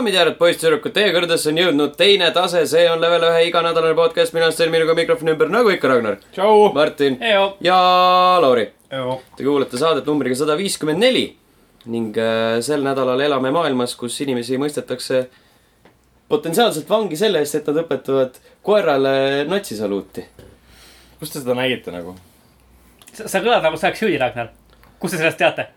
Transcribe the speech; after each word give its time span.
daamid 0.00 0.14
ja 0.14 0.22
härrad, 0.22 0.36
poisssüdrukud, 0.40 0.92
teie 0.96 1.10
kõrgedesse 1.12 1.50
on 1.50 1.58
jõudnud 1.60 1.96
teine 1.98 2.30
tase, 2.32 2.62
see 2.70 2.86
on 2.88 3.02
level 3.02 3.26
ühe 3.28 3.40
iganädalane 3.50 3.92
podcast, 3.98 4.32
mina 4.32 4.46
olen 4.46 4.54
Sten 4.56 4.70
Minuga 4.72 4.94
mikrofoni 4.96 5.34
ümber, 5.34 5.50
nagu 5.52 5.68
ikka, 5.74 5.90
Ragnar. 5.90 6.14
Martin 6.72 7.18
ja 7.60 7.76
Lauri. 8.40 8.64
Te 8.88 9.44
kuulate 9.44 9.76
saadet 9.76 10.06
numbriga 10.08 10.38
sada 10.40 10.56
viiskümmend 10.56 11.04
neli 11.04 11.26
ning 11.92 12.16
äh, 12.16 12.62
sel 12.64 12.80
nädalal 12.86 13.20
elame 13.20 13.52
maailmas, 13.52 13.92
kus 14.00 14.16
inimesi 14.24 14.56
mõistetakse 14.62 15.26
potentsiaalselt 16.32 16.88
vangi 16.88 17.18
selle 17.20 17.42
eest, 17.44 17.58
et 17.58 17.68
nad 17.68 17.82
õpetavad 17.82 18.40
koerale 18.64 19.44
natsisaluuti. 19.52 20.24
kus 21.20 21.34
te 21.34 21.42
seda 21.42 21.58
nägite 21.60 21.92
nagu? 21.92 22.16
sa 23.12 23.28
sa 23.28 23.44
kõlad 23.44 23.68
nagu 23.68 23.76
sa 23.76 23.90
oleks 23.92 24.00
süüdi, 24.00 24.16
Ragnar. 24.16 24.48
kust 24.96 25.12
te 25.12 25.20
sellest 25.20 25.44
teate? 25.44 25.68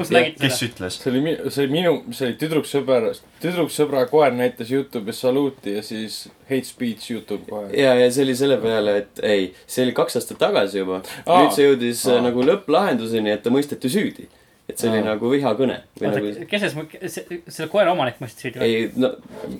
Kus 0.00 0.10
te 0.10 0.16
nägite 0.16 0.42
kes 0.42 0.58
seda? 0.58 0.72
ütles? 0.72 0.98
see 1.02 1.12
oli 1.12 1.36
see 1.50 1.64
oli 1.64 1.72
minu, 1.74 1.94
see 2.16 2.28
oli 2.30 2.36
tüdruksõber, 2.40 3.06
tüdruksõbra 3.42 4.04
koer 4.10 4.34
näitas 4.36 4.72
Youtube'is 4.72 5.22
saluuti 5.24 5.76
ja 5.76 5.84
siis 5.86 6.22
hate 6.48 6.66
speech 6.68 7.12
Youtube 7.12 7.46
kohe. 7.48 7.70
ja, 7.76 7.94
ja 7.98 8.10
see 8.10 8.26
oli 8.26 8.36
selle 8.38 8.58
peale, 8.62 8.96
et 9.04 9.22
ei, 9.26 9.48
see 9.66 9.86
oli 9.86 9.94
kaks 9.96 10.20
aastat 10.20 10.40
tagasi 10.42 10.82
juba. 10.82 11.00
Nüüd 11.28 11.56
see 11.56 11.68
jõudis 11.68 12.04
äh, 12.08 12.18
Aa. 12.18 12.26
nagu 12.28 12.44
lõpplahenduseni, 12.46 13.32
et 13.34 13.42
ta 13.44 13.52
mõisteti 13.54 13.90
süüdi. 13.92 14.28
et 14.70 14.78
see 14.78 14.86
oli 14.86 15.00
nagu 15.02 15.30
vihakõne. 15.32 15.80
nagu,, 16.02 16.30
kes 16.50 16.68
see, 16.70 17.40
selle 17.48 17.66
koera 17.72 17.90
omanik 17.94 18.20
mõistis 18.22 18.46
süüdi 18.46 18.62
või? 18.62 18.68
ei, 18.68 18.86
no 18.94 19.14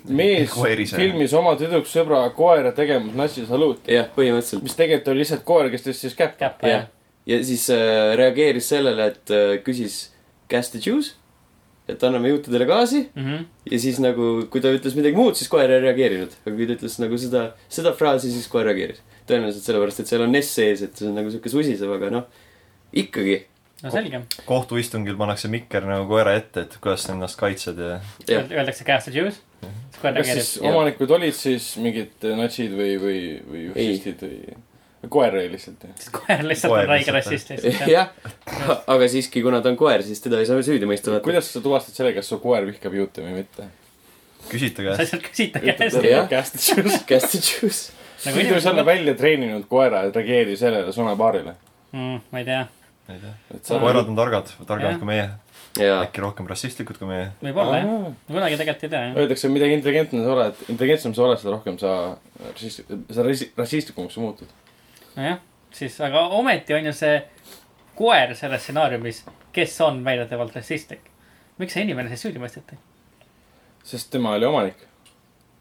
mees 0.07 0.53
Koer 0.55 0.79
ise. 0.79 0.95
filmis 0.99 1.35
oma 1.35 1.57
tüdruksõbra 1.59 2.23
koera 2.37 2.71
tegemas 2.75 3.17
natsisaluuti, 3.19 3.91
jah, 3.97 4.07
põhimõtteliselt. 4.15 4.63
mis 4.63 4.79
tegelikult 4.79 5.13
oli 5.13 5.25
lihtsalt 5.25 5.45
koer, 5.47 5.71
kes 5.73 5.87
tõstis 5.89 6.17
käppa. 6.17 6.55
jah., 6.67 6.89
ja 7.25 7.43
siis 7.45 7.69
äh, 7.69 8.15
reageeris 8.17 8.71
sellele, 8.71 9.11
et 9.13 9.35
äh, 9.35 9.57
küsis 9.65 9.99
gas 10.51 10.69
the 10.73 10.79
juice, 10.83 11.13
et 11.89 12.03
anname 12.07 12.29
juutudele 12.31 12.65
gaasi 12.69 13.05
Mhm. 13.15 13.45
ja 13.71 13.79
siis 13.79 13.97
nagu, 13.99 14.45
kui 14.51 14.61
ta 14.63 14.69
ütles 14.75 14.95
midagi 14.95 15.15
muud, 15.17 15.35
siis 15.39 15.49
koer 15.51 15.69
ei 15.71 15.81
reageerinud. 15.83 16.35
aga 16.45 16.55
kui 16.55 16.67
ta 16.69 16.75
ütles 16.77 16.99
nagu 17.01 17.17
seda, 17.17 17.45
seda 17.69 17.93
fraasi, 17.97 18.31
siis 18.31 18.47
koer 18.51 18.65
reageeris. 18.69 19.01
tõenäoliselt 19.27 19.63
sellepärast, 19.67 19.99
et 20.01 20.07
seal 20.11 20.21
on 20.25 20.35
S 20.35 20.49
sees, 20.55 20.81
et 20.81 20.95
see 20.97 21.07
on 21.07 21.15
nagu 21.15 21.29
sihuke 21.31 21.49
susisev, 21.49 21.91
aga 21.95 22.09
noh, 22.09 22.23
ikkagi. 22.93 23.43
no 23.83 23.91
selge. 23.91 24.21
kohtuistungil 24.45 25.15
pannakse 25.17 25.47
mikker 25.49 25.85
nagu 25.87 26.07
koera 26.09 26.35
ette, 26.37 26.61
et 26.67 26.77
kuidas 26.81 27.01
sa 27.05 27.13
ennast 27.13 27.37
kaitsed 27.39 27.77
ja 27.79 27.99
Öeldakse 28.29 28.83
cast 28.85 29.07
the 29.09 29.13
juice. 29.19 29.39
siis 29.61 30.01
koer 30.01 30.13
kas 30.13 30.27
siis. 30.27 30.49
Omanikud 30.61 31.09
olid 31.17 31.33
siis 31.37 31.77
mingid 31.77 32.11
natsid 32.37 32.71
või, 32.77 32.97
või, 33.01 33.21
või 33.51 33.63
fašistid 33.73 34.21
või? 34.25 34.57
Koer 35.09 35.35
oli 35.35 35.51
lihtsalt 35.51 35.85
koer 36.13 36.43
lihtsalt 36.45 36.71
Koer 36.73 36.85
on 36.85 36.93
räige 36.93 37.13
rassist 37.15 37.49
lihtsalt 37.49 37.89
jah. 37.89 38.11
aga 38.93 39.07
siiski, 39.09 39.41
kuna 39.41 39.61
ta 39.61 39.71
on 39.73 39.77
koer, 39.79 40.03
siis 40.05 40.21
teda 40.21 40.41
ei 40.41 40.49
saa 40.49 40.61
süüdi 40.65 40.89
mõista. 40.89 41.17
kuidas 41.25 41.49
sa 41.53 41.61
tuvastad 41.63 41.97
selle, 41.97 42.13
kas 42.17 42.29
su 42.29 42.39
koer 42.43 42.67
vihkab 42.69 42.93
juute 42.97 43.25
või 43.25 43.41
mitte? 43.41 43.69
küsite 44.49 44.83
sa 44.83 44.87
käest. 44.87 45.01
lihtsalt 45.01 45.25
küsite 45.29 45.61
ütleb 45.61 45.77
käest. 45.79 46.03
jah. 46.05 46.29
gas 46.29 46.53
the 46.53 46.61
juice. 46.61 47.03
the 47.31 47.41
juice. 47.41 47.81
nagu 48.25 48.37
kuidas 48.37 48.47
inimesed 48.47 48.71
olla. 48.73 48.85
välja 48.85 49.15
treeninud 49.17 49.67
koera, 49.69 50.03
et 50.07 50.15
reageeri 50.15 50.57
sellele 50.57 50.93
sonapaarile? 50.95 51.55
Mm, 51.91 52.19
ma 52.31 52.41
ei 52.41 52.47
tea, 52.47 52.65
ma 53.07 53.15
ei 53.15 53.23
tea. 53.23 53.37
et 53.55 53.71
sa 53.71 53.79
koerad 53.81 54.11
on 54.11 54.19
targad, 54.19 54.53
targemad 54.67 55.01
kui 55.01 55.09
meie. 55.11 55.27
jaa, 55.79 56.01
äkki 56.05 56.23
rohkem 56.23 56.49
rassistlikud 56.51 56.99
kui 57.01 57.09
meie. 57.09 57.29
võib-olla 57.43 57.81
jah. 57.81 58.09
Kunagi 58.29 58.59
tegelikult 58.61 58.87
ei 58.87 58.95
tea 58.95 59.03
jah. 59.07 59.19
Öeldakse, 59.23 59.51
mida 59.53 59.69
intelligentne 59.71 60.25
sa 60.25 60.33
oled, 60.35 60.65
intelligentsem 60.67 61.15
sa 61.17 61.27
oled, 61.27 61.41
seda 61.43 61.55
rohkem 61.55 61.79
sa 61.81 61.95
rassist-, 62.51 62.97
sa 63.11 63.27
rassi- 63.27 63.51
rassistlikumaks 63.57 64.17
sa 64.17 64.25
muutud. 64.25 64.57
nojah, 65.15 65.39
siis, 65.71 66.01
aga 66.01 66.27
ometi 66.37 66.73
on 66.73 66.85
ju 66.85 66.93
see 66.93 67.21
koer 67.95 68.35
selles 68.35 68.63
stsenaariumis, 68.63 69.25
kes 69.53 69.81
on 69.81 70.03
väidetavalt 70.05 70.55
rassistlik. 70.55 71.09
miks 71.57 71.73
see 71.73 71.83
inimene 71.83 72.09
siis 72.09 72.23
süüdi 72.25 72.41
mõisteti? 72.41 72.77
sest 73.83 74.11
tema 74.11 74.33
oli 74.37 74.45
omanik. 74.45 74.87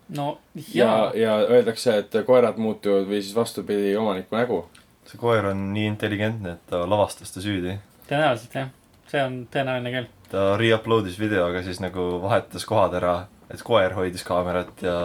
no 0.09 0.39
ja 0.75 0.85
jaa,, 0.85 1.13
ja 1.15 1.37
öeldakse, 1.49 1.99
et 1.99 2.21
koerad 2.27 2.57
muutuvad 2.57 3.09
või 3.09 3.23
siis 3.23 3.35
vastupidi, 3.37 3.97
omaniku 3.97 4.37
nägu. 4.37 4.61
see 5.07 5.19
koer 5.19 5.51
on 5.53 5.71
nii 5.75 5.87
intelligentne, 5.95 6.53
et 6.59 6.67
ta 6.71 6.85
lavastas 6.89 7.33
ta 7.33 7.43
süüdi. 7.45 7.79
tõenäoliselt 8.09 8.55
jah, 8.55 8.73
see 9.11 9.23
on 9.25 9.45
tõenäoline 9.53 9.95
küll. 9.97 10.09
ta 10.31 10.57
re-upload'is 10.61 11.19
video, 11.21 11.47
aga 11.51 11.63
siis 11.67 11.81
nagu 11.83 12.11
vahetas 12.23 12.67
kohad 12.67 12.95
ära, 13.01 13.15
et 13.51 13.63
koer 13.67 13.95
hoidis 13.99 14.25
kaamerat 14.27 14.83
ja 14.87 14.99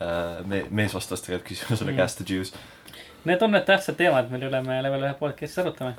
äh, 0.00 0.40
me-, 0.46 0.66
mees 0.70 0.94
vastas 0.94 1.22
tegelikult 1.22 1.52
küsimusele 1.54 1.92
Mm. 1.92 1.96
gas 1.96 2.16
the 2.16 2.24
juice. 2.28 2.56
Need 3.26 3.42
on 3.42 3.50
need 3.56 3.64
tähtsad 3.66 3.96
teemad, 3.98 4.28
mille 4.30 4.46
üle 4.46 4.60
me 4.62 4.78
Level 4.84 5.02
ühe 5.02 5.14
podcast'is 5.18 5.58
arutame. 5.64 5.96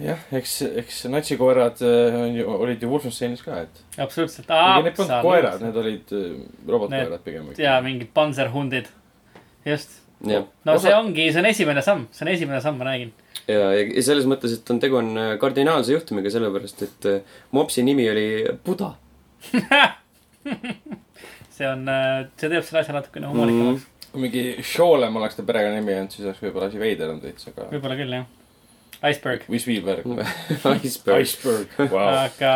jah, 0.00 0.20
eks, 0.38 0.54
eks 0.80 1.02
natsikoerad 1.12 1.82
äh, 1.84 2.14
olid 2.48 2.82
ju 2.82 2.88
Wolfensteinis 2.88 3.42
ka, 3.44 3.64
et. 3.66 3.82
absoluutselt. 4.00 4.48
need 4.48 4.96
polnud 4.96 5.24
koerad, 5.26 5.64
need 5.64 5.76
olid 5.76 6.14
äh, 6.16 6.38
robotkoerad 6.68 7.24
pigem. 7.26 7.50
ja 7.60 7.74
mingid 7.84 8.08
panserhundid. 8.14 8.88
just. 9.66 9.98
no 10.24 10.46
Osa- 10.64 10.86
see 10.86 10.94
ongi, 10.96 11.26
see 11.32 11.42
on 11.42 11.50
esimene 11.50 11.82
samm, 11.84 12.06
see 12.16 12.24
on 12.24 12.32
esimene 12.32 12.62
samm, 12.64 12.80
ma 12.80 12.88
räägin. 12.88 13.12
ja, 13.44 13.68
ja 13.74 14.06
selles 14.06 14.24
mõttes, 14.30 14.56
et 14.56 14.72
on, 14.72 14.80
tegu 14.80 15.02
on 15.02 15.12
äh, 15.18 15.34
kardinaalse 15.42 15.92
juhtumiga, 15.98 16.32
sellepärast 16.32 16.86
et 16.88 17.10
mopsi 17.52 17.84
nimi 17.84 18.08
oli 18.08 18.26
Buda 18.64 18.94
see 21.58 21.68
on, 21.68 21.84
see 22.40 22.48
teeb 22.48 22.64
selle 22.64 22.80
asja 22.86 22.96
natukene 22.96 23.26
mm. 23.26 23.36
humoorikamaks. 23.36 23.88
Kui 24.12 24.22
mingi 24.24 24.42
Sholem 24.64 25.16
oleks 25.20 25.36
ta 25.38 25.44
perekonnanimi 25.48 25.94
olnud, 25.98 26.14
siis 26.14 26.26
oleks 26.28 26.42
võib-olla 26.44 26.68
asi 26.70 26.80
veider 26.80 27.12
olnud 27.12 27.26
veits, 27.28 27.48
aga. 27.50 27.68
võib-olla 27.74 27.98
küll 28.00 28.16
jah. 28.18 28.26
Iceberg. 29.08 29.44
või 29.46 29.60
Spielberg. 29.62 30.06
Iceberg. 30.88 31.20
Iceberg, 31.22 31.76
vau. 31.92 32.06
aga 32.24 32.52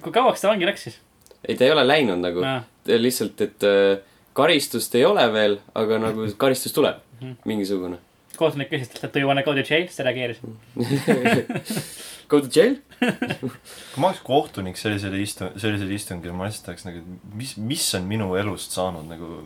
kui 0.00 0.14
kauaks 0.14 0.40
ta 0.44 0.48
vangi 0.52 0.68
läks 0.68 0.86
siis? 0.88 1.00
ei, 1.44 1.54
ta 1.58 1.66
ei 1.66 1.72
ole 1.74 1.84
läinud 1.86 2.22
nagu 2.22 2.40
no,. 2.44 2.54
lihtsalt, 2.88 3.40
et 3.44 3.66
äh, 3.68 3.98
karistust 4.38 4.94
ei 4.96 5.04
ole 5.04 5.26
veel, 5.34 5.58
aga 5.76 5.98
nagu 6.08 6.30
karistus 6.44 6.72
tuleb 6.76 7.04
Mhm., 7.18 7.34
mingisugune. 7.50 7.96
kohtunik 8.38 8.68
küsis 8.70 8.86
talt, 8.92 9.08
et 9.08 9.14
do 9.16 9.18
you 9.18 9.26
wanna 9.26 9.42
go 9.42 9.50
to 9.56 9.64
jail, 9.66 9.88
siis 9.90 9.96
ta 9.98 10.04
reageeris. 10.06 10.38
Go 12.30 12.38
to 12.44 12.46
jail? 12.52 12.76
kui 13.00 14.02
ma 14.02 14.10
oleks 14.12 14.20
kohtunik 14.22 14.76
sellisel 14.78 15.14
istu-, 15.18 15.48
sellisel 15.58 15.90
istungil, 15.96 16.34
ma 16.36 16.46
lihtsalt 16.46 16.68
oleks 16.70 16.84
nagu, 16.86 17.00
mis, 17.34 17.56
mis 17.58 17.86
on 17.98 18.06
minu 18.06 18.28
elust 18.38 18.76
saanud 18.76 19.08
nagu, 19.10 19.40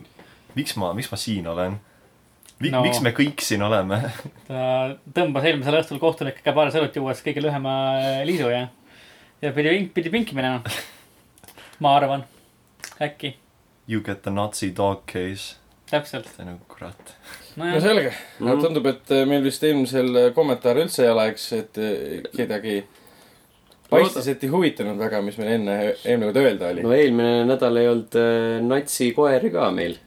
miks 0.55 0.75
ma, 0.77 0.93
miks 0.93 1.11
ma 1.11 1.17
siin 1.17 1.47
olen? 1.47 1.79
Mi- 2.59 2.69
No. 2.71 2.77
no., 2.79 2.83
miks 2.85 3.01
me 3.03 3.11
kõik 3.11 3.41
siin 3.43 3.63
oleme? 3.65 3.97
ta 4.47 4.95
tõmbas 5.15 5.43
eelmisel 5.49 5.75
õhtul 5.81 5.99
kohtunikega 5.99 6.53
paar 6.55 6.69
sõnut 6.71 6.95
juues 6.95 7.19
kõige 7.25 7.41
lühema 7.43 7.73
äh, 7.99 8.19
liisu 8.29 8.47
ja, 8.53 8.67
ja 9.43 9.51
pidi, 9.51 9.73
pidi 9.93 10.09
pinki 10.13 10.35
minema. 10.37 10.61
ma 11.83 11.95
arvan, 11.97 12.23
äkki, 13.01 13.33
You 13.87 13.99
get 13.99 14.21
the 14.23 14.31
Nazi 14.31 14.69
dog 14.71 15.01
case. 15.11 15.57
täpselt, 15.91 16.29
see 16.31 16.45
on 16.45 16.53
nagu 16.53 16.63
kurat. 16.71 17.11
no 17.57 17.65
nojah, 17.65 17.81
selge, 17.83 18.13
Mhm. 18.39 18.47
aga 18.47 18.61
tundub, 18.61 18.85
et 18.93 19.11
äh, 19.11 19.25
meil 19.27 19.43
vist 19.43 19.63
eelmisel 19.67 20.15
äh, 20.15 20.29
kommentaar 20.33 20.79
üldse 20.79 21.03
ei 21.03 21.09
ole, 21.11 21.25
eks, 21.33 21.49
et 21.57 21.81
kedagi 22.37 22.77
paistis, 23.91 24.27
et 24.31 24.43
ei 24.47 24.49
huvitanud 24.49 24.97
väga, 24.97 25.19
mis 25.25 25.35
meil 25.37 25.51
enne, 25.57 25.75
eelmine 26.05 26.31
kord 26.31 26.39
öelda 26.45 26.71
oli 26.71 26.81
no 26.85 26.95
eelmine 26.95 27.43
nädal 27.51 27.77
ei 27.81 27.91
olnud 27.91 28.15
äh, 28.17 28.63
natsikoeri 28.71 29.51
ka 29.53 29.67
meil. 29.75 29.99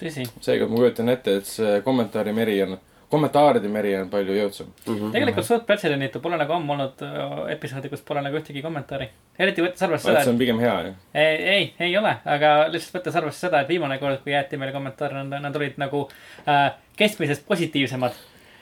tõsi. 0.00 0.24
seekord 0.40 0.72
ma 0.72 0.80
kujutan 0.80 1.12
ette, 1.12 1.36
et 1.40 1.48
see 1.48 1.80
kommentaari 1.86 2.32
meri 2.36 2.56
on, 2.64 2.76
kommentaaride 3.12 3.68
meri 3.68 3.92
on 3.98 4.08
palju 4.12 4.36
jõudsam. 4.36 4.72
tegelikult 4.86 5.46
suht 5.46 5.66
pretsedenditu, 5.68 6.20
pole 6.24 6.38
nagu 6.40 6.56
ammu 6.56 6.74
olnud 6.76 7.04
äh, 7.06 7.36
episoodi, 7.56 7.90
kus 7.92 8.04
pole 8.06 8.22
nagu 8.24 8.38
ühtegi 8.40 8.64
kommentaari. 8.64 9.08
eriti 9.38 9.64
võttes 9.64 9.86
arvesse 9.86 10.08
see 10.08 10.16
seda, 10.16 10.32
on 10.32 10.40
pigem 10.40 10.60
hea 10.62 10.74
ju. 10.86 10.94
ei, 11.14 11.36
ei, 11.54 11.68
ei 11.88 11.96
ole, 12.00 12.14
aga 12.36 12.54
lihtsalt 12.72 13.00
võttes 13.00 13.20
arvesse 13.20 13.46
seda, 13.46 13.62
et 13.62 13.72
viimane 13.72 13.98
kord, 14.02 14.22
kui 14.24 14.34
jäeti 14.34 14.60
meile 14.60 14.74
kommentaare, 14.76 15.24
nad, 15.28 15.56
olid 15.60 15.80
nagu 15.82 16.06
äh, 16.46 16.66
keskmisest 16.98 17.46
positiivsemad. 17.48 18.18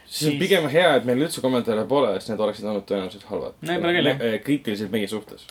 siis 0.07 0.33
on 0.33 0.39
pigem 0.43 0.69
hea, 0.73 0.93
et 0.99 1.09
meil 1.09 1.27
üldse 1.29 1.45
kommentaare 1.45 1.87
pole, 1.89 2.15
sest 2.19 2.35
need 2.35 2.47
oleksid 2.49 2.71
olnud 2.73 2.87
tõenäoliselt 2.91 3.27
halvad. 3.31 3.59
Jah. 3.63 4.31
kriitilised 4.45 4.91
meie 4.93 5.11
suhtes. 5.11 5.47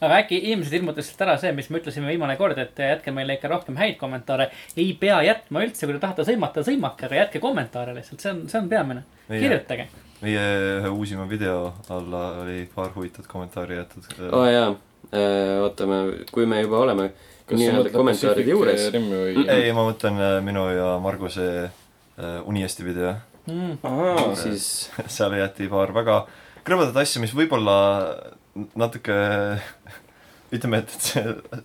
Aga 0.00 0.20
äkki 0.22 0.40
inimesed 0.40 0.78
ilmutasid 0.78 1.20
ära 1.26 1.36
see, 1.40 1.52
mis 1.56 1.70
me 1.70 1.80
ütlesime 1.80 2.10
viimane 2.10 2.36
kord, 2.40 2.58
et 2.58 2.78
jätke 2.78 3.14
meile 3.14 3.38
ikka 3.38 3.50
rohkem 3.52 3.78
häid 3.80 3.98
kommentaare. 4.00 4.50
ei 4.76 4.92
pea 5.00 5.20
jätma 5.26 5.64
üldse, 5.66 5.86
kui 5.86 5.96
te 5.96 6.02
tahate 6.02 6.26
sõimata, 6.28 6.64
sõimake, 6.66 7.08
aga 7.08 7.20
jätke 7.22 7.42
kommentaare 7.42 7.94
lihtsalt, 7.96 8.24
see 8.24 8.32
on, 8.32 8.42
see 8.50 8.60
on 8.60 8.70
peamine. 8.72 9.04
Kirjutage. 9.28 9.88
meie 10.24 10.42
ühe 10.80 10.88
uusima 10.88 11.28
video 11.28 11.74
alla 11.92 12.24
oli 12.42 12.64
paar 12.74 12.92
huvitavat 12.94 13.26
kommentaari 13.28 13.76
jäetud 13.76 14.06
aa 14.30 14.38
oh, 14.38 14.46
jaa, 14.48 14.68
ootame, 15.64 15.98
kui 16.32 16.46
me 16.48 16.62
juba 16.62 16.78
oleme 16.80 17.10
nii-öelda 17.50 17.92
kommentaaride 17.92 18.50
juures. 18.50 18.86
Või? 18.94 19.44
ei, 19.52 19.72
ma 19.76 19.84
mõtlen 19.88 20.20
äh, 20.20 20.38
minu 20.44 20.64
ja 20.72 20.94
Marguse 21.02 21.48
äh, 21.64 22.38
Uniesti 22.48 22.86
video. 22.86 23.14
Mm. 23.44 23.76
siis 24.40 24.88
seal 25.16 25.36
jäeti 25.36 25.68
paar 25.68 25.92
väga 25.92 26.22
krõbedat 26.64 27.02
asja, 27.02 27.20
mis 27.20 27.34
võib-olla 27.36 27.76
natuke 28.78 29.16
ütleme, 30.54 30.80
et, 30.82 30.92
et 30.94 31.06
see 31.08 31.22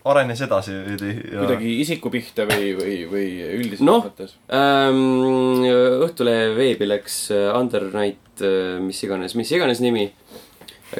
arenes 0.10 0.42
edasi 0.46 0.76
veidi 0.86 1.12
ja 1.34 1.44
kuidagi 1.44 1.74
isiku 1.84 2.12
pihta 2.14 2.46
või, 2.50 2.72
või, 2.78 2.96
või 3.10 3.28
üldiselt 3.60 3.86
Noh. 3.88 4.06
mõttes. 4.08 4.36
ähm, 4.56 5.66
Õhtulehe 6.06 6.54
veebi 6.58 6.88
läks 6.90 7.20
äh, 7.36 7.50
Undernight, 7.58 8.44
mis 8.86 9.02
iganes, 9.06 9.36
mis 9.38 9.52
iganes 9.54 9.84
nimi. 9.84 10.10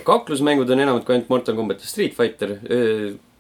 kaklusmängud 0.06 0.70
on 0.70 0.84
enamad 0.84 1.06
kui 1.06 1.16
ainult 1.16 1.32
Mortal 1.32 1.58
Combat 1.58 1.82
ja 1.82 1.90
Street 1.90 2.14
Fighter. 2.18 2.60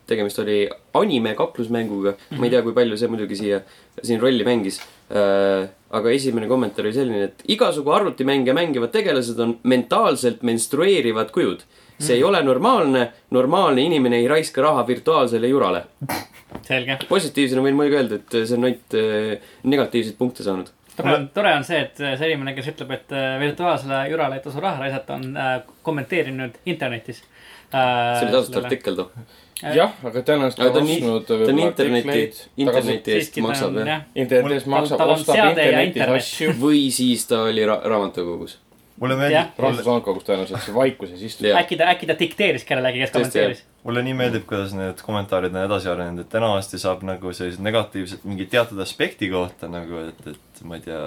tegemist 0.09 0.39
oli 0.41 0.63
anime 0.97 1.35
kaklusmänguga 1.37 2.11
mm, 2.11 2.17
-hmm. 2.17 2.39
ma 2.39 2.45
ei 2.45 2.49
tea, 2.49 2.61
kui 2.65 2.73
palju 2.73 2.97
see 2.97 3.07
muidugi 3.07 3.35
siia, 3.35 3.59
siin 4.01 4.19
rolli 4.19 4.43
mängis 4.43 4.79
äh,. 5.11 5.69
aga 5.89 6.09
esimene 6.09 6.47
kommentaar 6.47 6.85
oli 6.85 6.93
selline, 6.93 7.23
et 7.23 7.43
igasugu 7.47 7.91
arvutimänge 7.91 8.53
mängivad 8.53 8.89
tegelased 8.91 9.39
on 9.39 9.59
mentaalselt 9.63 10.41
menstrueerivad 10.41 11.29
kujud. 11.31 11.61
See 11.99 12.15
ei 12.15 12.23
ole 12.23 12.41
normaalne, 12.43 13.11
normaalne 13.35 13.81
inimene 13.81 14.21
ei 14.21 14.27
raiska 14.27 14.61
raha 14.61 14.87
virtuaalsele 14.87 15.47
jurale. 15.47 15.83
selge. 16.65 16.97
positiivsena 17.09 17.63
võin 17.65 17.77
muidugi 17.77 17.99
öelda, 17.99 18.19
et 18.19 18.37
see 18.39 18.57
on 18.57 18.67
ainult 18.69 18.97
äh, 18.97 19.49
negatiivseid 19.63 20.17
punkte 20.19 20.45
saanud. 20.45 20.71
tore 20.95 21.15
on, 21.15 21.27
tore 21.33 21.51
on 21.55 21.67
see, 21.67 21.81
et 21.87 21.99
see 21.99 22.31
inimene, 22.31 22.55
kes 22.57 22.71
ütleb, 22.73 22.95
et 22.97 23.13
äh, 23.15 23.35
virtuaalsele 23.41 24.05
jurale 24.11 24.39
ei 24.39 24.45
tasu 24.45 24.63
raha 24.63 24.85
raisata, 24.85 25.19
on 25.19 25.37
äh, 25.37 25.51
kommenteerinud 25.85 26.57
internetis 26.65 27.21
äh,. 27.73 27.83
see 28.19 28.27
oli 28.27 28.37
tasuta. 28.37 28.63
artikkel 28.63 28.97
too. 28.99 29.27
jah, 29.75 29.93
aga 30.03 30.23
tõenäoliselt 30.31 30.63
ta 30.63 30.71
ta 30.71 30.81
on 30.81 30.93
ostnud 30.95 31.27
ta 31.27 31.37
on 31.51 31.61
interneti 31.65 32.23
interneti 32.63 33.17
eest 33.17 33.37
maksab 33.43 33.77
jah. 33.83 34.07
internetis 34.15 34.65
Tal- 34.65 34.73
maksab, 34.77 35.05
ostab 35.17 35.43
internetis 35.51 35.91
internet. 35.91 36.23
asju. 36.23 36.57
või 36.63 36.87
siis 36.95 37.27
ta 37.29 37.43
oli 37.49 37.67
ra 37.67 37.81
raamatukogus. 37.83 38.57
Mulle 38.99 39.17
meeldib, 39.19 39.59
rahvusvangkogus 39.63 40.25
tõenäoliselt 40.27 40.65
see 40.65 40.75
vaikuses 40.75 41.21
istub. 41.25 41.49
Äkki 41.59 41.77
ta, 41.79 41.89
äkki 41.93 42.09
ta 42.09 42.15
dikteeris 42.19 42.65
kellelegi, 42.67 43.03
kes 43.03 43.13
kommenteeris. 43.15 43.61
mulle 43.87 44.03
nii 44.05 44.15
meeldib, 44.21 44.45
kuidas 44.49 44.73
need 44.77 45.03
kommentaarid 45.05 45.55
on 45.55 45.61
edasi 45.63 45.91
arenenud, 45.91 46.25
et 46.25 46.39
enamasti 46.39 46.81
saab 46.81 47.05
nagu 47.07 47.33
sellised 47.35 47.63
negatiivsed 47.65 48.25
mingi 48.27 48.49
teatud 48.51 48.79
aspekti 48.83 49.31
kohta 49.31 49.71
nagu, 49.71 50.03
et, 50.09 50.33
et 50.33 50.63
ma 50.67 50.79
ei 50.79 50.85
tea, 50.87 51.03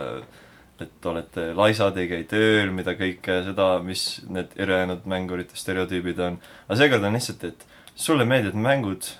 et 0.82 1.10
olete 1.12 1.50
laisad, 1.56 1.98
ei 2.00 2.08
käi 2.10 2.24
tööl, 2.30 2.72
mida 2.74 2.96
kõike 2.98 3.42
seda, 3.48 3.68
mis 3.84 4.06
need 4.32 4.56
ülejäänud 4.56 5.04
mängurite 5.10 5.58
stereotüübid 5.58 6.22
on. 6.24 6.40
aga 6.68 6.80
seekord 6.80 7.04
on 7.06 7.18
lihtsalt, 7.18 7.44
et 7.52 7.68
sulle 7.94 8.24
meeldivad 8.28 8.58
mängud, 8.68 9.12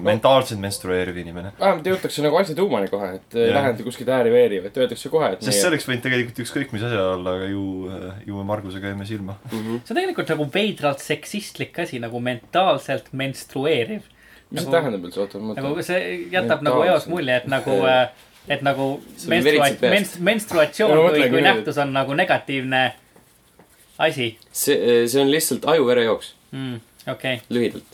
mentaalselt 0.00 0.60
menstrueeriv 0.62 1.16
inimene. 1.20 1.52
vähemalt 1.58 1.86
jõutakse 1.88 2.22
nagu 2.24 2.38
asja 2.38 2.54
tuumani 2.58 2.88
kohe, 2.92 3.10
et 3.18 3.36
ei 3.36 3.48
Jah. 3.50 3.56
lähe 3.58 3.86
kuskilt 3.86 4.10
ääri-veeri, 4.16 4.60
vaid 4.64 4.78
öeldakse 4.80 5.10
kohe, 5.12 5.32
et 5.34 5.44
sest 5.44 5.60
see 5.60 5.70
oleks 5.70 5.86
võinud 5.88 6.04
tegelikult 6.06 6.40
ükskõik 6.44 6.74
mis 6.74 6.84
asi 6.86 6.98
olla, 7.00 7.36
aga 7.38 7.48
ju, 7.50 7.64
ju 8.26 8.38
me 8.38 8.46
Margusega 8.48 8.92
jäime 8.92 9.06
silma. 9.08 9.36
see 9.50 9.94
on 9.94 10.00
tegelikult 10.00 10.34
nagu 10.34 10.48
veidralt 10.54 11.04
seksistlik 11.04 11.78
asi 11.84 12.00
nagu 12.02 12.20
mentaalselt 12.20 13.10
menstrueeriv. 13.12 14.02
mis 14.50 14.62
see 14.62 14.68
nagu- 14.68 14.76
tähendab 14.78 15.08
üldse, 15.08 15.20
oota, 15.20 15.38
ma 15.38 15.54
nagu 15.54 15.72
mõtlen. 15.74 15.82
see 15.82 16.28
jätab 16.32 16.62
nagu 16.62 16.82
eos 16.82 17.06
Mentaalselt. 17.06 17.14
mulje, 17.14 17.36
et 17.36 17.46
nagu, 17.46 17.80
et 18.48 18.62
nagu 18.62 19.00
See 19.16 19.26
on 19.26 19.44
veritseid 19.44 19.60
menstrua-, 19.60 19.80
peast. 19.80 19.94
menst-, 19.94 20.20
menstruatsioon 20.20 20.96
ma 20.96 21.10
kui, 21.10 21.30
kui 21.30 21.42
nähtus 21.42 21.78
on 21.78 21.92
nagu 21.92 22.14
negatiivne 22.14 22.84
asi 23.98 24.38
see, 24.50 25.06
see 25.08 25.20
on 25.22 25.30
lihtsalt 25.30 25.66
aju-verejooks, 25.70 26.34
mm,. 26.52 26.80
okei 27.12 27.42
lühidalt. 27.50 27.82
okay., 27.82 27.93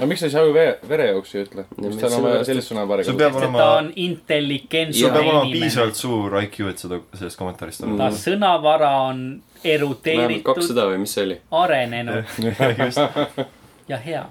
no, 0.00 0.06
miks 0.08 0.22
sa 0.22 0.28
siis 0.30 0.36
aju 0.40 0.52
vere, 0.56 0.78
verejooksu 0.88 1.38
ei 1.38 1.44
ütle? 1.44 1.64
Mis 1.82 1.98
tal 2.00 2.14
on 2.16 2.24
vaja 2.24 2.44
sellist 2.48 2.72
sõnapaari 2.72 3.04
sul 3.04 3.18
peab 3.20 3.36
sest 3.36 3.56
ta 3.58 3.66
on 3.76 3.90
intelligentne 4.00 4.96
sul 4.96 5.10
peab 5.12 5.20
olema 5.26 5.42
inimene. 5.44 5.60
piisavalt 5.66 6.00
suur 6.00 6.36
IQ, 6.42 6.58
et 6.72 6.82
seda, 6.84 7.00
sellest 7.18 7.40
kommentaarist 7.40 7.84
Mm. 7.84 7.98
ta 8.00 8.08
aru 8.08 8.20
sõnavara 8.22 8.90
on 9.10 9.22
erudeeritud, 9.64 10.44
kakssada 10.46 10.86
või 10.90 10.98
mis 11.04 11.14
see 11.16 11.24
oli? 11.28 11.38
arenenud 11.60 12.24
saada. 12.96 13.46
ja 13.88 13.98
hea. 14.06 14.24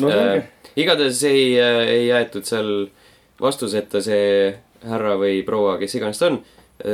no 0.00 0.10
äh,. 0.14 0.44
igatahes 0.76 1.22
ei, 1.28 1.58
ei 1.58 2.06
jäetud 2.06 2.46
seal 2.46 2.72
vastuseta 3.40 4.02
see 4.04 4.54
härra 4.86 5.16
või 5.20 5.42
proua, 5.44 5.78
kes 5.80 5.94
iganes 5.98 6.18
ta 6.20 6.30
on, 6.30 6.40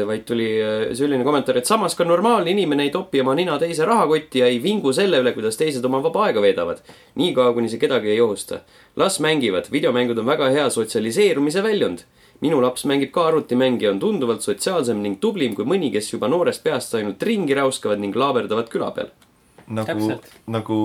vaid 0.07 0.25
tuli 0.27 0.49
äh, 0.63 0.95
selline 0.97 1.25
kommentaar, 1.25 1.59
et 1.61 1.69
samas 1.69 1.95
ka 1.95 2.05
normaalne 2.05 2.51
inimene 2.51 2.87
ei 2.87 2.93
topi 2.95 3.21
oma 3.23 3.35
nina 3.39 3.59
teise 3.59 3.85
rahakotti 3.89 4.43
ja 4.43 4.51
ei 4.51 4.61
vingu 4.63 4.93
selle 4.97 5.21
üle, 5.23 5.33
kuidas 5.37 5.59
teised 5.61 5.85
oma 5.85 6.03
vaba 6.05 6.27
aega 6.27 6.43
veedavad. 6.43 6.83
niikaua, 7.15 7.55
kuni 7.55 7.71
see 7.73 7.83
kedagi 7.83 8.11
ei 8.15 8.21
ohusta. 8.21 8.61
las 8.97 9.21
mängivad, 9.21 9.71
videomängud 9.73 10.19
on 10.19 10.27
väga 10.27 10.51
hea 10.55 10.71
sotsialiseerumise 10.71 11.63
väljund. 11.63 12.07
minu 12.41 12.61
laps 12.63 12.85
mängib 12.85 13.11
ka 13.13 13.27
arvutimänge 13.27 13.87
ja 13.87 13.91
on 13.91 14.01
tunduvalt 14.01 14.43
sotsiaalsem 14.43 15.03
ning 15.03 15.21
tublim 15.21 15.55
kui 15.55 15.65
mõni, 15.65 15.93
kes 15.93 16.13
juba 16.13 16.29
noorest 16.29 16.63
peast 16.65 16.95
ainult 16.95 17.23
ringi 17.23 17.55
räuskavad 17.55 18.01
ning 18.01 18.17
laaberdavad 18.17 18.69
küla 18.69 18.91
peal. 18.91 19.15
nagu 19.69 20.21
nagu 20.47 20.77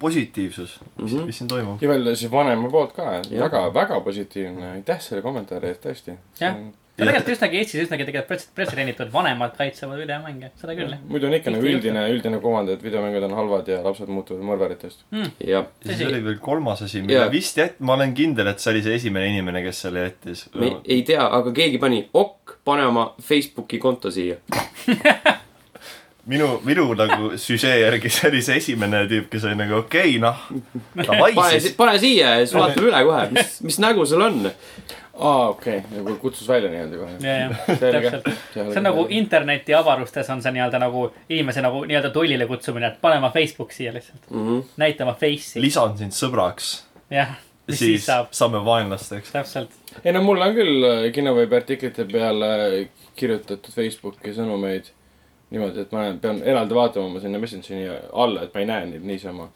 positiivsus, 0.00 0.80
mis 0.96 1.12
mm. 1.12 1.18
-hmm. 1.18 1.26
mis 1.26 1.38
siin 1.38 1.48
toimub. 1.48 1.82
ja 1.82 1.88
veel 1.88 2.16
siis 2.16 2.32
vanema 2.32 2.70
poolt 2.70 2.92
ka, 2.92 3.02
Jah. 3.02 3.44
väga, 3.44 3.74
väga 3.74 4.00
positiivne, 4.00 4.70
aitäh 4.70 5.00
selle 5.00 5.22
kommentaari 5.22 5.68
eest, 5.68 5.84
tõesti. 5.86 6.16
Jah. 6.40 6.56
Ja 7.00 7.08
tegelikult 7.08 7.34
üsnagi 7.34 7.60
Eestis 7.60 7.84
üsnagi 7.86 8.06
tegelikult 8.08 8.30
prets- 8.30 8.48
pretsedenditud, 8.56 9.10
vanemad 9.12 9.56
kaitsevad 9.58 10.00
videomänge, 10.02 10.52
seda 10.60 10.76
küll 10.78 10.94
muidu 11.08 11.30
on 11.30 11.36
ikka 11.38 11.54
nagu 11.54 11.70
üldine, 11.72 12.04
üldine 12.14 12.40
kuvand, 12.42 12.72
et 12.74 12.84
videomängud 12.84 13.26
on 13.30 13.36
halvad 13.38 13.70
ja 13.72 13.80
lapsed 13.84 14.12
muutuvad 14.12 14.44
mõrvaritest. 14.52 15.04
mm.. 15.14 15.34
jah, 15.48 15.68
ja 15.84 15.90
siis 15.90 16.06
oli 16.08 16.22
veel 16.28 16.38
kolmas 16.44 16.84
asi, 16.86 17.02
mille 17.04 17.18
Jaa. 17.18 17.32
vist 17.32 17.60
jät-, 17.60 17.80
ma 17.80 17.96
olen 17.98 18.14
kindel, 18.16 18.52
et 18.52 18.62
see 18.62 18.74
oli 18.74 18.84
see 18.86 18.96
esimene 19.00 19.32
inimene, 19.32 19.64
kes 19.66 19.84
selle 19.86 20.06
jättis. 20.06 20.46
me 20.54 20.76
ei 20.84 21.02
tea, 21.08 21.26
aga 21.40 21.54
keegi 21.56 21.80
pani, 21.82 22.04
ok, 22.12 22.58
pane 22.64 22.86
oma 22.90 23.10
Facebooki 23.24 23.80
konto 23.82 24.12
siia. 24.14 24.38
minu, 26.30 26.48
minu 26.64 26.86
nagu 26.98 27.32
süžee 27.40 27.80
järgi 27.80 28.10
see 28.12 28.28
oli 28.30 28.42
see 28.44 28.58
esimene 28.60 29.04
tüüp, 29.10 29.28
kes 29.32 29.46
oli 29.48 29.58
nagu 29.58 29.80
okei 29.80 30.16
okay,, 30.16 30.22
noh, 30.22 30.42
davai 31.00 31.32
pane 31.36 31.60
siis., 31.60 31.76
pane 31.78 31.96
siia 32.02 32.34
ja 32.36 32.42
siis 32.44 32.56
vaatame 32.56 32.90
üle 32.90 33.04
kohe, 33.08 33.24
mis, 33.36 33.56
mis 33.66 33.80
nägu 33.82 34.06
sul 34.08 34.26
on. 34.26 34.42
aa, 35.20 35.48
okei 35.48 35.78
okay., 35.78 35.98
nagu 35.98 36.16
kutsus 36.22 36.48
välja 36.48 36.70
nii-öelda 36.72 37.00
kohe. 37.00 37.16
ja, 37.20 37.36
ja, 37.36 37.76
Selge. 37.76 38.10
täpselt. 38.10 38.40
see 38.54 38.80
on 38.80 38.86
nagu 38.88 39.06
interneti 39.08 39.74
avarustes 39.74 40.30
on 40.30 40.42
see 40.42 40.54
nii-öelda 40.56 40.80
nagu 40.82 41.06
inimese 41.28 41.64
nagu 41.64 41.84
nii-öelda 41.84 42.10
tollile 42.14 42.46
kutsumine, 42.50 42.92
et 42.92 43.00
pane 43.00 43.20
oma 43.22 43.30
Facebook 43.34 43.72
siia 43.76 43.94
lihtsalt. 43.94 44.30
Mhm. 44.30 44.60
näita 44.76 45.04
oma 45.04 45.16
face'i. 45.20 45.62
lisan 45.62 45.98
sind 45.98 46.16
sõbraks, 46.16 46.72
jah, 47.10 47.36
mis 47.66 47.78
siis, 47.78 47.90
siis 48.00 48.06
saab, 48.06 48.32
saame 48.36 48.64
vaenlasteks. 48.64 49.34
täpselt. 49.36 49.76
ei 50.04 50.12
no 50.12 50.22
mul 50.24 50.42
on 50.46 50.56
küll 50.56 50.88
äh, 50.88 51.10
kinoveebi 51.12 51.60
artiklite 51.62 52.08
peale 52.12 52.88
kirjutatud 53.20 53.74
Facebooki 53.74 54.34
sõnumeid 54.34 54.90
niimoodi, 55.50 55.84
et 55.84 55.94
ma 55.94 56.04
pean 56.22 56.42
eraldi 56.46 56.76
vaatama 56.76 57.10
oma 57.10 57.22
sinna 57.22 57.40
Messengeri 57.42 57.88
alla, 58.12 58.46
et 58.46 58.54
ma 58.54 58.62
ei 58.62 58.68
näe 58.70 58.86
neid 58.92 59.06
niisama. 59.06 59.50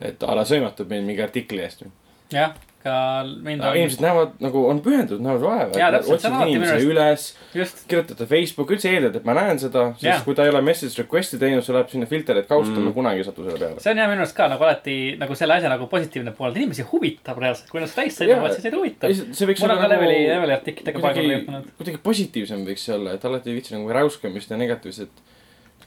et 0.00 0.22
a 0.22 0.34
la 0.36 0.42
sõimatud 0.44 0.90
mind 0.90 1.06
mingi 1.08 1.22
artikli 1.22 1.62
eest. 1.64 1.86
jah, 2.32 2.54
ka 2.86 2.94
mind 3.26 3.60
aga 3.64 3.72
on, 3.72 3.76
inimesed 3.82 4.02
näevad 4.04 4.36
nagu 4.46 4.62
on 4.70 4.80
pühendunud, 4.84 5.22
näevad 5.26 5.42
vaeva. 5.42 6.00
Otsivad 6.14 6.46
minu 6.48 6.70
üles, 6.92 7.26
kirjutate 7.52 8.26
Facebooki, 8.30 8.76
üldse 8.78 8.92
eeldad, 8.94 9.18
et 9.20 9.26
ma 9.28 9.34
näen 9.36 9.58
seda, 9.62 9.88
sest 9.98 10.06
Jah. 10.06 10.22
kui 10.24 10.34
ta 10.38 10.46
ei 10.46 10.52
ole 10.54 10.62
message 10.64 10.96
request'i 11.02 11.38
teinud, 11.42 11.64
see 11.66 11.74
läheb 11.76 11.90
sinna 11.92 12.08
filter, 12.10 12.38
et 12.40 12.48
kausta 12.50 12.74
Mm. 12.78 12.92
kunagi 12.96 13.20
ei 13.22 13.28
satu 13.28 13.44
selle 13.46 13.58
peale. 13.60 13.80
see 13.82 13.92
on 13.92 14.00
jah 14.02 14.10
minu 14.10 14.22
arust 14.24 14.36
ka 14.36 14.48
nagu 14.52 14.64
alati 14.64 14.96
nagu 15.20 15.34
selle 15.38 15.54
asja 15.58 15.68
nagu 15.74 15.86
positiivne 15.92 16.32
pool, 16.38 16.50
et 16.54 16.56
inimesi 16.62 16.82
huvitab 16.92 17.38
reaalselt, 17.42 17.70
kui 17.70 17.80
nad 17.84 17.90
täis 17.92 18.16
sõidavad, 18.20 18.52
siis 18.56 18.64
neid 18.68 18.74
huvitab. 18.78 19.12
see 19.32 19.46
võiks 19.50 19.60
mul 19.64 19.70
on 19.70 19.76
olla 19.78 19.82
ka 19.88 19.94
leveli, 19.94 20.18
nagu 20.22 20.34
leveli 20.36 20.56
artiklitega 20.60 21.00
paika 21.00 21.14
kuidagi 21.20 21.32
kirjutanud., 21.34 21.72
kuidagi 21.80 21.98
positiivsem 22.10 22.66
võiks 22.68 22.84
see 22.88 22.94
olla, 22.94 23.12
et 23.18 23.24
alati 23.24 23.50
ei 23.50 23.58
viitsi 23.60 23.74
nagu 23.76 23.90
räuskamist 23.98 24.50
ja 24.50 24.56
negatiivset 24.56 25.10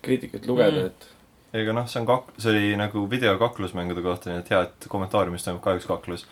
kriitikat 0.02 0.46
lugeda 0.48 0.72
Mm. 0.72 0.84
mm., 0.84 0.86
et 1.54 1.60
ega 1.64 1.74
noh, 1.74 1.88
see 1.90 2.00
on 2.02 2.06
kak-, 2.06 2.34
see 2.38 2.52
oli 2.52 2.76
nagu 2.78 3.08
video 3.10 3.32
kaklusmängude 3.42 4.02
kohta, 4.06 4.30
nii 4.30 4.40
et 4.44 4.50
hea, 4.54 4.60
et 4.68 4.86
kommentaariumis 4.92 5.44
toimub 5.48 5.64
ka 5.66 5.74
üks 5.80 5.88
kaklus. 5.90 6.26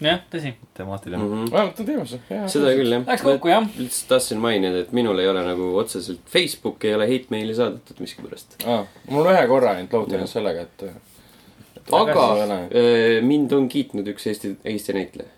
jah, 0.00 0.20
tõsi. 0.32 0.52
temaatiline 0.74 1.18
Mhm. 1.22 1.34
mm. 1.44 1.50
vähemalt 1.52 1.80
on 1.80 1.86
teemas. 1.86 2.14
seda 2.52 2.72
küll 2.78 2.92
jah. 2.96 3.04
Läks 3.06 3.22
kokku 3.26 3.48
jah. 3.52 3.66
lihtsalt 3.78 4.08
tahtsin 4.14 4.38
mainida, 4.42 4.78
et 4.84 4.92
minul 4.92 5.18
ei 5.18 5.28
ole 5.28 5.42
nagu 5.46 5.70
otseselt 5.78 6.20
Facebook 6.32 6.84
ei 6.84 6.94
ole 6.94 7.06
hate 7.10 7.26
meili 7.34 7.54
saadetud 7.54 8.00
miskipärast. 8.04 8.58
aa, 8.66 8.84
mul 9.10 9.26
on 9.26 9.32
ühe 9.34 9.46
korra 9.50 9.70
ainult 9.76 9.92
Jah. 9.92 10.14
ennast 10.20 10.32
sellega, 10.38 10.60
et. 10.68 10.86
aga 11.92 12.28
äh, 12.44 13.18
mind 13.24 13.52
on 13.52 13.68
kiitnud 13.68 14.06
üks 14.14 14.26
Eesti, 14.30 14.56
Eesti 14.64 14.92
näitleja. 14.92 15.28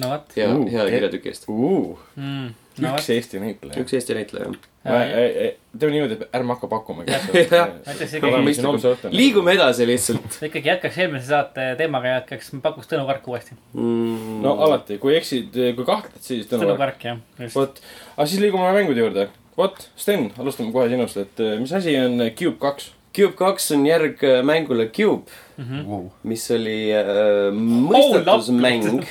no 0.00 0.10
vot. 0.10 0.36
hea 0.36 0.48
Uh, 0.54 0.66
hea 0.72 0.84
kirjatüki 0.90 1.28
eest. 1.32 1.48
uh, 1.48 1.98
Mm, 2.16 2.54
no 2.82 2.94
üks. 2.96 3.10
Eesti 3.14 3.40
näitleja. 3.42 3.82
üks 3.82 3.94
Eesti 3.94 4.14
näitleja, 4.16 4.48
jah. 4.50 5.52
teeme 5.78 5.92
niimoodi, 5.94 6.16
et 6.18 6.34
ärme 6.38 6.54
hakka 6.54 6.68
pakkuma. 6.72 7.04
Jah. 7.08 7.22
Liigume 9.14 9.54
edasi 9.56 9.86
lihtsalt 9.88 10.38
ikkagi 10.48 10.68
jätkaks 10.72 10.98
eelmise 11.04 11.28
saate 11.30 11.68
teemaga 11.78 12.16
jätkaks, 12.18 12.50
pakuks 12.64 12.90
Tõnu 12.90 13.06
Kark 13.08 13.28
uuesti. 13.30 13.56
mm,. 13.74 14.42
no 14.44 14.56
alati, 14.66 14.98
kui 15.02 15.16
eksid, 15.18 15.54
kui 15.78 15.86
kahtled, 15.88 16.20
siis 16.24 16.46
Tõnu 16.50 16.66
Tõnu. 16.68 16.76
Kark 16.80 17.08
jah, 17.10 17.22
just. 17.40 17.56
vot, 17.58 17.80
aga 18.16 18.26
siis 18.30 18.42
liigume 18.44 18.72
mängude 18.76 19.00
juurde. 19.04 19.28
vot, 19.56 19.88
Sten, 19.96 20.30
alustame 20.38 20.72
kohe 20.74 20.88
sinust, 20.92 21.16
et 21.22 21.42
mis 21.62 21.72
asi 21.72 21.96
on 22.00 22.18
Cube 22.38 22.58
kaks? 22.62 22.90
Cube 23.14 23.36
kaks 23.38 23.68
on 23.76 23.84
järg 23.86 24.22
äh, 24.26 24.40
mängule 24.46 24.88
Cube, 24.90 25.30
Mhm. 25.54 25.84
Wow. 25.86 26.08
mis 26.26 26.48
oli 26.50 26.88
äh, 26.90 27.52
mõistatusmäng, 27.54 29.04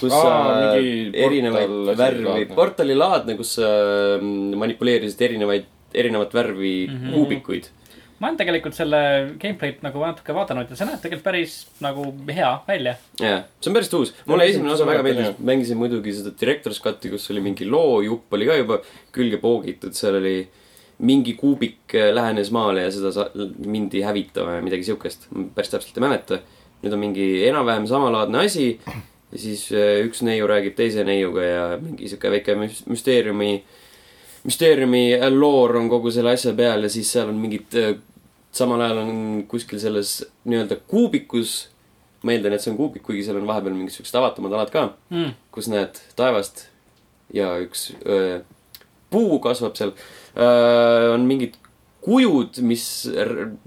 kus 0.00 0.14
Aa, 0.14 0.20
sa 0.22 0.34
mingi 0.74 1.24
erinevaid 1.26 1.74
värvi 1.98 2.26
laadne., 2.28 2.54
portalilaadne, 2.58 3.34
kus 3.38 3.56
sa 3.58 3.72
mm, 4.18 4.54
manipuleerisid 4.60 5.24
erinevaid, 5.28 5.66
erinevat 5.94 6.34
värvi 6.34 6.76
mm. 6.86 6.94
-hmm. 6.94 7.16
kuubikuid. 7.16 7.68
ma 8.18 8.26
olen 8.26 8.36
tegelikult 8.40 8.74
selle 8.74 9.00
gameplay'd 9.38 9.82
nagu 9.86 10.00
natuke 10.02 10.34
vaadanud 10.34 10.70
ja 10.70 10.76
see 10.78 10.86
näeb 10.88 11.02
tegelikult 11.02 11.24
päris 11.24 11.58
nagu 11.80 12.06
hea 12.34 12.52
välja. 12.68 12.94
jaa, 13.20 13.42
see 13.60 13.70
on 13.70 13.74
päris 13.78 13.92
uus. 13.94 14.14
mulle 14.26 14.46
esimene 14.50 14.72
osa 14.72 14.86
väga 14.86 15.02
meeldis, 15.06 15.34
mängisin 15.38 15.78
muidugi 15.78 16.14
seda 16.20 16.34
Director's 16.40 16.82
Cut'i, 16.82 17.10
kus 17.10 17.30
oli 17.30 17.40
mingi 17.40 17.66
loojupp 17.66 18.32
oli 18.38 18.46
ka 18.46 18.56
juba 18.62 18.80
külge 19.12 19.38
poogitud, 19.42 19.94
seal 19.94 20.18
oli 20.22 20.38
mingi 20.98 21.34
kuubik 21.38 21.94
äh, 21.94 22.10
lähenes 22.14 22.50
maale 22.50 22.82
ja 22.82 22.90
seda 22.94 23.12
sa- 23.14 23.30
mindi 23.66 24.02
hävitama 24.02 24.58
ja 24.58 24.62
midagi 24.62 24.84
siukest. 24.84 25.28
päris 25.54 25.70
täpselt 25.70 25.98
ei 25.98 26.02
mäleta. 26.02 26.40
nüüd 26.82 26.92
on 26.94 27.00
mingi 27.02 27.24
enam-vähem 27.48 27.86
samalaadne 27.90 28.38
asi 28.46 28.80
ja 29.32 29.38
siis 29.38 29.66
äh, 29.72 29.98
üks 30.06 30.22
neiu 30.26 30.46
räägib 30.48 30.76
teise 30.78 31.04
neiuga 31.04 31.44
ja 31.44 31.64
mingi 31.82 32.08
sihuke 32.08 32.30
väike 32.32 32.54
müs- 32.58 32.84
müsteeriumi, 32.88 33.50
müsteeriumi 34.48 35.02
loor 35.34 35.76
on 35.80 35.88
kogu 35.92 36.12
selle 36.14 36.32
asja 36.36 36.54
peal 36.56 36.86
ja 36.86 36.92
siis 36.92 37.10
seal 37.12 37.28
on 37.32 37.40
mingid, 37.42 37.74
samal 38.54 38.80
ajal 38.86 39.02
on 39.04 39.18
kuskil 39.50 39.80
selles 39.82 40.20
nii-öelda 40.48 40.80
kuubikus, 40.88 41.68
ma 42.24 42.32
eeldan, 42.34 42.56
et 42.56 42.64
see 42.64 42.72
on 42.72 42.78
kuubik, 42.80 43.04
kuigi 43.06 43.26
seal 43.26 43.36
on 43.40 43.46
vahepeal 43.46 43.76
mingid 43.76 43.94
siuksed 43.94 44.16
avatumad 44.18 44.54
alad 44.56 44.72
ka 44.74 44.88
mm., 45.12 45.34
kus 45.54 45.68
näed 45.70 46.00
taevast 46.18 46.66
ja 47.34 47.52
üks 47.60 47.90
öö, 48.08 48.40
puu 49.10 49.38
kasvab 49.44 49.76
seal. 49.76 49.92
on 51.12 51.26
mingid 51.28 51.56
kujud, 52.04 52.58
mis 52.62 53.08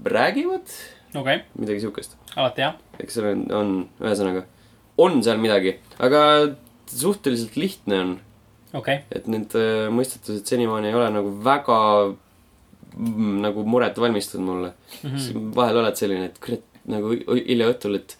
räägivad, 0.04 0.66
okay., 1.14 1.42
midagi 1.58 1.80
siukest. 1.80 2.16
alati 2.36 2.64
jah. 2.64 2.74
eks 3.00 3.14
seal 3.18 3.28
on, 3.30 3.42
on, 3.54 3.72
ühesõnaga, 4.02 4.44
on 4.98 5.22
seal 5.24 5.40
midagi, 5.40 5.76
aga 6.02 6.22
suhteliselt 6.92 7.56
lihtne 7.56 8.00
on, 8.00 8.10
okay., 8.76 9.02
et 9.12 9.28
need 9.30 9.54
öö, 9.56 9.88
mõistatused 9.94 10.48
senimaani 10.48 10.90
ei 10.90 10.98
ole 10.98 11.08
nagu 11.14 11.32
väga 11.44 11.78
mm, 12.10 13.38
nagu 13.46 13.64
muret 13.68 13.98
valmistanud 14.00 14.48
mulle 14.48 14.72
mm. 14.74 15.14
-hmm. 15.14 15.54
vahel 15.56 15.80
oled 15.82 15.96
selline, 15.96 16.28
et 16.30 16.38
kurat, 16.42 16.66
nagu 16.92 17.14
hilja 17.14 17.70
õhtul, 17.72 17.96
et 18.00 18.16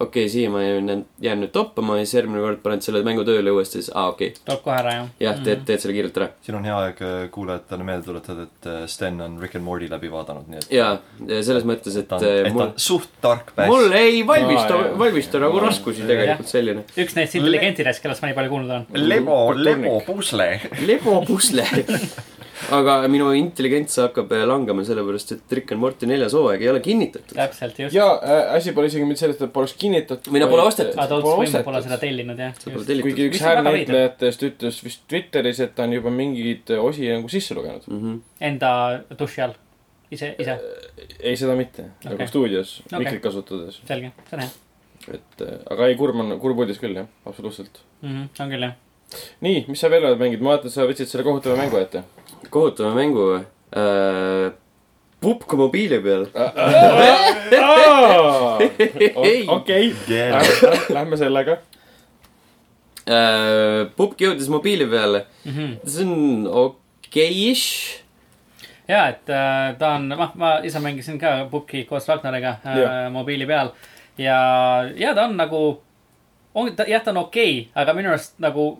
okei 0.00 0.24
okay,, 0.24 0.32
siia 0.32 0.50
ma 0.50 0.62
jään, 0.62 1.04
jään 1.20 1.42
nüüd 1.42 1.52
toppama 1.52 1.98
ja 1.98 2.04
siis 2.04 2.14
järgmine 2.14 2.40
kord 2.40 2.62
paned 2.64 2.84
selle 2.84 3.02
mängu 3.04 3.24
tööle 3.28 3.52
uuesti, 3.52 3.80
siis 3.80 3.90
aa 3.92 4.06
ah, 4.06 4.14
okei 4.14 4.30
okay. 4.32 4.42
tuleb 4.46 4.62
kohe 4.64 4.76
ära 4.78 4.94
jah. 4.94 5.10
jah, 5.20 5.42
teed, 5.44 5.64
teed 5.68 5.82
selle 5.82 5.96
kiirelt 5.96 6.20
ära. 6.20 6.28
siin 6.46 6.56
on 6.58 6.68
hea 6.68 6.78
aeg 6.86 7.02
äh, 7.04 7.18
kuulajatele 7.34 7.86
meelde 7.86 8.08
tuletada, 8.08 8.46
et 8.48 8.70
äh, 8.70 8.80
Sten 8.90 9.20
on 9.24 9.36
Rick 9.42 9.58
and 9.60 9.66
Morty 9.66 9.90
läbi 9.92 10.10
vaadanud, 10.12 10.48
nii 10.50 10.62
et 10.62 10.74
jaa, 10.78 10.94
selles 11.28 11.68
mõttes, 11.68 12.00
et 12.00 12.08
ta 12.08 12.16
on, 12.16 12.26
äh, 12.26 12.40
et 12.40 12.48
ta 12.48 12.56
mul 12.56 12.66
on, 12.66 12.74
suht 12.88 13.12
tark 13.20 13.52
päss. 13.56 13.68
mul 13.72 13.96
ei 14.00 14.24
valmista 14.26 14.80
jaa. 14.80 14.90
valmista 15.04 15.44
nagu 15.44 15.62
raskusi 15.66 16.08
tegelikult 16.08 16.54
selline. 16.54 16.86
üks 17.04 17.16
neist 17.18 17.36
intelligentidest, 17.40 18.04
kellest 18.04 18.24
ma 18.24 18.32
nii 18.32 18.40
palju 18.40 18.54
kuulnud 18.56 18.76
olen. 18.76 19.08
lebo, 19.14 19.40
lebo 19.56 19.98
pusle. 20.08 20.52
lebo 20.88 21.20
pusle. 21.28 21.68
Aga 22.76 22.96
minu 23.10 23.30
intelligents 23.36 23.96
hakkab 24.02 24.32
äh, 24.36 24.44
langema, 24.48 24.84
sellepärast 24.86 25.34
et 25.36 25.54
Rick 25.58 25.72
and 25.74 25.82
Morty 25.82 26.08
neljas 26.10 26.34
hooaeg 26.36 26.64
ei 26.64 26.70
ole 26.72 26.82
kinnitatud. 26.84 27.34
täpselt, 27.36 27.80
just. 27.84 27.96
ja 27.96 28.06
äh, 28.18 28.54
asi 28.56 28.74
pole 28.76 28.90
isegi 28.90 29.08
mitte 29.08 29.24
selles, 29.24 29.40
et 29.40 29.54
poleks 29.54 29.74
kinnitatud. 29.80 30.32
Või 30.34 30.44
no 30.44 30.50
pole 30.52 30.66
ostetud. 30.68 31.00
Adult 31.00 31.28
Swim 31.28 31.66
pole 31.66 31.82
seda 31.86 32.00
tellinud 32.02 32.44
jah. 32.44 32.54
Kuigi 32.64 33.28
üks 33.30 33.42
häälnäitlejatest 33.44 34.46
ütles 34.50 34.80
vist 34.84 35.04
Twitteris, 35.10 35.62
et 35.64 35.76
ta 35.76 35.88
on 35.88 35.96
juba 35.96 36.12
mingeid 36.14 36.72
osi 36.78 37.08
nagu 37.10 37.32
sisse 37.32 37.56
lugenud. 37.58 37.86
mm. 37.88 38.00
-hmm. 38.00 38.22
Enda 38.50 38.72
duši 39.18 39.44
all, 39.46 39.54
ise, 40.10 40.34
ise, 40.38 40.58
ei, 41.20 41.36
seda 41.36 41.54
mitte 41.56 41.82
okay., 41.82 41.94
Okei. 42.00 42.16
nagu 42.16 42.28
stuudios 42.28 42.80
okay. 42.86 43.04
mikrit 43.04 43.22
kasutades. 43.22 43.80
selge, 43.88 44.12
see 44.28 44.36
on 44.36 44.44
hea 44.46 44.50
et 45.08 45.44
äh, 45.44 45.58
aga 45.70 45.88
ei, 45.88 45.96
kurb 45.98 46.18
on, 46.20 46.34
kurb 46.42 46.60
uudis 46.60 46.80
küll 46.80 46.96
jah, 46.96 47.08
absoluutselt. 47.24 47.80
mm. 48.02 48.08
-hmm, 48.08 48.42
on 48.44 48.54
küll 48.54 48.66
jah. 48.66 48.74
nii, 49.46 49.64
mis 49.68 49.80
sa 49.80 49.90
veel 49.90 50.04
oled 50.04 50.20
mänginud, 50.20 50.44
ma 50.44 50.54
vaatan, 50.54 50.72
sa 50.72 50.86
võtsid 50.88 51.10
selle 51.10 51.24
kohutava 51.26 51.56
mängu 51.58 51.80
ette. 51.80 52.04
Kohutava 52.50 52.94
mängu 52.94 53.34
äh,. 53.36 54.52
Pupka 55.20 55.56
mobiili 55.56 56.00
peal. 56.00 56.26
Ei. 59.24 59.44
okei, 59.48 59.94
lähme 60.88 61.16
sellega. 61.20 61.58
Äh, 63.04 63.90
Pupk 63.96 64.20
jõudis 64.20 64.48
mobiili 64.48 64.86
peale, 64.88 65.26
mm. 65.44 65.52
-hmm. 65.52 65.76
see 65.84 66.06
on 66.06 66.46
okei-ish. 66.46 68.00
ja, 68.88 69.08
et 69.08 69.28
äh, 69.28 69.76
ta 69.78 69.94
on, 69.98 70.08
noh, 70.08 70.32
ma 70.34 70.58
ise 70.64 70.80
mängisin 70.80 71.18
ka 71.18 71.46
Pupki 71.50 71.84
koos 71.84 72.08
Ragnariga 72.08 72.56
äh, 72.64 72.78
Jah. 72.78 73.12
mobiili 73.12 73.46
peal 73.46 73.70
ja, 74.18 74.38
ja 74.96 75.14
ta 75.14 75.24
on 75.24 75.36
nagu, 75.36 75.82
on 76.54 76.76
ta, 76.76 76.84
jah, 76.88 77.02
ta 77.04 77.10
on 77.10 77.16
okei 77.16 77.60
okay,, 77.60 77.82
aga 77.82 77.94
minu 77.94 78.12
arust 78.12 78.38
nagu 78.38 78.78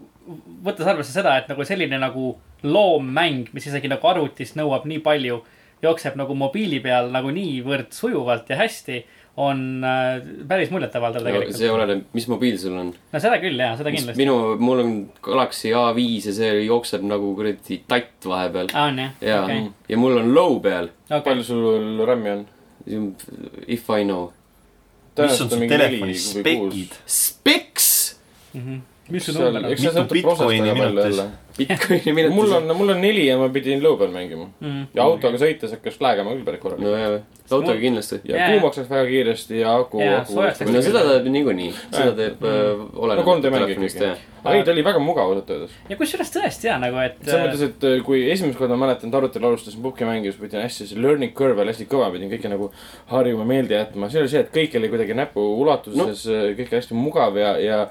võttes 0.64 0.86
arvesse 0.86 1.12
seda, 1.12 1.36
et 1.38 1.48
nagu 1.48 1.64
selline 1.64 1.98
nagu 1.98 2.34
loommäng, 2.62 3.48
mis 3.54 3.66
isegi 3.70 3.90
nagu 3.90 4.06
arvutist 4.10 4.58
nõuab 4.58 4.86
nii 4.90 5.00
palju, 5.04 5.40
jookseb 5.82 6.18
nagu 6.20 6.36
mobiili 6.36 6.80
peal 6.84 7.08
nagu 7.12 7.32
niivõrd 7.32 7.94
sujuvalt 7.96 8.50
ja 8.52 8.58
hästi, 8.60 9.00
on 9.40 9.84
äh, 9.84 10.20
päris 10.48 10.70
muljetavaldav 10.74 11.22
see 11.22 11.30
tegelikult. 11.30 11.62
oleneb, 11.74 12.02
mis 12.16 12.26
mobiil 12.28 12.58
sul 12.60 12.76
on. 12.76 12.90
no 13.12 13.22
seda 13.22 13.38
küll 13.40 13.60
ja, 13.62 13.70
seda 13.78 13.92
kindlasti. 13.94 14.18
minu, 14.20 14.36
mul 14.60 14.82
on 14.82 14.92
Galaxy 15.24 15.72
A5 15.76 16.26
ja 16.28 16.34
see 16.36 16.50
jookseb 16.66 17.06
nagu 17.08 17.32
kuradi 17.38 17.80
tatt 17.88 18.28
vahepeal. 18.28 18.72
aa, 18.74 18.88
on 18.90 19.00
jah? 19.04 19.14
ja 19.24 19.38
okei, 19.44 19.62
ja 19.88 20.00
mul 20.00 20.18
on 20.20 20.34
low 20.34 20.58
peal. 20.64 20.90
okei 21.08 21.24
palju. 21.30 21.46
sul 21.46 22.04
RAM-i 22.06 22.34
on? 22.34 22.46
If 23.68 23.90
I 23.90 24.04
know. 24.04 24.32
mis 25.18 25.40
on 25.40 25.50
su 25.50 25.58
telefoni 25.68 26.14
spekid? 26.18 26.96
Specs. 27.06 27.90
Mis 29.10 29.26
seal, 29.26 29.38
number 29.40 29.64
on 29.64 29.72
eks? 29.72 29.82
see 29.82 29.92
Mitu 29.94 30.14
Bitcoini 30.14 30.74
minutis? 30.74 31.22
Bitcoini 31.58 32.12
minutis. 32.18 32.36
mul 32.36 32.52
on, 32.52 32.76
mul 32.76 32.94
on 32.94 33.02
neli 33.02 33.26
ja 33.26 33.36
ma 33.38 33.48
pidin 33.52 33.82
low 33.82 33.98
peal 33.98 34.12
mängima. 34.14 34.48
Mhm. 34.60 34.88
ja 34.94 35.04
autoga 35.04 35.40
sõites 35.40 35.74
hakkas 35.76 35.98
flägama 36.00 36.34
küll 36.36 36.46
päris 36.46 36.62
korralikult. 36.62 36.90
no 36.90 36.96
jah, 36.98 37.20
autoga 37.50 37.78
kindlasti. 37.80 38.20
ja 38.24 38.36
Jaa. 38.36 38.48
kuumaks 38.54 38.80
läks 38.80 38.90
väga 38.90 39.06
kiiresti 39.10 39.60
ja 39.60 39.76
aku, 39.82 40.02
no 40.02 40.82
seda 40.86 41.04
teeb 41.08 41.30
niikuinii, 41.34 41.70
seda 41.90 42.12
teeb 42.18 42.44
äh, 42.44 42.58
no 42.70 42.90
olenevalt 43.06 43.42
3D 43.42 43.52
mäng 43.54 43.66
telefonist 43.66 43.98
ikkagi 43.98 44.10
jah.. 44.10 44.26
aga 44.44 44.54
ei, 44.56 44.66
ta 44.66 44.74
oli 44.74 44.84
väga 44.86 45.02
mugav 45.04 45.32
ausalt 45.32 45.50
öeldes. 45.56 45.74
ja 45.90 45.98
kusjuures 46.00 46.32
tõesti 46.36 46.70
ja 46.70 46.78
nagu, 46.82 47.00
et. 47.02 47.18
selles 47.24 47.44
mõttes, 47.46 47.64
et 47.66 47.88
äh, 47.90 47.96
kui 48.06 48.22
esimest 48.30 48.60
korda 48.60 48.78
ma 48.78 48.86
mäletan, 48.86 49.10
et 49.10 49.18
arvutil 49.20 49.48
alustasin 49.50 49.82
puhki 49.84 50.08
mängima, 50.08 50.32
siis 50.32 50.42
pidin 50.44 50.64
hästi, 50.64 50.88
see 50.92 51.02
learning 51.02 51.34
curve 51.36 51.64
oli 51.64 51.74
hästi 51.74 51.88
kõva, 51.90 52.12
pidin 52.14 52.32
kõike 52.32 52.52
nagu 52.52 52.70
harjuma, 53.10 53.48
meelde 53.48 53.76
jätma. 53.76 54.12
see 54.12 54.22
oli 54.22 54.32
see, 54.32 54.46
et 54.46 54.54
kõik 54.54 54.78
oli 54.80 54.92
kuidagi 54.94 55.18
näpu 55.18 55.44
ulatuses 55.64 56.24
no., 56.30 56.40
kõik 56.60 56.74
hästi 56.78 56.98
mugav 56.98 57.38
ja, 57.40 57.56
ja 57.60 57.84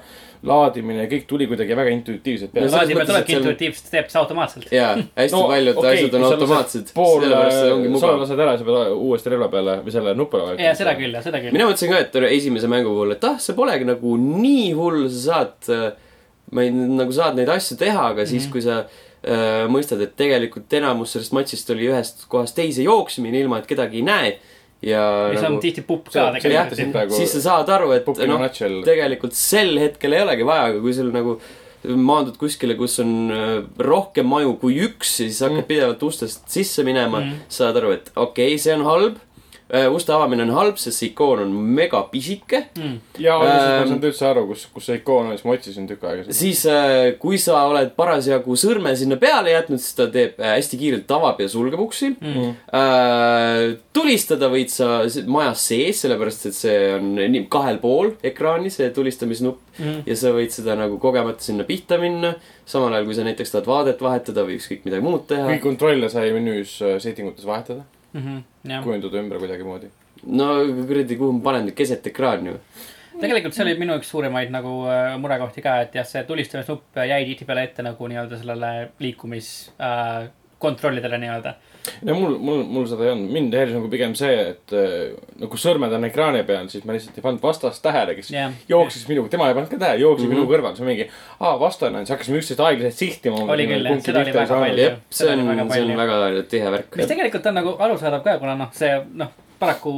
laadimine, 0.46 1.04
kõik 1.10 1.26
tuli 1.28 1.46
kuidagi 1.50 1.76
väga 1.76 1.90
intuitiivselt 1.92 2.50
No 2.50 2.54
peale. 2.54 2.68
selles 2.70 2.78
laadimine 2.80 3.06
tulebki 3.06 3.32
see 3.32 3.36
on- 3.36 3.42
intuitiivselt, 3.44 3.90
teeb 3.92 4.06
see 4.08 4.20
automaatselt. 4.20 4.70
jaa, 4.72 4.92
hästi 5.18 5.36
no, 5.36 5.42
paljud 5.50 5.76
okay, 5.82 5.96
asjad 5.98 6.14
on 6.14 6.24
automaatsed. 6.30 6.92
pool, 6.94 7.26
see 7.26 7.72
ongi 7.74 8.00
sa 8.00 8.12
lased 8.22 8.38
ära, 8.46 8.54
sa 8.58 8.64
pead 8.64 8.94
uuesti 8.96 9.30
relva 9.34 9.48
peale 9.52 9.74
või 9.84 9.92
selle 9.92 10.14
nupule 10.16 10.42
vajutama. 10.46 10.66
ja 10.68 10.74
seda 10.78 10.94
küll 10.96 11.12
ja 11.12 11.22
seda 11.22 11.42
küll. 11.42 11.52
mina 11.52 11.66
mõtlesin 11.68 11.92
ka, 11.92 11.98
et 12.06 12.14
esimese 12.30 12.68
mängu 12.72 12.88
puhul, 12.94 13.12
et 13.12 13.24
ah, 13.28 13.36
see 13.38 13.54
polegi 13.58 13.84
nagu 13.84 14.16
nii 14.16 14.72
hull, 14.78 15.08
sa 15.12 15.20
saad, 15.26 15.94
ma 16.52 16.62
ei, 16.64 16.70
nagu 16.72 17.12
saad 17.12 17.36
neid 17.36 17.48
asju 17.52 17.76
teha, 17.76 18.08
aga 18.14 18.24
siis, 18.26 18.46
Mhm. 18.48 18.52
kui 18.52 18.60
sa 18.64 18.84
äh, 19.20 19.66
mõistad, 19.68 20.00
et 20.00 20.16
tegelikult 20.16 20.72
enamus 20.72 21.12
sellest 21.12 21.32
matšist 21.36 21.68
oli 21.74 21.90
ühest 21.92 22.24
kohast 22.32 22.56
teise 22.56 22.80
jooksmine, 22.82 23.36
ilma 23.44 23.58
et 23.60 23.66
kedagi 23.68 23.96
ei 24.00 24.02
näe. 24.02 24.30
Ja 24.82 25.28
mis 25.32 25.42
on 25.42 25.56
nagu, 25.56 25.60
tihti 25.62 25.82
pupp 25.86 26.08
ka 26.12 26.30
tegelikult 26.40 26.92
praegu- 26.94 27.16
siis 27.16 27.32
sa 27.36 27.40
saad 27.46 27.68
aru, 27.68 27.90
et 27.92 28.06
noh, 28.06 28.44
tegelikult 28.86 29.34
sel 29.36 29.76
hetkel 29.78 30.12
ei 30.16 30.22
olegi 30.24 30.46
vaja, 30.48 30.70
aga 30.70 30.80
kui 30.80 30.94
sul 30.96 31.10
nagu 31.12 31.38
maandud 31.84 32.36
kuskile, 32.36 32.74
kus 32.76 32.98
on 33.00 33.12
äh, 33.32 33.62
rohkem 33.80 34.26
maju 34.28 34.54
kui 34.60 34.74
üks 34.84 35.16
siis 35.22 35.38
hakkad 35.40 35.62
Mm. 35.64 35.68
pidevalt 35.68 36.02
ustest 36.02 36.48
sisse 36.52 36.84
minema 36.84 37.20
mm., 37.20 37.38
saad 37.48 37.76
aru, 37.80 37.92
et 37.96 38.10
okei 38.16 38.54
okay,, 38.54 38.58
see 38.58 38.74
on 38.74 38.84
halb. 38.84 39.16
Uste 39.94 40.12
avamine 40.12 40.42
on 40.42 40.50
halb, 40.56 40.76
sest 40.82 40.98
see 40.98 41.08
ikoon 41.12 41.44
on 41.44 41.52
mega 41.76 42.02
pisike. 42.10 42.64
Mm. 42.78 42.96
ja 43.18 43.34
alguses 43.36 43.54
ma 43.54 43.70
ei 43.70 43.80
Ähm, 43.80 43.88
saanud 43.88 44.04
üldse 44.10 44.26
aru, 44.30 44.46
kus, 44.50 44.66
kus 44.74 44.86
see 44.90 44.96
ikoon 45.00 45.26
on, 45.30 45.36
siis 45.38 45.44
ma 45.46 45.54
otsisin 45.56 45.86
tükk 45.90 46.04
aega 46.10 46.24
seda. 46.26 46.34
siis 46.40 46.64
äh, 46.66 47.18
kui 47.22 47.38
sa 47.38 47.62
oled 47.70 47.92
parasjagu 47.96 48.56
sõrme 48.58 48.94
sinna 48.96 49.16
peale 49.20 49.50
jätnud, 49.54 49.78
siis 49.82 49.94
ta 49.98 50.08
teeb 50.12 50.40
äh, 50.40 50.56
hästi 50.56 50.78
kiirelt 50.80 51.10
avab 51.16 51.40
ja 51.40 51.48
sulgeb 51.48 51.80
uksi 51.80 52.10
Mm. 52.20 52.54
äh,. 52.74 53.76
tulistada 53.96 54.48
võid 54.52 54.70
sa 54.72 55.02
majas 55.30 55.62
sees, 55.70 56.00
sellepärast 56.04 56.46
et 56.50 56.56
see 56.56 56.76
on 56.96 57.14
nii 57.18 57.44
kahel 57.52 57.78
pool 57.82 58.12
ekraani, 58.26 58.70
see 58.72 58.90
tulistamisnupp 58.94 59.58
Mhm. 59.80 60.02
ja 60.06 60.14
sa 60.18 60.32
võid 60.34 60.50
seda 60.52 60.74
nagu 60.76 60.98
kogemata 61.00 61.40
sinna 61.40 61.64
pihta 61.64 61.96
minna. 61.98 62.34
samal 62.66 62.92
ajal, 62.92 63.04
kui 63.08 63.14
sa 63.16 63.22
näiteks 63.26 63.50
tahad 63.54 63.66
vaadet 63.66 64.02
vahetada 64.02 64.44
või 64.46 64.58
ükskõik 64.60 64.84
midagi 64.84 65.02
muud 65.02 65.24
teha 65.26 65.46
kõik. 65.48 65.60
kontrolle 65.64 66.08
sai 66.12 66.30
menüüs 66.36 66.76
äh, 66.86 66.98
setting 67.02 67.28
utes 67.32 67.46
vahetada, 67.46 67.82
Mhm, 68.12 68.40
jah, 68.68 68.82
kujundada 68.84 69.20
ümber 69.22 69.38
kuidagimoodi. 69.42 69.90
no 70.26 70.48
kuradi, 70.88 71.16
kuhu 71.16 71.32
ma 71.36 71.44
panen 71.50 71.70
keset 71.76 72.06
ekraani 72.06 72.50
ju. 72.52 72.56
tegelikult 73.20 73.54
see 73.54 73.64
oli 73.64 73.76
minu 73.78 73.96
üks 74.00 74.10
suurimaid 74.12 74.50
nagu 74.54 74.74
äh, 74.90 75.14
murekohti 75.22 75.62
ka, 75.62 75.80
et 75.86 75.94
jah, 75.94 76.06
see 76.08 76.22
tulistamisnupp 76.28 77.00
jäi 77.12 77.24
tihtipeale 77.28 77.64
ette 77.68 77.82
nagu 77.86 78.08
nii-öelda 78.12 78.38
sellele 78.40 78.72
liikumis 79.00 79.50
äh, 79.78 80.28
kontrollidele 80.60 81.18
nii-öelda. 81.22 81.54
ja 82.04 82.14
mul, 82.14 82.36
mul, 82.38 82.62
mul 82.68 82.86
seda 82.90 83.06
ei 83.06 83.10
olnud, 83.14 83.30
mind 83.32 83.54
häiris 83.56 83.74
nagu 83.78 83.88
pigem 83.92 84.14
see, 84.18 84.34
et 84.52 84.74
äh, 84.76 85.16
nagu 85.40 85.56
sõrmed 85.60 85.92
on 85.96 86.04
ekraani 86.10 86.42
peal, 86.48 86.68
siis 86.72 86.84
ma 86.84 86.92
lihtsalt 86.96 87.16
ei 87.18 87.24
pannud 87.24 87.42
vastast 87.42 87.82
tähele, 87.82 88.14
kes 88.18 88.30
Jah. 88.34 88.52
jooksis 88.68 89.06
minuga, 89.08 89.32
tema 89.32 89.48
ei 89.48 89.56
pannud 89.56 89.72
ka 89.72 89.80
tähele, 89.80 90.02
jooksis 90.04 90.26
mm 90.26 90.30
Mhm. 90.30 90.38
-hmm. 90.38 90.46
minu 90.46 90.54
kõrval, 90.54 90.76
see 90.76 90.86
mingi, 90.86 91.08
aa, 91.40 91.54
vastane 91.60 91.98
on, 91.98 92.06
siis 92.06 92.14
hakkasime 92.16 92.38
üksteist 92.38 92.60
aeglaselt 92.66 92.98
sihtima. 93.00 93.44
Oli 93.52 93.66
küll, 93.66 93.88
jah, 93.88 94.00
seda 94.04 94.20
oli 94.20 94.32
väga 94.36 94.60
palju. 94.60 94.90
see 95.10 95.32
on 95.32 95.70
see 95.72 95.82
on 95.82 95.96
väga 95.96 96.42
tihe 96.48 96.70
värk. 96.76 96.96
mis 96.96 97.06
tegelikult 97.06 97.46
on 97.46 97.54
nagu 97.54 97.76
arusaadav 97.78 98.22
ka, 98.24 98.38
kuna 98.38 98.54
noh, 98.54 98.68
see 98.72 99.00
noh, 99.14 99.28
paraku 99.60 99.92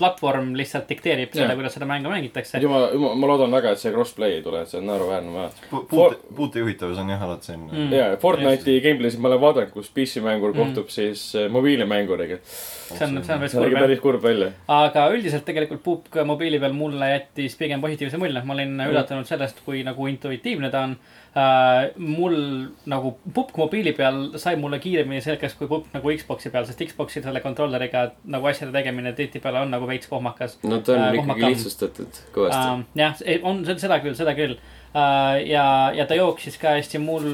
platvorm 0.00 0.54
lihtsalt 0.56 0.88
dikteerib 0.88 1.34
selle 1.34 1.50
Jah., 1.50 1.58
kuidas 1.58 1.74
seda 1.76 1.86
mängu 1.88 2.10
mängitakse. 2.10 2.58
jumal, 2.64 2.88
jumal, 2.96 3.14
ma 3.20 3.28
loodan 3.30 3.52
väga, 3.54 3.74
et 3.76 3.82
see 3.82 3.92
crossplay 3.92 4.38
ei 4.38 4.42
tule, 4.42 4.62
et 4.64 4.70
see 4.72 4.80
on 4.80 4.86
naeruväärne 4.88 5.30
määr. 5.34 5.58
puute, 5.70 6.16
puutejuhitavus 6.36 6.98
on 7.02 7.12
jah 7.12 7.22
alati 7.28 7.50
selline 7.50 7.72
Mm. 7.72 7.92
ja, 7.92 8.06
Fortnite'i 8.20 8.80
gameplay'sid 8.84 9.20
ma 9.22 9.28
olen 9.30 9.40
vaadanud, 9.40 9.70
kus 9.72 9.90
PC-mängur 9.94 10.54
kohtub 10.56 10.88
siis 10.92 11.22
äh, 11.36 11.48
mobiilimänguriga. 11.52 12.38
see 12.44 13.06
on, 13.06 13.22
see 13.24 13.34
on 13.34 13.40
päris 13.40 13.54
kurb 13.56 13.78
päris 13.78 14.00
kurb 14.00 14.22
välja. 14.24 14.50
aga 14.68 15.06
üldiselt 15.14 15.44
tegelikult 15.48 15.82
Pupk 15.82 16.18
mobiili 16.26 16.60
peal 16.60 16.72
mulle 16.76 17.08
jättis 17.12 17.56
pigem 17.56 17.80
positiivse 17.80 18.18
mulje, 18.20 18.42
ma 18.44 18.54
olin 18.56 18.80
üllatunud 18.88 19.28
sellest, 19.28 19.60
kui 19.64 19.82
nagu 19.86 20.06
intuitiivne 20.10 20.70
ta 20.72 20.86
on 20.88 20.96
uh,. 21.36 21.92
mul 21.96 22.36
nagu 22.86 23.14
Pupk 23.34 23.56
mobiili 23.60 23.92
peal 23.96 24.38
sai 24.40 24.56
mulle 24.60 24.80
kiiremini 24.82 25.22
selgeks 25.24 25.54
kui 25.60 25.70
Pupk 25.70 25.94
nagu 25.94 26.12
Xbox'i 26.16 26.52
peal, 26.52 26.66
sest 26.68 26.82
Xbox'i 26.90 27.22
selle 27.24 27.44
kontrolleriga 27.44 28.08
nagu 28.24 28.50
asjade 28.50 28.74
tegemine 28.74 29.14
tihtipeale 29.16 29.62
on 29.62 29.72
nagu 29.74 29.88
veits 29.88 30.10
kohmakas 30.10 30.58
no 30.66 30.80
ta 30.80 30.96
on 30.98 31.12
Äh, 31.12 31.18
ikkagi 31.22 31.50
lihtsustatud 31.52 32.20
kõvasti. 32.34 32.60
uh,. 32.60 32.84
jah, 32.98 33.22
on 33.48 33.64
seda 33.66 33.98
küll, 34.02 34.16
seda 34.18 34.34
küll 34.38 34.56
uh,. 34.56 35.38
ja, 35.46 35.64
ja 35.96 36.06
ta 36.08 36.18
jooksis 36.18 36.58
ka 36.60 36.76
hästi 36.78 37.00
mul, 37.02 37.26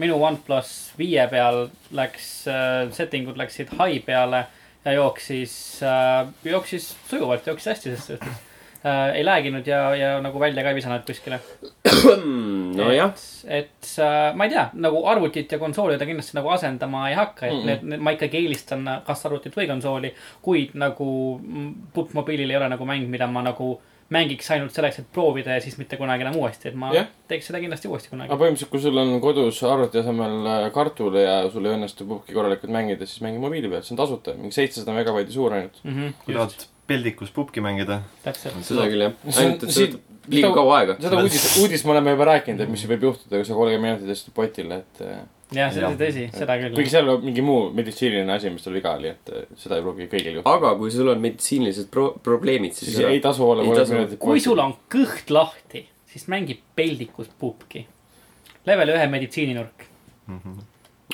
minu 0.00 0.20
OnePlus 0.20 0.74
viie 1.00 1.26
peal 1.32 1.68
läks 1.96 2.30
uh,, 2.50 2.86
setting 2.96 3.30
ud 3.30 3.40
läksid 3.40 3.72
high 3.78 4.02
peale 4.06 4.44
ja 4.84 4.96
jooksis 4.96 5.54
uh,, 5.84 6.30
jooksis 6.46 6.92
sujuvalt, 7.10 7.46
jooksis 7.46 7.74
hästi 7.74 7.96
ses 7.96 8.08
suhtes 8.12 8.46
uh,. 8.84 9.14
ei 9.14 9.24
lääginud 9.24 9.66
ja, 9.66 9.80
ja 9.96 10.12
nagu 10.20 10.40
välja 10.40 10.62
ka 10.62 10.72
ei 10.72 10.78
visanud 10.78 11.04
kuskile. 11.06 11.40
nojah, 12.80 13.12
et, 13.44 13.60
et 13.60 13.92
uh, 13.98 14.30
ma 14.36 14.46
ei 14.46 14.54
tea, 14.54 14.66
nagu 14.86 15.04
arvutit 15.10 15.52
ja 15.52 15.58
konsooli 15.58 15.98
ta 15.98 16.08
kindlasti 16.08 16.38
nagu 16.38 16.52
asendama 16.54 17.08
ei 17.10 17.18
hakka, 17.18 17.46
et 17.46 17.54
Mm-mm. 17.54 17.70
need, 17.70 17.86
need, 17.94 18.06
ma 18.06 18.16
ikkagi 18.16 18.42
eelistan 18.42 18.88
kas 19.06 19.26
arvutit 19.28 19.56
või 19.56 19.68
konsooli. 19.70 20.14
kuid 20.42 20.74
nagu 20.80 21.12
mm, 21.38 21.70
Pupp 21.94 22.14
mobiilil 22.16 22.50
ei 22.50 22.60
ole 22.60 22.68
nagu 22.72 22.86
mäng, 22.88 23.08
mida 23.10 23.26
ma 23.30 23.44
nagu 23.44 23.76
mängiks 24.10 24.48
ainult 24.50 24.74
selleks, 24.74 24.98
et 25.02 25.10
proovida 25.14 25.54
ja 25.54 25.62
siis 25.62 25.76
mitte 25.78 25.98
kunagi 25.98 26.24
enam 26.26 26.38
uuesti, 26.40 26.70
et 26.70 26.78
ma 26.78 26.90
Jah. 26.94 27.06
teeks 27.30 27.46
seda 27.50 27.60
kindlasti 27.62 27.90
uuesti 27.90 28.10
kunagi 28.10 28.26
aga. 28.26 28.40
põhimõtteliselt, 28.40 28.72
kui 28.72 28.82
sul 28.82 28.98
on 28.98 29.12
kodus 29.22 29.60
arvuti 29.66 30.00
asemel 30.02 30.48
äh, 30.50 30.66
kartul 30.74 31.18
ja 31.20 31.36
sul 31.52 31.68
ei 31.68 31.76
õnnestu 31.76 32.08
puhki 32.10 32.34
korralikult 32.34 32.74
mängida, 32.74 33.06
siis 33.06 33.22
mängi 33.22 33.42
mobiili 33.42 33.70
peal, 33.70 33.84
see 33.86 33.94
on 33.94 34.02
tasuta, 34.02 34.34
mingi 34.38 34.56
seitsesada 34.56 34.96
megabaiti 34.96 35.34
suur 35.34 35.54
ainult. 35.54 35.78
Mm 35.84 35.94
-hmm, 35.94 36.16
kui 36.24 36.34
tahad 36.34 36.66
peldikus 36.90 37.32
pubki 37.34 37.62
mängida, 37.64 38.00
seda 38.26 38.86
küll 38.90 39.06
jah. 39.06 39.18
Ainult, 39.32 39.66
et 39.66 39.74
see 39.74 39.88
võtab 39.88 40.30
liiga 40.30 40.52
kaua 40.54 40.78
aega. 40.78 40.96
seda 41.00 41.20
uudist, 41.24 41.50
uudist 41.62 41.86
me 41.86 41.94
oleme 41.96 42.14
juba 42.14 42.30
rääkinud, 42.32 42.64
et 42.64 42.72
mis 42.72 42.86
võib 42.90 43.06
juhtuda, 43.08 43.36
kui 43.38 43.48
sa 43.48 43.58
kolmkümmend 43.58 44.00
minutit 44.00 44.16
istud 44.16 44.34
potile, 44.36 44.80
et 44.82 45.02
äh, 45.06 45.20
jah, 45.56 45.72
see 45.74 45.86
on 45.86 45.98
tõsi, 46.00 46.26
seda 46.34 46.56
küll 46.60 46.76
kuigi. 46.76 46.92
seal 46.92 47.12
on 47.14 47.24
mingi 47.24 47.44
muu 47.46 47.68
meditsiiniline 47.76 48.36
asi, 48.36 48.52
mis 48.54 48.66
tal 48.66 48.76
viga 48.76 48.94
oli, 48.98 49.14
et 49.14 49.32
äh, 49.34 49.46
seda 49.60 49.78
ei 49.78 49.86
pruugi 49.86 50.08
kõigil 50.12 50.38
juhtuda. 50.38 50.56
aga 50.58 50.74
kui 50.80 50.92
sul 50.94 51.12
on 51.14 51.22
meditsiinilised 51.24 51.90
pro-, 51.94 52.12
probleemid, 52.26 52.76
siis, 52.76 52.92
siis 52.94 53.08
ei 53.10 53.22
tasu 53.24 53.46
olla 53.46 53.66
tasu. 53.74 53.96
minutit 53.96 54.22
kui 54.22 54.42
sul 54.44 54.62
on 54.62 54.76
kõht 54.92 55.32
lahti, 55.34 55.86
siis 56.10 56.28
mängi 56.32 56.60
peldikus 56.76 57.32
Puppki. 57.40 57.86
level 58.68 58.96
ühe 58.96 59.06
meditsiininurk 59.10 59.88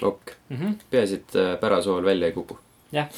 ok, 0.02 0.30
mm. 0.48 0.56
-hmm. 0.56 0.74
peaasi, 0.90 1.14
et 1.14 1.36
äh, 1.36 1.60
pärasool 1.60 2.04
välja 2.04 2.26
ei 2.26 2.32
kuku. 2.32 2.58
Jah. 2.92 3.08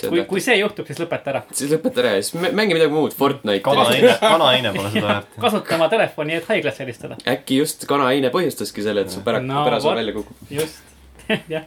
kui, 0.00 0.24
kui 0.28 0.42
see 0.42 0.56
juhtub, 0.58 0.86
siis 0.88 1.00
lõpeta 1.02 1.30
ära. 1.32 1.42
siis 1.54 1.70
lõpeta 1.72 2.02
ära 2.02 2.14
ja 2.16 2.22
siis 2.22 2.34
mä- 2.40 2.50
mängi 2.56 2.76
midagi 2.76 2.92
muud, 2.92 3.14
Fortnite'i. 3.14 3.62
kanaaine, 3.64 4.16
kanaaine 4.20 4.72
pole 4.74 4.90
seda 4.90 5.06
väärt. 5.06 5.36
kasuta 5.44 5.76
oma 5.78 5.88
telefoni, 5.92 6.34
et 6.40 6.48
haiglasse 6.50 6.84
helistada. 6.84 7.18
äkki 7.30 7.60
just 7.60 7.86
kanaaine 7.90 8.30
põhjustaski 8.34 8.84
selle, 8.86 9.06
et 9.06 9.14
su 9.14 9.22
pära- 9.26 9.42
No 9.44 9.64
vot. 9.64 9.94
välja 9.94 10.14
kukub. 10.16 10.36
just, 10.50 10.82
jah. 11.54 11.66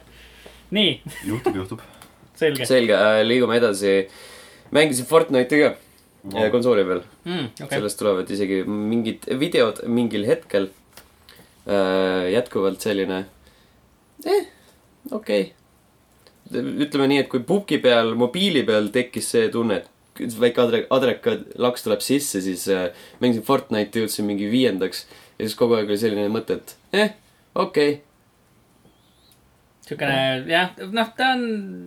nii, 0.70 1.00
juhtub, 1.26 1.56
juhtub. 1.62 1.84
selge 2.38 2.66
selge 2.68 2.94
äh,, 2.94 3.22
liigume 3.26 3.56
edasi. 3.56 4.08
mängisin 4.70 5.06
Fortnite'i 5.08 5.62
ka 5.64 5.74
wow. 6.32 6.50
konsooli 6.52 6.84
peal 6.84 7.02
mm,. 7.24 7.32
okay.. 7.54 7.64
okei, 7.64 7.78
sellest 7.78 7.98
tulevad 7.98 8.30
isegi 8.30 8.62
mingid 8.66 9.24
videod 9.40 9.80
mingil 9.86 10.26
hetkel 10.28 10.68
äh,. 11.68 12.28
jätkuvalt 12.34 12.80
selline, 12.84 13.24
eh, 14.26 14.44
okei 15.10 15.40
okay.. 15.42 15.57
Ütleme 16.52 17.08
nii, 17.10 17.22
et 17.24 17.30
kui 17.32 17.44
puki 17.46 17.80
peal, 17.82 18.14
mobiili 18.18 18.64
peal 18.68 18.90
tekkis 18.94 19.30
see 19.34 19.48
tunne, 19.52 19.82
et 20.18 20.36
väike 20.40 20.64
adre-, 20.64 20.86
adreka 20.94 21.36
laks 21.60 21.86
tuleb 21.86 22.02
sisse, 22.04 22.42
siis 22.44 22.66
äh, 22.74 22.90
mängisin 23.22 23.46
Fortnite'i, 23.46 24.04
jõudsin 24.04 24.28
mingi 24.28 24.50
viiendaks 24.50 25.06
ja 25.38 25.46
siis 25.46 25.56
kogu 25.58 25.78
aeg 25.78 25.90
oli 25.90 26.00
selline 26.00 26.28
mõte, 26.32 26.58
et 26.58 26.76
eh, 26.92 27.16
okei 27.54 27.92
okay.. 27.92 28.07
Siukene 29.88 30.16
jah, 30.50 30.72
noh, 30.92 31.08
ta 31.16 31.30
on, 31.34 31.42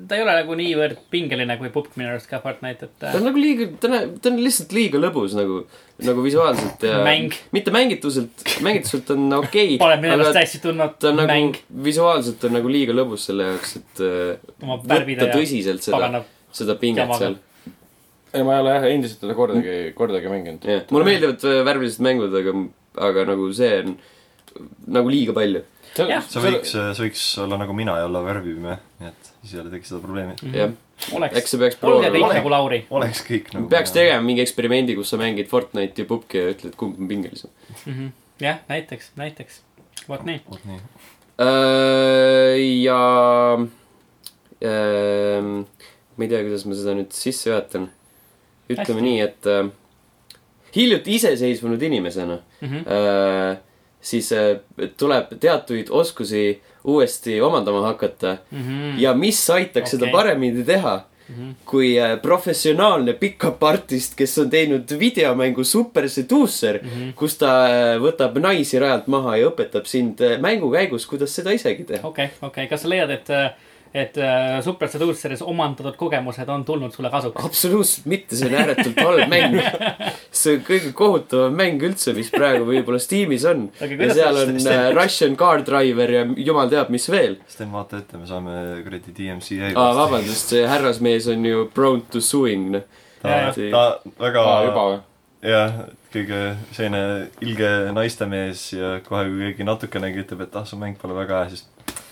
ta 0.09 0.17
ei 0.17 0.23
ole 0.23 0.33
nagu 0.39 0.55
niivõrd 0.57 1.03
pingeline 1.13 1.57
kui 1.59 1.69
Pupp 1.73 1.97
minu 1.99 2.09
arust 2.11 2.29
ka 2.29 2.39
Fortnite, 2.43 2.87
et 2.89 2.95
ta 3.01 3.11
on 3.19 3.27
nagu 3.27 3.41
liiga, 3.41 3.67
ta 3.81 3.89
on, 3.89 4.15
ta 4.21 4.31
on 4.31 4.39
lihtsalt 4.41 4.73
liiga 4.75 5.01
lõbus 5.01 5.35
nagu, 5.37 5.61
nagu 6.07 6.25
visuaalselt 6.25 6.85
ja 6.87 7.01
Mäng. 7.05 7.35
mitte 7.55 7.73
mängituselt, 7.73 8.45
mängituselt 8.65 9.13
on 9.15 9.27
okei 9.41 9.77
pole 9.81 9.99
minu 10.01 10.15
arust 10.15 10.31
aga 10.31 10.39
täiesti 10.39 10.63
tundnud 10.65 10.97
ta 11.01 11.11
on 11.11 11.21
nagu 11.21 11.33
mäng, 11.33 11.61
visuaalselt 11.89 12.47
on 12.49 12.57
nagu 12.57 12.73
liiga 12.73 12.95
lõbus 12.97 13.27
selle 13.29 13.51
jaoks, 13.51 13.77
et 13.81 14.03
äh, 14.07 14.53
võtta 14.65 15.01
ja 15.27 15.31
tõsiselt 15.35 15.85
seda, 15.85 16.23
seda 16.61 16.77
pinget 16.81 17.05
jamaga. 17.05 17.19
seal. 17.25 17.37
ei, 18.33 18.45
ma 18.47 18.57
ei 18.57 18.63
ole 18.65 18.77
jah 18.79 18.87
endiselt 18.95 19.21
teda 19.27 19.37
kordagi, 19.37 19.77
kordagi 19.97 20.33
mänginud. 20.33 20.65
jah, 20.65 20.87
mulle 20.89 21.11
meeldivad 21.11 21.45
äh, 21.51 21.61
värvilised 21.69 22.07
mängud, 22.07 22.33
aga, 22.41 22.55
aga 23.11 23.29
nagu 23.29 23.51
see 23.55 23.75
on 23.83 23.95
nagu 24.91 25.11
liiga 25.11 25.35
palju. 25.37 25.61
Jah. 25.97 26.23
sa 26.23 26.39
võiks, 26.39 26.71
sa 26.71 27.03
võiks 27.03 27.23
olla 27.43 27.57
nagu 27.59 27.73
mina 27.75 27.97
ja 27.99 28.05
olla 28.07 28.21
värvipime, 28.23 28.77
nii 29.01 29.09
et 29.09 29.31
siis 29.41 29.53
ei 29.57 29.59
ole 29.63 29.69
tekkis 29.73 29.89
seda 29.91 29.99
probleemi. 30.05 30.35
jah, 30.55 30.71
oleks 31.17 31.37
eks, 31.41 31.51
sa 31.51 31.57
peaks 31.59 31.77
olge 31.83 32.11
kõik 32.13 32.33
nagu 32.37 32.49
Lauri. 32.53 32.79
oleks 32.89 33.23
kõik 33.27 33.51
nagu. 33.53 33.67
peaks 33.73 33.91
tegema 33.95 34.21
mingi 34.23 34.41
eksperimendi, 34.45 34.95
kus 34.95 35.09
sa 35.11 35.17
mängid 35.19 35.49
Fortnite'i 35.51 36.05
ja 36.05 36.07
Pupki 36.07 36.37
ja 36.39 36.53
ütled, 36.53 36.75
kumb 36.79 36.99
on 37.01 37.07
pingelisem. 37.11 37.49
jah, 38.39 38.61
näiteks, 38.69 39.11
näiteks, 39.19 39.61
vot 40.07 40.23
nii. 40.27 40.39
vot 40.49 40.63
nii. 40.69 40.79
Äh, 41.41 42.55
ja 42.85 43.57
ähm, 44.63 45.65
ma 46.17 46.23
ei 46.25 46.29
tea, 46.31 46.41
kuidas 46.45 46.65
ma 46.69 46.77
seda 46.77 46.93
nüüd 46.97 47.11
sisse 47.15 47.49
juhatan. 47.49 47.89
ütleme 48.71 49.01
Hästi. 49.01 49.03
nii, 49.03 49.19
et 49.25 49.47
äh, 49.51 49.67
hiljuti 50.75 51.15
iseseisvunud 51.19 51.81
inimesena 51.83 52.39
Mhm. 52.61 52.85
äh, 52.87 53.57
siis 54.01 54.31
äh, 54.33 54.57
tuleb 54.97 55.35
teatuid 55.39 55.89
oskusi 55.89 56.61
uuesti 56.83 57.41
omandama 57.41 57.85
hakata. 57.87 58.37
Ja 58.97 59.13
mis 59.13 59.49
aitaks 59.49 59.95
seda 59.95 60.05
Okei. 60.05 60.11
paremini 60.11 60.63
teha 60.65 60.99
kui 61.65 61.93
äh, 61.99 62.17
professionaalne 62.21 63.13
pickup 63.13 63.63
artist, 63.63 64.17
kes 64.19 64.37
on 64.41 64.49
teinud 64.51 64.89
videomängu 64.99 65.63
Super 65.63 66.09
Seducer, 66.09 66.81
kus 67.15 67.37
ta 67.39 67.51
äh, 67.69 67.95
võtab 68.03 68.35
naisi 68.41 68.79
rajalt 68.81 69.07
maha 69.07 69.37
ja 69.39 69.51
õpetab 69.51 69.87
sind 69.87 70.19
mängu 70.43 70.71
käigus, 70.73 71.05
kuidas 71.07 71.35
seda 71.35 71.53
isegi 71.55 71.85
teha. 71.87 72.07
okei, 72.07 72.33
okei, 72.41 72.67
kas 72.67 72.83
sa 72.83 72.91
leiad, 72.91 73.13
et, 73.15 73.31
et 73.93 74.17
äh, 74.17 74.61
Super 74.63 74.87
Seduceris 74.87 75.41
omandatud 75.43 75.97
kogemused 75.99 76.49
on 76.49 76.63
tulnud 76.65 76.93
sulle 76.95 77.11
kasuks? 77.11 77.43
absoluutselt 77.45 78.07
mitte, 78.11 78.37
see 78.39 78.47
on 78.47 78.55
ääretult 78.61 79.01
halb 79.03 79.27
mäng. 79.31 79.57
see 80.41 80.55
on 80.57 80.63
kõige 80.67 80.93
kohutavam 80.95 81.57
mäng 81.59 81.83
üldse, 81.83 82.15
mis 82.15 82.31
praegu 82.31 82.65
võib-olla 82.69 83.01
Steamis 83.03 83.45
on. 83.51 83.67
Aga 83.83 83.99
ja 83.99 84.15
seal 84.15 84.41
on 84.45 84.55
äh, 84.61 84.87
Russian 84.95 85.35
Car 85.39 85.65
Driver 85.67 86.15
ja 86.15 86.25
jumal 86.39 86.71
teab, 86.71 86.91
mis 86.93 87.09
veel. 87.11 87.37
Sten, 87.51 87.71
vaata 87.75 87.99
ette, 87.99 88.19
me 88.21 88.29
saame 88.29 88.57
kuradi 88.85 89.15
DMCA. 89.17 89.75
aa, 89.75 89.93
vabandust, 89.99 90.55
see 90.55 90.65
härrasmees 90.67 91.27
on 91.31 91.47
ju 91.47 91.67
prone 91.75 92.07
to 92.11 92.23
suing, 92.23 92.71
noh. 92.77 92.87
ta, 93.21 93.39
ta 93.51 93.87
väga 94.21 94.45
aa, 94.47 94.67
juba 94.69 94.89
või? 94.89 94.99
jah, 95.41 95.81
kõige 96.13 96.39
selline 96.75 97.03
ilge 97.43 97.69
naistemees 97.95 98.65
ja 98.75 98.91
kohe, 99.05 99.25
kui 99.27 99.47
keegi 99.49 99.67
natukenegi 99.67 100.23
ütleb, 100.23 100.45
et 100.45 100.57
ah, 100.59 100.65
su 100.67 100.77
mäng 100.79 100.99
pole 101.01 101.15
väga 101.17 101.43
hea, 101.43 101.55
siis 101.55 101.65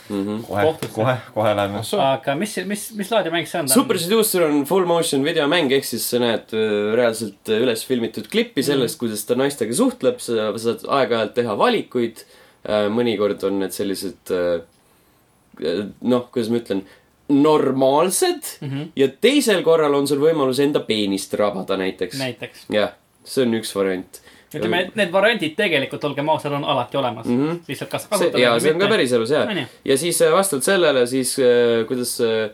Mhm. 0.10 0.41
kohe 0.48 0.63
Kohtusse., 0.65 0.93
kohe, 0.95 1.15
kohe 1.34 1.54
läheme. 1.56 1.84
aga 2.06 2.36
mis, 2.36 2.56
mis, 2.65 2.86
mis 2.98 3.12
laadi 3.13 3.34
mäng 3.34 3.48
see 3.50 3.62
on? 3.62 3.69
Super 3.69 4.00
Seducer 4.02 4.48
on 4.48 4.63
full 4.65 4.88
motion 4.89 5.24
videomäng, 5.26 5.72
ehk 5.76 5.86
siis 5.86 6.08
sa 6.10 6.22
näed 6.22 6.54
äh, 6.58 6.93
reaalselt 6.98 7.52
äh, 7.52 7.62
üles 7.65 7.86
filmitud 7.86 8.30
klippi 8.32 8.65
sellest, 8.65 8.98
kuidas 9.02 9.26
ta 9.30 9.38
naistega 9.39 9.76
suhtleb, 9.78 10.22
sa 10.24 10.52
saad 10.58 10.88
aeg-ajalt 10.88 11.36
teha 11.38 11.58
valikuid. 11.60 12.26
mõnikord 12.91 13.39
on 13.48 13.62
need 13.62 13.72
sellised 13.72 14.32
äh, 14.36 14.60
noh, 16.02 16.26
kuidas 16.34 16.50
ma 16.52 16.60
ütlen, 16.60 16.82
normaalsed 17.30 18.41
mm. 18.62 18.69
-hmm. 18.69 18.88
ja 18.95 19.08
teisel 19.22 19.62
korral 19.63 19.93
on 19.93 20.08
sul 20.08 20.19
võimalus 20.19 20.60
enda 20.63 20.80
peenist 20.80 21.34
rabada 21.34 21.78
näiteks. 21.78 22.17
näiteks. 22.19 22.65
jah, 22.74 22.95
see 23.24 23.45
on 23.45 23.54
üks 23.54 23.76
variant. 23.76 24.22
ütleme, 24.54 24.82
et 24.86 24.96
need 24.98 25.12
variandid 25.14 25.56
tegelikult, 25.58 26.04
olgem 26.10 26.30
ausad, 26.34 26.56
on 26.58 26.66
alati 26.66 26.98
olemas 26.98 27.28
mm. 27.30 27.44
-hmm. 27.44 27.60
lihtsalt 27.68 27.92
kas 27.92 28.08
kasutada 28.08 28.44
ja 28.44 28.56
see 28.60 28.74
on 28.74 28.80
ka. 28.80 28.88
päriselus 28.88 29.32
On 29.32 29.58
ju?. 29.58 29.66
ja 29.86 29.98
siis 29.98 30.22
äh, 30.22 30.34
vastavalt 30.34 30.64
sellele 30.64 31.08
siis 31.08 31.38
äh, 31.40 31.86
kuidas 31.88 32.18
äh, 32.22 32.50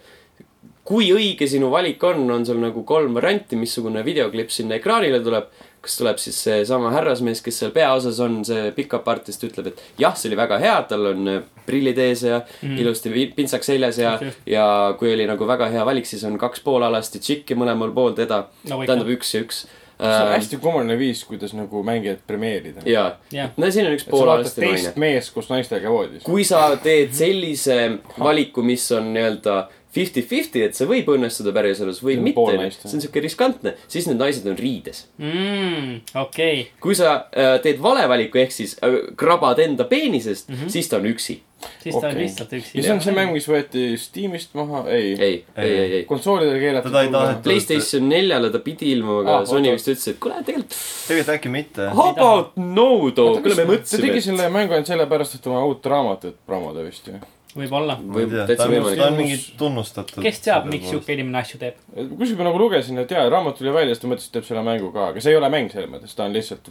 kui 0.86 1.08
õige 1.14 1.48
sinu 1.50 1.72
valik 1.74 2.04
on, 2.06 2.28
on 2.32 2.44
sul 2.46 2.60
nagu 2.62 2.84
kolm 2.88 3.18
varianti, 3.18 3.58
missugune 3.58 4.04
videoklipp 4.06 4.54
sinna 4.54 4.78
ekraanile 4.80 5.22
tuleb. 5.26 5.50
kas 5.86 6.00
tuleb 6.00 6.18
siis 6.18 6.38
seesama 6.42 6.90
härrasmees, 6.90 7.44
kes 7.46 7.60
seal 7.62 7.72
peaosas 7.72 8.18
on, 8.26 8.40
see 8.42 8.72
pickup 8.74 9.06
artist 9.06 9.44
ütleb, 9.46 9.68
et 9.70 9.82
jah, 10.02 10.16
see 10.18 10.32
oli 10.32 10.40
väga 10.40 10.58
hea, 10.58 10.80
tal 10.90 11.12
on 11.12 11.28
prillid 11.68 12.00
ees 12.02 12.24
ja 12.26 12.40
mm 12.40 12.70
-hmm. 12.70 12.80
ilusti 12.82 13.28
pintsaks 13.36 13.70
seljas 13.70 14.00
ja 14.02 14.16
just., 14.22 14.40
ja 14.50 14.96
kui 14.98 15.14
oli 15.14 15.28
nagu 15.30 15.48
väga 15.48 15.68
hea 15.70 15.86
valik, 15.86 16.06
siis 16.10 16.24
on 16.24 16.40
kaks 16.42 16.66
poolalasti 16.66 17.20
tšikki 17.20 17.54
mõlemal 17.54 17.94
pool 17.94 18.18
teda 18.18 18.48
ikka. 18.64 18.86
tähendab 18.86 19.14
üks 19.14 19.36
ja 19.36 19.42
üks. 19.46 19.68
See 20.00 20.26
on 20.26 20.32
hästi 20.34 20.58
kummaline 20.58 20.98
viis, 21.00 21.24
kuidas 21.26 21.54
nagu 21.56 21.84
mängijat 21.84 22.20
premeerida. 22.28 22.82
ja 22.86 23.06
Jah., 23.32 23.52
no 23.58 23.72
siin 23.72 23.88
on 23.88 23.96
üks 23.96 24.08
poolalasti 24.10 24.62
naine 24.62 24.82
teist. 24.82 25.00
meest 25.02 25.34
koos 25.34 25.50
naistega 25.50 25.92
voodis. 25.92 26.24
kui 26.24 26.44
sa 26.48 26.68
teed 26.84 27.14
sellise 27.16 27.80
valiku, 28.20 28.64
mis 28.64 28.86
on 28.92 29.14
nii-öelda 29.14 29.58
fifty-fifty, 29.96 30.66
et 30.68 30.76
see 30.78 30.88
võib 30.90 31.10
õnnestuda 31.16 31.54
päriselus 31.56 32.02
või 32.04 32.18
See 32.18 32.24
on 32.24 32.28
mitte 32.30 32.70
see 32.84 32.98
on 33.00 33.06
siuke 33.08 33.24
riskantne, 33.24 33.76
siis 33.88 34.10
need 34.10 34.20
naised 34.22 34.46
on 34.52 34.60
riides. 34.60 35.06
mm,. 35.22 35.98
okei, 36.26 36.68
kui 36.84 36.96
sa 36.98 37.16
äh, 37.32 37.56
teed 37.64 37.82
vale 37.84 38.06
valiku 38.12 38.44
ehk 38.44 38.52
siis 38.56 38.78
äh, 38.84 39.02
krabad 39.20 39.60
enda 39.64 39.88
peenisest 39.90 40.50
mm, 40.50 40.56
-hmm. 40.56 40.72
siis 40.78 40.90
ta 40.92 40.98
on 41.00 41.06
üksi. 41.10 41.40
siis 41.84 41.96
ta 41.96 42.08
on 42.08 42.12
Okei. 42.12 42.22
lihtsalt 42.24 42.54
üksi. 42.54 42.72
ja 42.78 42.84
see 42.84 42.94
on 42.94 43.02
see 43.02 43.14
mäng, 43.16 43.32
mis 43.34 43.48
võeti 43.50 43.86
Steamist 43.98 44.54
maha, 44.54 44.84
ei, 44.90 45.14
ei., 45.14 45.20
ei, 45.22 45.46
ei, 45.58 45.78
ei, 45.80 45.94
ei. 46.00 46.04
konsoolidel 46.06 46.60
keelatud. 46.60 46.98
Playstation 47.44 48.10
neljale 48.10 48.50
ta 48.54 48.60
pidi 48.60 48.92
ilmuma, 48.92 49.22
aga 49.24 49.38
Ah, 49.38 49.46
Sony 49.50 49.72
vist 49.72 49.88
ütles, 49.88 50.08
et 50.12 50.20
kuule, 50.20 50.36
tegelikult 50.44 50.76
tegelikult 51.08 51.36
äkki 51.38 51.50
mitte. 51.54 51.88
how 51.96 52.12
about 52.12 52.52
no 52.60 52.90
too, 53.16 53.40
kuule 53.40 53.56
me 53.56 53.64
ta 53.64 53.72
mõtlesime 53.72 54.02
tegi 54.10 54.18
et 54.22 54.28
selle 54.30 54.50
mängu 54.54 54.76
ainult 54.76 54.92
sellepärast, 54.92 55.40
et 55.40 55.48
oma 55.48 55.64
uut 55.66 55.86
raamatut 55.96 56.38
promoda 56.46 56.84
vist 56.86 57.08
ju. 57.08 57.18
võib-olla. 57.56 57.96
võib 58.18 58.36
täitsa 58.36 58.68
võimalik 58.72 59.00
ta 59.00 59.08
on 59.10 59.18
mingi 59.20 59.40
tunnustatud. 59.60 60.22
kes 60.26 60.44
teab, 60.46 60.68
miks 60.72 60.92
sihuke 60.92 61.16
inimene 61.16 61.42
asju 61.42 61.62
teeb. 61.62 61.80
kuskil 61.96 62.38
ma 62.40 62.50
nagu 62.50 62.62
lugesin, 62.62 63.00
et 63.02 63.12
jaa, 63.12 63.26
raamat 63.32 63.60
tuli 63.60 63.74
välja, 63.76 63.96
siis 63.96 64.04
ta 64.04 64.12
mõtles, 64.12 64.30
et 64.30 64.38
teeb 64.38 64.48
selle 64.50 64.64
mängu 64.68 64.92
ka, 64.96 65.10
aga 65.14 65.24
see 65.24 65.36
ei 65.36 65.40
ole 65.40 65.50
mäng 65.54 65.74
selles 65.74 65.92
mõttes, 65.92 66.16
ta 66.18 66.28
on 66.28 66.36
lihtsalt, 66.36 66.70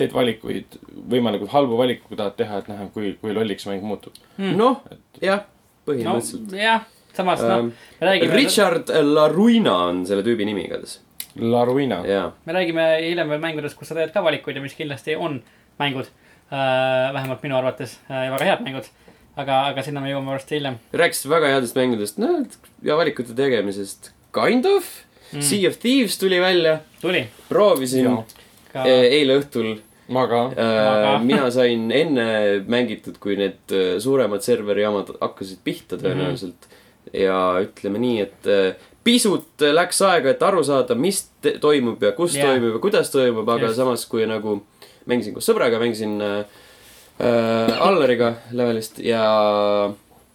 teed 0.00 0.14
valikuid, 0.16 0.78
võimalikult 1.12 1.52
halbu 1.52 1.78
valikuid, 1.80 2.08
kui 2.08 2.20
tahad 2.20 2.38
teha, 2.38 2.62
et 2.62 2.70
näha, 2.72 2.88
kui, 2.94 3.12
kui 3.20 3.34
lolliks 3.36 3.66
mäng 3.68 3.84
muutub. 3.84 4.16
noh, 4.38 4.80
jah, 5.22 5.44
no 5.44 5.58
põhimõtteliselt 5.90 6.56
jah, 6.56 6.86
samas 7.16 7.42
noh 7.44 7.56
Ähm,, 7.58 7.70
me 8.00 8.06
räägime, 8.06 8.34
Richard 8.38 8.90
Laruina 9.02 9.76
on 9.90 10.04
selle 10.08 10.24
tüübi 10.26 10.46
nimi 10.48 10.66
igatahes, 10.68 11.00
La 11.40 11.64
Ruina. 11.64 12.02
jaa. 12.06 12.30
me 12.46 12.56
räägime 12.56 12.86
hiljem 13.02 13.34
veel 13.34 13.42
mängudest, 13.42 13.78
kus 13.78 13.90
sa 13.90 13.98
teed 13.98 14.14
ka 14.14 14.22
valikuid 14.24 14.58
ja 14.58 14.62
mis 14.64 14.76
kindlasti 14.78 15.16
on 15.16 15.42
mängud. 15.80 16.10
vähemalt 17.14 17.42
minu 17.46 17.54
arvates 17.54 17.92
äh, 18.10 18.24
ja 18.26 18.30
väga 18.32 18.44
head 18.44 18.62
mängud. 18.66 18.88
aga, 19.42 19.60
aga 19.72 19.84
sinna 19.86 20.02
me 20.04 20.12
jõuame 20.12 20.34
varsti 20.34 20.58
hiljem. 20.58 20.80
rääkisite 21.02 21.32
väga 21.32 21.52
headest 21.54 21.78
mängudest, 21.78 22.18
no 22.22 22.32
ja 22.86 22.98
valikute 23.00 23.36
tegemisest, 23.36 24.12
kind 24.36 24.68
of 24.68 24.88
mm.. 25.32 25.44
Sea 25.44 25.68
of 25.68 25.78
Thieves 25.82 26.18
tuli 26.18 26.40
välja, 26.42 26.80
tuli 27.02 27.26
proovisin 27.48 28.20
ka 28.72 28.84
e 28.86 28.98
eile 29.20 29.40
õhtul 29.40 29.78
ma 30.10 30.26
ka. 30.30 30.42
Äh,. 30.56 31.24
mina 31.24 31.50
sain 31.54 31.90
enne 31.94 32.26
mängitud, 32.66 33.18
kui 33.22 33.38
need 33.38 33.74
äh, 33.74 33.96
suuremad 34.02 34.44
serverijaamad 34.46 35.14
hakkasid 35.20 35.62
pihta 35.64 35.98
tõenäoliselt 36.00 36.66
mm. 36.66 36.78
-hmm. 36.78 37.20
ja 37.24 37.40
ütleme 37.66 38.02
nii, 38.02 38.20
et 38.26 38.50
äh, 38.50 38.88
pisut 39.04 39.62
läks 39.72 40.02
aega, 40.02 40.34
et 40.34 40.42
aru 40.42 40.64
saada, 40.64 40.94
mis 40.94 41.22
toimub 41.60 42.02
ja 42.02 42.12
kus 42.12 42.34
yeah. 42.36 42.50
toimub 42.50 42.74
ja 42.74 42.82
kuidas 42.82 43.10
toimub, 43.10 43.48
aga 43.48 43.70
Just. 43.70 43.76
samas 43.76 44.06
kui 44.06 44.26
nagu 44.26 44.60
mängisin 45.06 45.34
koos 45.34 45.48
sõbraga, 45.48 45.80
mängisin 45.80 46.20
äh, 46.20 46.44
äh, 47.20 47.82
Allariga 47.86 48.34
levelist 48.52 48.98
ja, 49.04 49.22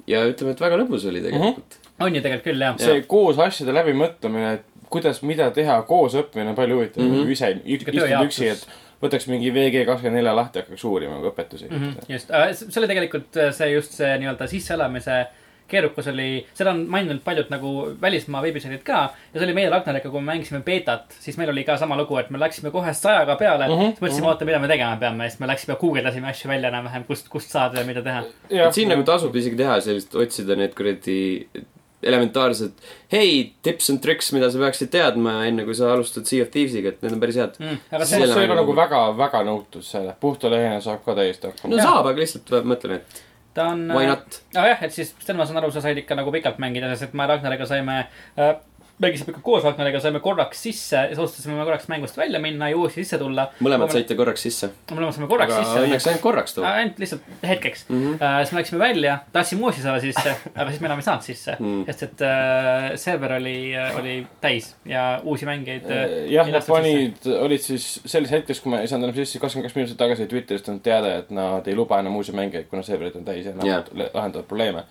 ja 0.08 0.24
ütleme, 0.30 0.56
et 0.56 0.62
väga 0.62 0.78
lõbus 0.82 1.08
oli 1.10 1.21
tegelikult 1.26 1.76
mm. 1.76 1.84
-hmm. 1.89 2.06
on 2.08 2.15
ju 2.15 2.21
tegelikult 2.21 2.50
küll 2.52 2.65
jah. 2.67 2.80
see 2.80 3.02
koos 3.10 3.39
asjade 3.39 3.76
läbimõtlemine, 3.76 4.54
et 4.60 4.89
kuidas, 4.89 5.21
mida 5.26 5.52
teha, 5.52 5.82
koos 5.89 6.15
õppimine 6.15 6.54
on 6.54 6.56
palju 6.56 6.76
huvitavam 6.80 7.08
Mhm. 7.10 7.15
mm 7.17 7.26
-hmm. 7.26 7.32
ise, 7.32 7.62
istud 7.65 8.26
üksi, 8.26 8.48
et 8.52 8.67
võtaks 9.02 9.28
mingi 9.28 9.52
VG 9.54 9.86
kakskümmend 9.86 10.21
neli 10.21 10.36
lahti, 10.36 10.60
hakkaks 10.60 10.84
uurima 10.84 11.17
õpetusi 11.19 11.69
mm. 11.69 11.76
Mhm, 11.76 11.89
-hmm. 11.89 12.13
just, 12.13 12.32
see 12.71 12.80
oli 12.82 12.88
tegelikult 12.88 13.38
äh, 13.38 13.52
see 13.54 13.71
just 13.71 13.91
see 13.91 14.17
nii-öelda 14.17 14.48
sisseelamise 14.48 15.26
keerukus 15.67 16.08
oli, 16.12 16.45
seda 16.54 16.73
on 16.75 16.84
maininud 16.91 17.21
paljud 17.25 17.49
nagu 17.54 17.73
välismaa 18.01 18.41
veebisaidid 18.45 18.84
ka 18.86 19.01
ja 19.10 19.39
see 19.39 19.45
oli 19.47 19.56
meie 19.58 19.69
Ragnariga, 19.73 20.12
kui 20.13 20.21
me 20.21 20.34
mängisime 20.34 20.62
beetat, 20.65 21.15
siis 21.19 21.39
meil 21.41 21.49
oli 21.54 21.65
ka 21.67 21.78
sama 21.82 21.97
lugu, 21.99 22.17
et 22.21 22.30
me 22.34 22.41
läksime 22.41 22.71
kohe 22.73 22.93
sajaga 22.93 23.38
peale 23.39 23.67
mm, 23.67 23.73
-hmm, 23.73 23.93
siis 23.93 24.01
mõtlesime, 24.01 24.32
oota, 24.32 24.49
mida 24.49 24.60
me 24.60 24.71
tegema 24.71 24.97
peame 25.01 25.25
ja 25.25 25.34
siis 25.34 25.39
me 25.41 25.49
läksime, 25.51 25.78
guugeldasime 25.82 26.30
asju 26.30 26.51
välja 26.51 26.69
enam-vähem, 26.73 27.08
kust, 27.08 27.30
kust 27.30 27.51
saada 27.51 27.80
ja 27.80 27.86
mida 27.86 28.01
teha. 28.01 28.23
et 28.49 28.73
siin 28.73 28.89
nagu 28.93 29.04
tasub 29.04 29.36
isegi 29.36 29.58
teha 29.63 29.80
sellist, 29.82 30.15
otsida 30.15 30.56
need 30.60 30.78
kuradi 30.78 31.17
elementaarsed, 32.06 32.71
hei, 33.12 33.54
tips 33.65 33.89
and 33.89 34.01
tricks, 34.04 34.32
mida 34.36 34.49
sa 34.51 34.62
peaksid 34.62 34.91
teadma 34.93 35.39
enne, 35.47 35.65
kui 35.65 35.75
sa 35.78 35.91
alustad 35.93 36.28
Sea 36.30 36.45
of 36.45 36.51
Thieves'iga, 36.54 36.93
et 36.93 37.06
need 37.06 37.15
on 37.15 37.21
päris 37.23 37.39
head. 37.41 37.56
Mm, 37.62 37.80
aga 37.91 38.06
see, 38.06 38.19
see, 38.19 38.25
ei 38.25 38.34
ole 38.34 38.41
mängu 38.41 38.58
nagu 38.62 38.75
väga, 38.78 38.99
väga 39.17 39.41
nõutud 39.47 39.86
selle, 39.86 40.13
puhta 40.21 40.51
lehena 40.54 40.82
saab 40.84 41.01
ka 41.06 41.15
täiesti 41.17 41.49
hakkama 41.49 41.73
no 41.73 41.80
Jaa. 41.80 41.88
saab, 41.89 42.12
aga 42.12 42.21
lihtsalt 42.21 42.54
mõtlen, 42.67 42.99
et 42.99 43.23
ta 43.55 43.71
on. 43.71 43.87
why 43.95 44.05
not. 44.09 44.39
aga 44.53 44.67
jah, 44.73 44.85
et 44.87 44.95
siis 44.95 45.15
Sten, 45.15 45.39
ma 45.39 45.47
saan 45.47 45.61
aru, 45.61 45.71
sa 45.73 45.83
said 45.83 45.99
ikka 46.03 46.17
nagu 46.19 46.33
pikalt 46.35 46.59
mängida, 46.61 46.91
sest 46.99 47.15
me 47.17 47.27
Ragnariga 47.29 47.67
saime 47.69 47.97
äh, 48.35 48.55
mängisime 48.99 49.34
ikka 49.34 49.41
koos 49.43 49.63
Ragnariga, 49.63 49.99
saime 49.99 50.19
korraks 50.23 50.62
sisse 50.63 50.95
ja 50.95 51.08
siis 51.10 51.19
otsustasime 51.19 51.63
korraks 51.67 51.88
mängust 51.91 52.17
välja 52.17 52.39
minna 52.39 52.69
ja 52.69 52.77
uuesti 52.77 53.03
sisse 53.03 53.17
tulla. 53.19 53.49
mõlemad 53.60 53.91
saite 53.91 54.15
korraks 54.15 54.45
sisse. 54.47 54.69
mõlemad 54.91 55.17
saime 55.17 55.27
korraks 55.27 55.53
aga 55.53 55.63
sisse. 55.63 55.84
õnneks 55.88 56.08
ainult 56.12 56.23
korraks 56.23 56.55
too. 56.55 56.65
ainult 56.69 56.99
lihtsalt 56.99 57.21
hetkeks 57.43 57.86
mm. 57.89 58.05
-hmm. 58.05 58.38
siis 58.43 58.53
me 58.53 58.60
läksime 58.60 58.79
välja, 58.79 59.17
tahtsime 59.34 59.62
uuesti 59.67 59.81
saada 59.84 59.99
sisse, 60.03 60.36
aga 60.55 60.69
siis 60.69 60.81
me 60.81 60.91
enam 60.91 61.03
ei 61.03 61.10
saanud 61.10 61.27
sisse 61.27 61.55
Mm. 61.60 61.67
mm.. 61.67 61.86
sest 61.86 62.03
et 62.03 62.21
äh, 62.21 62.95
server 62.99 63.34
oli, 63.38 63.73
oli 63.99 64.15
täis 64.41 64.75
ja 64.86 65.21
uusi 65.23 65.45
mängijaid 65.45 65.89
äh, 65.91 66.13
jah, 66.31 66.49
nad 66.51 66.67
panid, 66.67 67.27
olid 67.39 67.63
siis 67.63 67.88
selles 68.05 68.31
hetkes, 68.31 68.62
kui 68.63 68.73
ma 68.73 68.81
ei 68.84 68.91
saanud 68.91 69.10
enam 69.10 69.17
sisse, 69.17 69.39
kakskümmend 69.41 69.69
kaks 69.69 69.77
minutit 69.79 69.99
tagasi 69.99 70.27
Twitterist 70.31 70.69
on 70.71 70.79
teade, 70.86 71.12
et 71.21 71.31
nad 71.36 71.67
ei 71.67 71.75
luba 71.77 71.99
enam 72.03 72.15
uusi 72.19 72.36
mängijaid, 72.36 72.69
kuna 72.71 72.84
serverid 72.86 73.15
on 73.19 73.27
täis 73.27 73.45
ja 73.47 73.55
nad 73.55 73.67
yeah. 73.67 73.86
lahendavad 74.13 74.47
probleeme. 74.49 74.86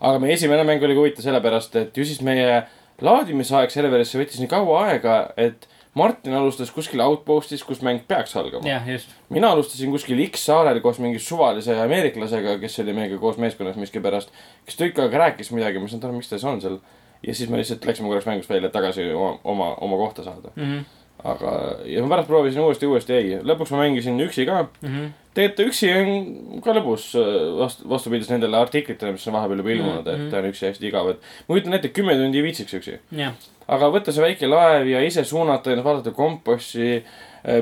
aga 0.00 0.18
meie 0.22 0.36
esimene 0.38 0.64
mäng 0.66 0.84
oli 0.84 0.94
ka 0.94 1.02
huvitav 1.04 1.26
sellepärast, 1.26 1.76
et 1.80 1.96
ju 1.96 2.06
siis 2.06 2.20
meie 2.26 2.62
laadimisaeg 3.04 3.72
serverisse 3.72 4.18
võttis 4.18 4.40
nii 4.42 4.50
kaua 4.50 4.84
aega, 4.88 5.18
et 5.36 5.68
Martin 5.98 6.34
alustas 6.38 6.70
kuskil 6.74 7.00
outpost'is, 7.02 7.64
kus 7.66 7.80
mäng 7.82 8.04
peaks 8.08 8.36
algama. 8.38 8.68
jah, 8.68 8.86
just. 8.88 9.14
mina 9.34 9.50
alustasin 9.54 9.90
kuskil 9.94 10.20
X 10.28 10.44
saarel 10.50 10.80
koos 10.84 11.00
mingi 11.02 11.18
suvalise 11.22 11.74
ameeriklasega, 11.82 12.58
kes 12.62 12.78
oli 12.84 12.94
meiega 12.96 13.18
koos 13.22 13.40
meeskonnas 13.42 13.78
miskipärast, 13.80 14.30
kes 14.66 14.78
tükk 14.78 15.02
aega 15.04 15.24
rääkis 15.24 15.50
midagi, 15.54 15.80
ma 15.80 15.88
ei 15.88 15.94
saanud 15.94 16.08
aru, 16.08 16.20
miks 16.20 16.30
ta 16.30 16.38
see 16.38 16.50
on 16.50 16.62
seal. 16.62 16.78
ja 17.22 17.34
siis 17.34 17.50
me 17.50 17.58
lihtsalt 17.58 17.86
läksime 17.86 18.10
korraks 18.10 18.28
mängust 18.28 18.50
välja, 18.50 18.70
tagasi 18.70 19.08
oma, 19.10 19.38
oma, 19.44 19.72
oma 19.86 19.96
kohta 19.96 20.24
saada. 20.24 20.52
Mm 20.54 20.64
-hmm. 20.64 20.97
aga, 21.26 21.52
ja 21.88 22.02
ma 22.04 22.12
pärast 22.14 22.30
proovisin 22.30 22.62
uuesti, 22.62 22.86
uuesti 22.86 23.16
ei, 23.16 23.38
lõpuks 23.46 23.72
ma 23.74 23.82
mängisin 23.82 24.20
üksi 24.22 24.46
ka. 24.46 24.62
Mm 24.82 24.88
-hmm. 24.88 25.12
tegelikult 25.34 25.72
üksi 25.72 25.92
on 25.94 26.60
ka 26.64 26.74
lõbus 26.76 27.10
äh, 27.18 27.30
vastu, 27.58 27.88
vastupidiselt 27.90 28.36
nendele 28.36 28.58
artiklitele, 28.58 29.12
mis 29.12 29.26
on 29.26 29.38
vahepeal 29.38 29.62
juba 29.62 29.70
ilmunud 29.70 30.04
mm, 30.04 30.12
-hmm. 30.12 30.26
et 30.26 30.30
ta 30.30 30.38
on 30.38 30.50
üksi 30.50 30.66
hästi 30.66 30.88
igav, 30.88 31.10
et 31.10 31.20
ma 31.48 31.54
kujutan 31.54 31.74
ette, 31.74 31.88
kümme 31.88 32.14
tundi 32.14 32.42
viitsiks 32.42 32.74
üksi. 32.74 32.98
jah, 33.12 33.34
aga 33.68 33.90
võtta 33.94 34.12
see 34.12 34.22
väike 34.22 34.46
laev 34.46 34.86
ja 34.86 35.02
ise 35.04 35.24
suunata 35.24 35.70
ja 35.70 35.84
vaadata 35.84 36.10
kompassi, 36.10 37.02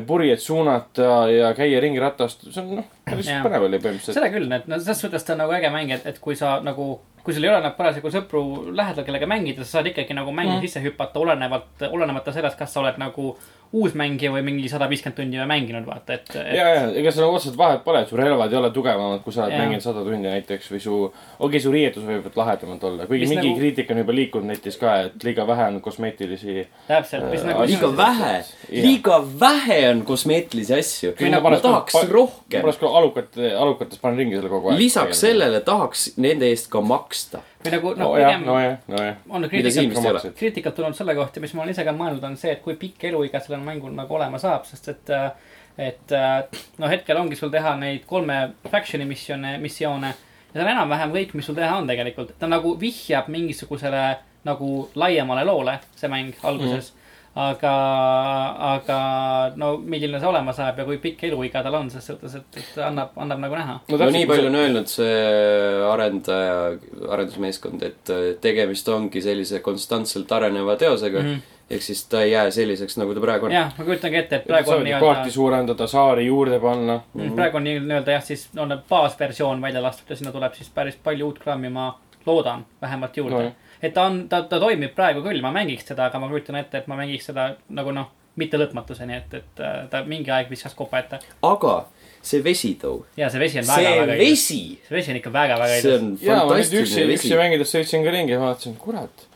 purjed 0.07 0.39
suunata 0.39 1.31
ja 1.31 1.55
käia 1.55 1.81
ringi 1.81 2.01
ratast, 2.01 2.47
see 2.51 2.63
on 2.63 2.77
noh. 2.77 2.93
Põnev 3.07 3.67
oli 3.69 3.79
põhimõtteliselt. 3.79 4.17
seda 4.19 4.31
küll, 4.35 4.49
et 4.57 4.67
no 4.71 4.79
selles 4.83 5.03
suhtes 5.05 5.27
ta 5.27 5.37
on 5.37 5.45
nagu 5.45 5.55
äge 5.55 5.71
mäng, 5.71 5.93
et, 5.95 6.07
et 6.11 6.19
kui 6.23 6.35
sa 6.39 6.57
nagu, 6.67 6.89
kui 7.23 7.35
sul 7.37 7.47
ei 7.47 7.51
ole 7.53 7.61
nagu 7.63 7.79
parasjagu 7.79 8.11
sõpru 8.11 8.43
lähedal, 8.75 9.07
kellega 9.07 9.29
mängida, 9.31 9.63
sa 9.67 9.79
saad 9.79 9.93
ikkagi 9.93 10.15
nagu 10.19 10.33
mängu 10.35 10.57
Mhm. 10.57 10.63
mm. 10.63 10.67
sisse 10.67 10.83
hüpata, 10.83 11.21
olenevalt, 11.23 11.87
olenemata 11.91 12.33
sellest, 12.35 12.59
kas 12.59 12.73
sa 12.75 12.81
oled 12.83 12.99
nagu 12.99 13.37
uus 13.77 13.97
mängija 13.99 14.31
või 14.31 14.45
mingi 14.47 14.69
sada 14.71 14.87
viiskümmend 14.89 15.17
tundi 15.19 15.37
juba 15.37 15.47
mänginud, 15.51 15.83
vaata, 15.89 16.15
et, 16.15 16.29
et. 16.39 16.53
ja, 16.55 16.67
ja 16.71 16.83
ega 17.01 17.11
seal 17.11 17.25
nagu 17.27 17.35
otseselt 17.35 17.57
vahet 17.59 17.81
pole, 17.85 18.05
et 18.05 18.09
su 18.09 18.17
relvad 18.17 18.53
ei 18.55 18.59
ole 18.61 18.69
tugevamad, 18.71 19.25
kui 19.25 19.35
sa 19.35 19.43
oled 19.43 19.57
Jaa. 19.57 19.65
mänginud 19.65 19.83
sada 19.83 20.05
tundi 20.07 20.23
näiteks 20.31 20.69
või 20.71 20.79
su, 20.85 20.99
okei 21.03 21.49
okay,, 21.49 21.61
su 21.65 21.73
riietus 21.75 22.05
võib 22.07 22.29
lahedamad 22.39 22.85
olla, 22.87 23.09
kuigi 23.11 23.27
Mis 23.27 23.33
mingi 23.35 23.49
nagu- 23.51 23.59
kriitika 23.59 23.93
on 23.97 24.01
juba 24.05 24.15
liikunud 24.15 24.47
netis 24.53 24.79
ka, 24.79 24.95
et 25.09 25.27
liiga 25.27 25.47
vähe 25.51 25.67
on 25.73 25.81
kosmeetilisi. 25.83 26.67
täpselt, 26.87 27.27
mis 27.33 27.43
Äh, 27.43 27.47
nagu. 27.51 27.67
liiga 27.67 27.91
vähe, 27.99 28.33
liiga 28.71 29.19
vähe 29.41 29.81
on 29.91 30.03
kosmeetilisi 30.07 30.75
asju. 30.79 31.15
ma 31.43 31.57
tahaks 31.59 31.99
rohkem 32.09 32.61
ma. 32.63 32.69
oleks 32.71 32.79
ka 32.79 32.87
alukate, 32.99 33.51
alukates 33.55 34.01
panen 34.03 34.21
ringi 34.23 34.39
selle 34.39 34.51
kogu 34.53 34.73
aeg. 34.73 34.81
lisaks. 34.81 35.21
sellele 35.25 35.61
tahaks 35.67 36.07
nende 36.23 36.49
eest 36.53 36.71
ka 36.73 36.83
maksta. 36.85 37.43
või 37.65 37.75
nagu 37.75 37.93
noh, 37.99 38.15
pigem 38.17 38.47
on 39.29 39.49
kriitikat, 39.51 40.29
kriitikat 40.39 40.77
tulnud 40.79 40.99
selle 40.99 41.17
kohta, 41.19 41.43
mis 41.45 41.55
ma 41.55 41.65
olen 41.65 41.75
ise 41.75 41.87
ka 41.87 41.95
mõelnud, 41.97 42.25
on 42.27 42.37
see, 42.41 42.55
et 42.57 42.63
kui 42.65 42.79
pikk 42.81 43.09
eluiga 43.11 43.41
sellel 43.45 43.65
mängul 43.67 43.95
nagu 43.97 44.19
olema 44.19 44.41
saab, 44.43 44.69
sest 44.69 44.93
et. 44.95 45.17
et 45.77 46.13
no 46.81 46.89
hetkel 46.89 47.19
ongi 47.21 47.37
sul 47.37 47.51
teha 47.53 47.75
neid 47.77 48.07
kolme 48.09 48.37
faction'i 48.73 49.05
missioone, 49.05 49.59
missioone. 49.61 50.13
ja 50.53 50.55
see 50.55 50.65
on 50.65 50.71
enam-vähem 50.73 51.13
kõik, 51.13 51.35
mis 51.37 51.49
sul 51.51 51.59
teha 51.59 51.75
on 51.77 51.91
tegelikult, 51.91 52.33
ta 52.41 52.49
nagu 52.49 52.77
vihjab 52.81 53.29
mingisugusele 53.29 54.05
nagu 54.47 54.71
laiemale 54.95 55.45
loole, 55.45 55.81
see 55.99 56.09
mäng 56.09 56.39
alguses 56.43 56.71
mm. 56.71 56.95
-hmm 56.95 56.96
aga, 57.37 57.73
aga 58.73 58.99
no 59.61 59.75
milline 59.77 60.21
see 60.21 60.29
olema 60.31 60.55
saab 60.57 60.79
ja 60.81 60.87
kui 60.89 60.97
pikk 61.03 61.27
eluiga 61.29 61.61
tal 61.65 61.75
on, 61.77 61.91
ses 61.93 62.07
suhtes, 62.09 62.39
et, 62.39 62.61
et 62.63 62.79
annab, 62.87 63.13
annab 63.21 63.43
nagu 63.43 63.59
näha. 63.59 63.75
no 63.93 64.09
nii 64.15 64.29
palju 64.31 64.49
on 64.49 64.57
öelnud 64.63 64.89
see 64.89 65.19
arendaja, 65.91 66.55
arendusmeeskond, 67.13 67.85
et 67.85 68.15
äh, 68.15 68.31
tegemist 68.41 68.89
ongi 68.93 69.21
sellise 69.25 69.61
konstantselt 69.65 70.33
areneva 70.33 70.79
teosega 70.81 71.21
mm. 71.21 71.35
-hmm. 71.35 71.61
ehk 71.77 71.85
siis 71.85 72.07
ta 72.09 72.23
ei 72.25 72.33
jää 72.33 72.51
selliseks, 72.57 72.97
nagu 73.03 73.15
ta 73.15 73.25
praegu 73.27 73.51
on. 73.51 73.53
jah, 73.53 73.75
ma 73.79 73.85
kujutangi 73.85 74.23
ette, 74.23 74.41
et 74.41 74.49
praegu 74.49 74.71
on 74.71 74.81
saavad 74.81 74.91
kaarti 74.91 75.21
nii-öelda, 75.21 75.37
suurendada, 75.37 75.87
saari 75.87 76.27
juurde 76.27 76.61
panna. 76.61 77.01
Mm, 77.15 77.37
praegu 77.37 77.61
on 77.61 77.69
nii-öelda 77.69 78.17
jah, 78.17 78.25
siis 78.25 78.49
on 78.57 78.73
baasversioon 78.89 79.63
välja 79.63 79.83
lastud 79.83 80.11
ja 80.11 80.17
sinna 80.17 80.33
tuleb 80.33 80.57
siis 80.57 80.73
päris 80.73 80.97
palju 80.97 81.27
uut 81.27 81.39
kraami, 81.45 81.69
ma 81.69 81.93
loodan 82.27 82.67
vähemalt 82.83 83.17
juurde 83.17 83.45
no.. 83.45 83.53
Et 83.83 83.95
ta 83.95 84.07
on, 84.11 84.23
ta, 84.29 84.43
ta 84.49 84.61
toimib 84.63 84.95
praegu 84.97 85.25
küll, 85.25 85.43
ma 85.45 85.53
mängiks 85.55 85.89
seda, 85.89 86.11
aga 86.11 86.21
ma 86.23 86.31
kujutan 86.31 86.61
ette, 86.61 86.83
et 86.83 86.89
ma 86.91 86.99
mängiks 86.99 87.29
seda 87.31 87.51
nagu 87.77 87.95
noh, 87.95 88.11
mitte 88.41 88.61
lõpmatuseni, 88.61 89.17
et, 89.17 89.37
et 89.41 89.63
äh, 89.65 89.79
ta 89.93 90.03
mingi 90.09 90.33
aeg 90.33 90.51
viskas 90.53 90.77
kopa 90.77 91.01
ette. 91.03 91.21
aga 91.47 91.77
see 92.27 92.43
vesi 92.45 92.75
too, 92.81 93.05
ja 93.17 93.31
see 93.33 93.41
vesi 93.41 93.63
on 93.63 93.69
see 93.69 93.87
väga-väga 93.87 94.19
ilus. 94.19 94.27
vesi, 94.27 94.61
see 94.89 94.97
vesi 94.99 95.15
on 95.15 95.21
ikka 95.23 95.33
väga-väga 95.37 95.81
see 95.81 95.95
ilus. 95.95 96.03
on 96.03 96.13
jaa, 96.21 96.43
ma 96.43 96.59
nüüd 96.59 96.61
üksi, 96.61 96.77
fantastiline 96.77 97.17
üksi 97.17 97.31
vesi. 97.31 97.41
mängides 97.41 97.75
sõitsin 97.77 98.07
ka 98.07 98.15
ringi 98.15 98.37
ja 98.37 98.43
vaatasin, 98.43 98.77
kurat. 98.83 99.27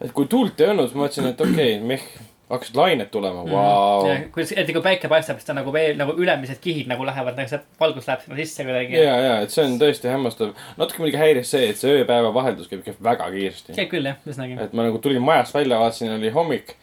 et 0.00 0.14
kui 0.16 0.30
tuult 0.30 0.60
ei 0.60 0.72
olnud, 0.72 0.88
siis 0.88 0.98
ma 0.98 1.06
mõtlesin, 1.06 1.30
et 1.32 1.44
okei 1.46 1.76
okay,, 1.76 1.86
meh, 1.92 2.06
hakkasid 2.50 2.76
lained 2.76 3.10
tulema, 3.14 3.44
vau. 3.46 4.06
kui, 4.34 4.44
eriti 4.56 4.74
kui 4.76 4.84
päike 4.84 5.10
paistab, 5.12 5.38
siis 5.38 5.48
ta 5.48 5.56
nagu 5.56 5.72
veel 5.74 5.98
nagu 6.00 6.16
ülemised 6.18 6.58
kihid 6.64 6.90
nagu 6.90 7.06
lähevad, 7.06 7.38
nagu 7.38 7.50
see 7.50 7.60
valgus 7.80 8.08
läheb 8.10 8.24
sinna 8.24 8.38
sisse 8.40 8.66
kuidagi. 8.66 8.98
ja, 8.98 9.16
ja, 9.24 9.34
et 9.44 9.54
see 9.54 9.66
on 9.66 9.76
tõesti 9.80 10.10
hämmastav. 10.10 10.54
natuke 10.80 11.04
muidugi 11.04 11.20
häiris 11.22 11.52
see, 11.54 11.70
et 11.72 11.80
see 11.80 12.00
ööpäeva 12.00 12.32
vaheldus 12.34 12.70
käib 12.70 12.82
ikka 12.82 12.96
väga 13.10 13.30
kiiresti. 13.36 13.76
käib 13.78 13.92
küll 13.92 14.10
jah, 14.10 14.18
üsnagi. 14.28 14.58
et 14.66 14.74
ma 14.74 14.88
nagu 14.88 14.98
tulin 15.02 15.22
majast 15.24 15.54
välja, 15.54 15.78
vaatasin, 15.82 16.16
oli 16.18 16.34
hommik 16.34 16.74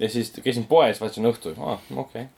ja 0.00 0.12
siis 0.12 0.34
käisin 0.42 0.68
poes, 0.68 1.00
vaatasin 1.00 1.32
õhtul, 1.32 1.56
aa, 1.64 1.80
okei 2.04 2.28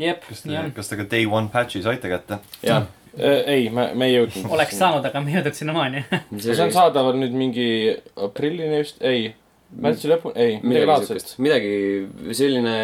jep, 0.00 0.24
kas 0.28 0.42
te 0.44 0.64
kas 0.76 0.90
te 0.90 0.98
ka 1.00 1.06
day 1.10 1.28
one 1.28 1.50
patch'i 1.52 1.82
saite 1.84 2.10
kätte? 2.12 2.38
jah, 2.64 2.86
okay.. 3.12 3.42
ei, 3.54 3.68
me, 3.74 3.90
me 3.98 4.08
ei 4.08 4.16
jõudnud. 4.16 4.48
oleks. 4.56 4.78
saanud, 4.78 5.04
aga 5.08 5.20
me 5.20 5.32
ei 5.32 5.38
jõudnud 5.38 5.58
sinnamaani. 5.58 6.04
see 6.38 6.58
on 6.64 6.74
saadaval 6.74 7.18
nüüd 7.20 7.36
mingi 7.36 7.68
aprillini 8.16 8.82
vist, 8.82 9.02
ei, 9.04 9.32
märtsi 9.80 10.10
lõpuni, 10.10 10.34
ei, 10.36 10.54
midagi 10.60 10.68
midagi 10.68 10.88
laadset. 10.90 11.34
midagi 11.42 11.72
selline 12.36 12.74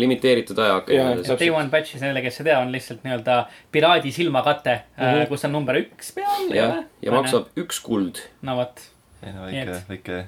limiteeritud 0.00 0.58
täpselt. 0.58 1.38
Day 1.38 1.50
One 1.54 1.70
Patch'is 1.72 2.02
neile, 2.02 2.22
kes 2.24 2.40
ei 2.40 2.48
tea, 2.48 2.58
on 2.60 2.72
lihtsalt 2.74 3.04
nii-öelda 3.06 3.36
piraadi 3.72 4.12
silmakate 4.14 4.74
mm. 4.74 5.04
-hmm. 5.04 5.28
kus 5.30 5.46
on 5.46 5.54
number 5.54 5.78
üks 5.80 6.12
peal. 6.16 6.50
jah, 6.54 6.80
ja 7.02 7.14
maksab 7.14 7.50
üks 7.60 7.80
kuld. 7.84 8.22
no 8.42 8.56
vot, 8.58 8.82
ei 9.22 9.34
no 9.36 9.46
väike 9.46 9.78
väike, 9.88 10.24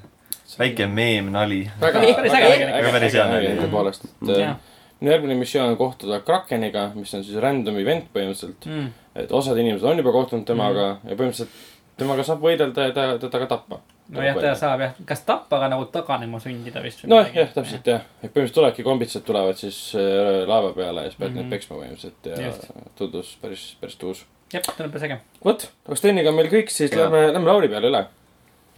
väike 0.59 0.87
meem-nali. 0.87 1.64
väga, 1.81 2.01
väga, 2.01 2.92
Päris 2.92 3.18
hea 3.18 3.27
näide. 3.31 3.57
tõepoolest, 3.64 4.07
et 4.07 4.35
äh,. 4.38 4.57
minu 5.01 5.14
järgmine 5.16 5.38
missioon 5.40 5.75
on 5.75 5.77
kohtuda 5.81 6.21
Krakeniga, 6.21 6.90
mis 6.95 7.14
on 7.14 7.25
siis 7.27 7.40
random 7.42 7.79
event 7.83 8.11
põhimõtteliselt. 8.14 8.71
mm.. 8.71 8.90
et 9.25 9.33
osad 9.33 9.59
inimesed 9.59 9.88
on 9.88 9.99
juba 10.05 10.14
kohtunud 10.14 10.47
temaga 10.47 10.92
mm. 10.95 11.11
ja 11.11 11.18
põhimõtteliselt 11.18 11.71
temaga 11.97 12.25
saab 12.27 12.45
võidelda 12.45 12.88
ja 12.88 12.95
ta, 12.97 13.09
teda 13.23 13.42
ka 13.45 13.51
tappa. 13.57 13.81
nojah, 14.10 14.38
ta 14.40 14.52
saab 14.58 14.82
jah, 14.82 14.94
kas 15.06 15.22
tappa, 15.26 15.58
aga 15.58 15.68
nagu 15.72 15.86
taganema 15.92 16.40
sundida 16.42 16.82
vist. 16.84 17.04
noh, 17.10 17.28
jah, 17.34 17.50
täpselt 17.54 17.88
jah, 17.88 18.06
et 18.20 18.30
põhimõtteliselt 18.30 18.56
tulevadki 18.58 18.86
kombitsad 18.86 19.26
tulevad 19.26 19.60
siis 19.60 19.78
äh, 19.98 20.42
laeva 20.48 20.72
peale 20.76 21.06
ja 21.06 21.12
siis 21.12 21.20
pead 21.20 21.30
mm. 21.30 21.36
-hmm. 21.36 21.50
neid 21.50 21.54
peksma 21.54 21.78
põhimõtteliselt 21.78 22.30
ja 22.30 22.48
Just. 22.48 22.66
tundus 22.98 23.36
päris, 23.42 23.68
päris 23.80 23.96
tuus. 24.00 24.24
jah, 24.52 24.66
on 24.78 24.90
päris 24.90 25.06
äge. 25.08 25.20
vot, 25.44 25.68
aga 25.86 26.00
Steniga 26.00 26.34
on 26.34 26.40
meil 26.40 26.50
kõik, 26.52 26.74
siis 26.74 26.92
Jaa. 26.92 27.06
lähme, 27.06 27.32
lähme 27.32 27.50
Lauri 27.50 27.68
peale 27.72 27.92
üle. 27.92 28.02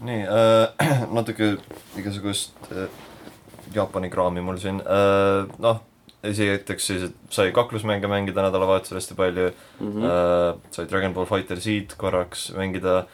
nii 0.05 0.23
äh, 0.29 1.09
natuke 1.19 1.57
igasugust 1.99 2.71
äh, 2.71 2.87
Jaapani 3.75 4.11
kraami 4.11 4.45
mul 4.45 4.61
siin 4.63 4.81
äh,, 4.81 5.51
noh, 5.59 5.83
esiteks 6.25 6.87
siis, 6.87 7.03
et 7.11 7.17
sai 7.31 7.51
kaklusmänge 7.53 8.09
mängida 8.09 8.43
nädalavahetusel 8.43 9.01
hästi 9.01 9.15
palju 9.15 9.51
mm, 9.51 9.93
-hmm. 9.93 10.05
äh, 10.05 10.57
sai 10.71 10.87
Dragon 10.87 11.15
Ball 11.15 11.27
Fighter 11.27 11.61
Z 11.61 11.97
korraks 11.97 12.53
mängida 12.57 12.99
äh,, 12.99 13.05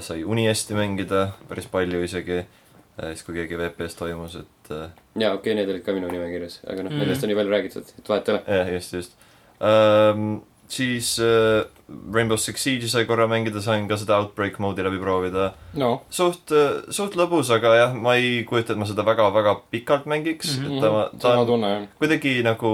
sai 0.00 0.22
Uniesti 0.24 0.74
mängida 0.74 1.28
päris 1.48 1.66
palju 1.70 2.02
isegi 2.06 2.38
äh,, 2.40 3.10
siis 3.12 3.22
kui 3.26 3.34
keegi 3.34 3.58
VP-s 3.60 3.94
toimus, 3.98 4.36
et 4.40 4.70
äh, 4.74 4.90
jaa, 5.20 5.34
okei, 5.36 5.54
need 5.54 5.68
olid 5.68 5.84
ka 5.86 5.92
minu 5.96 6.08
nimekirjas, 6.12 6.60
aga 6.66 6.82
noh, 6.86 6.90
Mhm. 6.92 6.98
nendest 7.04 7.22
on 7.24 7.28
nii 7.32 7.36
palju 7.40 7.52
räägitud, 7.56 7.90
et 7.98 8.08
vahet 8.08 8.28
ei 8.28 8.34
ole. 8.34 8.42
jah, 8.58 8.72
just, 8.78 8.92
just 8.92 9.12
ähm,. 9.60 10.38
siis 10.68 11.18
äh, 11.18 11.64
Rainbow 12.12 12.36
Six 12.36 12.60
Siege'i 12.64 12.88
sai 12.92 13.04
korra 13.08 13.24
mängida, 13.26 13.60
sain 13.64 13.86
ka 13.88 13.96
seda 13.96 14.18
Outbreak 14.20 14.58
mode'i 14.60 14.84
läbi 14.84 14.98
proovida 15.00 15.52
no, 15.80 16.02
suht, 16.12 16.52
suht 16.92 17.14
lõbus, 17.16 17.48
aga 17.54 17.70
jah, 17.78 17.94
ma 17.96 18.16
ei 18.20 18.42
kujuta, 18.44 18.74
et 18.74 18.78
ma 18.78 18.84
seda 18.88 19.04
väga-väga 19.06 19.54
pikalt 19.72 20.04
mängiks 20.04 20.58
mm, 20.58 20.66
-hmm. 20.66 20.76
et 20.76 20.82
ta, 20.82 21.28
ta 21.28 21.38
on 21.40 21.46
tunne 21.48 21.70
kuidagi 21.98 22.42
nagu 22.44 22.72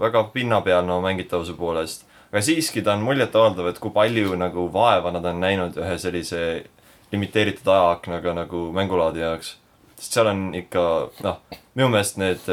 väga 0.00 0.22
pinnapealne 0.34 0.92
oma 0.92 1.08
mängitavuse 1.08 1.56
poolest. 1.58 2.06
Aga 2.36 2.44
siiski 2.44 2.82
ta 2.84 2.92
on 2.92 3.04
muljetavaldav, 3.06 3.70
et 3.70 3.78
kui 3.80 3.92
palju 3.94 4.36
nagu 4.36 4.66
vaeva 4.72 5.08
nad 5.14 5.24
on 5.24 5.38
näinud 5.40 5.78
ühe 5.80 5.94
sellise 5.96 6.40
limiteeritud 7.14 7.70
ajaaknaga 7.72 8.34
nagu 8.36 8.66
mängulaadi 8.76 9.22
jaoks. 9.24 9.54
sest 9.96 10.18
seal 10.18 10.28
on 10.28 10.50
ikka, 10.58 10.82
noh, 11.24 11.38
minu 11.78 11.88
meelest 11.88 12.18
need, 12.20 12.50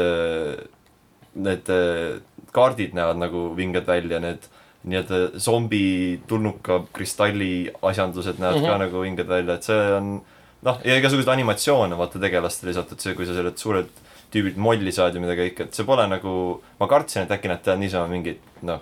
need 1.36 1.68
äh, 1.68 2.22
kaardid 2.56 2.96
näevad 2.96 3.20
nagu 3.20 3.50
vinged 3.58 3.84
välja, 3.84 4.22
need 4.24 4.48
nii-öelda 4.88 5.40
zombi 5.40 6.22
tulnuka 6.28 6.80
kristalli 6.96 7.68
asjandused 7.82 8.40
näevad 8.40 8.62
mm 8.62 8.64
-hmm. 8.64 8.72
ka 8.72 8.78
nagu 8.86 9.04
vinged 9.04 9.28
välja, 9.28 9.54
et 9.54 9.68
see 9.68 9.92
on 9.98 10.10
noh, 10.62 10.80
ja 10.84 10.96
igasuguseid 10.96 11.32
animatsioone 11.36 11.98
vaata 11.98 12.18
tegelastele 12.18 12.72
lisatud, 12.72 13.00
see, 13.00 13.14
kui 13.14 13.26
sa 13.26 13.36
sellelt 13.36 13.58
suurelt 13.58 13.92
tüübilt 14.32 14.56
molli 14.56 14.92
saad 14.92 15.14
ja 15.14 15.20
mida 15.20 15.36
kõike, 15.36 15.68
et 15.68 15.74
see 15.74 15.84
pole 15.84 16.06
nagu, 16.08 16.62
ma 16.80 16.88
kartsin, 16.88 17.22
et 17.22 17.36
äkki 17.36 17.52
nad 17.52 17.60
teevad 17.62 17.84
niisama 17.84 18.08
mingit 18.08 18.40
noh, 18.62 18.80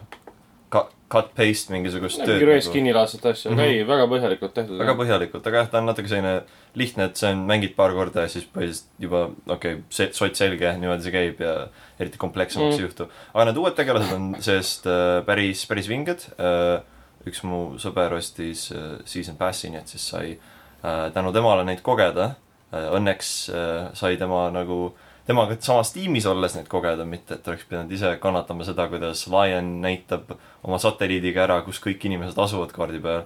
cut-paste 1.13 1.73
mingisugust 1.75 2.19
mingi 2.23 2.31
tööd 2.33 2.45
röös 2.49 2.67
nagu. 2.67 2.75
kinnilaadset 2.77 3.27
asja, 3.31 3.51
aga 3.53 3.61
Mhm. 3.63 3.71
ei, 3.71 3.83
väga 3.89 4.07
põhjalikult 4.11 4.55
tehtud. 4.57 4.79
väga 4.81 4.95
põhjalikult, 4.99 5.47
aga 5.47 5.57
jah, 5.63 5.71
ta 5.71 5.79
on 5.83 5.87
natuke 5.91 6.09
selline 6.09 6.43
lihtne, 6.75 7.05
et 7.11 7.17
see 7.21 7.31
on, 7.33 7.43
mängid 7.47 7.75
paar 7.77 7.93
korda 7.93 8.25
ja 8.27 8.29
siis 8.33 8.47
põhiliselt 8.55 8.89
juba 9.01 9.25
okei 9.49 9.75
okay,, 9.75 9.83
see 9.91 10.09
sott 10.17 10.35
selge, 10.41 10.73
niimoodi 10.81 11.03
see 11.07 11.13
käib 11.15 11.41
ja 11.45 11.55
eriti 12.01 12.19
komplekssemaks 12.19 12.77
Mm. 12.77 12.81
ei 12.81 12.87
juhtu. 12.89 13.09
aga 13.35 13.45
need 13.51 13.57
uued 13.61 13.77
tegelased 13.77 14.13
on 14.17 14.35
seest 14.41 14.87
äh, 14.87 15.21
päris, 15.27 15.67
päris 15.67 15.89
vinged 15.89 16.27
äh,. 16.39 16.81
üks 17.27 17.45
mu 17.47 17.77
sõber 17.79 18.13
ostis 18.17 18.73
äh, 18.73 18.99
season 19.05 19.37
pass'i, 19.39 19.71
nii 19.71 19.79
et 19.79 19.89
siis 19.89 20.09
sai 20.11 20.39
äh, 20.83 21.13
tänu 21.15 21.33
temale 21.33 21.65
neid 21.65 21.83
kogeda 21.83 22.35
äh,. 22.73 22.89
õnneks 22.99 23.51
äh, 23.55 23.91
sai 23.95 24.17
tema 24.17 24.51
nagu 24.51 24.95
temaga 25.27 25.57
samas 25.61 25.93
tiimis 25.95 26.27
olles 26.27 26.57
neid 26.57 26.69
kogeda, 26.71 27.05
mitte 27.09 27.37
et 27.37 27.49
oleks 27.49 27.67
pidanud 27.69 27.93
ise 27.95 28.11
kannatama 28.23 28.67
seda, 28.67 28.89
kuidas 28.91 29.25
Lion 29.31 29.75
näitab 29.85 30.35
oma 30.67 30.81
satelliidiga 30.83 31.45
ära, 31.47 31.61
kus 31.67 31.81
kõik 31.83 32.07
inimesed 32.09 32.39
asuvad 32.39 32.75
kaardi 32.75 33.01
peal. 33.03 33.25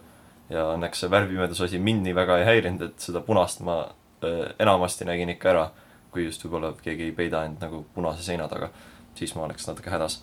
ja 0.51 0.69
õnneks 0.77 1.01
see 1.03 1.11
värvipimeduse 1.11 1.65
asi 1.65 1.79
mind 1.83 2.05
nii 2.07 2.15
väga 2.15 2.37
ei 2.39 2.45
häirinud, 2.47 2.83
et 2.87 3.03
seda 3.03 3.19
punast 3.27 3.65
ma 3.67 3.81
äh, 4.23 4.53
enamasti 4.63 5.09
nägin 5.09 5.33
ikka 5.35 5.51
ära. 5.51 5.71
kui 6.11 6.25
just 6.25 6.45
võib-olla 6.45 6.71
keegi 6.81 7.11
ei 7.11 7.13
peida 7.13 7.43
end 7.45 7.61
nagu 7.61 7.83
punase 7.95 8.23
seina 8.25 8.47
taga, 8.49 8.71
siis 9.15 9.35
ma 9.37 9.43
oleks 9.45 9.67
natuke 9.69 9.91
hädas. 9.91 10.23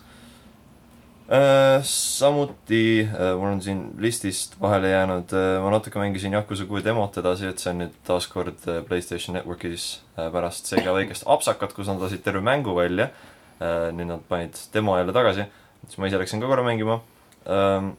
Samuti 1.82 3.08
äh, 3.08 3.32
mul 3.38 3.54
on 3.54 3.62
siin 3.64 3.86
listist 3.98 4.58
vahele 4.60 4.90
jäänud 4.90 5.32
äh,, 5.32 5.62
ma 5.62 5.70
natuke 5.72 5.98
mängisin 5.98 6.36
Yakuza 6.36 6.66
kuue 6.68 6.82
demot 6.84 7.16
edasi, 7.16 7.48
et 7.48 7.62
see 7.62 7.72
on 7.72 7.80
nüüd 7.80 7.96
taaskord 8.04 8.68
äh, 8.68 8.82
Playstation 8.84 9.38
Networkis 9.38 10.02
äh, 10.18 10.28
pärast 10.32 10.68
Sega 10.68 10.92
väikest 10.92 11.24
apsakat, 11.24 11.72
kus 11.72 11.88
nad 11.88 12.04
lasid 12.04 12.20
terve 12.26 12.44
mängu 12.44 12.76
välja 12.76 13.08
äh,. 13.56 13.88
nüüd 13.96 14.12
nad 14.12 14.28
panid 14.28 14.60
demo 14.74 14.98
jälle 15.00 15.16
tagasi, 15.16 15.48
siis 15.88 15.98
ma 15.98 16.12
ise 16.12 16.20
läksin 16.20 16.44
ka 16.44 16.52
korra 16.52 16.66
mängima 16.66 17.00
ähm, 17.48 17.94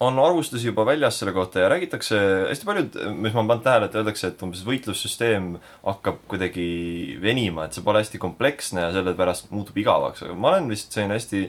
on 0.00 0.18
arvustusi 0.20 0.68
juba 0.68 0.84
väljas 0.84 1.16
selle 1.16 1.32
kohta 1.32 1.64
ja 1.64 1.68
räägitakse 1.72 2.18
hästi 2.50 2.66
paljud, 2.68 2.96
mis 3.16 3.32
ma 3.32 3.40
olen 3.40 3.48
pannud 3.48 3.64
tähele, 3.64 3.88
et 3.88 3.96
öeldakse, 3.96 4.28
et 4.28 4.42
umbes 4.44 4.60
võitlussüsteem 4.66 5.54
hakkab 5.86 6.20
kuidagi 6.28 6.66
venima, 7.22 7.64
et 7.64 7.72
see 7.72 7.84
pole 7.84 8.04
hästi 8.04 8.20
kompleksne 8.20 8.84
ja 8.84 8.90
sellepärast 8.92 9.48
muutub 9.56 9.78
igavaks, 9.80 10.26
aga 10.26 10.36
ma 10.36 10.52
olen 10.52 10.68
vist 10.68 10.92
selline 10.92 11.16
hästi 11.16 11.48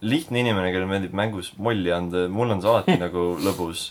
lihtne 0.00 0.40
inimene, 0.44 0.70
kellele 0.72 0.86
meeldib 0.90 1.14
mängus 1.18 1.52
molli 1.58 1.90
anda, 1.94 2.26
mul 2.30 2.50
on 2.54 2.60
see 2.62 2.70
alati 2.70 2.96
nagu 3.06 3.24
lõbus. 3.42 3.88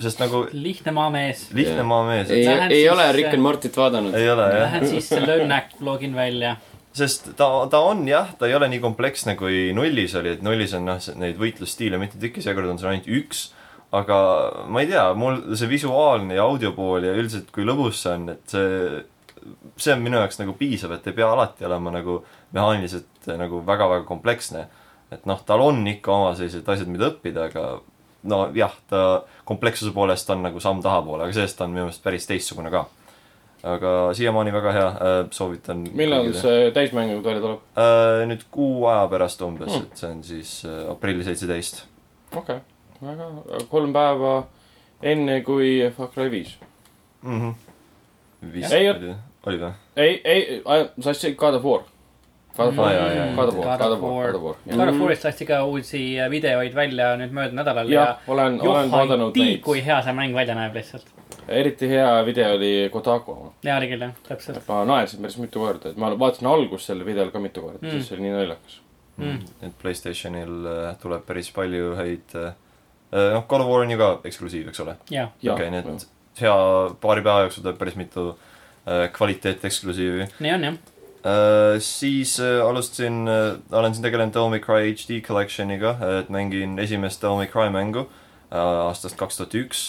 sest 0.00 0.20
nagu 0.22 0.46
lihtne 0.56 0.92
maamees. 0.96 1.48
lihtne 1.52 1.82
maamees, 1.84 2.30
ei, 2.32 2.46
ei 2.48 2.68
siis- 2.72 2.92
ole 2.92 3.10
Rick 3.12 3.34
and 3.36 3.42
Mortit 3.44 3.76
vaadanud. 3.76 4.14
ei 4.16 4.30
ole 4.32 4.46
jah. 4.48 4.60
Lähen 4.64 4.86
sisse, 4.88 5.20
löön 5.26 5.48
näkku, 5.52 5.84
login 5.84 6.14
välja. 6.16 6.56
sest 6.92 7.28
ta, 7.36 7.48
ta 7.70 7.78
on 7.84 8.06
jah, 8.08 8.32
ta 8.38 8.46
ei 8.48 8.54
ole 8.56 8.68
nii 8.72 8.80
kompleksne 8.80 9.36
kui 9.36 9.70
nullis 9.76 10.14
oli, 10.18 10.32
et 10.38 10.42
nullis 10.42 10.72
on 10.74 10.84
noh, 10.88 10.98
neid 11.20 11.36
võitlusstiile 11.38 11.98
mitte 12.00 12.18
tükki, 12.18 12.42
seekord 12.42 12.66
on 12.72 12.78
seal 12.80 12.94
ainult 12.94 13.06
üks. 13.20 13.50
aga 13.92 14.16
ma 14.70 14.80
ei 14.80 14.86
tea, 14.86 15.04
mul 15.18 15.38
see 15.58 15.68
visuaalne 15.68 16.34
ja 16.38 16.44
audiopool 16.48 17.04
ja 17.04 17.12
üldiselt 17.18 17.48
kui 17.52 17.64
lõbus 17.68 18.00
see 18.06 18.12
on, 18.16 18.28
et 18.32 18.42
see, 18.56 19.00
see 19.76 19.92
on 19.94 20.02
minu 20.04 20.16
jaoks 20.20 20.38
nagu 20.40 20.52
piisav, 20.58 20.92
et 20.96 21.06
ei 21.10 21.12
pea 21.16 21.28
alati 21.32 21.64
olema 21.68 21.90
nagu 21.98 22.20
mehaaniliselt 22.56 23.26
nagu 23.38 23.60
väga-väga 23.66 24.04
kompleksne. 24.08 24.66
Et 25.12 25.26
noh, 25.26 25.40
tal 25.46 25.62
on 25.64 25.80
ikka 25.90 26.12
oma 26.14 26.34
sellised 26.38 26.68
asjad, 26.68 26.90
mida 26.90 27.10
õppida, 27.10 27.48
aga 27.50 27.80
no 28.30 28.40
jah, 28.56 28.74
ta 28.90 29.02
komplekssuse 29.48 29.92
poolest 29.96 30.30
on 30.30 30.42
nagu 30.46 30.60
samm 30.62 30.82
tahapoole, 30.84 31.24
aga 31.26 31.36
sellest 31.36 31.60
on 31.64 31.72
minu 31.74 31.86
meelest 31.86 32.02
päris 32.04 32.28
teistsugune 32.28 32.72
ka. 32.72 32.86
aga 33.70 33.90
siiamaani 34.16 34.52
väga 34.52 34.72
hea 34.72 34.86
äh,, 34.88 35.16
soovitan. 35.36 35.82
millal 35.92 36.30
see 36.32 36.70
täismäng 36.72 37.12
välja 37.24 37.42
tuleb? 37.44 37.64
äh,? 37.76 38.26
nüüd 38.30 38.46
kuu 38.50 38.86
aja 38.88 39.08
pärast 39.08 39.42
umbes 39.42 39.68
Hmm. 39.72 39.82
mm., 39.82 39.92
et 39.92 39.96
see 40.00 40.10
on 40.10 40.22
siis 40.24 40.52
äh, 40.64 40.90
aprilli 40.90 41.24
seitseteist 41.24 41.84
okei 42.36 42.56
okay., 42.56 42.60
väga, 43.02 43.28
kolm 43.68 43.92
päeva 43.92 44.34
enne 45.02 45.40
kui 45.44 45.90
Far 45.96 46.08
Cry 46.14 46.30
viis. 46.30 46.56
mm. 47.22 47.40
-hmm. 47.40 47.54
vist 48.52 48.72
oli 49.46 49.60
või? 49.60 49.72
ei, 49.96 50.20
ei, 50.24 50.62
sa 51.00 51.12
ütlesid 51.12 51.36
God 51.36 51.54
of 51.60 51.64
War. 51.64 51.84
God 52.60 53.92
of 53.92 54.02
War. 54.02 54.32
God 54.32 54.88
of 54.88 55.00
War'ist 55.00 55.24
lasti 55.24 55.46
ka 55.48 55.62
uusi 55.64 56.02
videoid 56.30 56.74
välja 56.76 57.14
nüüd 57.20 57.32
möödunud 57.36 57.60
nädalal 57.62 57.88
ja 57.92 58.00
jah, 58.04 58.28
olen, 58.28 58.60
olen 58.60 58.90
vaadanud 58.92 59.36
neid. 59.40 59.62
kui 59.64 59.80
hea 59.84 60.00
see 60.04 60.14
mäng 60.16 60.34
välja 60.36 60.54
näeb 60.58 60.74
lihtsalt. 60.76 61.06
eriti 61.48 61.88
hea 61.90 62.10
video 62.26 62.52
oli 62.56 62.72
Kotaku 62.92 63.32
oma. 63.32 63.50
jaa, 63.64 63.78
oli 63.80 63.88
küll 63.90 64.04
jah, 64.06 64.12
täpselt. 64.28 64.60
ma 64.68 64.84
naersin 64.88 65.22
päris 65.24 65.38
mitu 65.40 65.62
korda, 65.64 65.90
et 65.94 65.96
ma 66.00 66.12
vaatasin 66.18 66.46
algust 66.50 66.90
sellel 66.90 67.06
videol 67.08 67.30
ka 67.34 67.40
mitu 67.42 67.64
korda 67.64 67.78
Mm. 67.80 67.94
mm., 67.96 68.02
see 68.06 68.16
oli 68.16 68.22
nii 68.28 68.36
naljakas. 68.36 68.80
Mm. 69.20 69.40
et 69.62 69.72
Playstationil 69.82 70.66
äh, 70.66 70.94
tuleb 71.02 71.24
päris 71.28 71.50
palju 71.52 71.94
häid 71.98 72.36
äh, 72.40 72.52
noh, 73.34 73.44
God 73.48 73.60
of 73.64 73.68
War 73.68 73.82
on 73.84 73.90
ju 73.90 73.98
ka 74.00 74.12
eksklusiiv, 74.24 74.68
eks 74.70 74.80
ole? 74.80 74.96
okei, 75.52 75.70
nii 75.70 75.80
et 75.82 76.06
hea 76.40 76.54
paari 77.02 77.22
päeva 77.26 77.42
jooksul 77.44 77.64
tuleb 77.66 77.76
päris 77.82 77.96
mitu 78.00 78.30
äh, 78.30 79.08
kvaliteet 79.12 79.64
eksklusiivi 79.68 80.28
nii 80.40 80.54
on 80.54 80.64
jah. 80.70 80.78
äh,. 81.24 81.78
siis 81.80 82.38
äh, 82.40 82.60
alustasin 82.66 83.28
äh,, 83.28 83.58
olen 83.72 83.94
siin 83.94 84.06
tegelenud 84.06 84.34
Devil 84.34 84.50
May 84.50 84.60
Cry 84.60 84.94
HD 84.94 85.20
Collectioniga, 85.26 85.96
et 86.20 86.30
mängin 86.30 86.78
esimest 86.78 87.22
Devil 87.22 87.42
May 87.42 87.50
Cry 87.50 87.70
mängu 87.70 88.06
äh, 88.06 88.58
aastast 88.58 89.18
kaks 89.20 89.38
tuhat 89.40 89.54
üks. 89.54 89.84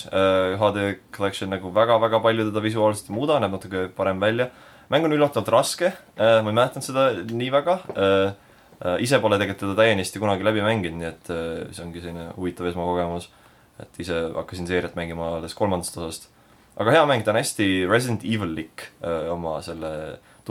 HD 0.61 0.99
Collection 1.15 1.49
nagu 1.53 1.73
väga-väga 1.75 2.21
palju 2.21 2.49
teda 2.51 2.63
visuaalselt 2.63 3.09
ei 3.09 3.17
muuda, 3.17 3.39
näeb 3.41 3.57
natuke 3.57 3.89
parem 3.95 4.21
välja. 4.21 4.51
mäng 4.91 5.05
on 5.07 5.13
üllatavalt 5.15 5.49
raske 5.49 5.91
äh,, 5.91 6.39
ma 6.43 6.49
ei 6.49 6.57
mäletanud 6.61 6.87
seda 6.87 7.11
nii 7.31 7.51
väga 7.51 7.81
äh,. 7.95 8.39
Äh, 8.81 8.97
ise 9.05 9.19
pole 9.21 9.37
tegelikult 9.37 9.61
teda 9.61 9.77
täienisti 9.77 10.19
kunagi 10.21 10.45
läbi 10.45 10.63
mänginud, 10.65 10.97
nii 10.97 11.09
et 11.11 11.27
äh, 11.29 11.49
see 11.69 11.83
ongi 11.85 12.01
selline 12.01 12.31
huvitav 12.33 12.65
esmakogemus. 12.71 13.29
et 13.81 13.99
ise 14.01 14.17
hakkasin 14.35 14.67
seeriat 14.69 14.93
mängima 14.97 15.37
alles 15.37 15.53
kolmandast 15.57 15.97
osast. 15.97 16.29
aga 16.81 16.95
hea 16.95 17.03
mäng, 17.05 17.21
ta 17.25 17.31
on 17.31 17.37
hästi 17.37 17.85
Resident 17.89 18.25
Evil-lik 18.25 18.87
öö, 19.03 19.31
oma 19.35 19.59
selle 19.61 19.91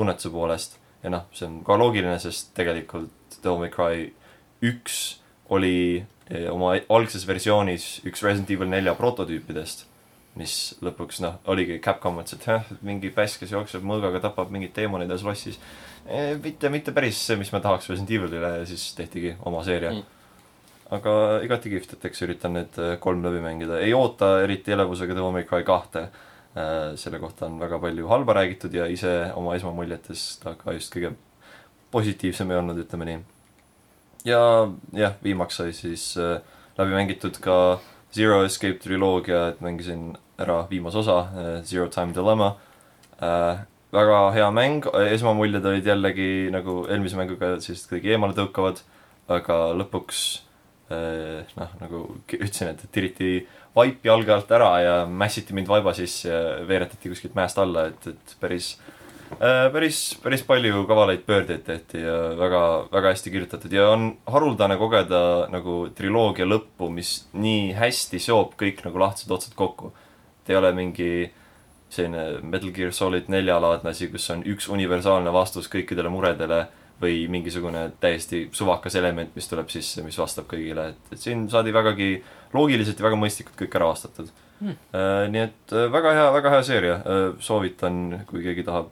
tunnetuse 0.00 0.32
poolest. 0.32 0.78
ja 1.04 1.12
noh, 1.12 1.28
see 1.36 1.46
on 1.48 1.60
ka 1.64 1.76
loogiline, 1.80 2.18
sest 2.20 2.54
tegelikult 2.56 3.38
Devil 3.44 3.62
May 3.62 3.70
Cry 3.72 4.10
üks 4.64 5.20
oli 5.50 6.04
öö, 6.30 6.50
oma 6.52 6.74
algses 6.92 7.24
versioonis 7.28 8.00
üks 8.06 8.22
Resident 8.22 8.50
Evil 8.52 8.68
nelja 8.70 8.94
prototüüpidest. 8.98 9.86
mis 10.38 10.52
lõpuks 10.80 11.18
noh, 11.24 11.40
oligi 11.50 11.80
Capcom 11.82 12.14
mõtles, 12.20 12.36
et 12.38 12.44
jah, 12.46 12.68
mingi 12.86 13.10
päss, 13.10 13.38
kes 13.40 13.50
jookseb 13.50 13.82
mõõgaga, 13.82 14.20
tapab 14.22 14.52
mingeid 14.54 14.72
teemoneid 14.76 15.10
ühes 15.10 15.24
lossis. 15.26 15.58
mitte, 16.44 16.70
mitte 16.70 16.94
päris 16.96 17.18
see, 17.18 17.36
mis 17.36 17.50
ma 17.52 17.60
tahaks 17.60 17.90
Resident 17.90 18.12
Evilile 18.14 18.52
ja 18.60 18.66
siis 18.66 18.92
tehtigi 18.94 19.34
oma 19.44 19.64
seeria 19.66 19.90
Mm. 19.90 20.04
aga 20.90 21.12
igati 21.44 21.70
kihvt, 21.70 21.92
et 21.94 22.04
eks 22.04 22.22
üritan 22.26 22.54
need 22.56 22.78
äh, 22.78 22.96
kolm 22.98 23.22
läbi 23.24 23.42
mängida, 23.42 23.78
ei 23.78 23.92
oota 23.94 24.40
eriti 24.42 24.72
elevusega 24.72 25.14
Devil 25.14 25.32
May 25.32 25.44
Cry 25.44 25.64
kahte. 25.64 26.08
Selle 26.98 27.20
kohta 27.22 27.46
on 27.46 27.60
väga 27.60 27.78
palju 27.78 28.08
halba 28.10 28.34
räägitud 28.34 28.74
ja 28.74 28.88
ise 28.90 29.30
oma 29.38 29.54
esmamuljetes 29.54 30.40
ta 30.42 30.56
ka 30.58 30.72
just 30.74 30.90
kõige 30.90 31.12
positiivsem 31.94 32.50
ei 32.50 32.58
olnud, 32.58 32.80
ütleme 32.82 33.06
nii. 33.06 33.20
ja 34.30 34.40
jah, 34.96 35.14
viimaks 35.22 35.60
sai 35.60 35.72
siis 35.76 36.12
äh, 36.18 36.40
läbi 36.78 36.94
mängitud 36.96 37.38
ka 37.42 37.80
Zero 38.14 38.42
Escape 38.42 38.80
triloogia, 38.82 39.48
et 39.52 39.60
mängisin 39.62 40.16
ära 40.40 40.64
viimase 40.70 40.98
osa, 40.98 41.28
Zero 41.62 41.86
Time 41.88 42.14
Dilemma 42.16 42.56
äh,. 43.22 43.66
väga 43.92 44.18
hea 44.34 44.50
mäng, 44.54 44.86
esmamuljed 45.10 45.64
olid 45.66 45.86
jällegi 45.86 46.50
nagu 46.54 46.84
eelmise 46.86 47.18
mänguga 47.18 47.56
siis 47.60 47.82
kuidagi 47.90 48.12
eemale 48.14 48.36
tõukavad, 48.38 48.82
aga 49.26 49.56
lõpuks 49.80 50.20
eh, 50.94 51.48
noh, 51.56 51.72
nagu 51.80 52.02
ütlesin, 52.30 52.70
et 52.70 52.84
tiriti 52.94 53.32
vaip 53.80 54.06
jalge 54.06 54.32
alt 54.36 54.54
ära 54.54 54.70
ja 54.84 54.94
mässiti 55.06 55.56
mind 55.56 55.68
vaiba 55.70 55.94
sisse 55.96 56.30
ja 56.30 56.40
veeretati 56.68 57.12
kuskilt 57.12 57.36
mäest 57.38 57.58
alla, 57.60 57.88
et, 57.90 58.06
et 58.12 58.36
päris 58.40 58.74
äh, 58.76 59.66
päris, 59.72 60.00
päris 60.22 60.44
palju 60.46 60.84
kavalaid 60.88 61.24
pöördeid 61.26 61.64
tehti 61.66 62.04
ja 62.04 62.16
väga, 62.38 62.62
väga 62.92 63.14
hästi 63.14 63.34
kirjutatud 63.34 63.74
ja 63.74 63.88
on 63.94 64.12
haruldane 64.30 64.78
kogeda 64.80 65.22
nagu 65.52 65.82
triloogia 65.96 66.48
lõppu, 66.48 66.90
mis 66.92 67.16
nii 67.32 67.72
hästi 67.78 68.22
seob 68.22 68.56
kõik 68.60 68.84
nagu 68.86 69.02
lahtised 69.02 69.30
otsad 69.30 69.56
kokku. 69.58 69.92
et 70.42 70.50
ei 70.50 70.56
ole 70.56 70.72
mingi 70.72 71.10
selline 71.90 72.40
Metal 72.42 72.70
Gear 72.74 72.92
Solid 72.94 73.28
nelja 73.28 73.58
laadne 73.62 73.90
asi, 73.90 74.08
kus 74.08 74.28
on 74.30 74.44
üks 74.46 74.68
universaalne 74.70 75.32
vastus 75.34 75.68
kõikidele 75.70 76.10
muredele 76.12 76.66
või 77.00 77.24
mingisugune 77.32 77.86
täiesti 78.00 78.48
suvakas 78.52 78.94
element, 79.00 79.32
mis 79.34 79.48
tuleb 79.48 79.70
sisse, 79.72 80.04
mis 80.04 80.18
vastab 80.20 80.46
kõigile, 80.50 80.90
et, 80.92 81.14
et 81.14 81.22
siin 81.22 81.46
saadi 81.50 81.72
vägagi 81.72 82.10
loogiliselt 82.56 82.98
ja 82.98 83.08
väga 83.08 83.18
mõistlikult 83.20 83.58
kõik 83.60 83.76
ära 83.78 83.90
vastatud 83.92 84.30
Hmm. 84.60 84.74
mm.. 84.92 85.30
nii 85.32 85.40
et 85.40 85.72
äh, 85.72 85.86
väga 85.88 86.10
hea, 86.12 86.24
väga 86.34 86.50
hea 86.52 86.64
seeria, 86.68 86.96
soovitan, 87.40 88.26
kui 88.28 88.42
keegi 88.44 88.60
tahab 88.66 88.90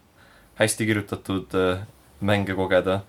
hästi 0.57 0.87
kirjutatud 0.89 1.57
äh, 1.61 1.83
mänge 2.25 2.57
kogeda, 2.57 3.03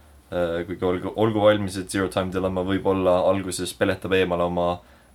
kuigi 0.67 0.85
olgu, 0.85 1.13
olgu 1.17 1.41
valmis, 1.41 1.79
et 1.79 1.89
Zero 1.89 2.09
Time 2.13 2.29
Dilemma 2.29 2.61
võib-olla 2.67 3.15
alguses 3.31 3.71
peletab 3.73 4.13
eemale 4.13 4.45
oma 4.45 4.67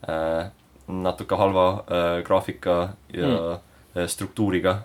äh, 0.09 0.49
natuke 0.89 1.39
halva 1.39 1.67
äh, 1.85 2.17
graafika 2.27 2.79
ja 3.13 3.29
mm. 3.29 4.09
struktuuriga. 4.11 4.81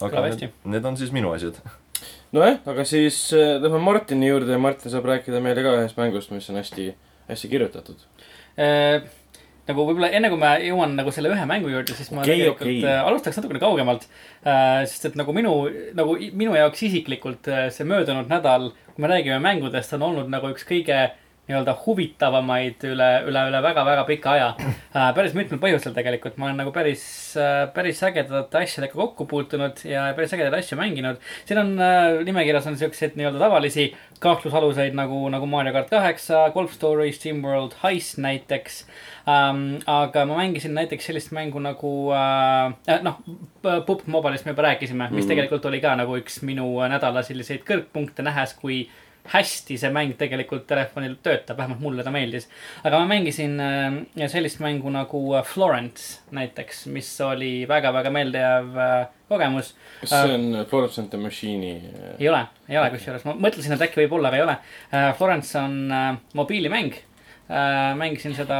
Aga 0.00 0.24
need, 0.26 0.48
need 0.64 0.88
on 0.88 0.96
siis 0.96 1.12
minu 1.12 1.30
asjad. 1.36 1.60
nojah, 2.32 2.58
aga 2.72 2.84
siis 2.88 3.20
äh, 3.36 3.60
lähme 3.62 3.78
Martini 3.84 4.32
juurde 4.32 4.56
ja 4.56 4.58
Martin 4.58 4.90
saab 4.90 5.06
rääkida 5.12 5.44
meile 5.44 5.62
ka 5.62 5.76
ühest 5.78 6.00
mängust, 6.00 6.32
mis 6.34 6.50
on 6.50 6.58
hästi, 6.58 6.90
hästi 7.28 7.52
kirjutatud. 7.52 8.02
Äh, 8.58 9.06
nagu 9.70 9.86
võib-olla 9.88 10.10
enne 10.16 10.30
kui 10.32 10.40
ma 10.40 10.52
jõuan 10.62 10.94
nagu 10.98 11.14
selle 11.14 11.32
ühe 11.32 11.46
mängu 11.48 11.72
juurde, 11.72 11.96
siis 11.96 12.12
ma 12.12 12.24
Okei, 12.24 12.36
tegelikult 12.36 12.68
okei. 12.68 12.84
äh, 12.84 13.00
alustaks 13.06 13.40
natukene 13.40 13.62
kaugemalt 13.62 14.06
äh,. 14.44 14.84
sest 14.90 15.10
et 15.10 15.18
nagu 15.20 15.34
minu, 15.36 15.54
nagu 15.96 16.18
minu 16.36 16.58
jaoks 16.58 16.84
isiklikult 16.90 17.50
äh, 17.50 17.68
see 17.74 17.88
möödunud 17.88 18.30
nädal, 18.30 18.70
kui 18.94 19.06
me 19.06 19.12
räägime 19.14 19.40
mängudest, 19.44 19.96
on 19.96 20.08
olnud 20.10 20.30
nagu 20.32 20.52
üks 20.52 20.66
kõige 20.68 21.06
nii-öelda 21.50 21.74
huvitavamaid 21.84 22.84
üle, 22.88 23.08
üle, 23.28 23.42
üle 23.50 23.62
väga-väga 23.64 24.04
pika 24.08 24.34
aja 24.36 24.48
äh,. 24.60 25.10
päris 25.16 25.34
mitmel 25.36 25.60
põhjusel 25.62 25.94
tegelikult, 25.96 26.38
ma 26.38 26.48
olen 26.48 26.60
nagu 26.62 26.72
päris 26.74 27.02
äh,, 27.36 27.66
päris 27.74 28.02
ägedate 28.06 28.62
asjadega 28.62 28.94
kokku 28.96 29.26
puutunud 29.30 29.82
ja 29.84 30.08
päris 30.16 30.34
ägedaid 30.36 30.58
asju 30.60 30.78
mänginud. 30.80 31.20
siin 31.48 31.60
on 31.62 31.74
äh, 31.80 32.20
nimekirjas 32.26 32.66
on 32.70 32.78
siukseid 32.80 33.18
nii-öelda 33.18 33.42
tavalisi 33.42 33.90
kahtlusaluseid 34.20 34.94
nagu, 34.94 35.22
nagu 35.32 35.46
Mario 35.48 35.72
kart 35.72 35.90
kaheksa, 35.90 36.50
Golf 36.54 36.72
Story, 36.76 37.12
SteamWorld 37.12 37.78
Heist 37.82 38.18
näiteks 38.22 38.84
ähm,. 39.28 39.80
aga 39.86 40.26
ma 40.26 40.40
mängisin 40.42 40.74
näiteks 40.74 41.10
sellist 41.10 41.32
mängu 41.36 41.58
nagu 41.62 41.94
äh, 42.14 43.00
noh, 43.02 43.20
Pupp 43.86 44.06
Mobile'ist 44.08 44.46
me 44.46 44.54
juba 44.54 44.62
rääkisime, 44.70 45.10
mis 45.10 45.24
Mhm. 45.24 45.28
tegelikult 45.28 45.66
oli 45.68 45.80
ka 45.80 45.94
nagu 45.96 46.16
üks 46.16 46.40
minu 46.46 46.64
nädala 46.88 47.22
selliseid 47.26 47.62
kõrgpunkte, 47.68 48.22
nähes, 48.24 48.54
kui 48.56 48.88
hästi 49.28 49.76
see 49.78 49.90
mäng 49.92 50.14
tegelikult 50.18 50.66
telefonil 50.68 51.16
töötab, 51.22 51.58
vähemalt 51.60 51.82
mulle 51.82 52.04
ta 52.04 52.12
meeldis. 52.14 52.48
aga 52.84 52.98
ma 52.98 53.08
mängisin 53.10 53.60
äh, 53.60 54.28
sellist 54.32 54.60
mängu 54.60 54.90
nagu 54.90 55.20
äh, 55.36 55.44
Florence 55.44 56.20
näiteks, 56.30 56.86
mis 56.86 57.10
oli 57.24 57.68
väga-väga 57.68 58.10
meeldejääv 58.10 58.80
äh, 58.86 58.96
kogemus. 59.28 59.74
kas 60.00 60.14
see 60.14 60.34
on 60.34 60.64
Florence 60.70 61.00
and 61.00 61.10
the 61.10 61.18
Machine'i 61.20 61.76
ei 62.18 62.28
ole, 62.28 62.46
ei 62.68 62.80
ole 62.80 62.90
kusjuures, 62.94 63.26
ma 63.28 63.36
mõtlesin, 63.48 63.76
et 63.76 63.86
äkki 63.86 64.02
võib-olla, 64.04 64.30
aga 64.30 64.40
ei 64.40 64.46
ole. 64.46 64.56
Florence 65.18 65.58
on 65.58 65.94
mobiilimäng. 66.34 66.98
mängisin 67.98 68.34
seda 68.34 68.56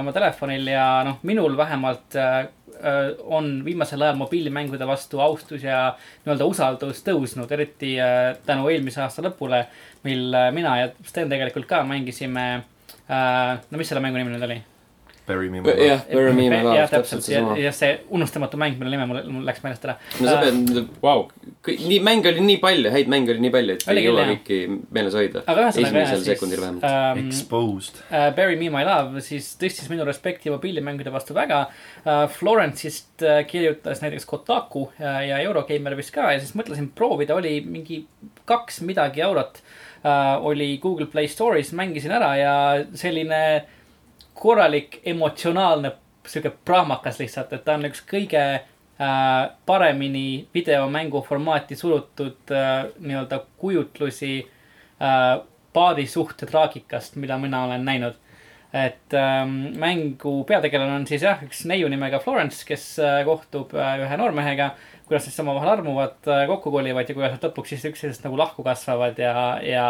oma 0.00 0.12
telefonil 0.12 0.66
ja 0.66 0.86
noh, 1.06 1.20
minul 1.22 1.54
vähemalt 1.56 2.16
äh, 2.18 2.38
äh, 2.40 2.48
on 3.24 3.64
viimasel 3.64 4.02
ajal 4.02 4.18
mobiilimängude 4.20 4.86
vastu 4.86 5.20
austus 5.24 5.64
ja 5.64 5.94
nii-öelda 6.24 6.48
usaldus 6.50 7.02
tõusnud, 7.06 7.50
eriti 7.56 7.94
äh, 8.02 8.34
tänu 8.46 8.68
eelmise 8.72 9.02
aasta 9.04 9.24
lõpule, 9.24 9.64
mil 10.04 10.28
äh, 10.34 10.50
mina 10.54 10.76
ja 10.82 10.92
Sten 11.06 11.32
tegelikult 11.32 11.68
ka 11.70 11.82
mängisime 11.88 12.46
äh,, 13.08 13.58
no 13.70 13.80
mis 13.80 13.90
selle 13.90 14.04
mängu 14.04 14.20
nimi 14.20 14.34
nüüd 14.34 14.48
oli? 14.48 14.60
Bury 15.26 15.48
me 15.48 15.60
my 15.64 15.72
jah, 15.72 16.02
Bury 16.10 16.32
Me 16.36 16.50
My 16.52 16.60
Love, 16.60 16.76
jah, 16.76 16.90
täpselt 16.92 17.24
seesama. 17.24 17.54
ja 17.56 17.70
see 17.72 17.94
unustamatu 18.12 18.58
mäng, 18.60 18.76
mille 18.76 18.92
nime 18.92 19.06
mul, 19.08 19.20
mul 19.32 19.46
läks 19.48 19.62
meelest 19.64 19.84
ära. 19.86 19.94
no 20.20 20.28
sa 20.28 20.40
pead, 20.42 20.80
Vau, 21.00 21.22
nii, 21.64 22.00
mänge 22.04 22.28
oli 22.28 22.42
nii 22.44 22.58
palju, 22.60 22.90
häid 22.92 23.08
mänge 23.12 23.32
oli 23.32 23.44
nii 23.46 23.52
palju, 23.54 23.76
et 23.78 23.86
ei 23.94 24.02
jõua 24.04 24.26
jah. 24.26 24.32
kõiki 24.34 24.58
meeles 24.96 25.16
hoida. 25.16 25.44
aga 25.46 25.62
ühesõnaga 25.64 25.88
esimesel 25.88 26.18
jah, 26.18 26.26
sekundil 26.28 26.60
vähemalt. 26.60 26.84
ähm, 26.90 27.22
Exposed. 27.30 28.02
uh, 28.10 28.26
Bury 28.36 28.58
Me 28.60 28.68
My 28.74 28.84
Love 28.84 29.22
siis 29.24 29.48
tõstis 29.60 29.88
minu 29.92 30.04
respekti 30.08 30.52
mobiilimängude 30.52 31.12
vastu 31.14 31.36
väga 31.36 31.62
uh,. 31.70 32.26
Florence'ist 32.34 33.24
uh, 33.24 33.40
kirjutas 33.48 34.02
näiteks 34.04 34.28
Kotaku 34.28 34.90
uh, 34.90 35.06
ja 35.24 35.38
Eurogeimer 35.46 35.96
vist 35.96 36.12
ka 36.12 36.34
ja 36.34 36.42
siis 36.42 36.52
mõtlesin 36.58 36.90
proovida, 36.92 37.38
oli 37.38 37.62
mingi 37.64 38.02
kaks 38.44 38.82
midagi 38.84 39.24
eurot 39.24 39.62
uh,. 40.04 40.44
oli 40.44 40.74
Google 40.82 41.08
Play 41.08 41.32
Store'is, 41.32 41.72
mängisin 41.72 42.12
ära 42.12 42.34
ja 42.36 42.54
selline 42.92 43.40
korralik 44.34 45.00
emotsionaalne 45.04 45.92
sihuke 46.26 46.52
prahmakas 46.64 47.18
lihtsalt, 47.20 47.52
et 47.52 47.64
ta 47.64 47.76
on 47.78 47.88
üks 47.88 48.02
kõige 48.08 48.42
äh, 48.54 49.50
paremini 49.66 50.46
videomängu 50.54 51.22
formaati 51.26 51.76
surutud 51.76 52.52
äh, 52.52 52.86
nii-öelda 52.98 53.42
kujutlusi 53.60 54.38
äh, 54.42 55.42
paarisuhte 55.74 56.46
traagikast, 56.46 57.16
mida 57.16 57.38
mina 57.38 57.64
olen 57.64 57.84
näinud. 57.84 58.20
et 58.74 59.14
ähm, 59.14 59.50
mängu 59.78 60.44
peategelane 60.44 60.96
on 60.96 61.04
siis 61.06 61.22
jah, 61.22 61.38
üks 61.46 61.60
neiu 61.70 61.86
nimega 61.86 62.18
Florence, 62.18 62.64
kes 62.66 62.96
äh, 62.98 63.20
kohtub 63.22 63.70
äh, 63.78 64.00
ühe 64.02 64.16
noormehega, 64.18 64.72
kuidas 65.06 65.28
siis 65.28 65.38
omavahel 65.44 65.76
armuvad 65.76 66.26
äh,, 66.26 66.42
kokku 66.50 66.72
kolivad 66.74 67.06
ja 67.06 67.14
kuidas 67.14 67.36
nad 67.36 67.46
lõpuks 67.46 67.70
siis 67.70 67.84
üksteisest 67.92 68.26
nagu 68.26 68.40
lahku 68.40 68.66
kasvavad 68.66 69.20
ja, 69.22 69.44
ja 69.62 69.84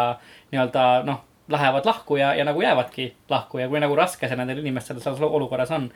nii-öelda 0.51 0.85
noh, 1.07 1.23
lähevad 1.49 1.85
lahku 1.85 2.17
ja, 2.17 2.33
ja 2.35 2.45
nagu 2.45 2.61
jäävadki 2.61 3.13
lahku 3.29 3.61
ja 3.61 3.69
kui 3.69 3.79
nagu 3.79 3.95
raske 3.95 4.27
see 4.27 4.37
nendel 4.37 4.63
inimestel 4.63 4.99
selles 4.99 5.21
olukorras 5.21 5.71
on 5.71 5.89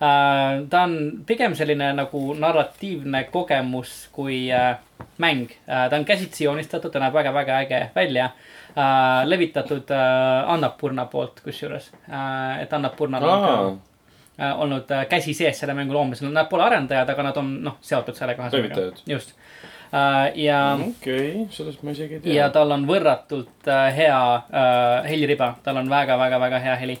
Uh, 0.00 0.64
ta 0.72 0.86
on 0.86 0.94
pigem 1.28 1.52
selline 1.52 1.90
nagu 1.92 2.20
narratiivne 2.32 3.26
kogemus 3.28 3.90
kui 4.16 4.46
uh, 4.48 4.78
mäng 5.20 5.42
uh,. 5.50 5.90
ta 5.92 5.98
on 5.98 6.06
käsitsi 6.08 6.46
joonistatud, 6.46 6.88
ta 6.94 7.02
näeb 7.02 7.12
väga-väga 7.12 7.58
äge 7.66 7.80
välja 7.92 8.30
uh,. 8.30 9.28
levitatud 9.28 9.92
uh, 9.92 10.54
Annapurna 10.54 11.04
poolt 11.04 11.42
kusjuures 11.44 11.90
uh,, 12.08 12.62
et 12.62 12.72
Annapurnal 12.72 13.28
on 13.28 13.44
ka 13.44 13.52
uh, 13.68 14.62
olnud 14.64 14.88
uh, 14.88 15.04
käsi 15.10 15.36
sees 15.36 15.60
selle 15.60 15.76
mängu 15.76 15.92
loomisel, 15.92 16.32
nad 16.32 16.48
pole 16.48 16.64
arendajad, 16.64 17.12
aga 17.12 17.28
nad 17.28 17.44
on 17.44 17.52
noh, 17.68 17.76
seotud 17.84 18.16
sellega 18.16 18.48
Levitajad. 18.56 19.04
just. 19.04 19.36
Ja 20.34 20.58
okei 20.78 21.30
okay,, 21.30 21.46
sellest 21.50 21.82
ma 21.82 21.94
isegi 21.94 22.18
ei 22.18 22.20
tea. 22.22 22.34
ja 22.36 22.50
tal 22.54 22.70
on 22.70 22.84
võrratult 22.86 23.66
uh, 23.66 23.88
hea 23.94 24.20
uh, 24.38 25.08
heliriba, 25.08 25.56
tal 25.64 25.80
on 25.82 25.90
väga-väga-väga 25.90 26.60
hea 26.62 26.76
heli 26.84 26.98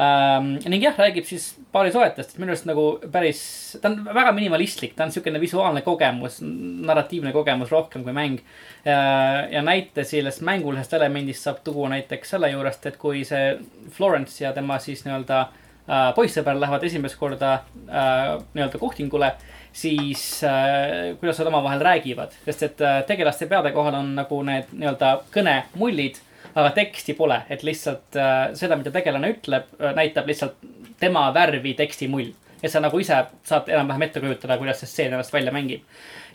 ähm,. 0.00 0.54
ning 0.64 0.80
jah, 0.80 0.96
räägib 0.96 1.28
siis 1.28 1.50
paari 1.72 1.92
soetest, 1.92 2.38
minu 2.40 2.54
arust 2.54 2.68
nagu 2.68 2.86
päris, 3.12 3.42
ta 3.82 3.90
on 3.90 4.00
väga 4.08 4.32
minimalistlik, 4.36 4.96
ta 4.96 5.04
on 5.04 5.12
siukene 5.12 5.40
visuaalne 5.42 5.84
kogemus, 5.84 6.40
narratiivne 6.42 7.34
kogemus 7.36 7.72
rohkem 7.72 8.04
kui 8.06 8.16
mäng. 8.16 8.40
ja 8.84 9.62
näite 9.62 10.04
sellest 10.04 10.40
mängulisest 10.40 10.96
elemendist 10.98 11.44
saab 11.44 11.60
tuua 11.64 11.92
näiteks 11.92 12.32
selle 12.34 12.50
juurest, 12.50 12.86
et 12.86 12.96
kui 12.96 13.26
see 13.28 13.58
Florence 13.92 14.40
ja 14.44 14.52
tema 14.56 14.80
siis 14.82 15.04
nii-öelda 15.04 15.40
äh, 15.44 16.08
poissõber 16.16 16.56
lähevad 16.58 16.88
esimest 16.88 17.20
korda 17.20 17.52
äh, 17.52 18.40
nii-öelda 18.54 18.80
kohtingule 18.80 19.34
siis 19.72 20.44
äh, 20.44 21.16
kuidas 21.20 21.38
nad 21.38 21.48
omavahel 21.52 21.80
räägivad, 21.80 22.34
sest 22.44 22.62
et 22.62 22.84
äh, 22.84 23.00
tegelaste 23.08 23.48
peade 23.50 23.72
kohal 23.72 23.96
on 24.02 24.14
nagu 24.18 24.42
need 24.46 24.70
nii-öelda 24.72 25.14
kõnemullid 25.34 26.20
aga 26.52 26.70
teksti 26.76 27.14
pole, 27.16 27.38
et 27.50 27.64
lihtsalt 27.64 28.18
äh, 28.20 28.52
seda, 28.58 28.76
mida 28.76 28.92
tegelane 28.92 29.32
ütleb, 29.32 29.70
näitab 29.96 30.28
lihtsalt 30.28 30.58
tema 31.00 31.28
värvi 31.34 31.74
tekstimull. 31.78 32.32
et 32.62 32.70
sa 32.70 32.80
nagu 32.80 32.98
ise 33.00 33.16
saad 33.42 33.68
enam-vähem 33.72 34.04
ette 34.06 34.20
kujutada, 34.22 34.58
kuidas 34.58 34.78
see 34.80 34.86
stseen 34.90 35.14
ennast 35.16 35.32
välja 35.32 35.52
mängib. 35.52 35.80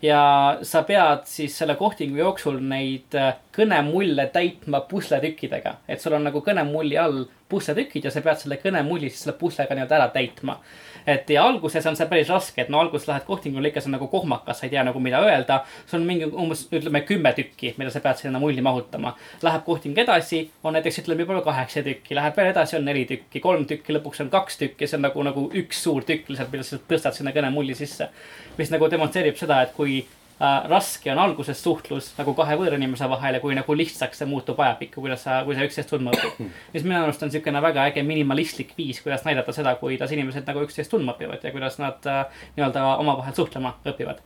Ja 0.01 0.21
sa 0.61 0.83
pead 0.87 1.25
siis 1.29 1.57
selle 1.57 1.75
kohtingu 1.75 2.19
jooksul 2.19 2.59
neid 2.61 3.15
kõnemulle 3.55 4.27
täitma 4.33 4.83
pusletükkidega, 4.89 5.77
et 5.87 6.01
sul 6.01 6.17
on 6.17 6.27
nagu 6.29 6.43
kõnemulli 6.45 6.99
all 7.01 7.25
pusletükid 7.49 8.05
ja 8.05 8.11
sa 8.11 8.21
pead 8.21 8.41
selle 8.41 8.59
kõnemulli 8.61 9.09
siis 9.09 9.23
selle 9.23 9.37
puslega 9.39 9.75
nii-öelda 9.75 9.99
ära 10.01 10.09
täitma 10.13 10.59
et 11.07 11.29
ja 11.31 11.43
alguses 11.47 11.85
on 11.87 11.95
see 11.95 12.07
päris 12.09 12.27
raske, 12.31 12.59
et 12.61 12.69
no 12.71 12.81
alguses 12.81 13.07
lähed 13.07 13.23
kohtingule 13.27 13.69
ikka, 13.69 13.79
see 13.83 13.87
on 13.87 13.95
nagu 13.95 14.09
kohmakas, 14.11 14.59
sa 14.59 14.67
ei 14.67 14.73
tea 14.73 14.83
nagu 14.83 14.99
mida 14.99 15.21
öelda. 15.23 15.61
sul 15.87 16.01
on 16.01 16.07
mingi 16.07 16.27
umbes 16.27 16.65
ütleme 16.67 17.01
kümme 17.07 17.31
tükki, 17.37 17.73
mida 17.79 17.91
sa 17.93 18.01
pead 18.03 18.19
sinna 18.19 18.41
mulli 18.43 18.61
mahutama. 18.61 19.13
Läheb 19.41 19.63
kohting 19.65 19.97
edasi, 20.03 20.41
on 20.63 20.75
näiteks 20.75 20.99
ütleme 21.03 21.23
võib-olla 21.23 21.45
kaheksa 21.45 21.83
tükki, 21.85 22.15
läheb 22.17 22.35
veel 22.37 22.51
edasi, 22.51 22.75
on 22.77 22.85
neli 22.85 23.05
tükki, 23.07 23.39
kolm 23.43 23.63
tükki, 23.69 23.95
lõpuks 23.95 24.25
on 24.25 24.31
kaks 24.33 24.59
tükki, 24.59 24.87
see 24.87 24.99
on 24.99 25.07
nagu, 25.07 25.23
nagu 25.23 25.45
üks 25.61 25.79
suur 25.87 26.03
tükk 26.07 26.27
lihtsalt, 26.33 26.51
mida 26.51 26.67
sa 26.67 26.81
tõstad 26.91 27.15
sinna 27.15 27.31
kõnemulli 27.35 27.77
sisse. 27.79 28.09
mis 28.57 28.71
nagu 28.73 28.89
demonstreerib 28.91 29.37
seda, 29.37 29.61
et 29.63 29.73
kui 29.77 29.86
äh, 29.99 30.69
raske 30.69 31.11
on 31.11 31.21
alguses 31.21 31.61
suhtlus 31.63 32.11
nagu 32.17 32.33
kahe 32.37 32.57
võõra 32.59 32.77
inimese 32.79 33.07
vahel 33.09 33.37
ja 33.37 33.41
kui 33.43 33.55
nagu 33.57 33.77
lihtsaks 33.77 34.21
see 34.21 34.29
muutub 34.29 34.59
ajapikku, 34.63 35.01
kuidas 35.03 35.25
sa, 35.25 35.39
kui 35.47 35.57
sa 35.57 35.65
üksteist 35.67 35.91
tundma 35.93 36.13
õpid. 36.15 36.51
mis 36.73 36.85
minu 36.85 36.99
arust 37.01 37.23
on 37.23 37.31
niisugune 37.31 37.61
väga 37.63 37.87
äge 37.91 38.03
minimalistlik 38.07 38.75
viis, 38.77 39.01
kuidas 39.05 39.25
näidata 39.27 39.55
seda, 39.55 39.75
kuidas 39.81 40.13
inimesed 40.15 40.47
nagu 40.49 40.65
üksteist 40.67 40.93
tundma 40.93 41.17
õpivad 41.17 41.45
ja 41.45 41.55
kuidas 41.55 41.79
nad 41.81 42.09
äh, 42.09 42.43
nii-öelda 42.57 42.85
omavahel 42.97 43.35
suhtlema 43.37 43.77
õpivad 43.85 44.21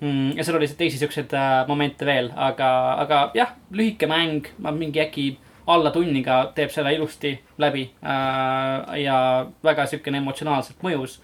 mm,. 0.00 0.36
ja 0.36 0.44
seal 0.44 0.60
oli 0.60 0.68
teisi 0.68 1.00
siukseid 1.00 1.32
äh, 1.38 1.56
momente 1.70 2.06
veel, 2.08 2.32
aga, 2.36 2.68
aga 3.06 3.24
jah, 3.38 3.56
lühike 3.72 4.10
mäng, 4.10 4.52
mingi 4.74 5.02
äkki 5.04 5.32
alla 5.66 5.90
tunniga 5.90 6.52
teeb 6.54 6.68
selle 6.68 6.92
ilusti 6.92 7.30
läbi 7.58 7.86
ja 9.00 9.14
väga 9.64 9.86
siukene 9.88 10.20
emotsionaalselt 10.20 10.82
mõjus 10.84 11.14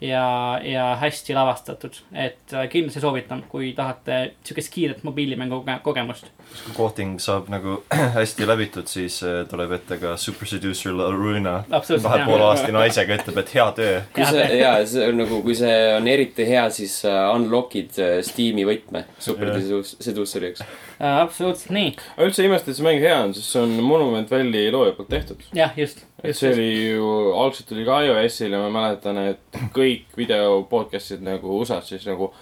ja, 0.00 0.60
ja 0.64 0.96
hästi 0.96 1.34
lavastatud. 1.34 1.94
et 2.12 2.52
äh, 2.52 2.68
kindlasti 2.68 3.00
soovitan, 3.00 3.44
kui 3.48 3.72
tahate 3.76 4.34
sihukest 4.44 4.72
kiiret 4.72 5.02
mobiilimängu 5.02 5.64
kogemust. 5.82 6.30
kui 6.64 6.74
kohting 6.76 7.18
saab 7.20 7.48
nagu 7.52 7.82
hästi 8.18 8.46
läbitud, 8.46 8.88
siis 8.88 9.22
äh, 9.22 9.42
tuleb 9.48 9.72
ette 9.76 9.98
ka 10.00 10.16
Super 10.16 10.48
Seducer 10.48 10.96
La 10.96 11.10
Luna. 11.10 11.64
kahe 11.68 12.24
poole 12.24 12.44
aasta 12.48 12.72
naisega 12.72 13.20
ütleb, 13.20 13.42
et 13.44 13.54
hea 13.54 13.70
töö. 13.76 14.00
kui 14.14 14.28
see, 14.32 14.46
jaa, 14.60 14.76
see 14.86 15.08
on 15.08 15.20
nagu, 15.24 15.42
kui 15.42 15.58
see 15.58 15.80
on 15.96 16.08
eriti 16.08 16.48
hea, 16.48 16.68
siis 16.70 17.02
äh, 17.04 17.26
unlock'id 17.34 18.00
Steam'i 18.26 18.64
võtme 18.68 19.04
Super 19.18 19.52
Seduceriks 19.60 20.64
absoluutselt 21.00 21.72
nii. 21.74 21.94
aga 22.16 22.28
üldse 22.28 22.44
ei 22.44 22.50
imesta, 22.50 22.70
et 22.70 22.78
see 22.78 22.84
mäng 22.84 23.00
hea 23.00 23.16
on, 23.24 23.32
sest 23.36 23.54
see 23.54 23.62
on 23.64 23.72
Monument 23.84 24.30
Valley 24.30 24.70
looja 24.74 24.92
poolt 24.96 25.08
tehtud. 25.12 25.42
jah, 25.56 25.72
just. 25.76 26.04
et 26.22 26.36
see 26.36 26.52
oli 26.52 26.68
ju, 26.90 27.08
algselt 27.40 27.72
oli 27.76 27.86
ka 27.88 28.02
iOS-il 28.04 28.52
ja 28.56 28.60
ma 28.60 28.70
mäletan, 28.74 29.20
et 29.32 29.60
kõik 29.76 30.12
video 30.18 30.60
podcast'id 30.70 31.24
nagu 31.24 31.56
USA-s 31.60 31.94
siis 31.94 32.06
nagu 32.10 32.32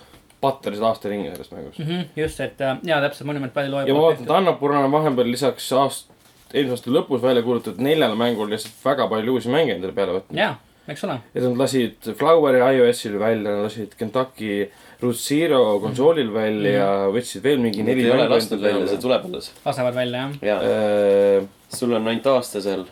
patterisid 0.42 0.84
aasta 0.86 1.10
ringi 1.10 1.30
selles 1.30 1.50
mängus 1.54 1.78
mm. 1.78 1.86
-hmm, 1.86 2.22
just, 2.22 2.40
et 2.40 2.60
äh, 2.60 2.78
jaa, 2.82 3.00
täpselt 3.00 3.26
Monument 3.26 3.54
Valley 3.54 3.70
looja 3.70 3.86
ja 3.86 3.94
ma 3.94 4.06
vaatan, 4.08 4.26
et 4.26 4.36
Annapurna 4.40 4.84
on 4.86 4.92
vahepeal 4.92 5.30
lisaks 5.30 5.70
aast-, 5.72 6.10
eelmise 6.52 6.78
aasta 6.78 6.94
lõpus 6.94 7.22
välja 7.22 7.42
kuulutatud 7.42 7.82
neljale 7.82 8.18
mängule 8.18 8.54
lihtsalt 8.54 8.84
väga 8.84 9.08
palju 9.08 9.38
uusi 9.38 9.54
mänge 9.54 9.74
endale 9.74 9.94
peale 9.94 10.18
võtnud. 10.18 10.38
jaa, 10.38 10.56
eks 10.88 11.04
ole. 11.06 11.20
et 11.34 11.42
nad 11.42 11.62
lasid 11.62 12.12
Floweri 12.18 12.62
iOS-il 12.74 13.18
välja, 13.18 13.62
lasid 13.62 13.94
Kentucky 13.98 14.70
Root 15.00 15.16
Zero 15.16 15.78
konsoolil 15.80 16.32
välja 16.34 16.58
mm 16.58 16.66
-hmm. 16.66 16.78
ja 16.78 17.08
võtsid 17.14 17.42
veel 17.42 17.58
mingi 17.62 17.82
neli 17.82 18.04
ei 18.04 18.10
ole 18.10 18.28
lasknud 18.28 18.62
välja, 18.62 18.86
see 18.88 19.00
tuleb 19.02 19.24
alles. 19.24 19.52
lasevad 19.64 19.94
välja, 19.94 20.18
jah? 20.18 20.32
jaa 20.42 20.60
äh,. 20.62 21.48
sul 21.68 21.92
on 21.92 22.08
ainult 22.08 22.26
aasta 22.26 22.60
seal. 22.60 22.84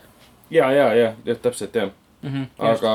ja, 0.51 0.73
ja, 0.73 0.95
ja, 0.95 1.15
jah, 1.25 1.39
täpselt, 1.43 1.75
jah 1.75 1.91
Mm 2.23 2.33
-hmm, 2.33 2.47
aga 2.59 2.91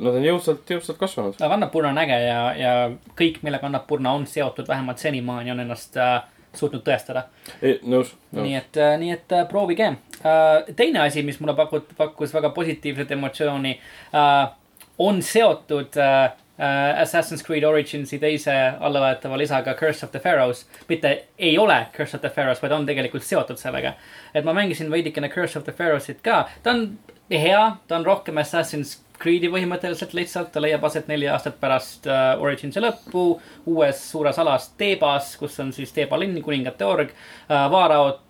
nad 0.00 0.14
on 0.14 0.24
jõudsalt, 0.24 0.70
jõudsalt 0.70 0.98
kasvanud. 0.98 1.34
aga 1.40 1.54
Annapurna 1.54 1.88
on 1.88 1.98
äge 1.98 2.18
ja, 2.20 2.54
ja 2.54 2.90
kõik, 3.20 3.38
millega 3.42 3.66
Annapurna 3.66 4.12
on 4.12 4.26
seotud, 4.26 4.68
vähemalt 4.68 4.98
senimaani 4.98 5.50
on 5.50 5.60
ennast 5.60 5.96
äh, 5.96 6.22
suutnud 6.54 6.82
tõestada. 6.82 7.22
nõus, 7.62 8.14
nõus.. 8.32 8.42
nii 8.42 8.54
et 8.54 8.76
äh,, 8.76 8.98
nii 8.98 9.12
et 9.14 9.32
äh, 9.32 9.48
proovige 9.48 9.86
äh,. 9.86 10.74
teine 10.76 11.00
asi, 11.00 11.22
mis 11.22 11.40
mulle 11.40 11.54
pakut-, 11.54 11.94
pakkus 11.96 12.34
väga 12.34 12.50
positiivset 12.50 13.10
emotsiooni 13.10 13.78
äh,, 14.14 14.50
on 14.98 15.22
seotud 15.22 15.96
äh, 15.96 16.32
Assassin's 16.58 17.42
Creed 17.42 17.64
Originsi 17.66 18.18
teise 18.22 18.54
allavaetava 18.80 19.38
lisaga 19.38 19.74
Curse 19.74 20.06
of 20.06 20.12
the 20.12 20.20
Pharaohs. 20.22 20.66
mitte 20.88 21.24
ei 21.38 21.58
ole 21.58 21.86
Curse 21.96 22.16
of 22.16 22.20
the 22.20 22.30
Pharaohs, 22.30 22.62
vaid 22.62 22.72
on 22.72 22.86
tegelikult 22.86 23.22
seotud 23.22 23.58
sellega. 23.58 23.94
et 24.34 24.44
ma 24.44 24.52
mängisin 24.52 24.90
veidikene 24.90 25.28
Curse 25.28 25.58
of 25.58 25.64
the 25.64 25.72
Pharaohsit 25.72 26.22
ka, 26.22 26.48
ta 26.62 26.70
on 26.70 26.98
hea, 27.30 27.76
ta 27.88 27.96
on 27.96 28.06
rohkem 28.06 28.38
Assassin's 28.38 29.00
Creed'i 29.18 29.48
põhimõtteliselt 29.48 30.14
lihtsalt, 30.14 30.52
ta 30.52 30.60
leiab 30.60 30.84
aset 30.84 31.06
neli 31.08 31.28
aastat 31.30 31.60
pärast 31.60 32.06
uh, 32.06 32.42
Originsi 32.42 32.82
lõppu. 32.82 33.40
uues 33.66 34.10
suures 34.10 34.38
alas 34.38 34.68
Teebas, 34.78 35.36
kus 35.36 35.58
on 35.60 35.72
siis 35.72 35.92
Teeba 35.92 36.18
linn, 36.18 36.42
kuningate 36.42 36.84
org 36.84 37.10
uh,. 37.10 37.70
Vaaraod 37.70 38.24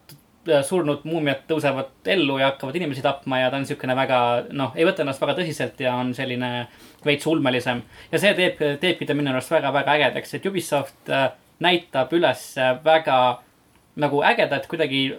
Äh, 0.45 0.61
surnud 0.61 1.07
muumiad 1.09 1.47
tõusevad 1.49 2.05
ellu 2.13 2.35
ja 2.37 2.51
hakkavad 2.51 2.77
inimesi 2.77 3.01
tapma 3.05 3.39
ja 3.41 3.47
ta 3.49 3.57
on 3.57 3.63
niisugune 3.65 3.95
väga, 3.97 4.19
noh, 4.53 4.75
ei 4.77 4.85
võta 4.85 5.01
ennast 5.01 5.23
väga 5.23 5.39
tõsiselt 5.39 5.79
ja 5.81 5.95
on 5.97 6.11
selline 6.17 6.51
veits 7.07 7.27
ulmelisem. 7.27 7.83
ja 8.13 8.19
see 8.19 8.35
teeb, 8.35 8.61
teebki 8.81 9.07
ta 9.07 9.15
minu 9.15 9.31
arust 9.31 9.51
väga-väga 9.51 9.99
ägedaks, 9.99 10.35
et 10.35 10.47
Ubisoft 10.47 11.11
äh, 11.11 11.31
näitab 11.61 12.13
üles 12.13 12.55
väga 12.85 13.19
nagu 13.97 14.23
ägedat 14.27 14.67
kuidagi 14.67 15.13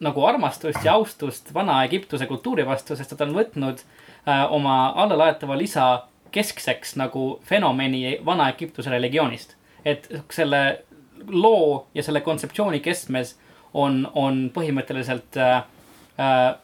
nagu 0.00 0.24
armastust 0.26 0.84
ja 0.84 0.92
austust 0.92 1.54
Vana-Egiptuse 1.54 2.26
kultuuri 2.26 2.66
vastu, 2.66 2.96
sest 2.96 3.16
ta 3.16 3.24
on 3.24 3.34
võtnud 3.36 3.80
äh, 3.80 4.44
oma 4.52 4.92
allalaetava 4.96 5.56
lisa 5.58 5.86
keskseks 6.34 6.96
nagu 7.00 7.40
fenomeni 7.44 8.18
Vana-Egiptuse 8.24 8.90
religioonist. 8.90 9.56
et 9.84 10.08
selle 10.30 10.82
loo 11.28 11.86
ja 11.94 12.02
selle 12.02 12.20
kontseptsiooni 12.20 12.80
keskmes 12.80 13.36
on, 13.72 14.08
on 14.14 14.50
põhimõtteliselt 14.54 15.36
äh, 15.36 15.62
äh, 16.20 16.54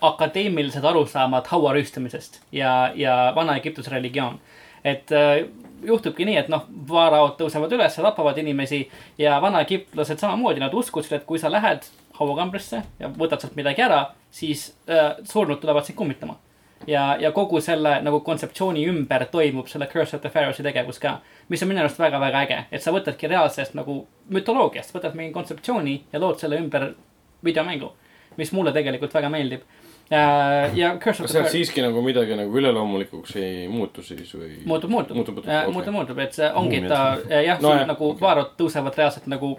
akadeemilised 0.00 0.84
arusaamad 0.84 1.46
hauarüüstamisest 1.50 2.40
ja, 2.52 2.92
ja 2.94 3.32
Vana-Egiptuse 3.36 3.90
religioon. 3.90 4.40
et 4.84 5.12
äh, 5.12 5.46
juhtubki 5.84 6.24
nii, 6.24 6.36
et 6.36 6.48
noh, 6.48 6.66
vaaraod 6.88 7.36
tõusevad 7.40 7.72
üles, 7.76 7.96
tapavad 7.96 8.38
inimesi 8.38 8.82
ja 9.18 9.40
vanaegiptlased 9.42 10.20
samamoodi, 10.20 10.60
nad 10.60 10.74
uskusid, 10.74 11.12
et 11.16 11.24
kui 11.28 11.38
sa 11.38 11.52
lähed 11.52 11.84
hauakambrisse 12.20 12.82
ja 13.00 13.08
võtad 13.16 13.40
sealt 13.40 13.56
midagi 13.56 13.84
ära, 13.84 14.06
siis 14.30 14.70
äh, 14.88 15.14
surnud 15.24 15.60
tulevad 15.60 15.88
sind 15.88 15.98
kummitama 15.98 16.36
ja, 16.86 17.16
ja 17.20 17.32
kogu 17.32 17.60
selle 17.60 17.98
nagu 18.04 18.20
kontseptsiooni 18.24 18.84
ümber 18.88 19.26
toimub 19.32 19.68
selle 19.68 19.88
Curse 19.90 20.16
of 20.16 20.22
the 20.22 20.32
Pharaoh'i 20.32 20.64
tegevus 20.64 20.98
ka. 20.98 21.18
mis 21.48 21.62
on 21.62 21.68
minu 21.68 21.80
arust 21.80 21.98
väga-väga 21.98 22.44
äge, 22.46 22.58
et 22.72 22.82
sa 22.82 22.92
võtadki 22.94 23.28
reaalsest 23.28 23.74
nagu 23.74 24.04
mütoloogiast, 24.30 24.94
võtad 24.94 25.16
mingi 25.18 25.32
kontseptsiooni 25.34 25.96
ja 26.12 26.20
lood 26.20 26.38
selle 26.40 26.60
ümber 26.60 26.92
videomängu, 27.44 27.92
mis 28.36 28.52
mulle 28.52 28.72
tegelikult 28.72 29.14
väga 29.14 29.28
meeldib. 29.28 29.64
Ja 30.74 30.96
Curse 30.98 31.22
of 31.22 31.30
the 31.30 31.38
Fair 31.38 31.50
siiski 31.52 31.82
nagu 31.84 32.02
midagi 32.02 32.34
nagu 32.38 32.56
üleloomulikuks 32.58 33.36
ei 33.38 33.68
muutu 33.70 34.02
siis 34.02 34.32
või? 34.34 34.56
muutub, 34.66 34.90
muutub, 34.90 35.16
muutub, 35.16 35.36
muutub, 35.38 35.72
muutub, 35.74 35.94
muutub, 35.94 36.18
et 36.24 36.34
see 36.34 36.48
ongi, 36.58 36.80
ta 36.90 37.02
jah, 37.44 37.60
No 37.62 37.74
nagu 37.86 38.10
okei. 38.10 38.20
vaarud 38.24 38.52
tõusevad 38.58 38.98
reaalselt 38.98 39.28
nagu 39.30 39.52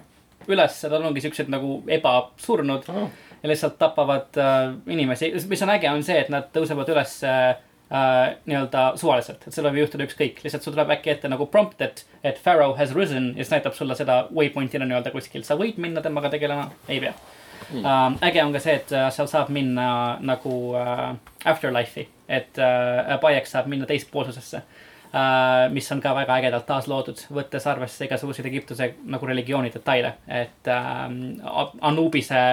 üles, 0.51 0.77
tal 0.81 1.03
ongi 1.07 1.21
siuksed 1.23 1.49
nagu 1.53 1.81
ebasurnud 1.87 2.87
Ah. 2.91 3.07
ja 3.43 3.49
lihtsalt 3.49 3.77
tapavad 3.79 4.37
äh, 4.37 4.73
inimesi, 4.91 5.31
mis 5.47 5.61
on 5.63 5.69
äge, 5.77 5.89
on 5.89 6.03
see, 6.03 6.19
et 6.19 6.29
nad 6.33 6.49
tõusevad 6.53 6.89
üles 6.93 7.13
äh, 7.23 7.55
äh, 7.91 8.35
nii-öelda 8.45 8.83
suvaliselt, 8.99 9.47
et 9.47 9.53
seal 9.55 9.69
võib 9.69 9.79
juhtuda 9.85 10.03
ükskõik, 10.09 10.41
lihtsalt 10.43 10.65
sul 10.67 10.73
tuleb 10.75 10.91
äkki 10.97 11.13
ette 11.15 11.29
nagu 11.31 11.45
prompt, 11.47 11.79
et, 11.81 12.03
et 12.27 12.41
Pharaoh 12.43 12.75
has 12.77 12.91
risen 12.97 13.31
ja 13.37 13.45
siis 13.45 13.53
näitab 13.55 13.77
sulle 13.77 13.95
seda 13.95 14.25
waypoint'ina 14.35 14.85
nii-öelda 14.89 15.13
kuskil, 15.15 15.45
sa 15.47 15.55
võid 15.55 15.77
minna 15.81 16.01
temaga 16.03 16.29
tegelema, 16.33 16.67
ei 16.89 16.99
pea 16.99 17.13
mm.. 17.69 17.85
Uh, 17.85 18.17
äge 18.27 18.43
on 18.43 18.53
ka 18.53 18.59
see, 18.59 18.77
et 18.81 18.93
uh, 18.95 19.09
seal 19.13 19.29
saab 19.31 19.51
minna 19.53 20.17
nagu 20.19 20.53
uh, 20.75 21.11
afterlife'i, 21.45 22.07
et 22.29 22.59
uh, 22.61 23.17
Bayek 23.21 23.49
saab 23.49 23.69
minna 23.71 23.89
teispoolsusesse 23.89 24.61
uh,. 24.61 25.71
mis 25.73 25.91
on 25.91 26.01
ka 26.01 26.13
väga 26.15 26.37
ägedalt 26.41 26.67
taasloodud, 26.69 27.25
võttes 27.33 27.67
arvesse 27.67 28.05
igasuguseid 28.05 28.47
Egiptuse 28.51 28.93
nagu 29.05 29.27
religiooni 29.27 29.73
detaile, 29.73 30.15
et 30.27 30.71
uh, 30.71 31.67
Anubise 31.81 32.45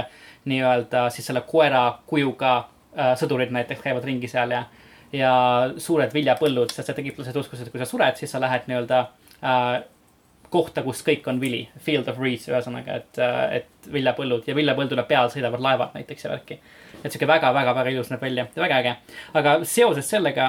nii-öelda 0.48 1.08
siis 1.14 1.26
selle 1.28 1.44
koera 1.46 1.84
kujuga 2.06 2.56
uh, 2.58 3.14
sõdurid 3.20 3.52
näiteks 3.54 3.84
käivad 3.84 4.04
ringi 4.08 4.30
seal 4.30 4.54
ja, 4.54 4.64
ja 5.12 5.34
suured 5.76 6.14
viljapõllud, 6.14 6.72
sest 6.74 6.94
et 6.94 7.04
egiptlased 7.04 7.36
uskusid, 7.36 7.68
et 7.68 7.74
kui 7.74 7.82
sa 7.82 7.88
sured, 7.88 8.16
siis 8.18 8.32
sa 8.32 8.40
lähed 8.42 8.66
nii-öelda 8.70 9.04
uh, 9.38 9.78
kohta, 10.50 10.82
kus 10.82 11.02
kõik 11.06 11.26
on 11.28 11.40
vili, 11.40 11.68
field 11.84 12.08
of 12.08 12.18
reeds 12.22 12.48
ühesõnaga, 12.48 13.00
et, 13.02 13.20
et 13.58 13.88
viljapõllud 13.92 14.46
ja 14.48 14.54
viljapõldule 14.56 15.04
peal 15.08 15.30
sõidavad 15.32 15.62
laevad 15.64 15.96
näiteks 15.96 16.24
ja 16.24 16.30
värki. 16.30 16.58
et 17.04 17.12
sihuke 17.12 17.26
väga-väga-väga 17.30 17.90
ilus 17.94 18.08
näeb 18.10 18.22
välja 18.22 18.46
ja 18.56 18.62
väga 18.62 18.78
äge. 18.78 18.94
aga 19.34 19.52
seoses 19.64 20.10
sellega, 20.10 20.48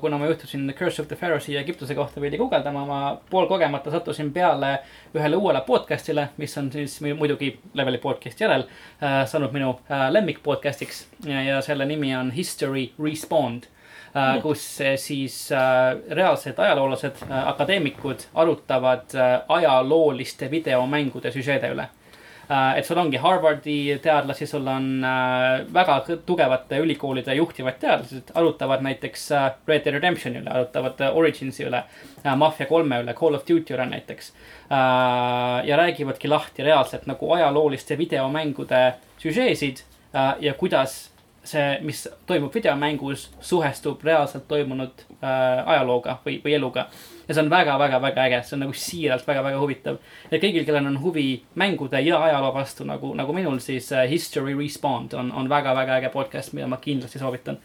kuna 0.00 0.18
ma 0.18 0.26
juhtusin 0.26 0.74
Curse 0.78 1.02
of 1.02 1.08
the 1.08 1.16
Pharaoh'i 1.16 1.54
ja 1.54 1.60
Egiptuse 1.60 1.94
kohta 1.94 2.20
veidi 2.20 2.38
guugeldama, 2.38 2.84
ma 2.86 3.20
poolkogemata 3.30 3.90
sattusin 3.90 4.32
peale 4.32 4.78
ühele 5.14 5.36
uuele 5.36 5.62
podcast'ile, 5.66 6.28
mis 6.36 6.58
on 6.58 6.72
siis 6.72 7.00
mu- 7.00 7.14
muidugi 7.16 7.58
leveli 7.74 7.98
podcast'i 7.98 8.44
järel 8.44 8.66
äh, 9.02 9.24
saanud 9.26 9.52
minu 9.52 9.78
äh, 9.90 10.10
lemmik 10.12 10.42
podcast'iks 10.42 11.06
ja, 11.26 11.62
selle 11.62 11.86
nimi 11.86 12.16
on 12.16 12.30
History 12.30 12.90
Respawned 13.02 13.64
äh, 13.64 13.77
kus 14.42 14.80
äh, 14.80 14.96
siis 14.96 15.52
äh, 15.52 15.96
reaalsed 16.10 16.58
ajaloolased 16.58 17.22
äh,, 17.28 17.48
akadeemikud 17.48 18.28
arutavad 18.34 19.14
äh, 19.14 19.40
ajalooliste 19.48 20.50
videomängude 20.50 21.32
süžeede 21.32 21.72
üle 21.74 21.88
äh,. 22.48 22.78
et 22.78 22.86
sul 22.86 22.98
ongi 22.98 23.20
Harvardi 23.20 23.98
teadlasi, 24.02 24.46
sul 24.46 24.66
on 24.66 25.04
äh, 25.04 25.66
väga 25.74 25.98
tugevate 26.26 26.78
ülikoolide 26.80 27.34
juhtivad 27.34 27.76
teadlased, 27.80 28.32
arutavad 28.34 28.82
näiteks 28.86 29.30
äh, 29.32 29.50
Red 29.68 29.84
Dead 29.84 29.98
Redemptioni 29.98 30.40
üle, 30.42 30.50
arutavad 30.50 31.00
äh, 31.00 31.16
Originsi 31.16 31.66
üle 31.68 31.84
äh,, 32.24 32.36
Mafia 32.36 32.66
kolme 32.66 33.02
üle, 33.02 33.14
Call 33.14 33.36
of 33.36 33.44
Duty 33.48 33.76
üle 33.76 33.86
näiteks 33.92 34.32
äh,. 34.70 35.68
ja 35.68 35.76
räägivadki 35.76 36.28
lahti 36.28 36.64
reaalselt 36.64 37.06
nagu 37.06 37.32
ajalooliste 37.32 37.98
videomängude 37.98 38.82
süžeesid 39.20 39.84
äh, 40.14 40.34
ja 40.40 40.54
kuidas 40.54 41.10
see, 41.48 41.78
mis 41.84 42.08
toimub 42.26 42.54
videomängus, 42.54 43.28
suhestub 43.40 44.02
reaalselt 44.04 44.48
toimunud 44.48 45.04
äh, 45.22 45.28
ajalooga 45.66 46.18
või, 46.24 46.38
või 46.44 46.54
eluga. 46.58 46.88
ja 47.28 47.34
see 47.34 47.42
on 47.42 47.50
väga-väga-väga 47.52 48.24
äge, 48.28 48.40
see 48.46 48.56
on 48.56 48.64
nagu 48.64 48.74
siiralt 48.76 49.26
väga-väga 49.26 49.60
huvitav. 49.60 50.00
ja 50.30 50.40
kõigil, 50.40 50.66
kellel 50.68 50.90
on 50.90 51.00
huvi 51.02 51.28
mängude 51.60 52.00
ja 52.04 52.22
ajaloo 52.24 52.52
vastu 52.54 52.86
nagu, 52.88 53.14
nagu 53.18 53.36
minul, 53.36 53.60
siis 53.64 53.92
äh, 53.92 54.08
History 54.10 54.56
Respawned 54.58 55.16
on, 55.18 55.32
on 55.32 55.48
väga-väga 55.48 56.00
äge 56.00 56.12
podcast, 56.14 56.52
mida 56.56 56.68
ma 56.68 56.80
kindlasti 56.82 57.18
soovitan 57.22 57.58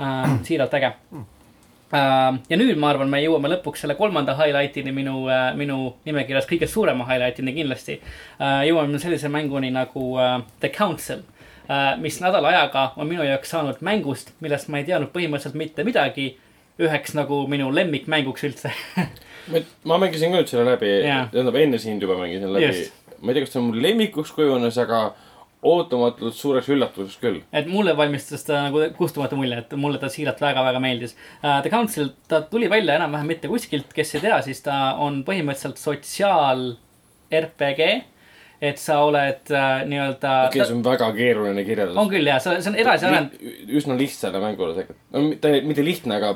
äh,. 0.00 0.38
siiralt 0.42 0.74
äge 0.74 0.92
äh,. 0.92 2.38
ja 2.48 2.60
nüüd 2.60 2.78
ma 2.78 2.92
arvan, 2.92 3.10
me 3.10 3.22
jõuame 3.24 3.50
lõpuks 3.56 3.84
selle 3.84 3.98
kolmanda 3.98 4.36
highlight'ini 4.38 4.94
minu 4.94 5.24
äh,, 5.32 5.50
minu 5.56 5.96
nimekirjas 6.06 6.46
kõige 6.50 6.70
suurema 6.70 7.08
highlight'ini 7.10 7.56
kindlasti 7.56 7.98
äh,. 8.00 8.62
jõuame 8.70 9.02
sellise 9.02 9.32
mänguni 9.32 9.72
nagu 9.74 10.12
äh, 10.20 10.38
The 10.60 10.72
Council 10.74 11.26
mis 12.00 12.20
nädala 12.24 12.48
ajaga 12.48 12.84
on 12.96 13.08
minu 13.10 13.24
jaoks 13.26 13.50
saanud 13.52 13.80
mängust, 13.84 14.32
millest 14.40 14.70
ma 14.72 14.80
ei 14.80 14.86
teadnud 14.88 15.12
põhimõtteliselt 15.12 15.58
mitte 15.60 15.84
midagi, 15.84 16.30
üheks 16.80 17.16
nagu 17.18 17.42
minu 17.50 17.68
lemmikmänguks 17.74 18.46
üldse 18.48 18.72
ma, 19.88 19.98
mängisin 19.98 20.32
ka 20.32 20.40
nüüd 20.40 20.50
selle 20.50 20.64
läbi 20.72 20.94
Jaa., 21.02 21.26
tähendab 21.32 21.58
enne 21.60 21.80
sind 21.82 22.04
juba 22.04 22.16
mängisin 22.20 22.52
läbi 22.54 22.86
ma 23.20 23.32
ei 23.32 23.38
tea, 23.38 23.46
kas 23.46 23.54
ta 23.54 23.62
mul 23.62 23.80
lemmikuks 23.82 24.32
kujunes, 24.36 24.78
aga 24.80 25.08
ootamatult 25.66 26.36
suureks 26.38 26.68
üllatuseks 26.70 27.18
küll. 27.18 27.40
et 27.52 27.66
mulle 27.70 27.96
valmistas 27.98 28.44
ta 28.46 28.62
nagu 28.68 28.84
kustumatu 28.98 29.38
mulje, 29.38 29.58
et 29.64 29.72
mulle 29.80 29.98
ta 29.98 30.10
siiralt 30.12 30.40
väga-väga 30.42 30.82
meeldis 30.82 31.16
uh,. 31.16 31.58
The 31.64 31.72
Council, 31.72 32.12
ta 32.30 32.42
tuli 32.46 32.70
välja 32.70 32.98
enam-vähem 32.98 33.34
mitte 33.34 33.50
kuskilt, 33.50 33.90
kes 33.94 34.14
ei 34.14 34.26
tea, 34.28 34.38
siis 34.46 34.62
ta 34.62 34.94
on 35.02 35.24
põhimõtteliselt 35.26 35.82
sotsiaal 35.82 36.70
RPG. 37.34 37.88
Et 38.60 38.80
sa 38.82 38.98
oled 39.06 39.52
uh, 39.54 39.66
nii-öelda 39.86 40.34
okei, 40.48 40.64
see 40.66 40.74
on 40.74 40.84
väga 40.86 41.08
keeruline 41.14 41.64
kirjeldus. 41.66 41.98
on 42.00 42.10
küll 42.10 42.26
jah, 42.26 42.40
see 42.42 42.58
see 42.64 42.72
on 42.72 42.78
edasiarend-, 42.82 43.36
üsna 43.78 43.96
lihtsale 43.98 44.42
mängule 44.42 44.74
tegelikult. 44.74 45.02
no 45.14 45.24
mitte, 45.28 45.52
mitte 45.68 45.84
lihtne, 45.86 46.16
aga. 46.18 46.32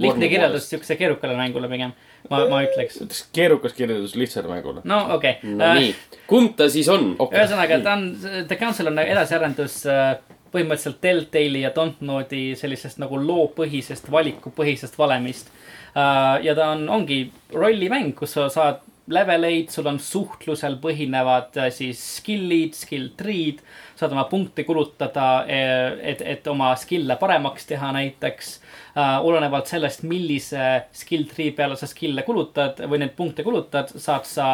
lihtne 0.00 0.30
kirjeldus. 0.32 0.70
siukse 0.72 0.96
keerukale 0.96 1.36
mängule 1.36 1.68
pigem, 1.72 1.92
ma, 2.30 2.40
ma 2.48 2.62
ütleks. 2.64 3.02
ütleks 3.04 3.26
keerukas 3.36 3.76
kirjeldus 3.76 4.16
lihtsale 4.16 4.48
mängule. 4.52 4.84
no 4.88 5.02
okei 5.18 5.36
okay. 5.36 5.52
no 5.58 5.74
nii, 5.76 5.92
kumb 6.30 6.56
ta 6.56 6.70
siis 6.72 6.88
on? 6.92 7.12
ühesõnaga, 7.28 7.82
ta 7.84 7.98
on, 7.98 8.08
The 8.48 8.56
Council 8.60 8.88
on 8.92 9.04
edasiarendus 9.04 9.82
äh, 9.92 10.16
põhimõtteliselt 10.56 11.02
Deltali 11.02 11.62
ja 11.66 11.74
Dontnodi 11.76 12.48
sellisest 12.56 13.00
nagu 13.02 13.18
loopõhisest, 13.20 14.08
valikupõhisest 14.12 14.96
valemist. 14.98 15.50
ja 15.94 16.54
ta 16.56 16.70
on, 16.72 16.88
ongi 16.88 17.26
rollimäng, 17.52 18.14
kus 18.16 18.36
sa 18.36 18.48
saad 18.52 18.80
leveleid, 19.12 19.68
sul 19.70 19.86
on 19.86 19.98
suhtlusel 20.02 20.78
põhinevad 20.82 21.58
äh, 21.60 21.70
siis 21.74 22.00
skill'id, 22.18 22.74
skill 22.74 23.10
tree'd. 23.16 23.60
saad 23.96 24.12
oma 24.12 24.26
punkte 24.28 24.64
kulutada, 24.68 25.46
et, 25.48 26.20
et 26.20 26.46
oma 26.52 26.74
skill'e 26.76 27.16
paremaks 27.20 27.66
teha 27.66 27.92
näiteks 27.96 28.50
uh,. 28.96 29.24
olenevalt 29.24 29.70
sellest, 29.70 30.02
millise 30.02 30.86
skill 30.92 31.24
tree 31.30 31.52
peale 31.56 31.76
sa 31.76 31.88
skill'e 31.88 32.26
kulutad 32.26 32.82
või 32.90 33.00
neid 33.00 33.14
punkte 33.16 33.46
kulutad, 33.46 33.94
saad 33.96 34.28
sa 34.28 34.48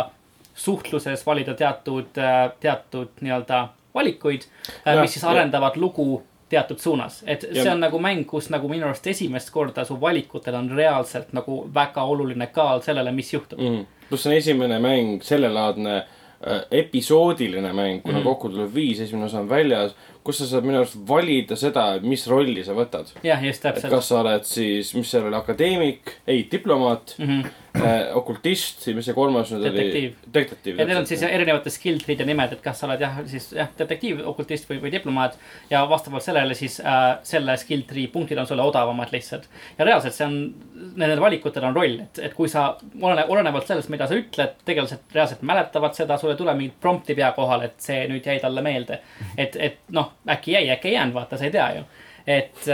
suhtluses 0.55 1.25
valida 1.27 1.55
teatud, 1.59 2.13
teatud 2.61 3.23
nii-öelda 3.25 3.65
valikuid, 3.95 4.45
mis 5.01 5.17
siis 5.17 5.25
arendavad 5.25 5.77
lugu 5.81 6.23
teatud 6.53 6.79
suunas, 6.79 7.23
et 7.27 7.43
Ja- 7.43 7.63
see 7.63 7.73
on 7.73 7.81
nagu 7.81 7.99
mäng, 7.99 8.27
kus 8.27 8.51
nagu 8.51 8.69
minu 8.69 8.87
arust 8.87 9.07
esimest 9.07 9.51
korda 9.51 9.85
su 9.85 9.97
valikutel 10.01 10.55
on 10.55 10.71
reaalselt 10.71 11.33
nagu 11.33 11.63
väga 11.75 12.05
oluline 12.05 12.47
kaal 12.53 12.83
sellele, 12.85 13.13
mis 13.13 13.33
juhtub 13.33 13.59
mm.. 13.59 13.87
Pluss 14.13 14.27
see 14.27 14.33
on 14.33 14.37
esimene 14.37 14.79
mäng, 14.83 15.23
sellelaadne 15.25 15.95
äh, 15.97 16.65
episoodiline 16.83 17.73
mäng, 17.73 18.03
kuna 18.05 18.21
mm. 18.21 18.27
kokku 18.29 18.51
tuleb 18.53 18.75
viis, 18.75 19.01
esimene 19.01 19.31
osa 19.31 19.41
on 19.41 19.49
väljas, 19.49 19.95
kus 20.23 20.43
sa 20.43 20.51
saad 20.51 20.69
minu 20.69 20.83
arust 20.83 20.99
valida 21.09 21.57
seda, 21.59 21.87
mis 22.05 22.27
rolli 22.31 22.65
sa 22.67 22.77
võtad. 22.77 23.15
jah, 23.25 23.41
just 23.45 23.65
täpselt. 23.65 23.91
kas 23.95 24.13
sa 24.13 24.21
oled 24.21 24.45
siis, 24.49 24.93
mis 24.99 25.11
seal 25.11 25.31
oli, 25.31 25.39
akadeemik, 25.39 26.17
ei, 26.27 26.45
diplomaat 26.53 27.17
mm. 27.19 27.29
-hmm. 27.29 27.59
Äh, 27.79 28.17
okultist 28.17 28.85
mis 28.95 29.07
see 29.07 29.15
kolmas 29.17 29.51
nüüd 29.53 29.65
oli 29.65 29.71
Detektiiv.? 29.79 30.17
detektiiv. 30.35 30.81
ja 30.81 30.87
need 30.89 30.99
on 31.01 31.07
siis 31.09 31.23
erinevate 31.27 31.73
skill 31.73 32.01
tree'de 32.03 32.27
nimed, 32.29 32.53
et 32.57 32.63
kas 32.65 32.83
sa 32.83 32.89
oled 32.89 33.01
jah, 33.03 33.19
siis 33.31 33.49
jah, 33.57 33.71
detektiiv, 33.79 34.23
okultist 34.29 34.69
või, 34.71 34.81
või 34.83 34.93
diplomaat. 34.93 35.39
ja 35.71 35.83
vastavalt 35.89 36.25
sellele 36.27 36.57
siis 36.59 36.79
äh, 36.81 37.03
selle 37.27 37.57
skill 37.61 37.87
tree 37.89 38.11
punktid 38.13 38.41
on 38.41 38.49
sulle 38.49 38.65
odavamad 38.67 39.13
lihtsalt. 39.15 39.49
ja 39.79 39.89
reaalselt 39.89 40.17
see 40.17 40.29
on, 40.29 40.39
nendel 40.97 41.23
valikutel 41.23 41.69
on 41.69 41.77
roll, 41.77 41.99
et, 42.05 42.23
et 42.29 42.37
kui 42.37 42.51
sa, 42.53 42.69
olene-, 43.01 43.27
olenevalt 43.33 43.71
sellest, 43.71 43.93
mida 43.93 44.09
sa 44.11 44.19
ütled, 44.19 44.59
tegelased 44.69 45.17
reaalselt 45.17 45.45
mäletavad 45.49 45.97
seda, 45.97 46.19
sul 46.21 46.35
ei 46.35 46.41
tule 46.41 46.55
mingit 46.59 46.77
prompt'i 46.81 47.17
pea 47.19 47.33
kohale, 47.37 47.71
et 47.71 47.87
see 47.89 48.03
nüüd 48.11 48.27
jäi 48.27 48.41
talle 48.43 48.65
meelde. 48.65 49.01
et, 49.37 49.57
et 49.57 49.81
noh, 49.97 50.13
äkki 50.29 50.59
jäi, 50.59 50.67
äkki 50.77 50.93
ei 50.93 50.99
jäänud, 50.99 51.17
vaata, 51.17 51.41
sa 51.41 51.49
ei 51.49 51.55
tea 51.55 51.71
ju. 51.79 51.87
et, 52.27 52.69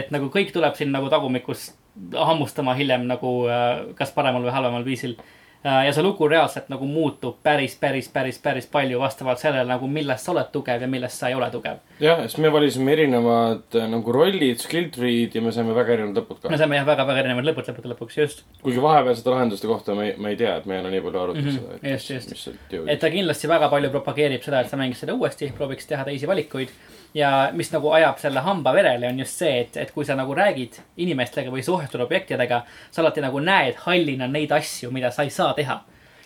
et 0.00 0.08
nagu 0.10 0.32
kõik 0.32 0.50
tuleb 0.54 0.74
siin 0.78 0.90
nagu 0.94 1.12
tagumikus 1.12 1.70
hammustama 2.14 2.74
hiljem 2.78 3.06
nagu 3.10 3.34
äh, 3.50 3.94
kas 3.98 4.12
paremal 4.16 4.42
või 4.46 4.54
halvemal 4.56 4.84
viisil. 4.86 5.16
ja 5.62 5.90
see 5.92 6.00
lugu 6.00 6.24
reaalselt 6.28 6.70
nagu 6.72 6.86
muutub 6.88 7.34
päris, 7.44 7.74
päris, 7.76 8.06
päris, 8.08 8.38
päris 8.40 8.64
palju 8.72 8.96
vastavalt 9.02 9.42
sellele 9.42 9.68
nagu, 9.68 9.84
milles 9.92 10.22
sa 10.24 10.32
oled 10.32 10.46
tugev 10.54 10.80
ja 10.80 10.86
milles 10.88 11.18
sa 11.20 11.28
ei 11.28 11.34
ole 11.36 11.50
tugev. 11.52 11.82
jah, 12.00 12.22
sest 12.24 12.38
me 12.40 12.48
valisime 12.52 12.94
erinevad 12.94 13.76
äh, 13.76 13.84
nagu 13.92 14.12
rollid, 14.16 14.56
skill 14.62 14.88
tree'd 14.94 15.34
ja 15.36 15.42
me 15.44 15.52
saime 15.52 15.74
väga 15.76 15.92
erinevad 15.98 16.22
lõpud 16.22 16.38
me 16.46 16.48
ka. 16.54 16.60
saime 16.62 16.78
jah, 16.78 16.86
väga-väga 16.88 17.20
erinevad 17.26 17.44
lõpud 17.50 17.68
lõppude 17.68 17.92
lõpuks, 17.92 18.16
just. 18.22 18.40
kuigi 18.62 18.80
vahepealsete 18.80 19.34
lahenduste 19.34 19.68
kohta 19.68 19.94
me, 19.98 20.14
me 20.16 20.32
ei 20.32 20.38
tea, 20.40 20.54
et 20.62 20.70
me 20.70 20.78
ei 20.78 20.80
ole 20.80 20.94
nii 20.96 21.04
palju 21.08 21.22
arutanud 21.26 21.50
Mhm, 21.50 21.58
seda, 21.60 21.76
et 21.82 22.08
just, 22.08 22.32
just. 22.32 22.80
et 22.86 23.00
ta 23.04 23.10
kindlasti 23.12 23.52
väga 23.52 23.68
palju 23.68 23.90
propageerib 23.98 24.42
seda, 24.48 24.62
et 24.64 24.72
sa 24.72 24.80
mängiks 24.80 25.04
seda 25.04 25.12
uuesti, 25.18 25.52
prooviks 25.60 25.86
teha 25.92 26.08
teisi 26.08 26.26
valikuid. 26.30 26.72
Ja 27.14 27.50
mis 27.52 27.72
nagu 27.72 27.90
ajab 27.92 28.18
selle 28.18 28.40
hamba 28.40 28.72
verele, 28.72 29.08
on 29.08 29.18
just 29.18 29.38
see, 29.38 29.60
et, 29.60 29.76
et 29.76 29.90
kui 29.90 30.04
sa 30.04 30.14
nagu 30.14 30.34
räägid 30.34 30.80
inimestega 30.96 31.50
või 31.50 31.62
suhestud 31.66 32.00
objektidega, 32.00 32.64
sa 32.90 33.02
alati 33.02 33.20
nagu 33.20 33.40
näed 33.40 33.74
hallina 33.86 34.28
neid 34.28 34.52
asju, 34.52 34.90
mida 34.94 35.10
sa 35.10 35.22
ei 35.22 35.30
saa 35.30 35.54
teha. 35.54 35.80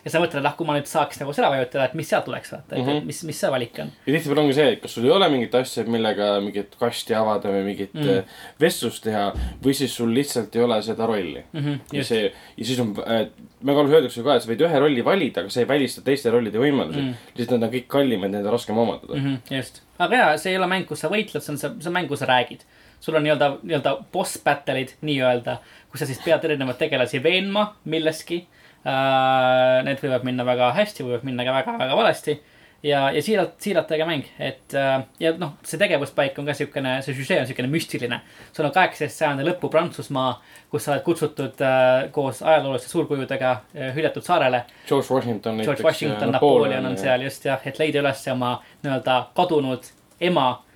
ja 0.05 0.11
sa 0.13 0.21
mõtled, 0.21 0.43
et 0.43 0.47
ah, 0.47 0.53
kui 0.53 0.67
ma 0.69 0.75
nüüd 0.77 0.85
saaks 0.85 1.17
nagu 1.17 1.33
seda 1.33 1.49
vajutada, 1.49 1.85
et 1.89 1.95
mis 1.97 2.09
sealt 2.09 2.27
tuleks 2.27 2.51
vaata, 2.53 2.77
et 2.77 2.83
mm. 2.83 2.89
-hmm. 2.91 3.05
mis, 3.09 3.23
mis 3.25 3.39
see 3.41 3.51
valik 3.51 3.79
on. 3.81 3.93
ja 4.07 4.13
tihtipeale 4.13 4.41
ongi 4.43 4.55
see, 4.55 4.73
et 4.73 4.81
kas 4.83 4.95
sul 4.95 5.05
ei 5.05 5.11
ole 5.11 5.29
mingit 5.33 5.55
asja, 5.55 5.85
millega 5.85 6.27
mingit 6.45 6.77
kasti 6.81 7.15
avada 7.15 7.49
või 7.49 7.63
mingit 7.65 7.95
Mm. 7.95 8.03
mm. 8.03 8.25
vestlust 8.61 9.03
teha 9.05 9.33
või 9.65 9.73
siis 9.75 9.97
sul 9.97 10.13
lihtsalt 10.15 10.57
ei 10.57 10.63
ole 10.63 10.83
seda 10.83 11.07
rolli 11.07 11.45
Mm 11.53 11.61
-hmm, 11.65 11.79
ja 11.93 12.05
see, 12.05 12.33
ja 12.57 12.65
siis 12.65 12.81
on 12.81 12.93
äh,, 13.07 13.27
väga 13.65 13.81
palju 13.81 13.95
öeldakse 13.97 14.23
ka, 14.23 14.35
et 14.37 14.43
sa 14.43 14.51
võid 14.53 14.61
ühe 14.69 14.79
rolli 14.79 15.05
valida, 15.05 15.41
aga 15.41 15.49
see 15.51 15.63
ei 15.65 15.69
välista 15.69 16.03
teiste 16.03 16.31
rollide 16.31 16.59
võimalusi 16.59 17.01
Mm. 17.01 17.09
mm.. 17.09 17.15
lihtsalt 17.39 17.59
need 17.61 17.69
on 17.71 17.75
kõik 17.79 17.87
kallimad, 17.89 18.31
need 18.31 18.45
on 18.47 18.53
raskem 18.53 18.79
omandada 18.79 19.15
mm. 19.17 19.25
-hmm, 19.25 19.57
just, 19.57 19.83
aga 19.99 20.17
jaa, 20.21 20.33
see 20.41 20.55
ei 20.55 20.59
ole 20.59 20.69
mäng, 20.71 20.87
kus 20.89 21.05
sa 21.05 21.11
võitled, 21.13 21.43
see 21.45 21.55
on 21.55 21.61
see, 21.61 21.71
see 21.81 21.91
on 21.91 21.97
mäng, 21.99 22.09
kus 22.11 22.23
sa 22.25 22.31
räägid. 22.31 22.65
sul 23.05 23.19
on 23.19 23.25
nii-öelda, 23.27 23.51
nii-öelda 23.63 23.93
boss 24.13 24.39
battle'id 24.41 24.95
nii-öelda, 25.05 25.59
kus 25.93 26.01
sa 26.01 26.09
siis 26.09 26.23
pead 26.25 26.45
erinevaid 26.45 26.79
tegelasi 26.81 27.23
veenma 27.23 27.75
milleski 27.85 28.47
uh,. 28.85 29.83
Need 29.85 30.01
võivad 30.01 30.25
minna 30.25 30.45
väga 30.47 30.73
hästi, 30.77 31.05
võivad 31.05 31.25
minna 31.29 31.45
ka 31.45 31.55
väga-väga 31.59 31.97
valesti. 31.97 32.39
ja, 32.85 33.11
ja 33.11 33.23
siiralt, 33.23 33.55
siiralt 33.59 33.93
äge 33.97 34.07
mäng, 34.09 34.27
et 34.39 34.77
uh, 34.77 34.99
ja 35.21 35.33
noh, 35.41 35.55
see 35.65 35.81
tegevuspaik 35.81 36.39
on 36.41 36.49
ka 36.49 36.57
siukene, 36.57 36.97
see 37.05 37.17
süžee 37.17 37.41
on 37.41 37.49
siukene 37.49 37.71
müstiline. 37.73 38.21
sul 38.53 38.69
on 38.69 38.75
kaheksateist 38.75 39.23
sajandi 39.23 39.47
lõpu 39.49 39.71
Prantsusmaa, 39.73 40.35
kus 40.71 40.85
sa 40.85 40.95
oled 40.95 41.07
kutsutud 41.07 41.65
uh, 41.65 42.11
koos 42.15 42.43
ajalooliste 42.43 42.93
suurkujudega 42.93 43.55
uh, 43.57 43.89
hüljatud 43.97 44.27
saarele. 44.27 44.65
George 44.89 45.09
Washington 45.11 45.65
George 45.65 45.87
Washington, 45.87 46.37
Napoleon 46.37 46.93
on 46.93 46.99
seal 47.01 47.25
just 47.25 47.49
jah, 47.49 47.65
et 47.65 47.81
leida 47.81 48.05
üles 48.05 48.29
oma 48.33 48.59
nii-öelda 48.85 49.19
kadunud 49.37 49.91
ema 50.21 50.49
äh,. 50.53 50.74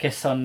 Kes 0.00 0.18
on 0.30 0.42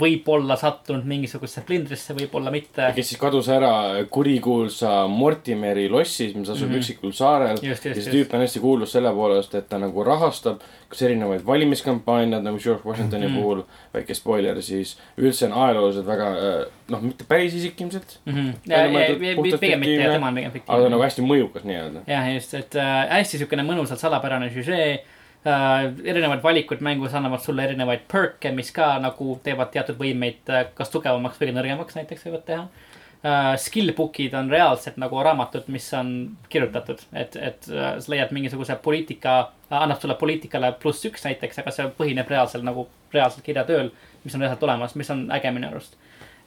võib-olla 0.00 0.56
sattunud 0.60 1.06
mingisugusesse 1.08 1.62
plindrisse, 1.64 2.12
võib-olla 2.18 2.52
mitte. 2.52 2.90
kes 2.96 3.12
siis 3.14 3.20
kadus 3.20 3.48
ära 3.48 3.70
kurikuulsa 4.12 5.06
Mortimeri 5.08 5.86
lossis, 5.88 6.34
mis 6.36 6.50
asub 6.50 6.68
mm. 6.68 6.74
-hmm. 6.74 6.82
üksikul 6.82 7.14
saarel. 7.16 7.62
Ja 7.64 7.76
see 7.78 7.94
tüüp 7.96 8.34
on 8.36 8.44
hästi 8.44 8.60
kuulus 8.60 8.92
selle 8.92 9.12
poolest, 9.16 9.54
et 9.56 9.68
ta 9.68 9.78
nagu 9.80 10.04
rahastab 10.04 10.60
kas 10.90 11.00
erinevaid 11.06 11.46
valimiskampaaniaid 11.46 12.44
nagu 12.44 12.58
George 12.58 12.84
Washingtoni 12.84 13.26
mm. 13.26 13.32
-hmm. 13.32 13.40
puhul, 13.40 13.62
väike 13.94 14.14
spoiler 14.14 14.62
siis. 14.62 14.98
üldse 15.18 15.46
on 15.46 15.52
ajalooliselt 15.52 16.06
väga 16.06 16.26
äh, 16.32 16.66
noh, 16.88 17.00
mitte 17.02 17.24
päris 17.28 17.54
isik 17.54 17.80
ilmselt, 17.80 18.18
mõeldud 18.26 19.36
puhtalt 19.36 19.60
pigem 19.60 19.80
mitte, 19.80 19.94
fiktiivne, 19.94 20.12
tema 20.12 20.28
on 20.28 20.34
pigem 20.34 20.50
aga 20.50 20.50
ta 20.50 20.50
on 20.50 20.58
fiktiivne 20.58 20.90
nagu. 20.90 21.02
hästi 21.02 21.22
mõjukas 21.22 21.64
nii-öelda. 21.64 22.04
jah, 22.06 22.28
just, 22.34 22.54
et 22.54 22.76
äh, 22.76 23.08
hästi 23.14 23.40
siukene 23.44 23.64
mõnusalt 23.64 24.02
salapärane 24.02 24.50
süžee 24.52 25.00
äh,. 25.46 25.88
erinevad 26.04 26.42
valikud 26.42 26.80
mängus 26.80 27.14
annavad 27.14 27.42
sulle 27.44 27.64
erinevaid 27.64 28.06
perk'e, 28.12 28.52
mis 28.54 28.72
ka 28.76 28.92
nagu 29.02 29.38
teevad 29.44 29.72
teatud 29.74 29.98
võimeid 30.00 30.52
äh, 30.52 30.66
kas 30.74 30.92
tugevamaks 30.92 31.40
või 31.40 31.54
nõrgemaks 31.56 31.98
näiteks 32.00 32.26
võivad 32.28 32.46
teha 32.48 32.66
uh,. 32.66 33.54
Skill 33.60 33.92
book'id 33.96 34.34
on 34.34 34.50
reaalselt 34.50 34.96
nagu 35.00 35.22
raamatud, 35.22 35.66
mis 35.68 35.88
on 35.94 36.12
kirjutatud, 36.48 37.02
et, 37.12 37.36
et 37.36 37.72
uh, 37.72 37.96
sa 38.00 38.12
leiad 38.12 38.32
mingisuguse 38.36 38.78
poliitika 38.82 39.40
annab 39.70 40.00
sulle 40.00 40.16
poliitikale 40.20 40.72
pluss 40.82 41.04
üks 41.06 41.26
näiteks, 41.28 41.60
aga 41.62 41.74
see 41.74 41.90
põhineb 41.98 42.30
reaalselt 42.32 42.64
nagu 42.66 42.88
reaalselt 43.14 43.44
kirjatööl, 43.46 43.90
mis 44.24 44.34
on 44.34 44.44
reaalselt 44.44 44.64
olemas, 44.68 44.96
mis 44.96 45.10
on 45.12 45.26
äge 45.36 45.52
minu 45.54 45.68
arust 45.70 45.98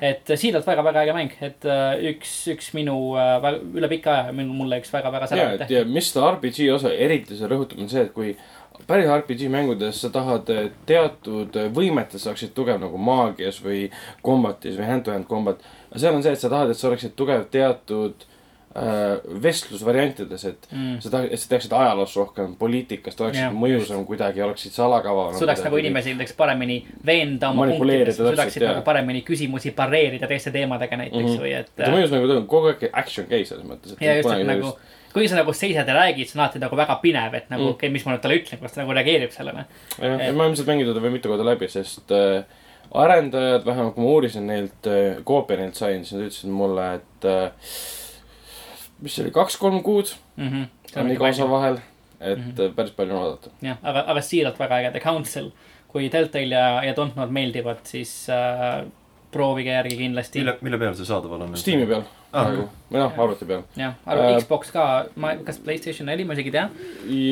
et 0.03 0.29
äh, 0.29 0.39
siiralt 0.39 0.65
väga-väga 0.67 1.03
äge 1.05 1.13
mäng, 1.15 1.35
et 1.45 1.67
uh, 1.69 1.93
üks, 2.11 2.31
üks 2.51 2.71
minu 2.75 2.95
üle 3.13 3.89
pika 3.91 4.15
aja 4.17 4.35
minu, 4.35 4.55
mulle 4.57 4.81
üks 4.81 4.91
väga-väga 4.93 5.29
särav 5.29 5.55
et 5.61 5.71
ja 5.71 5.83
mis 5.87 6.09
seda 6.11 6.31
RPG 6.33 6.67
osa 6.73 6.91
eriti 6.91 7.37
see 7.37 7.49
rõhutab, 7.49 7.83
on 7.83 7.91
see, 7.91 8.07
et 8.07 8.13
kui 8.15 8.33
päris 8.87 9.09
RPG 9.09 9.47
mängudes 9.53 10.01
sa 10.01 10.11
tahad 10.13 10.49
eh, 10.53 10.67
teatud 10.89 11.55
võimetes 11.75 12.25
saaksid 12.27 12.53
tugev 12.57 12.81
nagu 12.81 12.99
maagias 12.99 13.61
või 13.63 13.87
combat'is 14.25 14.77
või 14.79 14.89
hand-to-hand 14.89 15.29
combat. 15.29 15.63
aga 15.91 16.03
seal 16.03 16.15
on 16.17 16.23
see, 16.25 16.35
et 16.35 16.43
sa 16.43 16.51
tahad, 16.51 16.71
et 16.73 16.79
sa 16.79 16.89
oleksid 16.89 17.15
tugev 17.19 17.45
teatud 17.53 18.25
äh, 18.75 19.19
vestlusvariantides, 19.43 20.45
et 20.49 20.67
mm. 20.71 20.97
sa 21.03 21.13
tahad, 21.13 21.29
et 21.31 21.41
sa 21.41 21.51
teeksid 21.53 21.75
ajaloos 21.77 22.15
rohkem, 22.17 22.55
poliitikast 22.59 23.21
oleksid 23.21 23.45
yeah, 23.45 23.55
mõjusam 23.55 24.05
kuidagi, 24.09 24.41
oleksid 24.45 24.75
salakava. 24.75 25.29
suudaks 25.37 25.63
nagu 25.67 25.79
inimesi 25.81 26.15
näiteks 26.15 26.35
paremini 26.39 26.79
veenda 27.05 27.53
oma 27.53 27.69
punktides, 27.71 28.17
suudaksid 28.19 28.67
nagu 28.67 28.81
paremini 28.87 29.23
küsimusi 29.27 29.75
pareerida 29.77 30.29
teiste 30.31 30.51
teemadega 30.55 30.99
näiteks 31.05 31.21
mm. 31.21 31.29
-hmm. 31.29 31.45
või 31.45 31.53
et. 31.61 31.71
ta 31.77 31.93
mõjus 31.93 32.17
nagu 32.17 32.43
kogu 32.49 32.73
aeg 32.73 32.89
action 32.91 33.29
case 33.29 33.53
selles 33.53 33.69
mõttes. 33.69 33.95
ja 34.01 34.17
just, 34.17 34.33
et 34.33 34.47
nagu, 34.49 34.75
kui 35.13 35.27
sa 35.29 35.35
nagu 35.35 35.53
seisad 35.53 35.87
ja 35.87 35.93
räägid, 35.93 36.27
see 36.29 36.39
on 36.39 36.43
alati 36.45 36.59
nagu 36.59 36.75
väga 36.75 36.95
pinev, 37.01 37.33
et 37.37 37.49
nagu 37.49 37.63
Mm. 37.63 37.69
okei 37.69 37.87
okay,, 37.87 37.93
mis 37.93 38.05
ma 38.05 38.11
nüüd 38.15 38.21
talle 38.23 38.35
ütlen, 38.41 38.59
kuidas 38.59 38.73
ta 38.73 38.81
nagu 38.81 38.93
reageerib 38.97 39.31
sellele. 39.31 39.65
jah, 39.99 40.19
ja 40.27 40.33
ma 40.33 40.45
ilmselt 40.49 40.67
mängin 40.67 40.87
teda 40.89 41.01
veel 41.01 41.11
mitu 41.13 41.29
korda 41.29 41.45
läbi, 41.45 41.67
sest 41.69 42.11
äh, 42.11 42.43
arendajad, 42.93 43.65
vähemalt 43.65 43.95
kui 43.95 44.03
ma 44.03 44.09
uurisin 44.09 44.47
neilt 44.47 44.87
äh,, 44.87 45.21
koopi 45.23 45.57
neilt 45.57 45.75
sain, 45.75 46.05
siis 46.05 46.13
nad 46.17 46.27
ütlesid 46.27 46.49
mulle, 46.53 46.87
et 46.95 47.25
äh, 47.25 47.51
mis 49.03 49.15
see 49.15 49.23
oli, 49.25 49.31
kaks-kolm 49.35 49.81
kuud 49.83 50.13
Mhm. 50.37 50.63
on 50.97 51.11
iga 51.11 51.27
osa 51.29 51.45
vahel, 51.49 51.77
et 52.21 52.37
mm 52.37 52.51
-hmm. 52.57 52.73
päris 52.75 52.91
palju 52.91 53.15
on 53.15 53.21
oodata. 53.23 53.49
jah, 53.61 53.77
aga, 53.83 54.03
aga 54.07 54.21
siiralt 54.21 54.59
väga 54.59 54.77
äge, 54.79 54.91
The 54.91 54.99
Council. 54.99 55.51
kui 55.87 56.09
Deltale 56.11 56.55
ja, 56.55 56.83
ja 56.83 56.95
Dontnod 56.95 57.29
meeldivad, 57.29 57.77
siis 57.83 58.27
äh, 58.29 58.85
proovige 59.31 59.69
järgi 59.69 59.97
kindlasti. 59.97 60.39
mille, 60.39 60.57
mille 60.61 60.77
peal 60.77 60.93
see 60.95 61.05
saadaval 61.05 61.41
on? 61.41 61.55
Steam'i 61.57 61.85
peal 61.85 62.01
Ah, 62.33 62.47
nagu, 62.49 62.63
või 62.89 62.97
noh, 62.97 63.11
arvuti 63.23 63.45
peal. 63.45 63.59
jah, 63.77 63.93
arvan 64.09 64.31
Äh, 64.33 64.39
Xbox 64.41 64.71
ka, 64.73 64.83
ma, 65.21 65.35
kas 65.45 65.59
Playstation 65.61 66.07
neli 66.09 66.23
ma 66.25 66.33
isegi 66.33 66.49
ei 66.49 66.55
tea, 66.55 66.63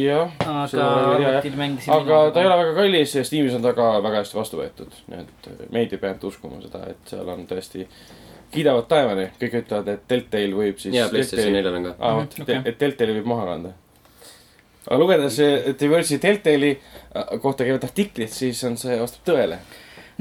jah, 0.05 0.35
aga 0.45 0.85
arvutil 1.15 1.55
mängisin. 1.57 1.93
aga 1.95 2.19
ta 2.35 2.41
ei 2.43 2.45
ole 2.51 2.57
väga 2.63 2.75
kallis 2.77 3.15
ja 3.17 3.23
Steamis 3.25 3.55
on 3.57 3.61
ta 3.65 3.73
ka 3.73 3.87
väga 4.05 4.21
hästi 4.21 4.37
vastu 4.37 4.59
võetud, 4.61 4.93
nii 5.09 5.23
et 5.23 5.49
äh, 5.49 5.63
meid 5.73 5.93
ei 5.95 5.97
pea 6.03 6.11
ainult 6.13 6.27
uskuma 6.29 6.61
seda, 6.61 6.83
et 6.93 7.09
seal 7.15 7.29
on 7.33 7.47
tõesti 7.49 7.87
kiidavad 8.51 8.85
taevani, 8.91 9.29
kõik 9.41 9.53
ütlevad, 9.63 9.87
et 9.95 10.01
Deltale 10.11 10.53
võib 10.61 10.77
siis. 10.83 10.93
ja 10.95 11.07
PlayStation 11.09 11.53
neljal 11.55 11.77
on 11.79 11.83
ka. 11.89 11.95
aa, 11.99 12.11
Mhm, 12.11 12.19
vot, 12.21 12.39
okei. 12.45 12.61
et 12.65 12.79
Deltali 12.79 13.13
võib 13.17 13.29
maha 13.33 13.45
kanda. 13.55 13.73
aga 14.87 14.97
lugedes 15.01 15.39
eh, 15.39 15.73
Diverge'i 15.79 16.17
Deltali 16.21 16.71
äh, 17.15 17.39
kohta 17.41 17.63
käivat 17.63 17.83
artiklit, 17.89 18.29
siis 18.33 18.61
on 18.69 18.77
see, 18.77 18.99
vastab 19.01 19.25
tõele. 19.33 19.57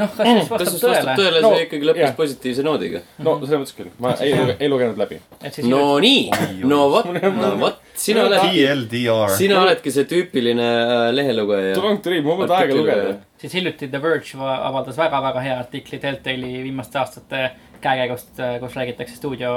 noh, 0.00 0.10
kas 0.16 0.26
siis 0.30 0.48
kas 0.48 0.50
vastab 0.54 0.72
siis 0.72 0.84
vastab 0.84 1.10
tõele, 1.10 1.16
tõele, 1.20 1.42
No, 1.44 1.50
see 1.54 1.66
ikkagi 1.66 1.88
lõppes 1.90 2.04
jah. 2.06 2.14
positiivse 2.18 2.64
noodiga? 2.66 3.02
no 3.26 3.34
selles 3.44 3.60
mõttes 3.62 3.76
küll, 3.78 3.90
ma 4.02 4.14
ei, 4.24 4.32
ei 4.58 4.70
lugenud 4.72 4.98
läbi. 5.00 5.20
no 5.68 5.82
nii, 6.02 6.22
no 6.70 6.80
vot, 6.92 7.10
no 7.14 7.52
vot, 7.60 7.80
sina 7.94 8.24
oled, 8.28 8.96
sina 9.36 9.60
oledki 9.64 9.92
see 9.94 10.06
tüüpiline 10.10 10.68
äh, 10.70 11.08
lehelugeja. 11.14 11.76
Long 11.80 12.00
to 12.02 12.10
read, 12.14 12.24
mul 12.26 12.40
pole 12.42 12.56
aega 12.58 12.78
lugeda. 12.80 13.14
siis 13.40 13.54
hiljuti 13.58 13.88
The 13.92 14.02
Verge 14.02 14.38
va- 14.40 14.58
avaldas 14.70 14.98
väga-väga 15.00 15.44
hea 15.46 15.58
artikli 15.62 16.00
Deltali 16.02 16.56
viimaste 16.66 16.98
aastate 17.00 17.44
käekäigust, 17.80 18.34
kus 18.60 18.74
räägitakse 18.76 19.16
stuudio 19.16 19.54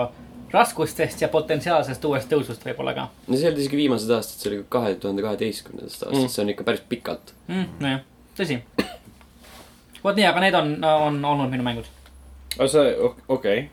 raskustest 0.54 1.22
ja 1.24 1.28
potentsiaalsest 1.34 2.04
uuest 2.06 2.30
tõusust 2.32 2.62
võib-olla 2.68 2.94
ka 2.94 3.08
no 3.10 3.34
see 3.36 3.42
ei 3.48 3.50
olnud 3.50 3.62
isegi 3.64 3.80
viimased 3.80 4.12
aastad, 4.14 4.38
see 4.44 4.52
oli 4.52 4.60
kahe 4.72 4.92
tuhande 5.02 5.24
kaheteistkümnendast 5.26 6.04
aastast 6.06 6.20
mm., 6.22 6.30
see 6.36 6.44
on 6.46 6.52
ikka 6.54 6.68
päris 6.68 6.84
pikalt. 6.92 7.34
mm,. 7.50 7.66
nojah, 7.82 8.04
tõsi. 8.38 8.60
Vot 10.04 10.16
nii, 10.20 10.26
aga 10.30 10.40
need 10.44 10.56
on, 10.60 10.74
on 10.84 11.24
olnud 11.26 11.50
minu 11.54 11.64
mängud. 11.66 11.88
aga 12.58 12.68
see, 12.70 12.92
okei. 13.28 13.70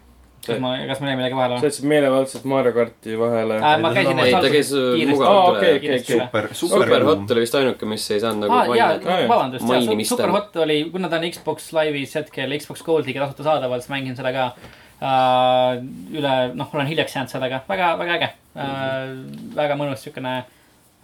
kas 0.47 0.57
ma, 0.63 0.71
kas 0.89 1.01
ma 1.03 1.11
jäin 1.11 1.19
midagi 1.21 1.37
vahele 1.37 1.59
sa 1.61 1.69
jätsid 1.69 1.85
meelevaldselt 1.91 2.45
Mario 2.49 2.73
karti 2.73 3.17
vahele 3.21 3.59
Äh, 3.61 3.75
ma 3.83 3.91
käisin 3.93 4.15
ei, 4.19 4.31
neist 4.31 4.41
ta 4.47 4.53
käis 4.55 4.71
kiiresti- 4.73 5.27
okay,. 5.51 5.75
üle. 5.79 5.99
super, 6.07 6.49
super 6.57 6.85
super 6.87 7.05
hot 7.05 7.35
oli 7.35 7.41
vist 7.45 7.55
ainuke, 7.61 7.87
mis 7.91 8.07
ei 8.11 8.21
saanud 8.23 8.47
nagu 8.47 8.57
aa, 8.57 8.77
jaa 8.79 9.19
vabandust, 9.29 9.67
mainimist 9.69 10.09
Super 10.15 10.25
tänu. 10.31 10.39
Hot 10.39 10.57
oli, 10.65 10.79
kuna 10.95 11.11
ta 11.13 11.19
on 11.21 11.27
Xbox 11.35 11.73
Live'is 11.77 12.15
hetkel 12.17 12.57
Xbox 12.59 12.83
Goldiga 12.87 13.27
tasuta 13.27 13.43
saadaval, 13.51 13.83
siis 13.85 13.93
mängin 13.93 14.17
seda 14.17 14.33
ka 14.33 14.47
uh,. 14.57 15.77
üle, 16.17 16.35
noh, 16.57 16.73
olen 16.75 16.89
hiljaks 16.89 17.15
jäänud 17.19 17.33
sellega, 17.37 17.61
väga, 17.69 17.93
väga 18.01 18.17
äge 18.17 18.31
uh,. 18.57 19.13
väga 19.61 19.77
mõnus 19.83 20.07
siukene 20.09 20.39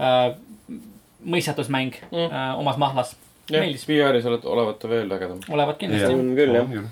uh, 0.01 0.33
mõistatusmäng 1.27 1.95
Mm. 2.13 2.27
uh, 2.31 2.59
omas 2.61 2.77
mahlas. 2.81 3.17
meeldis, 3.53 3.87
VR-is 3.89 4.27
oled, 4.27 4.45
olevat 4.45 4.79
ta 4.83 4.91
veel 4.91 5.11
ägedam. 5.13 5.41
olevat 5.53 5.79
kindlasti. 5.81 6.13
on 6.15 6.35
küll, 6.39 6.55
jah.. 6.57 6.87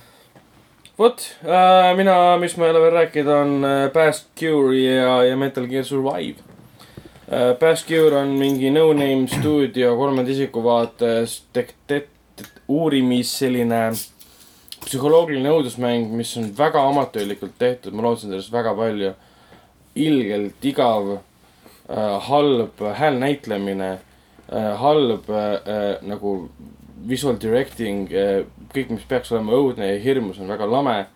vot 0.98 1.26
äh,, 1.42 1.90
mina, 1.98 2.16
mis 2.42 2.56
ma 2.58 2.68
ei 2.68 2.74
ole 2.74 2.82
veel 2.86 2.96
rääkinud, 2.98 3.30
on 3.34 3.68
äh, 3.68 3.84
Past 3.94 4.30
Cure 4.38 4.78
ja, 4.78 5.16
ja 5.26 5.36
Metal 5.40 5.66
Gear 5.70 5.86
Survive 5.88 6.38
äh,. 7.26 7.52
Past 7.60 7.88
Cure 7.90 8.22
on 8.22 8.36
mingi 8.38 8.70
no-name 8.74 9.28
stuudio 9.30 9.96
kolmanda 9.98 10.30
isiku 10.30 10.62
vaates 10.64 11.40
tek-, 11.56 11.76
tek-, 11.90 12.10
uurimis 12.68 13.34
selline 13.38 13.88
psühholoogiline 14.84 15.48
õudusmäng, 15.48 16.10
mis 16.12 16.34
on 16.36 16.50
väga 16.56 16.82
amatöörlikult 16.90 17.54
tehtud, 17.58 17.94
ma 17.96 18.04
lootsin 18.04 18.30
sellest 18.30 18.52
väga 18.52 18.74
palju. 18.78 19.14
ilgelt 19.94 20.64
igav 20.66 21.12
äh,, 21.14 22.20
halb 22.28 22.80
häälnäitlemine 22.98 23.98
halb 24.52 25.28
äh, 25.30 25.98
nagu 26.02 26.34
visual 27.08 27.36
directing 27.40 28.08
äh,, 28.12 28.42
kõik, 28.74 28.90
mis 28.90 29.04
peaks 29.08 29.32
olema 29.32 29.52
õudne 29.56 29.92
ja 29.92 30.00
hirmus, 30.02 30.38
on 30.40 30.48
väga 30.48 30.66
lame. 30.70 31.06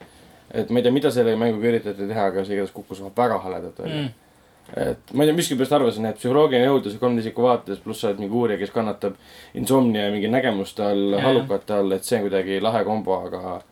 et 0.55 0.71
ma 0.71 0.79
ei 0.81 0.83
tea, 0.87 0.93
mida 0.93 1.11
selle 1.13 1.35
mänguga 1.37 1.69
üritati 1.69 2.07
teha, 2.09 2.31
aga 2.31 2.45
see 2.45 2.55
igatahes 2.57 2.73
kukkus 2.73 3.03
väga 3.17 3.39
haledalt 3.45 3.79
välja 3.85 4.03
Mm. 4.03 4.13
et 4.77 5.13
ma 5.13 5.25
ei 5.25 5.29
tea, 5.29 5.37
miskipärast 5.37 5.73
arvasin, 5.73 6.07
et 6.07 6.17
psühholoogiline 6.21 6.67
jõudlus 6.69 6.93
ja 6.93 6.99
kolmanda 7.01 7.23
isiku 7.25 7.43
vaates, 7.43 7.79
pluss 7.85 8.01
sa 8.01 8.09
oled 8.11 8.19
mingi 8.21 8.35
uurija, 8.37 8.59
kes 8.61 8.71
kannatab 8.71 9.15
insomnia 9.57 10.03
ja 10.07 10.11
mingi 10.13 10.29
nägemuste 10.29 10.83
all, 10.85 11.13
Jaa. 11.15 11.23
hallukate 11.25 11.75
all, 11.75 11.93
et 11.97 12.05
see 12.05 12.19
on 12.19 12.27
kuidagi 12.27 12.61
lahe 12.61 12.83
kombo, 12.85 13.17
aga 13.27 13.63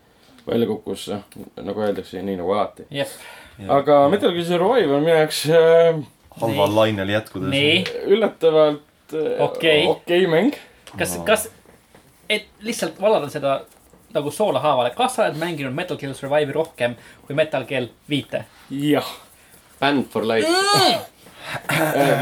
välja 0.47 0.67
kukkus, 0.71 1.09
noh, 1.13 1.23
nagu 1.69 1.81
öeldakse, 1.85 2.23
nii 2.25 2.37
nagu 2.41 2.53
alati. 2.57 2.87
jep, 2.91 3.13
aga 3.69 3.99
Metal 4.09 4.33
Gear 4.33 4.45
Survive 4.49 4.97
on 4.97 5.05
minu 5.05 5.17
jaoks 5.19 5.43
äh, 5.53 6.01
halval 6.41 6.75
lainel 6.81 7.09
jätkudes. 7.13 7.93
üllatavalt 8.07 8.81
äh, 9.15 9.41
Okei. 9.45 9.87
okei 9.87 10.27
mäng. 10.27 10.55
kas, 10.99 11.19
kas, 11.27 11.49
et 12.29 12.47
lihtsalt 12.61 13.01
valada 13.01 13.29
seda 13.31 13.61
nagu 14.15 14.31
soolahaavale, 14.31 14.95
kas 14.97 15.17
sa 15.19 15.27
oled 15.27 15.37
mänginud 15.41 15.75
Metal 15.75 15.99
Gear 16.01 16.15
Survive'i 16.15 16.53
rohkem 16.55 16.97
kui 17.27 17.37
Metal 17.37 17.65
Gear 17.69 17.89
viite? 18.11 18.45
jah, 18.71 19.07
Band 19.81 20.07
for 20.11 20.25
life. 20.27 20.49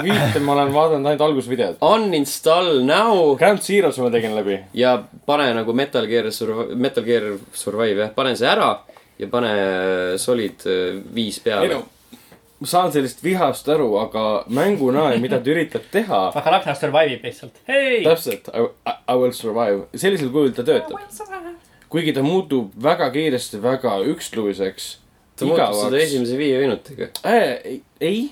viite 0.02 0.40
ma 0.44 0.52
olen 0.52 0.72
vaadanud 0.74 1.06
ainult 1.08 1.22
algusvideot. 1.24 1.78
Uninstall 1.80 2.82
now 2.84 3.36
Ground 3.38 3.62
Zero's 3.64 3.98
ma 3.98 4.10
tegin 4.12 4.34
läbi. 4.36 4.58
ja 4.74 4.98
pane 5.26 5.52
nagu 5.54 5.72
Metal 5.72 6.06
Gear 6.06 6.32
Survive, 6.32 6.74
Metal 6.74 7.04
Gear 7.04 7.30
Survive 7.52 8.02
jah, 8.08 8.12
pane 8.14 8.36
see 8.36 8.50
ära 8.50 8.74
ja 9.18 9.28
pane 9.30 9.54
Solid 10.18 10.66
äh, 10.66 10.98
viis 11.14 11.38
ei 11.38 11.44
peale 11.44 11.74
no, 11.74 11.82
ma 12.64 12.70
saan 12.70 12.92
sellest 12.94 13.20
vihast 13.24 13.68
aru, 13.68 13.90
aga 14.00 14.24
mänguna 14.48 15.10
ja 15.12 15.20
mida 15.20 15.40
ta 15.42 15.52
üritab 15.52 15.84
teha, 15.92 16.20
aga 16.38 16.54
Ragnar 16.56 16.78
survive 16.78 17.18
ib 17.18 17.26
lihtsalt, 17.28 17.58
hei. 17.68 18.00
täpselt, 18.06 18.48
I, 18.54 19.16
will 19.20 19.34
survive, 19.36 19.84
sellisel 19.92 20.32
kujul 20.32 20.54
ta 20.56 20.64
töötab. 20.64 20.96
kuigi 21.92 22.14
ta 22.16 22.24
muutub 22.24 22.72
väga 22.82 23.10
kiiresti 23.14 23.60
väga 23.62 23.98
üksluiseks. 24.14 24.88
ta 25.36 25.50
muutus 25.50 25.82
seda 25.82 26.00
esimese 26.00 26.40
viie 26.40 26.62
minutiga. 26.62 27.10
äh,. 27.20 27.60
ei, 27.60 27.82
ei, 28.00 28.24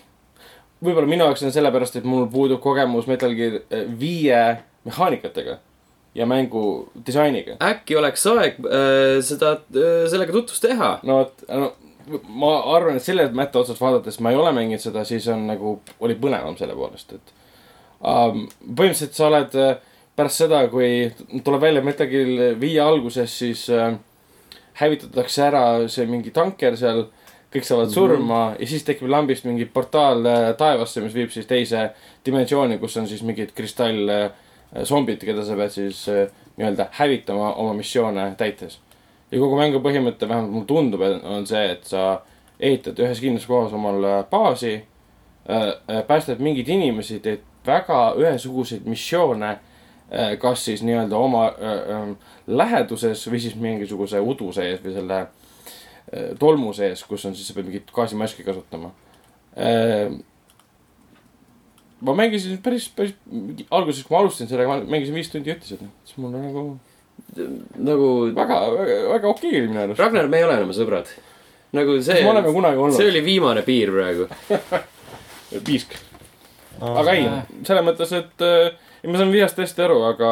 võib-olla 0.80 1.10
minu 1.10 1.28
jaoks 1.28 1.44
on 1.44 1.52
sellepärast, 1.52 2.00
et 2.00 2.08
mul 2.08 2.24
puudub 2.32 2.62
kogemus 2.64 3.10
Metal 3.10 3.36
Gear 3.36 3.60
äh, 3.60 3.84
viie 4.00 4.40
mehaanikatega 4.88 5.60
ja 6.16 6.26
mängu 6.26 6.88
disainiga. 7.06 7.60
äkki 7.60 8.00
oleks 8.00 8.24
aeg 8.32 8.64
äh, 8.64 9.20
seda 9.24 9.58
äh,, 9.76 10.04
sellega 10.08 10.32
tutvust 10.32 10.64
teha. 10.64 10.94
no 11.04 11.20
vot, 11.20 11.48
no 11.52 11.74
ma 12.28 12.53
arvan, 12.76 12.96
et 12.96 13.05
selle 13.05 13.28
mätta 13.36 13.61
otsast 13.62 13.80
vaadates 13.80 14.20
ma 14.20 14.30
ei 14.30 14.36
ole 14.36 14.53
mänginud 14.53 14.82
seda, 14.82 15.05
siis 15.05 15.28
on 15.28 15.46
nagu, 15.46 15.78
oli 16.00 16.16
põnevam 16.20 16.57
selle 16.59 16.74
poolest, 16.78 17.12
et 17.12 17.34
um,. 18.00 18.46
põhimõtteliselt 18.62 19.18
sa 19.18 19.28
oled 19.28 19.59
äh, 19.61 19.74
pärast 20.16 20.44
seda, 20.44 20.64
kui 20.72 21.11
tuleb 21.44 21.62
välja 21.62 21.82
Metal 21.84 22.09
Gear 22.11 22.57
viie 22.61 22.80
alguses, 22.84 23.38
siis 23.38 23.68
äh, 23.72 23.94
hävitatakse 24.80 25.44
ära 25.46 25.64
see 25.92 26.07
mingi 26.11 26.34
tanker 26.34 26.78
seal. 26.78 27.09
kõik 27.53 27.66
saavad 27.68 27.90
surma 27.92 28.48
mm 28.48 28.53
-hmm. 28.55 28.61
ja 28.61 28.66
siis 28.66 28.84
tekib 28.84 29.09
lambist 29.09 29.44
mingi 29.44 29.64
portaal 29.64 30.26
äh, 30.26 30.55
taevasse, 30.57 31.00
mis 31.00 31.14
viib 31.14 31.30
siis 31.30 31.46
teise 31.46 31.90
dimensiooni, 32.24 32.78
kus 32.78 32.96
on 32.96 33.09
siis 33.09 33.22
mingid 33.22 33.53
kristall 33.53 34.09
äh, 34.09 34.30
zombid, 34.84 35.20
keda 35.20 35.44
sa 35.44 35.57
pead 35.57 35.70
siis 35.70 36.09
äh, 36.09 36.30
nii-öelda 36.57 36.86
hävitama 36.90 37.53
oma 37.53 37.74
missioone 37.74 38.34
täites 38.38 38.78
ja 39.32 39.40
kogu 39.40 39.56
mängu 39.56 39.80
põhimõte, 39.82 40.28
vähemalt 40.28 40.52
mulle 40.52 40.68
tundub, 40.68 41.02
on 41.24 41.46
see, 41.48 41.64
et 41.72 41.88
sa 41.88 42.22
ehitad 42.60 43.00
ühes 43.02 43.20
kindlas 43.22 43.46
kohas 43.48 43.74
omal 43.76 44.04
baasi 44.30 44.74
äh,. 45.48 46.02
päästad 46.06 46.42
mingeid 46.42 46.68
inimesi, 46.68 47.20
teed 47.24 47.46
väga 47.66 48.12
ühesuguseid 48.20 48.86
missioone 48.86 49.54
äh,. 49.54 50.34
kas 50.38 50.64
siis 50.68 50.82
nii-öelda 50.86 51.16
oma 51.16 51.46
äh, 51.48 51.78
äh, 51.96 52.34
läheduses 52.46 53.24
või 53.30 53.40
siis 53.40 53.56
mingisuguse 53.56 54.20
udu 54.20 54.52
sees 54.52 54.82
või 54.84 54.98
selle 54.98 55.22
äh, 55.22 56.34
tolmu 56.38 56.74
sees, 56.76 57.04
kus 57.08 57.24
on 57.26 57.34
siis, 57.34 57.48
sa 57.48 57.56
pead 57.56 57.70
mingit 57.70 57.90
gaasimaski 57.94 58.44
kasutama 58.46 58.92
äh,. 59.56 60.12
ma 62.00 62.14
mängisin 62.20 62.60
päris, 62.62 62.90
päris 62.92 63.16
alguses, 63.70 64.04
kui 64.04 64.14
ma 64.14 64.22
alustasin 64.26 64.52
sellega, 64.52 64.76
ma 64.76 64.96
mängisin 64.96 65.16
viis 65.16 65.32
tundi 65.32 65.56
ütlesin, 65.56 65.88
siis 66.04 66.20
mul 66.20 66.36
nagu 66.36 66.66
nagu 67.36 68.08
väga, 68.36 68.58
väga, 68.76 68.96
väga 69.14 69.28
okei 69.28 69.52
oli 69.60 69.68
minu 69.68 69.80
arust. 69.86 70.00
Ragnar, 70.00 70.28
me 70.28 70.40
ei 70.40 70.44
ole 70.44 70.58
enam 70.60 70.72
sõbrad. 70.76 71.10
nagu 71.72 71.96
see 72.04 72.20
me 72.22 72.30
oleme 72.30 72.52
kunagi 72.52 72.76
olnud? 72.84 72.96
see 72.98 73.08
oli 73.08 73.24
viimane 73.24 73.62
piir 73.66 73.92
praegu. 73.94 74.28
piisk. 75.66 75.96
aga 76.80 77.14
ei, 77.16 77.26
selles 77.66 77.84
mõttes, 77.86 78.12
et 78.16 78.44
äh, 78.46 78.72
ma 79.08 79.18
saan 79.20 79.32
vihast 79.34 79.58
hästi 79.60 79.84
aru, 79.84 79.98
aga, 80.08 80.30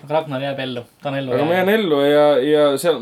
aga 0.00 0.14
Ragnar 0.16 0.42
jääb 0.44 0.60
ellu, 0.64 0.82
ta 1.02 1.10
on 1.10 1.18
ellu 1.20 1.34
aga 1.36 1.46
ma 1.48 1.56
jään 1.58 1.72
ellu 1.74 2.00
ja, 2.06 2.24
ja 2.44 2.66
seal 2.80 2.98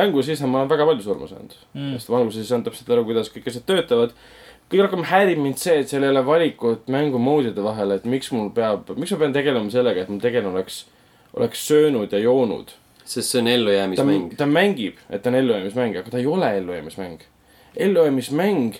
mängu 0.00 0.24
sees 0.26 0.42
ma 0.44 0.62
olen 0.62 0.70
väga 0.72 0.86
palju 0.88 1.04
surma 1.04 1.28
saanud 1.30 1.58
Mm. 1.72 1.92
sest 1.96 2.10
ma 2.12 2.18
alguses 2.20 2.42
ei 2.42 2.48
saanud 2.50 2.66
täpselt 2.68 2.90
aru, 2.92 3.04
kuidas 3.08 3.30
kõik 3.32 3.46
asjad 3.48 3.64
töötavad. 3.68 4.16
kõige 4.72 4.86
rohkem 4.86 5.04
häirib 5.08 5.38
mind 5.40 5.60
see, 5.60 5.78
et 5.82 5.88
seal 5.88 6.04
ei 6.04 6.10
ole 6.12 6.24
valikut 6.26 6.88
mängumoodide 6.92 7.62
vahel, 7.64 7.92
et 7.92 8.04
miks 8.08 8.32
mul 8.32 8.50
peab, 8.56 8.88
miks 8.96 9.12
ma 9.12 9.18
pean 9.24 9.32
tegelema 9.36 9.70
sellega, 9.70 10.00
et 10.04 10.08
mu 10.12 10.18
tegelane 10.20 10.52
oleks, 10.54 10.86
oleks 11.36 11.66
söönud 11.68 12.12
ja 12.12 12.18
joonud. 12.18 12.72
sest 13.04 13.32
see 13.34 13.40
on 13.40 13.48
ellujäämismäng., 13.48 14.36
ta 14.38 14.46
mängib, 14.46 15.00
et 15.10 15.22
ta 15.22 15.30
on 15.30 15.34
ellujäämismäng, 15.34 15.96
aga 15.98 16.10
ta 16.10 16.18
ei 16.18 16.26
ole 16.26 16.56
ellujäämismäng. 16.58 17.20
ellujäämismäng, 17.76 18.74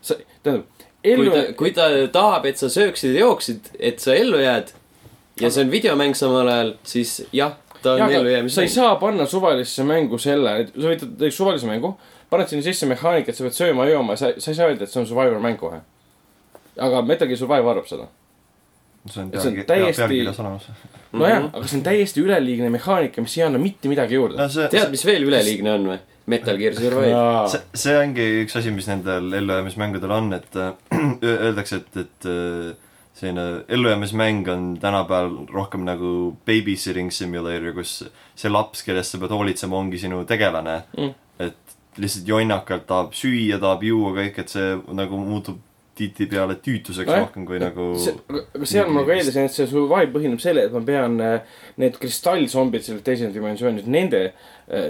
sa, 0.00 0.14
tähendab, 0.42 0.86
ellu 1.04 1.30
ta, 1.30 1.42
kui 1.58 1.72
ta 1.74 1.88
tahab, 2.12 2.46
et 2.46 2.56
sa 2.56 2.68
sööksid 2.68 3.14
ja 3.14 3.26
jooksid, 3.26 3.74
et 3.78 3.98
sa 3.98 4.14
ellu 4.14 4.38
jääd 4.40 4.72
ja 5.40 5.50
see 5.50 5.64
on 5.64 5.70
videomäng 5.70 6.14
samal 6.14 6.48
ajal, 6.48 6.74
siis 6.86 7.18
jah, 7.32 7.56
ta 7.82 7.96
on 7.96 8.02
aga 8.02 8.08
sa 8.08 8.12
ei 8.12 8.20
ellujäämismäng. 8.20 8.72
saa 8.72 8.96
panna 8.96 9.26
suvalisse 9.26 9.84
mängu 9.84 10.18
selle, 10.18 10.56
sa 10.70 10.88
võtad 10.88 11.16
näiteks 11.16 11.36
suvalise 11.36 11.68
mängu, 11.68 11.96
paned 12.30 12.48
sinna 12.48 12.64
sisse 12.64 12.86
mehaanika, 12.86 13.32
et 13.32 13.38
sa 13.38 13.46
pead 13.46 13.58
sööma 13.58 13.88
ja 13.88 13.98
jooma, 13.98 14.16
sa, 14.16 14.32
sa 14.38 14.50
ei 14.52 14.58
saa 14.58 14.70
öelda, 14.70 14.86
et 14.86 14.92
see 14.92 15.02
on 15.02 15.08
survivor 15.10 15.42
mäng 15.42 15.58
kohe. 15.60 15.82
aga 16.78 17.02
Metal 17.02 17.28
Gear 17.30 17.38
Survive 17.38 17.70
arvab 17.70 17.86
seda. 17.86 18.08
See 19.10 19.20
on 19.22 19.30
see 19.34 19.50
on 19.50 19.56
täiesti- 19.68 20.40
olemas. 20.40 20.68
nojah 21.12 21.42
Mhm., 21.42 21.50
aga 21.54 21.66
see 21.68 21.78
on 21.78 21.84
täiesti 21.84 22.20
üleliigne 22.24 22.70
mehaanika, 22.72 23.22
mis 23.22 23.36
ei 23.38 23.44
anna 23.46 23.58
mitte 23.58 23.88
midagi 23.88 24.14
juurde 24.18 24.36
no 24.40 24.48
see, 24.48 24.68
tead, 24.72 24.90
mis 24.90 25.04
veel 25.06 25.22
üleliigne 25.28 25.70
on 25.74 25.86
või? 25.92 25.98
Metal 26.26 26.56
Gear 26.56 26.72
Survive. 26.74 27.48
see, 27.52 27.60
see 27.76 27.96
ongi 28.00 28.24
üks 28.46 28.56
asi, 28.56 28.70
mis 28.72 28.86
nendel 28.88 29.26
ellujäämismängudel 29.42 30.10
on, 30.16 30.32
et 30.32 30.56
äh, 30.56 30.72
öeldakse, 31.22 31.82
et, 31.82 31.96
et 32.00 32.26
äh, 32.30 32.70
selline 33.14 33.64
ellujäämismäng 33.68 34.48
on 34.48 34.64
tänapäeval 34.80 35.36
rohkem 35.52 35.84
nagu 35.84 36.14
babysitting 36.48 37.12
simulator, 37.12 37.74
kus 37.76 37.98
see 38.34 38.50
laps, 38.50 38.82
kellest 38.82 39.12
sa 39.14 39.20
pead 39.20 39.30
hoolitsema, 39.36 39.76
ongi 39.76 40.00
sinu 40.00 40.24
tegelane 40.24 40.80
Mm. 40.96 41.12
et 41.44 41.76
lihtsalt 42.00 42.26
jonnakalt 42.26 42.86
tahab 42.88 43.12
süüa, 43.14 43.60
tahab 43.60 43.82
juua 43.86 44.10
kõik, 44.16 44.38
et 44.42 44.48
see 44.48 44.72
nagu 44.96 45.20
muutub 45.20 45.60
tihtipeale 45.98 46.58
tüütuseks 46.64 47.10
Nojah. 47.10 47.26
rohkem 47.26 47.46
kui 47.48 47.60
nagu 47.62 47.90
aga 47.94 48.70
seal 48.70 48.88
ma 48.90 49.02
nagu 49.02 49.14
eeldasin, 49.14 49.48
et 49.48 49.56
see 49.56 49.68
survive 49.70 50.12
põhineb 50.14 50.42
sellel, 50.42 50.68
et 50.68 50.74
ma 50.74 50.82
pean 50.86 51.20
äh, 51.22 51.58
need 51.82 51.98
kristallzombid 52.02 52.86
sellest 52.86 53.06
teisest 53.06 53.36
dimensioonist, 53.36 53.90
nende, 53.90 54.26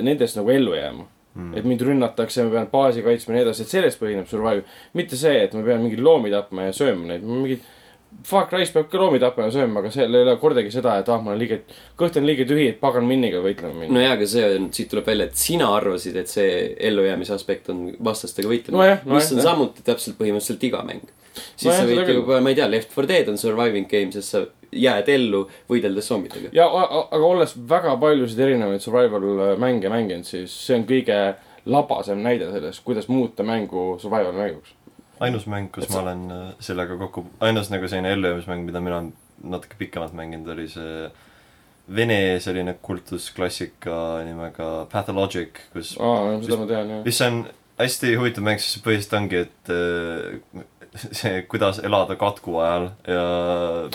nendest 0.05 0.39
nagu 0.41 0.53
ellu 0.55 0.79
jääma 0.79 1.09
mm.. 1.35 1.55
et 1.59 1.65
mind 1.69 1.85
rünnatakse, 1.89 2.45
ma 2.47 2.59
pean 2.59 2.69
baasi 2.73 3.05
kaitsma 3.05 3.35
ja 3.35 3.39
nii 3.39 3.47
edasi, 3.49 3.65
et 3.65 3.75
sellest 3.75 4.01
põhineb 4.01 4.29
survive. 4.31 4.65
mitte 4.99 5.19
see, 5.21 5.37
et 5.47 5.55
ma 5.57 5.65
pean 5.67 5.83
mingeid 5.85 6.03
loomi 6.05 6.33
tapma 6.35 6.69
ja 6.69 6.77
sööma 6.77 7.13
neid, 7.13 7.27
mingid. 7.29 7.65
Far 8.25 8.47
Cry's 8.51 8.73
peab 8.73 8.89
ka 8.93 9.01
loomi 9.01 9.21
tapma 9.23 9.49
ja 9.49 9.55
sööma, 9.59 9.83
aga 9.83 9.91
seal 9.93 10.15
ei 10.15 10.25
ole 10.25 10.37
kordagi 10.41 10.73
seda, 10.73 10.97
et 11.01 11.11
ah, 11.13 11.21
mul 11.23 11.35
on 11.35 11.41
liiga, 11.41 11.59
kõht 12.01 12.17
on 12.21 12.29
liiga 12.29 12.47
tühi, 12.49 12.71
et 12.73 12.81
pagan 12.81 13.05
minniga 13.09 13.43
võitlema 13.45 13.77
minna 13.77 13.99
no 13.99 14.05
jaa, 14.05 14.15
aga 14.17 14.29
see 14.31 14.47
on, 14.57 14.71
siit 14.77 14.91
tuleb 14.93 15.11
välja, 15.11 15.29
et 15.29 15.41
sina 15.41 15.69
arvasid, 15.77 16.17
et 16.21 16.33
see 16.33 16.55
ellujäämise 16.89 17.37
aspekt 17.37 17.69
on 17.75 17.87
vastastega 18.05 18.51
võitlemine 18.51 18.81
Nojah, 18.81 19.05
nojah, 19.05 19.21
mis 19.21 19.33
on 19.35 19.43
jah. 19.43 19.51
samuti 19.51 19.87
täpselt 19.87 20.19
põhimõtteliselt 20.21 20.69
iga 20.71 20.83
mäng. 20.89 21.09
siis 21.35 21.69
Nojah, 21.69 21.81
sa 21.81 21.89
võid 21.91 22.13
juba, 22.15 22.41
ma 22.41 22.53
ei 22.55 22.61
tea, 22.61 22.69
Left 22.73 22.97
4 22.97 23.11
Dead 23.13 23.33
on 23.33 23.41
surviving 23.41 23.91
game, 23.91 24.13
sest 24.15 24.37
sa 24.37 24.45
jääd 24.75 25.09
ellu 25.15 25.45
võideldes 25.71 26.09
zombidega. 26.11 26.53
ja 26.57 26.67
aga 26.69 27.25
olles 27.25 27.55
väga 27.69 27.97
paljusid 28.01 28.41
erinevaid 28.47 28.83
survival 28.83 29.27
äh, 29.35 29.57
mänge 29.61 29.93
mänginud, 29.93 30.27
siis 30.29 30.55
see 30.67 30.79
on 30.79 30.87
kõige 30.89 31.19
labasem 31.71 32.21
näide 32.25 32.51
sellest, 32.53 32.83
kuidas 32.85 33.09
muuta 33.09 33.45
mängu 33.47 33.95
survival 34.03 34.35
mänguks. 34.37 34.75
Ainus 35.21 35.47
mäng, 35.51 35.71
kus 35.75 35.89
ma 35.93 36.01
olen 36.03 36.25
äh, 36.31 36.49
sellega 36.65 36.97
kokku, 36.99 37.27
ainus 37.45 37.71
nagu 37.73 37.89
selline 37.91 38.15
ellujäämismäng, 38.17 38.65
mida 38.67 38.83
mina 38.83 39.03
natuke 39.45 39.79
pikemalt 39.79 40.17
mänginud, 40.17 40.51
oli 40.55 40.69
see 40.73 41.07
Vene 41.95 42.39
selline 42.41 42.79
kultusklassika 42.81 43.97
nimega 44.25 44.87
Pathologic, 44.93 45.59
kus 45.75 45.95
aa, 46.01 46.39
seda 46.41 46.57
ma 46.63 46.69
tean 46.71 46.93
jah. 46.95 47.03
mis 47.05 47.19
on 47.27 47.43
hästi 47.77 48.15
huvitav 48.17 48.47
mäng, 48.47 48.63
sest 48.63 48.81
põhiliselt 48.87 49.19
ongi, 49.19 49.43
et 49.45 49.73
äh, 49.75 50.65
see, 51.21 51.43
kuidas 51.51 51.83
elada 51.85 52.17
katku 52.17 52.57
ajal 52.63 52.89
ja 53.11 53.27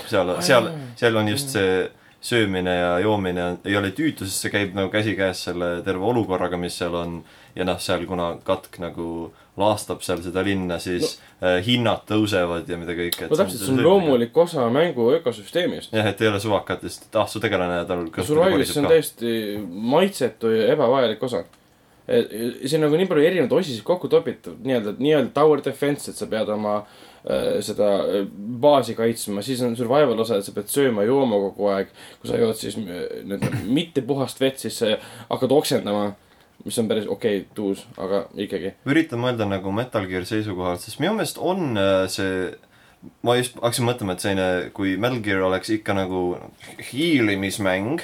seal, 0.05 0.35
seal, 0.45 0.69
seal 0.99 1.17
on 1.17 1.31
just 1.31 1.55
see 1.55 1.87
söömine 2.21 2.75
ja 2.75 2.99
joomine 2.99 3.57
ei 3.65 3.77
ole 3.77 3.91
tüütu, 3.95 4.27
sest 4.27 4.43
see 4.43 4.51
käib 4.51 4.73
nagu 4.75 4.91
käsikäes 4.91 5.45
selle 5.47 5.77
terve 5.85 6.03
olukorraga, 6.11 6.57
mis 6.59 6.77
seal 6.79 6.95
on. 6.99 7.21
ja 7.55 7.65
noh, 7.65 7.79
seal 7.81 8.03
kuna 8.07 8.33
katk 8.45 8.77
nagu 8.79 9.31
laastab 9.59 10.03
seal 10.05 10.21
seda 10.23 10.43
linna, 10.45 10.77
siis 10.79 11.17
no. 11.41 11.55
hinnad 11.65 12.03
tõusevad 12.07 12.67
ja 12.69 12.77
mida 12.79 12.95
kõike. 12.95 13.29
no 13.29 13.39
täpselt, 13.39 13.63
see 13.63 13.73
on. 13.73 13.83
loomulik 13.83 14.37
osa 14.37 14.67
mängu 14.73 15.09
ökosüsteemist. 15.17 15.95
jah, 15.95 16.11
et 16.11 16.21
ei 16.21 16.31
ole 16.31 16.41
suvakatest, 16.43 17.07
et 17.09 17.19
ah, 17.19 17.27
su 17.27 17.41
tegelane 17.43 17.81
tal 17.87 18.05
Survivalis 18.19 18.75
on 18.77 18.89
täiesti 18.91 19.31
maitsetu 19.69 20.51
ja 20.55 20.73
ebavajalik 20.75 21.23
osa. 21.23 21.45
see 22.09 22.75
on 22.75 22.87
nagu 22.87 22.99
nii 22.99 23.07
palju 23.07 23.27
erinevaid 23.31 23.59
osisid 23.61 23.83
kokku 23.87 24.11
topitud, 24.11 24.59
nii-öelda, 24.65 24.95
nii-öelda 24.99 25.33
tower 25.33 25.63
defense, 25.63 26.11
et 26.11 26.17
sa 26.17 26.27
pead 26.27 26.49
oma 26.51 26.81
äh, 26.81 27.08
seda 27.65 27.89
äh, 28.05 28.23
baasi 28.61 28.95
kaitsma, 28.97 29.43
siis 29.45 29.61
on 29.65 29.75
survival 29.79 30.23
osa, 30.23 30.39
et 30.39 30.47
sa 30.47 30.55
pead 30.55 30.71
sööma 30.71 31.03
ja 31.03 31.11
jooma 31.11 31.41
kogu 31.49 31.69
aeg. 31.73 31.91
kui 32.21 32.31
sa 32.31 32.39
jood 32.39 32.57
siis 32.59 32.77
äh, 32.79 33.03
nii-öelda 33.25 33.65
mitte 33.67 34.03
puhast 34.07 34.41
vett, 34.41 34.61
siis 34.61 34.79
hakkad 35.29 35.51
oksendama, 35.55 36.13
mis 36.65 36.79
on 36.79 36.87
päris 36.91 37.07
okei 37.07 37.41
okay, 37.41 37.51
tuus, 37.55 37.83
aga 37.97 38.25
ikkagi. 38.39 38.73
üritan 38.89 39.23
mõelda 39.23 39.47
nagu 39.49 39.73
Metal 39.75 40.07
Gear 40.09 40.27
seisukohalt, 40.27 40.83
sest 40.83 41.03
minu 41.03 41.17
meelest 41.17 41.39
on 41.41 41.79
äh, 41.79 42.05
see 42.11 42.49
ma 43.23 43.35
just 43.39 43.55
hakkasin 43.59 43.87
mõtlema, 43.87 44.15
et 44.15 44.23
selline, 44.23 44.47
kui 44.75 44.97
Metal 44.99 45.21
Gear 45.23 45.45
oleks 45.47 45.71
ikka 45.71 45.95
nagu 45.95 46.23
hiilimismäng, 46.91 48.03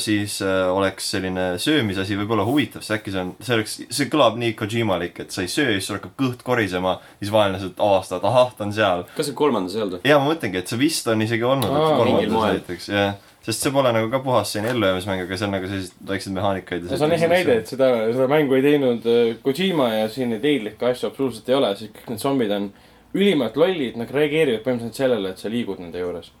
siis 0.00 0.38
äh, 0.42 0.64
oleks 0.72 1.10
selline 1.12 1.42
söömisasi 1.60 2.16
võib-olla 2.16 2.44
huvitav, 2.48 2.80
sest 2.80 2.94
äkki 2.96 3.12
see 3.12 3.20
on, 3.20 3.32
see 3.44 3.54
oleks, 3.58 3.74
see 3.92 4.08
kõlab 4.08 4.38
nii 4.40 4.54
Kojimalik, 4.56 5.18
et 5.20 5.34
sa 5.34 5.42
ei 5.44 5.50
söö 5.52 5.66
ja 5.66 5.76
siis 5.76 5.90
sul 5.90 5.98
hakkab 5.98 6.14
kõht 6.16 6.44
korisema, 6.46 6.94
siis 7.20 7.32
vaenlased 7.34 7.76
avastavad, 7.76 8.24
ahah, 8.30 8.54
ta 8.56 8.64
on 8.64 8.72
seal. 8.72 9.04
kas 9.16 9.28
see 9.28 9.36
kolmandas 9.36 9.76
ei 9.76 9.82
olnud 9.84 9.98
või? 9.98 10.08
ja 10.08 10.16
ma 10.20 10.30
mõtlengi, 10.30 10.62
et 10.62 10.72
see 10.72 10.80
vist 10.80 11.10
on 11.12 11.24
isegi 11.24 11.44
olnud 11.44 11.74
kolmandas 11.74 12.46
näiteks, 12.54 12.88
jah. 12.94 13.34
sest 13.44 13.66
see 13.66 13.74
pole 13.74 13.92
nagu 13.92 14.08
ka 14.14 14.22
puhas 14.24 14.54
selline 14.54 14.72
ellujäämismäng, 14.72 15.24
aga 15.26 15.40
seal 15.42 15.52
nagu 15.52 15.68
selliseid 15.68 16.08
väikseid 16.14 16.36
mehaanikaid. 16.38 16.86
see 16.88 17.04
on 17.04 17.16
ehe 17.18 17.28
näide, 17.34 17.56
et 17.60 17.72
seda, 17.74 17.90
seda 18.08 18.28
mängu 18.32 18.56
ei 18.56 18.64
teinud 18.64 19.08
äh, 19.12 19.34
Kojima 19.44 19.90
ja 19.98 20.06
siin 20.12 20.32
neid 20.32 20.48
heidlikke 20.48 20.94
asju 20.94 21.10
absoluutselt 21.10 21.50
ei 21.52 21.58
ole, 21.58 21.74
siis 21.76 21.92
kõik 21.92 22.14
need 22.14 22.22
zombid 22.24 22.54
on 22.56 22.70
ülimalt 23.12 23.60
lollid, 23.60 24.00
nad 24.00 24.08
reageerivad 24.16 24.64
põhimõtteliselt 24.64 25.02
sellele, 25.04 25.34
et 25.34 25.44
sa 25.44 25.52
liigud 25.52 25.84
nende 25.84 26.00
juures. 26.00 26.32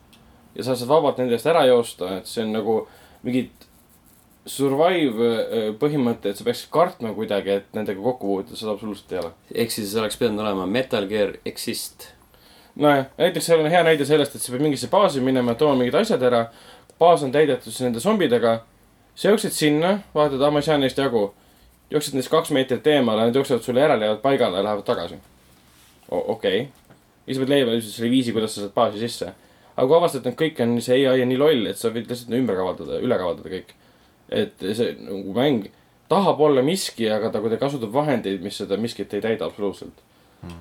ja 0.56 0.64
sa 0.64 0.72
saad 0.72 0.88
vabalt 0.88 1.20
nende 1.20 1.36
eest 1.36 1.46
ära 1.46 1.66
joosta, 1.68 2.22
et 2.22 2.26
see 2.26 2.40
on 2.46 2.56
nagu 2.56 2.78
mingid 3.22 3.68
survive 4.48 5.28
äh, 5.28 5.66
põhimõte, 5.78 6.30
et 6.30 6.38
sa 6.38 6.46
peaksid 6.46 6.70
kartma 6.72 7.12
kuidagi, 7.16 7.58
et 7.60 7.76
nendega 7.76 8.00
kokku 8.02 8.30
puutuda, 8.30 8.58
seda 8.58 8.72
absoluutselt 8.74 9.12
ei 9.12 9.20
ole. 9.22 9.32
ehk 9.64 9.74
siis 9.74 9.94
oleks 10.00 10.16
pidanud 10.20 10.44
olema 10.44 10.66
Metal 10.66 11.06
Gear 11.10 11.34
Exist. 11.46 12.08
nojah, 12.76 13.06
näiteks 13.18 13.50
seal 13.50 13.62
on 13.64 13.70
hea 13.70 13.82
näide 13.84 14.06
sellest, 14.08 14.36
et 14.36 14.44
sa 14.44 14.54
pead 14.54 14.64
mingisse 14.64 14.90
baasi 14.92 15.22
minema, 15.24 15.54
tooma 15.58 15.78
mingid 15.80 15.98
asjad 16.00 16.22
ära. 16.30 16.46
baas 16.98 17.22
on 17.22 17.32
täidetud 17.32 17.72
siis 17.72 17.84
nende 17.86 18.00
zombidega. 18.00 18.60
sa 19.14 19.28
jooksed 19.28 19.52
sinna, 19.52 19.98
vaatad, 20.14 20.42
aa, 20.42 20.50
ma 20.50 20.62
ei 20.62 20.68
saa 20.70 20.78
neist 20.78 20.98
jagu. 20.98 21.32
jooksed 21.90 22.14
neist 22.14 22.32
kaks 22.32 22.50
meetrit 22.50 22.86
eemale, 22.86 23.26
nad 23.26 23.34
jooksevad 23.34 23.62
sulle 23.62 23.80
järele, 23.80 24.04
jäävad 24.04 24.22
paigale 24.22 24.56
ja 24.56 24.64
lähevad 24.64 24.84
tagasi. 24.84 25.20
okei 26.08 26.60
okay.. 26.60 26.66
ja 27.26 27.34
sa 27.34 27.40
pead 27.40 27.48
leidma 27.48 27.76
lihtsalt 27.76 27.94
selle 27.94 28.10
viisi, 28.10 28.32
kuidas 28.32 28.54
sa 28.54 28.64
saad 28.64 28.74
baasi 28.74 29.04
sisse. 29.04 29.34
Aga 29.78 29.86
kui 29.86 29.98
avastad, 30.00 30.26
et 30.26 30.38
kõik 30.38 30.58
on, 30.64 30.76
see 30.82 31.04
ai 31.06 31.22
on 31.22 31.30
nii 31.30 31.38
loll, 31.38 31.68
et 31.70 31.78
sa 31.78 31.92
võid 31.94 32.10
lihtsalt 32.10 32.34
ümber 32.34 32.58
kavaldada, 32.58 32.98
üle 32.98 33.18
kavaldada 33.20 33.54
kõik. 33.54 33.76
et 34.28 34.60
see 34.60 34.92
nagu 35.00 35.32
mäng 35.32 35.70
tahab 36.10 36.40
olla 36.44 36.60
miski, 36.64 37.06
aga 37.08 37.30
ta 37.30 37.40
kuidagi 37.40 37.62
kasutab 37.62 37.94
vahendeid, 37.94 38.42
mis 38.44 38.58
seda 38.60 38.76
miskit 38.80 39.14
ei 39.14 39.24
täida 39.24 39.46
absoluutselt 39.46 40.02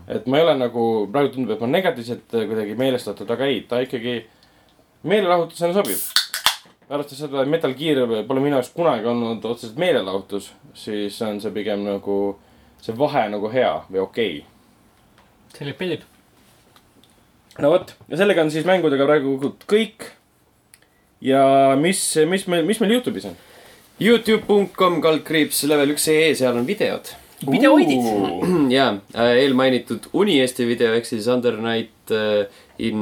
et 0.07 0.25
ma 0.25 0.39
ei 0.39 0.45
ole 0.45 0.55
nagu, 0.57 0.83
praegu 1.11 1.33
tundub, 1.33 1.53
et 1.53 1.61
ma 1.61 1.69
negatiivselt 1.69 2.33
kuidagi 2.33 2.75
meelestatud, 2.79 3.29
aga 3.29 3.49
ei, 3.49 3.61
ta 3.69 3.81
ikkagi 3.83 4.15
meelelahutusena 5.07 5.75
sobib. 5.77 6.01
arvestades 6.89 7.19
seda, 7.19 7.43
et 7.43 7.51
Metal 7.51 7.73
Gear 7.77 8.05
pole 8.27 8.41
minu 8.41 8.55
jaoks 8.57 8.71
kunagi 8.75 9.09
olnud 9.11 9.45
otseselt 9.45 9.77
meelelahutus, 9.81 10.51
siis 10.73 11.21
on 11.21 11.41
see 11.43 11.53
pigem 11.53 11.83
nagu, 11.85 12.37
see 12.81 12.95
vahe 12.97 13.27
nagu 13.33 13.51
hea 13.53 13.73
või 13.91 14.03
okei 14.05 14.37
okay.. 14.39 15.57
selline 15.57 15.77
pildib. 15.77 16.07
No 17.63 17.71
vot, 17.73 17.93
ja 18.11 18.19
sellega 18.19 18.43
on 18.45 18.51
siis 18.53 18.65
mängudega 18.67 19.07
praegu 19.09 19.53
kõik. 19.69 20.09
ja 21.21 21.43
mis, 21.79 22.01
mis 22.29 22.45
meil, 22.51 22.65
mis 22.67 22.81
meil 22.83 22.97
Youtube'is 22.97 23.25
on? 23.29 23.37
Youtube.com 23.97 24.99
kaldkriips 25.01 25.63
level 25.69 25.95
üks 25.95 26.05
ee, 26.13 26.33
seal 26.37 26.57
on 26.59 26.67
videod. 26.67 27.09
videoidid. 27.49 28.05
ja 28.77 28.91
eelmainitud 29.17 30.01
Uni 30.17 30.37
Eesti 30.43 30.67
video 30.69 30.93
ehk 30.97 31.05
siis 31.09 31.25
Under 31.33 31.57
Night 31.61 32.13
äh, 32.13 32.45
in, 32.77 32.99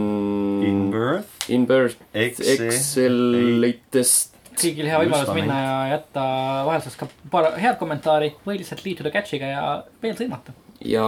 In 0.64 0.80
birth, 0.92 1.28
in 1.52 1.66
birth 1.68 2.00
Excelitest. 2.16 4.32
kõigil 4.56 4.88
hea 4.88 5.02
võimalus 5.04 5.34
minna 5.36 5.56
ja 5.60 5.76
jätta 5.98 6.22
vahelduseks 6.68 7.00
ka 7.02 7.06
paar 7.32 7.46
head 7.60 7.76
kommentaari 7.80 8.32
või 8.48 8.56
lihtsalt 8.62 8.86
liituda 8.88 9.12
catch'iga 9.12 9.48
ja 9.52 9.64
veel 10.04 10.16
sõimata. 10.16 10.56
ja, 10.80 11.08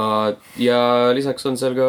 ja 0.60 0.82
lisaks 1.16 1.48
on 1.48 1.56
seal 1.60 1.76
ka 1.80 1.88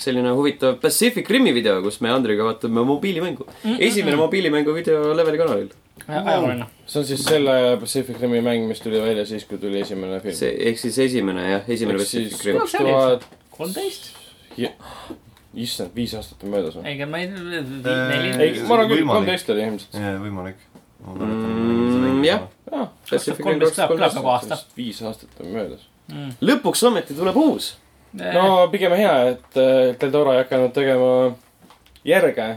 selline 0.00 0.30
huvitav 0.36 0.78
Pacific 0.80 1.28
Rimi 1.30 1.52
video, 1.54 1.80
kus 1.84 1.98
me 2.00 2.10
Andriga 2.12 2.46
vaatame 2.46 2.84
mobiilimängu. 2.88 3.46
esimene 3.78 4.16
mobiilimängu 4.16 4.74
video 4.74 5.12
Leveli 5.16 5.38
kanalil. 5.38 5.68
ajalooline. 6.08 6.66
see 6.86 7.00
on 7.00 7.06
siis 7.06 7.24
selle 7.24 7.76
Pacific 7.80 8.20
Rimi 8.20 8.40
mäng, 8.40 8.66
mis 8.68 8.80
tuli 8.80 9.00
välja 9.02 9.26
siis, 9.26 9.44
kui 9.44 9.58
tuli 9.58 9.80
esimene 9.80 10.20
film. 10.20 10.34
see, 10.34 10.54
ehk 10.70 10.80
siis 10.80 10.98
esimene 10.98 11.50
jah, 11.50 11.68
esimene 11.68 12.00
Ehk 12.00 12.08
Pacific 12.08 12.44
Rim. 12.44 12.58
kaks 12.58 12.76
tuhat, 12.78 13.28
kolmteist? 13.58 14.12
issand, 15.56 15.92
viis 15.96 16.14
aastat 16.16 16.44
on 16.44 16.56
möödas 16.56 16.76
või? 16.76 16.88
ei, 16.88 17.04
ma 17.04 17.20
ei, 17.20 17.28
ei 17.28 18.34
neli, 18.36 18.50
ma 18.64 18.76
arvan 18.78 18.90
küll, 18.90 19.02
Võimalik. 19.02 19.14
kolmteist 19.20 19.52
oli 19.54 19.66
ilmselt. 19.68 20.02
võimalik. 20.24 20.68
Mm, 21.06 22.22
jah. 22.24 22.46
jah, 22.72 22.92
Pacific 23.10 23.42
Rim 23.42 23.50
kolmteist 23.50 23.76
kaks 23.82 23.96
tuhat 23.96 24.20
nagu 24.20 24.32
aasta. 24.32 24.62
viis 24.76 25.02
aastat 25.04 25.42
on 25.44 25.52
möödas. 25.52 25.88
lõpuks 26.40 26.86
ometi 26.88 27.16
tuleb 27.16 27.36
uus. 27.44 27.74
No 28.16 28.46
pigem 28.72 28.94
hea, 28.96 29.16
et 29.32 29.58
äh, 29.60 29.96
Del 30.00 30.14
Toro 30.14 30.32
ei 30.34 30.42
hakanud 30.44 30.72
tegema 30.76 31.10
järge. 32.06 32.48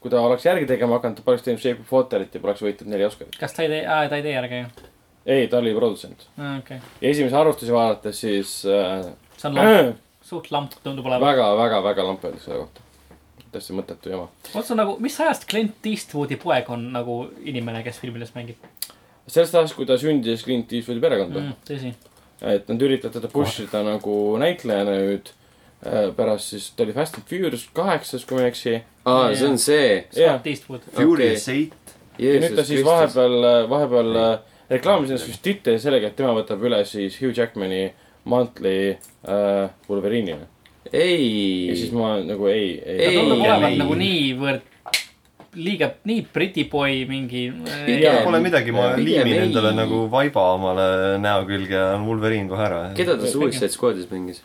kui 0.00 0.12
ta 0.12 0.20
oleks 0.22 0.44
järgi 0.46 0.66
tegema 0.70 0.98
hakanud, 1.00 1.18
ta 1.18 1.26
poleks 1.26 1.42
teinud 1.42 1.62
Shape 1.62 1.82
of 1.82 1.92
Waterit 1.92 2.34
ja 2.34 2.40
poleks 2.40 2.62
võitnud 2.62 2.90
neli 2.92 3.06
Oscarit. 3.08 3.36
kas 3.40 3.56
ta 3.56 3.64
ei 3.66 3.72
tee, 3.72 3.82
aa, 3.86 4.08
ta 4.08 4.20
ei 4.20 4.26
tee 4.26 4.34
järge 4.36 4.62
ju. 4.62 4.88
ei, 5.26 5.46
ta 5.52 5.58
oli 5.58 5.74
produtsent. 5.74 6.28
okei, 6.58 6.80
ja 7.00 7.12
esimesi 7.12 7.36
arvustusi 7.36 7.74
vaadates 7.74 8.20
siis 8.20 8.56
äh, 8.70 9.06
see 9.36 9.50
on 9.50 9.60
lamp, 9.60 10.02
suht 10.30 10.50
lamp 10.54 10.76
tundub 10.82 11.06
olevat. 11.06 11.28
väga, 11.28 11.52
väga, 11.62 11.82
väga 11.90 12.10
lamp 12.10 12.26
öeldi 12.28 12.44
selle 12.44 12.64
kohta. 12.64 12.86
täiesti 13.52 13.76
mõttetu 13.78 14.12
jama. 14.12 14.28
otse 14.54 14.78
nagu, 14.78 14.98
mis 15.02 15.20
ajast 15.20 15.48
Clint 15.50 15.92
Eastwoodi 15.92 16.38
poeg 16.40 16.70
on 16.70 16.90
nagu 16.94 17.24
inimene, 17.44 17.82
kes 17.86 18.00
filmides 18.02 18.34
mängib 18.36 18.62
sellest 19.26 19.54
ajast, 19.58 19.74
kui 19.76 19.86
ta 19.88 19.98
sündis 20.00 20.44
Clint 20.46 20.72
Eastwoodi 20.72 21.02
perekonda 21.02 21.42
mm,? 21.42 21.56
tõsi. 21.66 21.92
Et 22.42 22.68
nad 22.68 22.82
üritavad 22.82 23.14
teda 23.16 23.28
push 23.32 23.62
ida 23.64 23.82
nagu 23.86 24.36
näitlejana 24.42 24.96
nüüd. 25.00 25.32
pärast 26.16 26.50
siis, 26.50 26.70
ta 26.74 26.82
oli 26.82 26.92
Fast 26.96 27.14
and 27.18 27.26
Furious 27.28 27.66
kaheksas, 27.76 28.24
kui 28.26 28.38
ma 28.38 28.46
ei 28.46 28.48
eksi. 28.50 28.74
aa, 29.04 29.34
see 29.36 29.46
on 29.48 29.58
see. 29.60 30.04
Scott 30.10 30.46
Eastwood. 30.46 30.80
Furious 30.96 31.48
Eight. 31.52 31.94
ja 32.18 32.32
nüüd 32.40 32.56
ta 32.56 32.64
siis 32.64 32.82
vahepeal, 32.84 33.36
vahepeal 33.70 34.16
äh, 34.16 34.38
reklaamis 34.72 35.12
ennast 35.12 35.28
vist 35.28 35.42
Twitteris 35.44 35.84
sellega, 35.84 36.08
et 36.10 36.16
tema 36.16 36.32
võtab 36.34 36.64
üle 36.64 36.80
siis 36.88 37.20
Hugh 37.20 37.36
Jackmani 37.36 37.84
mantli 38.26 38.76
äh, 38.96 39.68
Wolverine'ina. 39.88 40.48
ei 40.92 41.68
ja 41.68 41.76
siis 41.76 41.92
ma 41.92 42.16
nagu 42.24 42.46
ei, 42.50 42.80
Ei, 42.84 43.14
tundub 43.18 43.40
olevat 43.44 43.70
ei. 43.70 43.78
nagu 43.78 43.94
niivõrd 44.00 44.72
liiga, 45.56 45.90
nii 46.08 46.26
pretty 46.32 46.64
boy 46.70 47.04
mingi. 47.08 47.46
Pigem- 47.86 48.22
Pole 48.26 48.40
midagi, 48.44 48.72
ma 48.76 48.90
liimin 48.96 49.32
ei. 49.32 49.44
endale 49.46 49.72
nagu 49.76 50.04
vaiba 50.12 50.44
omale 50.56 51.16
näo 51.22 51.46
külge 51.48 51.74
ja 51.76 51.94
on 51.96 52.06
Wolverine 52.08 52.48
kohe 52.50 52.66
ära. 52.68 52.82
keda 52.96 53.16
ta 53.20 53.26
Suicide 53.30 53.72
Squadis 53.72 54.06
mängis? 54.12 54.42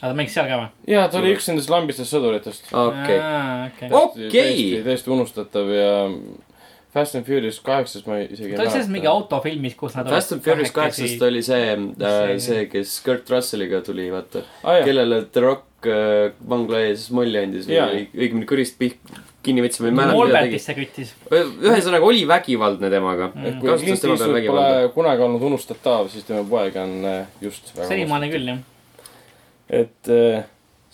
aga 0.00 0.10
ta 0.12 0.16
mängis 0.16 0.34
seal 0.36 0.48
ka 0.50 0.58
või? 0.62 0.68
ja 0.92 1.06
ta 1.12 1.20
oli 1.20 1.34
üks 1.36 1.46
nendest 1.50 1.70
lambistest 1.72 2.12
sõduritest. 2.12 2.72
okei, 2.72 3.20
okei. 3.68 3.90
Okei. 4.02 4.82
täiesti, 4.84 5.10
unustatav 5.12 5.70
ja 5.72 5.92
Fast 6.96 7.16
and 7.18 7.26
Furious 7.28 7.58
kaheksas 7.60 8.06
ma 8.08 8.22
isegi 8.24 8.56
ta 8.56 8.62
oli 8.64 8.72
selles 8.72 8.88
mingi. 8.88 9.08
autofilmis, 9.10 9.74
kus 9.76 9.96
nad. 9.98 10.08
Fast 10.08 10.32
and 10.32 10.40
Furious 10.44 10.72
kaheksast 10.72 11.22
oli 11.28 11.42
see 11.44 11.74
äh,, 11.76 12.38
see, 12.40 12.62
kes 12.72 12.94
Kurt 13.04 13.28
Russelliga 13.32 13.82
tuli, 13.84 14.08
vaata. 14.12 14.40
aa 14.64 14.78
jaa, 14.78 14.86
kellele 14.88 15.18
The 15.32 15.42
Rock 15.44 15.88
äh, 15.92 16.30
vangla 16.48 16.80
ees 16.86 17.10
molli 17.12 17.42
andis 17.42 17.68
Jaa. 17.68 17.90
või 17.92 18.06
õigemini 18.16 18.48
kõrist 18.48 18.78
pih-, 18.80 18.96
kinni 19.46 19.64
võttis, 19.64 19.80
ma 19.82 19.90
ei 19.90 19.96
mäleta. 20.00 20.18
Molbertisse 20.18 20.76
küttis. 20.76 21.14
ühesõnaga 21.30 22.08
oli 22.08 22.26
vägivaldne 22.28 22.90
temaga. 22.92 23.30
kasutas 23.34 23.84
Clint 23.84 24.02
tema 24.02 24.16
peal 24.16 24.16
Eastwood 24.16 24.36
vägivalda. 24.40 24.74
pole 24.74 24.92
kunagi 24.98 25.26
olnud 25.28 25.46
unustatav, 25.50 26.10
siis 26.12 26.26
tema 26.28 26.44
poeg 26.50 26.76
on 26.82 26.94
äh, 27.04 27.40
just 27.44 27.72
väga 27.76 27.88
senimaani 27.92 28.30
küll 28.32 28.52
jah. 28.52 28.60
et 29.80 30.12
äh, 30.12 30.44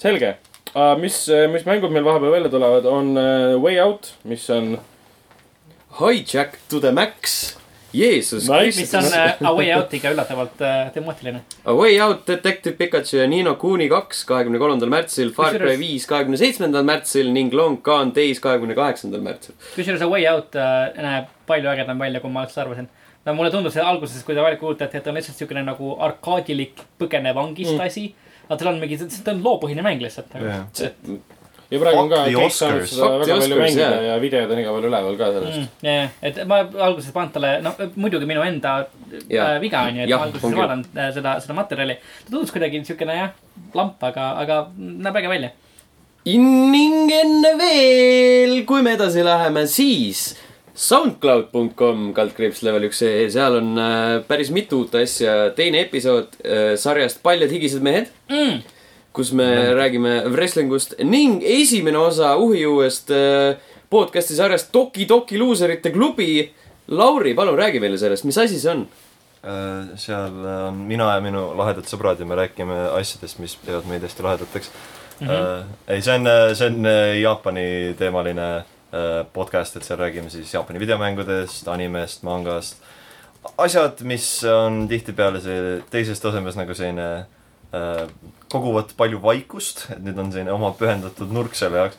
selge 0.00 0.36
uh,. 0.74 0.94
mis, 1.00 1.24
mis 1.52 1.66
mängud 1.68 1.94
meil 1.94 2.06
vahepeal 2.06 2.36
välja 2.36 2.52
tulevad, 2.52 2.88
on 2.88 3.14
Way 3.64 3.80
Out, 3.82 4.14
mis 4.28 4.48
on 4.50 4.76
Hijack 5.98 6.56
to 6.68 6.80
the 6.80 6.92
max. 6.92 7.56
Jeesus 7.92 8.48
Nice. 8.48 8.80
mis 8.80 8.94
on 8.94 9.04
äh, 9.04 9.34
A 9.44 9.52
Way 9.56 9.72
Out'iga 9.76 10.12
üllatavalt 10.14 10.60
äh, 10.64 10.88
temaatiline. 10.94 11.42
A 11.64 11.74
Way 11.76 12.00
Out, 12.00 12.24
Detective 12.28 12.74
Pikachu 12.76 13.18
ja 13.18 13.26
Nino 13.28 13.54
Kuni 13.60 13.88
kaks 13.92 14.24
kahekümne 14.28 14.60
kolmandal 14.62 14.88
märtsil, 14.92 15.32
Far 15.36 15.58
Cry 15.58 15.76
viis 15.80 16.06
kahekümne 16.08 16.40
seitsmendal 16.40 16.86
märtsil 16.88 17.28
ning 17.34 17.52
Long 17.54 17.82
Gone 17.84 18.14
Days 18.16 18.40
kahekümne 18.40 18.76
kaheksandal 18.78 19.20
märtsil. 19.24 19.56
kusjuures 19.74 20.02
A 20.02 20.08
Way 20.08 20.26
Out 20.32 20.56
äh, 20.56 20.88
näeb 20.96 21.28
palju 21.46 21.72
ägedam 21.74 22.00
välja, 22.00 22.24
kui 22.24 22.32
ma 22.32 22.46
alguses 22.46 22.62
arvasin. 22.64 22.88
no 23.26 23.36
mulle 23.38 23.52
tundus 23.52 23.76
see 23.76 23.84
alguses, 23.84 24.24
kui 24.24 24.34
ta 24.34 24.46
välja 24.46 24.58
kuulutati, 24.62 24.96
et 24.96 25.04
ta 25.04 25.12
on 25.12 25.20
lihtsalt 25.20 25.38
siukene 25.38 25.62
nagu 25.66 25.92
arkaadilik 26.08 26.82
põgene 26.98 27.34
vangist 27.36 27.76
mm. 27.76 27.86
asi. 27.86 28.08
aga 28.48 28.56
tal 28.56 28.72
on 28.72 28.80
mingi, 28.80 28.98
ta 28.98 29.36
on 29.36 29.44
loopõhine 29.44 29.84
mäng 29.84 30.00
lihtsalt 30.02 30.32
nagu.. 30.34 30.48
jah, 30.48 30.90
ja 31.72 31.80
praegu 31.80 32.02
on 32.02 32.10
ka 32.12 32.20
kõik 32.28 32.54
saanud 32.56 32.86
seda 32.90 33.08
Fuck 33.08 33.24
väga 33.24 33.38
palju 33.42 33.60
mängida 33.62 33.86
jah. 33.88 34.04
ja 34.08 34.18
videod 34.22 34.52
on 34.52 34.60
igal 34.62 34.76
pool 34.76 34.88
üleval 34.90 35.16
ka 35.20 35.30
sellest 35.36 35.58
mm,. 35.62 35.70
jah, 35.88 36.12
et 36.28 36.42
ma 36.50 36.60
alguses 36.88 37.16
talle, 37.34 37.52
no 37.64 37.72
muidugi 37.96 38.28
minu 38.28 38.44
enda 38.44 38.74
Jaa. 39.28 39.54
äh, 39.54 39.58
viga 39.62 39.86
on 39.88 39.98
ju, 39.98 40.04
et 40.04 40.12
Jah, 40.12 40.20
ma 40.20 40.28
alguses 40.28 40.56
vaadanud 40.60 40.94
äh, 40.96 41.10
seda, 41.16 41.34
seda 41.44 41.56
materjali. 41.56 41.98
ta 41.98 42.30
tundus 42.30 42.52
kuidagi 42.54 42.84
siukene 42.88 43.18
jah, 43.18 43.34
lamp, 43.78 44.02
aga, 44.12 44.30
aga 44.44 44.60
näeb 44.76 45.20
äge 45.22 45.32
välja. 45.32 45.52
ning 46.28 47.10
enne 47.16 47.56
veel, 47.58 48.56
kui 48.68 48.84
me 48.84 48.94
edasi 48.98 49.24
läheme, 49.26 49.66
siis 49.66 50.32
SoundCloud.com 50.72 52.12
kaldkriips 52.16 52.62
level 52.64 52.86
üks 52.88 53.02
ee, 53.04 53.26
seal 53.32 53.58
on 53.58 53.74
äh, 53.76 54.20
päris 54.28 54.48
mitu 54.54 54.84
uut 54.84 54.94
asja. 54.96 55.50
teine 55.56 55.82
episood 55.84 56.38
äh, 56.44 56.72
sarjast 56.80 57.20
Paljad 57.22 57.52
higised 57.52 57.84
mehed 57.84 58.08
Mm. 58.32 58.62
Kus 59.12 59.32
me 59.32 59.46
räägime 59.74 60.22
wrestlingust 60.32 60.94
ning 61.04 61.42
esimene 61.44 61.98
osa 61.98 62.36
uhijuuest 62.40 63.10
äh, 63.10 63.60
podcast'i 63.90 64.36
sarjast 64.36 64.72
Toki 64.72 65.06
Toki 65.06 65.38
luuserite 65.38 65.92
klubi. 65.92 66.52
Lauri, 66.88 67.34
palun 67.34 67.56
räägi 67.58 67.80
meile 67.80 67.98
sellest, 67.98 68.24
mis 68.24 68.38
asi 68.38 68.58
see 68.60 68.70
on? 68.72 68.86
Äh, 69.44 69.92
seal 70.00 70.34
on 70.68 70.80
mina 70.88 71.12
ja 71.14 71.20
minu 71.24 71.44
lahedad 71.58 71.86
sõbrad 71.88 72.20
ja 72.20 72.26
me 72.26 72.36
räägime 72.38 72.78
asjadest, 72.98 73.38
mis 73.42 73.54
teevad 73.62 73.86
meid 73.90 74.02
hästi 74.02 74.24
lahedateks 74.24 74.70
mm. 75.20 75.28
-hmm. 75.28 75.70
ei, 75.86 76.02
see 76.02 76.14
on, 76.14 76.28
see 76.54 76.66
on 76.66 76.86
äh, 76.86 77.20
Jaapani 77.20 77.94
teemaline 77.98 78.48
äh, 78.56 79.26
podcast, 79.32 79.76
et 79.76 79.84
seal 79.84 79.98
räägime 79.98 80.30
siis 80.30 80.54
Jaapani 80.54 80.80
videomängudest, 80.80 81.68
animest, 81.68 82.22
mangast. 82.22 82.76
asjad, 83.58 84.00
mis 84.02 84.44
on 84.44 84.88
tihtipeale 84.88 85.40
see 85.40 85.82
teises 85.90 86.20
tasemes 86.20 86.56
nagu 86.56 86.74
selline 86.74 87.26
äh, 87.74 88.08
koguvad 88.52 88.94
palju 88.98 89.20
vaikust, 89.22 89.86
et 89.94 90.00
nüüd 90.04 90.18
on 90.20 90.32
selline 90.34 90.54
oma 90.54 90.72
pühendatud 90.78 91.32
nurk 91.34 91.56
selle 91.58 91.84
jaoks 91.84 91.98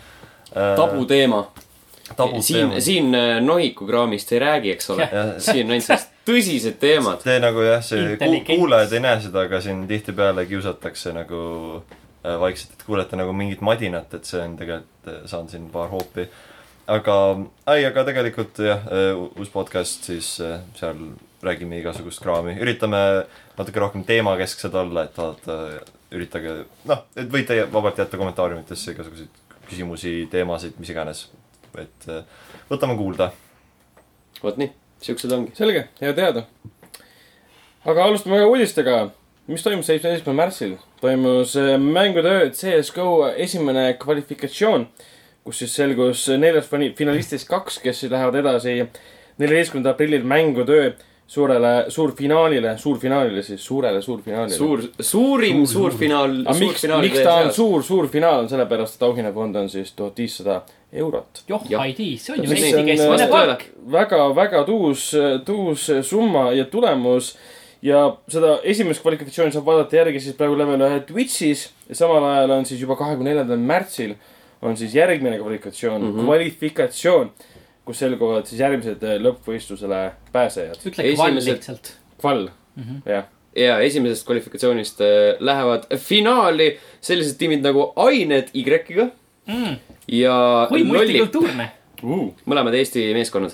äh,. 0.54 0.74
tabuteema. 0.80 1.44
siin, 1.58 2.16
tabuteema. 2.18 2.80
siin 2.88 3.18
äh, 3.18 3.36
Nohiku 3.44 3.88
kraamist 3.90 4.32
ei 4.36 4.42
räägi, 4.44 4.72
eks 4.78 4.90
ole. 4.94 5.10
siin 5.40 5.66
on 5.68 5.78
ainult 5.78 5.90
sellised 5.90 6.12
tõsised 6.30 6.80
teemad. 6.80 7.26
see 7.26 7.42
nagu 7.44 7.66
jah, 7.66 7.84
see 7.84 8.16
kuulajad 8.48 8.96
ei 8.96 9.04
näe 9.04 9.20
seda, 9.26 9.46
aga 9.50 9.62
siin 9.66 9.84
tihtipeale 9.90 10.46
kiusatakse 10.50 11.14
nagu 11.16 11.44
äh, 11.82 12.40
vaikselt, 12.40 12.78
et 12.78 12.88
kuulete 12.88 13.20
nagu 13.20 13.36
mingit 13.36 13.62
madinat, 13.66 14.14
et 14.14 14.30
see 14.30 14.42
on 14.44 14.58
tegelikult, 14.60 15.14
saan 15.30 15.50
siin 15.52 15.68
paar 15.74 15.92
hoopi. 15.92 16.30
aga, 16.88 17.20
ei, 17.76 17.86
aga 17.88 18.08
tegelikult 18.12 18.60
jah, 18.64 18.90
uus 19.40 19.52
podcast 19.52 20.12
siis 20.12 20.36
äh, 20.44 20.60
seal 20.80 21.08
räägime 21.44 21.80
igasugust 21.82 22.22
kraami, 22.24 22.56
üritame 22.62 23.02
natuke 23.58 23.82
rohkem 23.84 24.06
teemakesksed 24.08 24.76
olla, 24.80 25.08
et 25.08 25.18
vaata, 25.18 25.58
üritage, 26.14 26.64
noh, 26.90 27.06
et 27.18 27.30
võite 27.32 27.58
vabalt 27.74 28.00
jätta 28.02 28.20
kommentaariumitesse 28.20 28.94
igasuguseid 28.94 29.42
küsimusi, 29.70 30.14
teemasid, 30.32 30.78
mis 30.82 30.92
iganes. 30.94 31.28
et 31.80 32.06
äh, 32.10 32.22
võtame 32.70 32.98
kuulda. 32.98 33.32
vot 34.44 34.58
nii, 34.58 34.70
siuksed 35.02 35.32
ongi. 35.32 35.56
selge, 35.58 35.88
hea 36.02 36.14
teada. 36.14 36.46
aga 37.86 38.06
alustame 38.06 38.40
ka 38.42 38.52
uudistega. 38.52 38.98
mis 39.48 39.64
toimus 39.64 39.90
seitsmeteistkümnendal 39.90 40.46
märtsil? 40.46 40.78
toimus 41.02 41.56
äh, 41.58 41.78
mängutöö 41.80 42.52
CSGO 42.52 43.34
esimene 43.36 43.94
kvalifikatsioon, 44.00 44.88
kus 45.44 45.64
siis 45.64 45.76
selgus 45.76 46.28
neljast 46.38 46.72
finalistist 46.98 47.50
kaks, 47.50 47.80
kes 47.84 48.04
siis 48.04 48.12
lähevad 48.12 48.36
edasi 48.44 48.78
neljateistkümnendal 49.38 49.96
aprillil 49.96 50.24
mängutöö 50.24 50.94
suurele, 51.28 51.86
suurfinaalile, 51.90 52.78
suurfinaalile 52.78 53.44
siis, 53.44 53.66
suurele 53.66 54.02
suurfinaalile. 54.02 54.56
suur, 54.58 54.82
suurim 55.00 55.64
Suur- 55.66 55.74
suurfinaal. 55.74 56.36
aga 56.46 56.60
miks, 56.60 56.86
miks 57.02 57.20
ta 57.24 57.36
on 57.36 57.54
suur, 57.54 57.84
suur 57.84 58.08
finaal, 58.08 58.44
on 58.44 58.50
sellepärast, 58.50 58.96
et 58.96 59.08
auhinnafond 59.08 59.56
on 59.56 59.70
siis 59.70 59.92
tuhat 59.96 60.18
viissada 60.18 60.62
eurot. 60.94 61.44
joh 61.48 61.64
Jah., 61.70 61.88
ID, 61.90 62.18
see 62.20 62.36
on 62.36 62.44
ju 62.44 62.52
Eesti 62.52 62.72
keskmine 62.72 63.10
vastab 63.10 63.30
palk 63.30 63.66
väga, 63.92 64.22
väga 64.36 64.64
tuus, 64.68 65.12
tuus 65.46 65.90
summa 66.02 66.52
ja 66.52 66.66
tulemus. 66.66 67.38
ja 67.84 68.16
seda 68.32 68.60
esimest 68.64 69.02
kvalifikatsiooni 69.04 69.52
saab 69.52 69.66
vaadata 69.66 69.96
järgi 69.96 70.20
siis 70.24 70.36
praegu 70.40 70.56
level 70.56 70.80
ühe 70.86 71.02
Twitch'is 71.08 71.66
ja 71.90 71.96
samal 71.96 72.24
ajal 72.24 72.52
on 72.56 72.66
siis 72.66 72.80
juba 72.80 72.96
kahekümne 72.96 73.34
neljandal 73.34 73.60
märtsil 73.60 74.14
on 74.64 74.78
siis 74.78 74.96
järgmine 74.96 75.38
kvalifikatsioon 75.40 76.02
mm. 76.02 76.14
-hmm. 76.14 76.24
kvalifikatsioon, 76.24 77.32
kus 77.86 78.00
selguvad 78.00 78.46
siis 78.48 78.62
järgmised 78.62 79.04
äh, 79.04 79.18
lõppvõistlusele 79.22 80.12
pääsejad. 80.32 80.78
ütle 80.86 81.04
kval 81.16 81.32
Esimesed- 81.32 81.54
lihtsalt. 81.58 81.94
Kval, 82.22 82.50
Mhm. 82.76 83.02
jah. 83.06 83.26
ja 83.56 83.80
esimesest 83.86 84.26
kvalifikatsioonist 84.26 85.02
äh, 85.02 85.36
lähevad 85.40 85.84
finaali 86.00 86.78
sellised 87.02 87.38
tiimid 87.38 87.62
nagu 87.62 87.92
Ained 87.96 88.50
Y-ga 88.54 89.10
Mm. 89.48 89.76
ja 90.08 90.66
kui 90.70 90.84
multikultuurne. 90.84 91.72
mõlemad 92.48 92.74
Eesti 92.74 93.14
meeskonnad. 93.14 93.52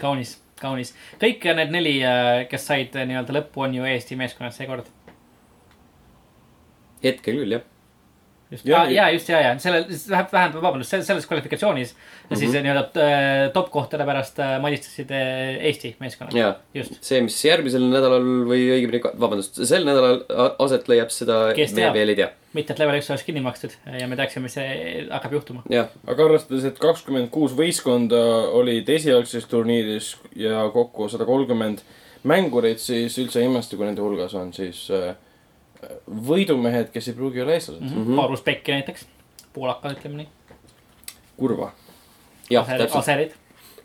kaunis, 0.00 0.38
kaunis. 0.60 0.94
kõik 1.20 1.44
need 1.54 1.70
neli, 1.70 2.00
kes 2.50 2.66
said 2.66 2.96
äh, 2.96 3.04
nii-öelda 3.06 3.32
lõppu, 3.36 3.58
on 3.64 3.74
ju 3.74 3.84
Eesti 3.84 4.16
meeskonnad 4.16 4.52
seekord. 4.54 4.86
hetkel 7.04 7.34
küll, 7.36 7.52
jah. 7.52 7.60
just, 8.50 8.66
Ja- 8.66 8.84
ja, 8.84 8.90
ja 8.90 9.10
just 9.10 9.28
ja, 9.28 9.40
ja 9.40 9.58
sellel, 9.58 9.84
vähemalt, 10.10 10.54
vabandust, 10.62 10.90
selles 11.02 11.26
kvalifikatsioonis 11.26 11.94
mm 11.94 11.98
-hmm. 11.98 12.38
siis 12.38 12.52
Mhm. 12.52 12.62
nii-öelda 12.66 12.84
äh, 13.02 13.52
top 13.52 13.70
kohtade 13.70 14.04
pärast 14.06 14.38
äh, 14.38 14.60
madistasid 14.62 15.10
äh, 15.10 15.64
Eesti 15.66 15.96
meeskonnad. 16.00 16.36
ja 16.36 16.54
just, 16.74 16.98
see, 17.00 17.20
mis 17.20 17.44
järgmisel 17.44 17.82
nädalal 17.90 18.22
või 18.46 18.62
õigemini, 18.76 19.02
vabandust, 19.20 19.58
sel 19.64 19.84
nädalal 19.84 20.22
aset 20.58 20.88
leiab, 20.88 21.10
seda 21.10 21.52
me 21.74 21.92
veel 21.92 22.08
ei 22.08 22.16
tea. 22.16 22.30
mitte 22.54 22.72
et 22.72 22.78
level 22.78 22.98
üks 23.00 23.10
oleks 23.10 23.22
kinni 23.26 23.40
makstud 23.40 23.70
ja 24.00 24.06
me 24.08 24.16
teaksime, 24.16 24.42
mis 24.42 24.54
see 24.54 25.06
hakkab 25.10 25.32
juhtuma. 25.32 25.62
jah, 25.70 25.88
aga 26.06 26.24
arvestades, 26.24 26.64
et 26.64 26.78
kakskümmend 26.78 27.30
kuus 27.30 27.52
võistkonda 27.52 28.22
olid 28.52 28.88
esialgses 28.88 29.44
turniiris 29.46 30.16
ja 30.36 30.70
kokku 30.72 31.08
sada 31.08 31.24
kolmkümmend 31.24 31.78
mängurit, 32.26 32.78
siis 32.82 33.18
üldse 33.18 33.40
ei 33.40 33.46
imesta, 33.46 33.76
kui 33.76 33.86
nende 33.86 34.02
hulgas 34.02 34.34
on 34.34 34.52
siis 34.52 34.88
äh, 34.90 35.14
võidumehed, 36.28 36.90
kes 36.94 37.08
ei 37.08 37.14
pruugi 37.14 37.42
olla 37.42 37.56
eestlased 37.56 37.82
mm. 37.82 37.94
mm. 37.94 38.06
-hmm. 38.06 38.16
Paulus 38.16 38.42
Pekki 38.42 38.72
näiteks, 38.72 39.06
poolakad, 39.52 39.96
ütleme 39.98 40.16
nii. 40.16 40.26
-hmm. 40.26 41.32
kurva. 41.36 41.72
jah, 42.50 42.64
aserid, 42.64 42.80
täpselt. 42.82 42.98
aserid, 43.02 43.32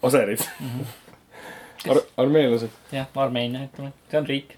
aserid 0.02 0.40
Ar. 1.90 2.02
armeenlased. 2.18 2.70
jah, 2.92 3.08
Armeenia, 3.16 3.66
ütleme, 3.66 3.92
see 4.12 4.20
on 4.20 4.28
riik. 4.28 4.58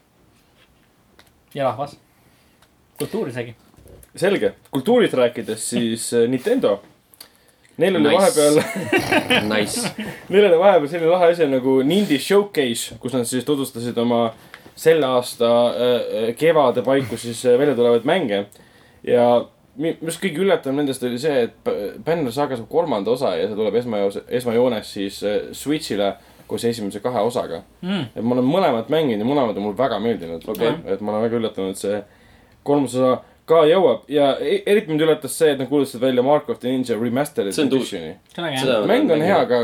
ja 1.54 1.64
rahvas. 1.64 1.98
kultuur 2.98 3.28
isegi. 3.28 3.56
selge, 4.16 4.54
kultuurist 4.72 5.14
rääkides, 5.14 5.70
siis 5.70 6.14
äh, 6.14 6.30
Nintendo. 6.30 6.82
Neil 7.78 7.96
oli 7.96 8.04
Nice. 8.04 8.16
vahepeal, 8.16 8.56
Nice. 9.58 9.92
neil 10.30 10.46
oli 10.46 10.60
vahepeal 10.60 10.88
selline 10.90 11.10
lahe 11.10 11.32
asi 11.32 11.48
nagu 11.50 11.80
Nindi 11.82 12.20
Showcase, 12.20 13.00
kus 13.00 13.14
nad 13.14 13.26
siis 13.26 13.46
tutvustasid 13.46 13.98
oma 13.98 14.34
selle 14.76 15.06
aasta 15.06 15.50
äh, 15.70 16.36
kevade 16.40 16.82
paiku 16.86 17.18
siis 17.18 17.46
äh, 17.46 17.58
välja 17.60 17.76
tulevaid 17.76 18.06
mänge. 18.06 18.46
ja 19.04 19.46
mi- 19.78 19.98
mis 20.02 20.18
kõige 20.22 20.42
üllatavam 20.46 20.76
nendest 20.82 21.04
oli 21.04 21.18
see, 21.20 21.44
et 21.44 21.72
Banner 22.06 22.32
Saga 22.32 22.56
saab 22.58 22.70
kolmanda 22.70 23.12
osa 23.12 23.36
ja 23.38 23.48
see 23.48 23.56
tuleb 23.58 23.76
esmajoos, 23.76 24.20
esmajoones 24.30 24.94
siis 24.94 25.24
äh, 25.24 25.40
Switch'ile 25.52 26.14
koos 26.48 26.64
esimese 26.68 27.00
kahe 27.00 27.22
osaga. 27.24 27.62
Mm. 27.82 28.08
et 28.16 28.24
ma 28.24 28.36
olen 28.36 28.46
mõlemat 28.50 28.90
mänginud 28.92 29.24
ja 29.24 29.30
mõlemad 29.30 29.58
on 29.58 29.64
mulle 29.70 29.78
väga 29.80 30.00
meeldinud 30.04 30.44
Okei. 30.48 30.74
et 30.86 31.02
ma 31.02 31.12
olen 31.14 31.24
väga 31.30 31.40
üllatunud, 31.40 31.72
et 31.72 31.78
see 31.82 32.02
kolmas 32.64 32.96
osa 32.96 33.22
ka 33.46 33.64
jõuab 33.68 34.06
ja 34.12 34.34
e- 34.40 34.62
eriti 34.66 34.88
mind 34.92 35.02
üllatas 35.04 35.34
see, 35.38 35.52
et 35.52 35.60
nad 35.60 35.68
kuulutasid 35.72 36.02
välja 36.02 36.24
Mark 36.24 36.50
of 36.50 36.60
the 36.60 36.70
Ninja 36.72 36.96
Remastered 37.00 37.52
See 37.56 37.64
on 37.66 37.70
tuus. 37.70 37.94
Editioni. 37.94 38.88
mäng 38.88 39.12
on 39.12 39.22
hea, 39.22 39.40
aga 39.40 39.60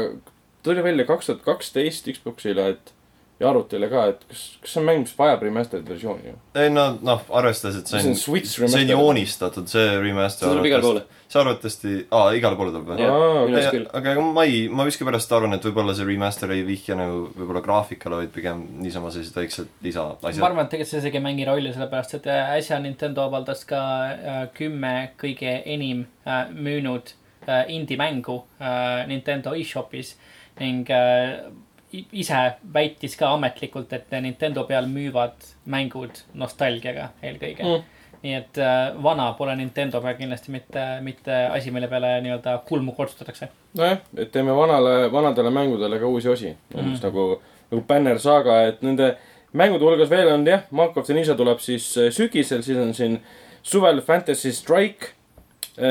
tuli 0.64 0.84
välja 0.84 1.06
kaks 1.08 1.26
tuhat 1.30 1.42
kaksteist 1.46 2.08
Xbox'ile, 2.12 2.66
et 2.76 2.94
ja 3.40 3.48
arvutile 3.50 3.88
ka, 3.92 4.02
et 4.12 4.26
kas, 4.28 4.42
kas 4.64 4.74
see 4.74 4.82
on 4.82 4.88
mäng, 4.90 5.06
mis 5.06 5.14
vajab 5.16 5.44
remastered 5.46 5.88
versiooni 5.88 6.28
ju? 6.28 6.34
ei 6.60 6.72
no, 6.74 6.90
noh, 7.06 7.22
arvestades, 7.40 7.78
et 7.80 7.88
see 7.92 8.02
on 8.02 8.18
see 8.20 8.82
on 8.84 8.92
joonistatud, 8.92 9.70
see 9.72 9.86
remaster. 10.04 10.44
see 10.44 10.52
tuleb 10.58 10.68
igale 10.68 10.84
poole. 10.84 11.04
see 11.30 11.40
arvatavasti, 11.40 11.94
aa, 12.18 12.34
igale 12.36 12.58
poole 12.60 12.74
tuleb 12.74 12.90
või? 12.90 12.98
Jah, 13.00 13.14
Aa, 13.16 13.46
minu 13.46 13.60
arust 13.62 13.76
küll. 13.78 13.86
aga 14.00 14.12
ega 14.16 14.26
ma 14.40 14.44
ei, 14.50 14.58
ma 14.74 14.88
miskipärast 14.90 15.36
arvan, 15.38 15.56
et 15.56 15.68
võib-olla 15.70 15.96
see 15.96 16.08
remaster 16.10 16.52
ei 16.56 16.66
vihja 16.68 16.98
nagu 17.00 17.22
võib-olla 17.38 17.62
graafikale, 17.70 18.20
vaid 18.24 18.34
pigem 18.36 18.66
niisama 18.84 19.14
sellised 19.16 19.40
väiksed 19.40 19.70
ma 19.72 19.88
lisaasjad. 19.88 20.42
arvan, 20.50 20.66
et 20.68 20.74
tegelikult 20.76 20.92
see 20.92 21.02
isegi 21.06 21.22
ei 21.22 21.26
mängi 21.30 21.48
rolli, 21.48 21.72
sellepärast 21.78 22.18
et 22.20 22.28
äh, 22.34 22.52
äsja 22.58 22.82
Nintendo 22.84 23.24
avaldas 23.30 23.64
ka 23.70 23.86
äh, 24.10 24.42
kümme 24.58 24.94
kõige 25.22 25.56
enim 25.64 26.04
äh, 26.28 26.52
müünud 26.52 27.16
äh, 27.48 27.64
indie-mängu 27.72 28.42
äh, 28.60 29.08
Nintendo 29.08 29.56
e-shopis 29.56 30.18
ning 30.60 30.90
äh, 30.92 31.48
ise 31.92 32.40
väitis 32.74 33.16
ka 33.18 33.32
ametlikult, 33.34 33.94
et 33.94 34.12
Nintendo 34.22 34.64
peal 34.68 34.88
müüvad 34.90 35.38
mängud 35.70 36.22
nostalgiaga 36.38 37.10
eelkõige 37.24 37.64
Mm. 37.64 37.80
mm.. 37.80 37.96
nii 38.24 38.34
et 38.36 38.58
äh, 38.60 39.04
vana 39.04 39.32
pole 39.38 39.56
Nintendo 39.56 40.02
peal 40.02 40.18
kindlasti 40.20 40.52
mitte, 40.52 40.86
mitte 41.02 41.36
asi, 41.56 41.72
mille 41.72 41.88
peale 41.88 42.18
nii-öelda 42.22 42.58
kulmu 42.68 42.92
kortsutatakse. 42.98 43.50
nojah, 43.78 44.02
et 44.18 44.32
teeme 44.32 44.56
vanale, 44.56 45.12
vanadele 45.12 45.50
mängudele 45.50 46.00
ka 46.00 46.06
uusi 46.08 46.30
osi. 46.30 46.56
umbes 46.76 47.02
nagu, 47.04 47.42
nagu 47.72 47.84
Banner 47.88 48.20
Saga, 48.20 48.62
et 48.68 48.82
nende 48.82 49.16
mängude 49.54 49.86
hulgas 49.86 50.10
veel 50.10 50.28
on 50.34 50.46
jah, 50.48 50.68
Mark 50.72 50.98
of 50.98 51.06
the 51.06 51.14
Ninja 51.14 51.36
tuleb 51.36 51.60
siis 51.60 51.98
äh, 51.98 52.12
sügisel, 52.12 52.62
siis 52.62 52.78
on 52.78 52.94
siin 52.94 53.20
suvel 53.64 54.02
Fantasy 54.02 54.52
Strike. 54.52 55.16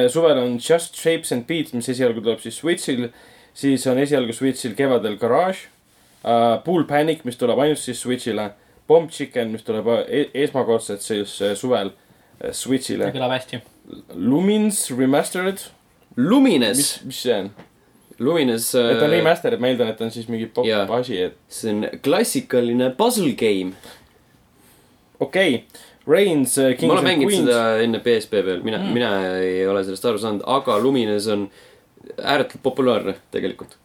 suvel 0.09 0.39
on 0.39 0.59
Just 0.59 0.95
Shapes 0.95 1.33
and 1.33 1.47
Beats, 1.47 1.73
mis 1.73 1.89
esialgu 1.89 2.21
tuleb 2.21 2.41
siis 2.41 2.59
Switch'il, 2.61 3.09
siis 3.55 3.87
on 3.87 3.99
esialgu 3.99 4.33
Switch'il 4.33 4.75
kevadel 4.77 5.17
Garage 5.17 5.71
uh,, 6.25 6.59
Pool 6.65 6.87
Panic, 6.89 7.25
mis 7.29 7.39
tuleb 7.41 7.61
ainult 7.63 7.81
siis 7.83 8.03
Switch'ile, 8.05 8.51
Bomb 8.89 9.11
Chicken, 9.13 9.53
mis 9.53 9.67
tuleb 9.67 9.89
e 10.07 10.29
esmakordselt 10.45 11.05
siis 11.05 11.39
suvel 11.61 11.93
äh, 11.93 12.53
Switch'ile, 12.57 13.13
kõlab 13.15 13.37
hästi. 13.37 13.63
Lumins 14.15 14.87
Remastered, 14.93 15.65
Lumines 16.19 16.77
mis, 16.77 16.93
mis 17.09 17.25
see 17.27 17.35
on? 17.37 17.51
Lumines. 18.19 18.73
et 18.75 18.99
ta 18.99 19.07
on 19.07 19.13
remastered, 19.15 19.61
ma 19.63 19.71
eeldan, 19.71 19.93
et 19.93 20.01
on 20.03 20.11
siis 20.11 20.27
mingi 20.31 20.49
pop 20.51 20.67
jaa. 20.67 20.87
asi, 20.97 21.21
et 21.29 21.37
see 21.53 21.71
on 21.75 21.87
klassikaline 22.03 22.91
puzzle 22.99 23.35
game. 23.39 23.77
okei 25.21 25.61
okay.. 25.61 25.87
Reigns, 26.09 26.55
Kings 26.55 26.89
ma 26.89 26.95
olen 26.95 27.05
and 27.05 27.09
mänginud 27.11 27.29
Queens 27.29 27.51
seda 27.51 27.83
enne 27.85 27.99
PSP 28.01 28.41
peal, 28.41 28.63
mina 28.65 28.79
mm., 28.81 28.95
mina 28.97 29.11
ei 29.43 29.67
ole 29.69 29.83
sellest 29.85 30.07
aru 30.09 30.21
saanud, 30.23 30.45
aga 30.49 30.79
Lumines 30.81 31.27
on 31.29 31.43
ääretult 32.17 32.63
populaarne 32.65 33.13
tegelikult. 33.35 33.77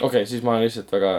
Okei 0.00 0.06
okay,, 0.08 0.26
siis 0.26 0.42
ma 0.42 0.56
olen 0.56 0.66
lihtsalt 0.66 0.90
väga 0.92 1.12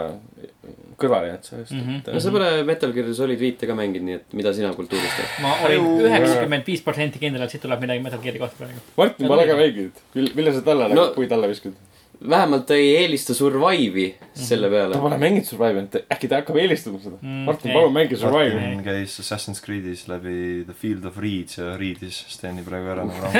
kõrvale 1.00 1.30
jäänud 1.30 1.48
sellest 1.48 1.72
mm. 1.72 1.80
Mhm. 1.80 1.96
-hmm. 1.96 2.14
no 2.14 2.20
sa 2.20 2.32
pole 2.34 2.50
Metal 2.68 2.92
Gear 2.92 3.08
Solid 3.14 3.40
viite 3.40 3.68
ka 3.68 3.74
mänginud, 3.78 4.06
nii 4.08 4.18
et 4.20 4.36
mida 4.40 4.52
sina 4.56 4.72
kultuurist 4.76 5.16
tead? 5.16 5.34
ma 5.44 5.56
olin 5.66 5.88
üheksakümmend 6.06 6.66
viis 6.66 6.84
protsenti 6.84 7.22
kindel, 7.22 7.44
et 7.44 7.52
siit 7.52 7.62
tuleb 7.64 7.80
midagi 7.84 8.04
Metal 8.04 8.22
Gear'i 8.22 8.40
kohta 8.42 8.56
praegu. 8.62 8.80
Martin, 8.96 9.28
ma 9.28 9.34
olen 9.34 9.48
ka 9.48 9.58
mänginud. 9.60 10.02
mille 10.14 10.52
sa 10.52 10.62
talle 10.70 10.88
No- 10.88 10.94
nagu 10.94 11.14
puid 11.14 11.32
alla 11.32 11.48
viskad? 11.52 11.76
Vähemalt 12.30 12.66
ta 12.66 12.74
ei 12.74 12.96
eelista 12.96 13.34
Survive'i 13.34 14.14
selle 14.34 14.70
peale 14.72 14.94
ta. 14.94 15.00
pole 15.00 15.18
mänginud 15.20 15.44
Survivor'it, 15.48 15.96
äkki 16.12 16.28
ta 16.28 16.36
hakkab 16.40 16.56
eelistama 16.62 16.98
seda 17.02 17.16
Mm, 17.20 17.28
mm,. 17.28 17.44
Martin, 17.44 17.72
palun 17.72 17.92
mängi 17.92 18.16
Survivor'it. 18.16 18.60
Martin 18.62 18.84
käis 18.84 19.18
Assassin's 19.20 19.60
Creed'is 19.64 20.06
läbi 20.08 20.64
The 20.66 20.72
Field 20.80 21.04
of 21.04 21.18
Reeds 21.18 21.58
ja 21.58 21.76
riidis 21.76 22.22
Steni 22.32 22.62
praegu 22.66 22.88
ära 22.94 23.04
nagu 23.04 23.32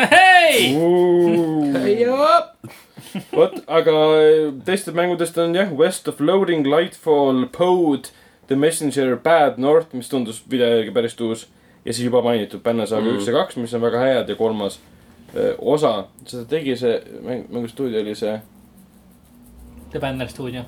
vot, 3.36 3.56
aga 3.66 3.94
teistest 4.66 4.96
mängudest 4.96 5.38
on 5.42 5.54
jah, 5.56 5.72
West 5.78 6.08
of 6.08 6.20
Loading, 6.20 6.66
Lightfall, 6.66 7.46
Pode, 7.52 8.08
The 8.48 8.56
Messenger, 8.56 9.16
Bad 9.16 9.58
North, 9.58 9.94
mis 9.96 10.08
tundus 10.08 10.42
video 10.50 10.68
järgi 10.76 10.92
päris 10.94 11.16
uus. 11.20 11.46
ja 11.86 11.92
siis 11.94 12.04
juba 12.08 12.22
mainitud 12.22 12.60
Bannasaga 12.64 13.02
Mm. 13.06 13.16
üks 13.18 13.26
ja 13.28 13.32
kaks, 13.32 13.56
mis 13.56 13.74
on 13.74 13.80
väga 13.82 14.00
head 14.02 14.28
ja 14.28 14.34
kolmas 14.34 14.80
öö, 15.36 15.54
osa, 15.58 16.06
seda 16.26 16.44
tegi 16.50 16.74
see 16.76 16.96
mäng, 17.22 17.44
mängustuudio 17.52 18.00
oli 18.00 18.14
see 18.18 18.40
The 19.92 20.00
Banner 20.00 20.28
Studio, 20.28 20.62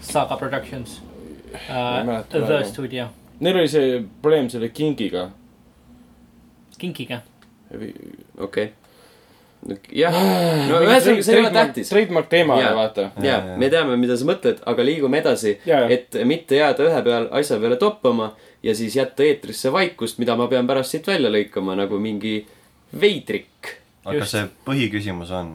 Saga 0.00 0.36
Productions 0.36 1.00
uh,, 1.54 2.04
mäleta 2.06 2.38
The 2.38 2.46
praegu. 2.46 2.68
Studio, 2.68 3.06
Neil 3.40 3.56
oli 3.58 3.68
see 3.68 4.04
probleem 4.22 4.48
selle 4.50 4.68
kingiga. 4.68 5.30
Kinkiga. 6.78 7.20
okei. 8.38 8.72
jah, 9.94 10.14
no 10.68 10.78
ühesõnaga, 10.82 11.22
see 11.22 11.34
ei 11.36 11.40
ole 11.40 11.50
tähtis. 11.54 11.90
Trademark 11.90 12.28
teema 12.30 12.58
Jaa., 12.60 12.72
vaata. 12.76 13.08
ja, 13.22 13.40
me 13.58 13.68
teame, 13.70 13.96
mida 13.98 14.16
sa 14.18 14.26
mõtled, 14.26 14.62
aga 14.66 14.86
liigume 14.86 15.20
edasi, 15.22 15.56
et 15.66 16.18
mitte 16.26 16.58
jääda 16.58 16.86
ühe 16.88 17.02
peal, 17.06 17.28
asja 17.38 17.58
peale 17.62 17.78
toppama 17.80 18.32
ja 18.62 18.74
siis 18.78 18.96
jätta 18.98 19.26
eetrisse 19.26 19.72
vaikust, 19.74 20.18
mida 20.22 20.36
ma 20.38 20.48
pean 20.50 20.66
pärast 20.66 20.94
siit 20.94 21.06
välja 21.06 21.30
lõikama 21.30 21.76
nagu 21.78 21.98
mingi 22.02 22.40
veidrik. 23.00 23.76
aga 24.04 24.18
Just. 24.18 24.34
see 24.34 24.48
põhiküsimus 24.66 25.30
on, 25.34 25.54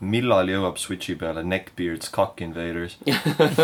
millal 0.00 0.48
jõuab 0.48 0.78
Switchi 0.80 1.14
peale 1.20 1.42
Neckbeards 1.44 2.10
Cock 2.14 2.40
Invaders? 2.44 2.96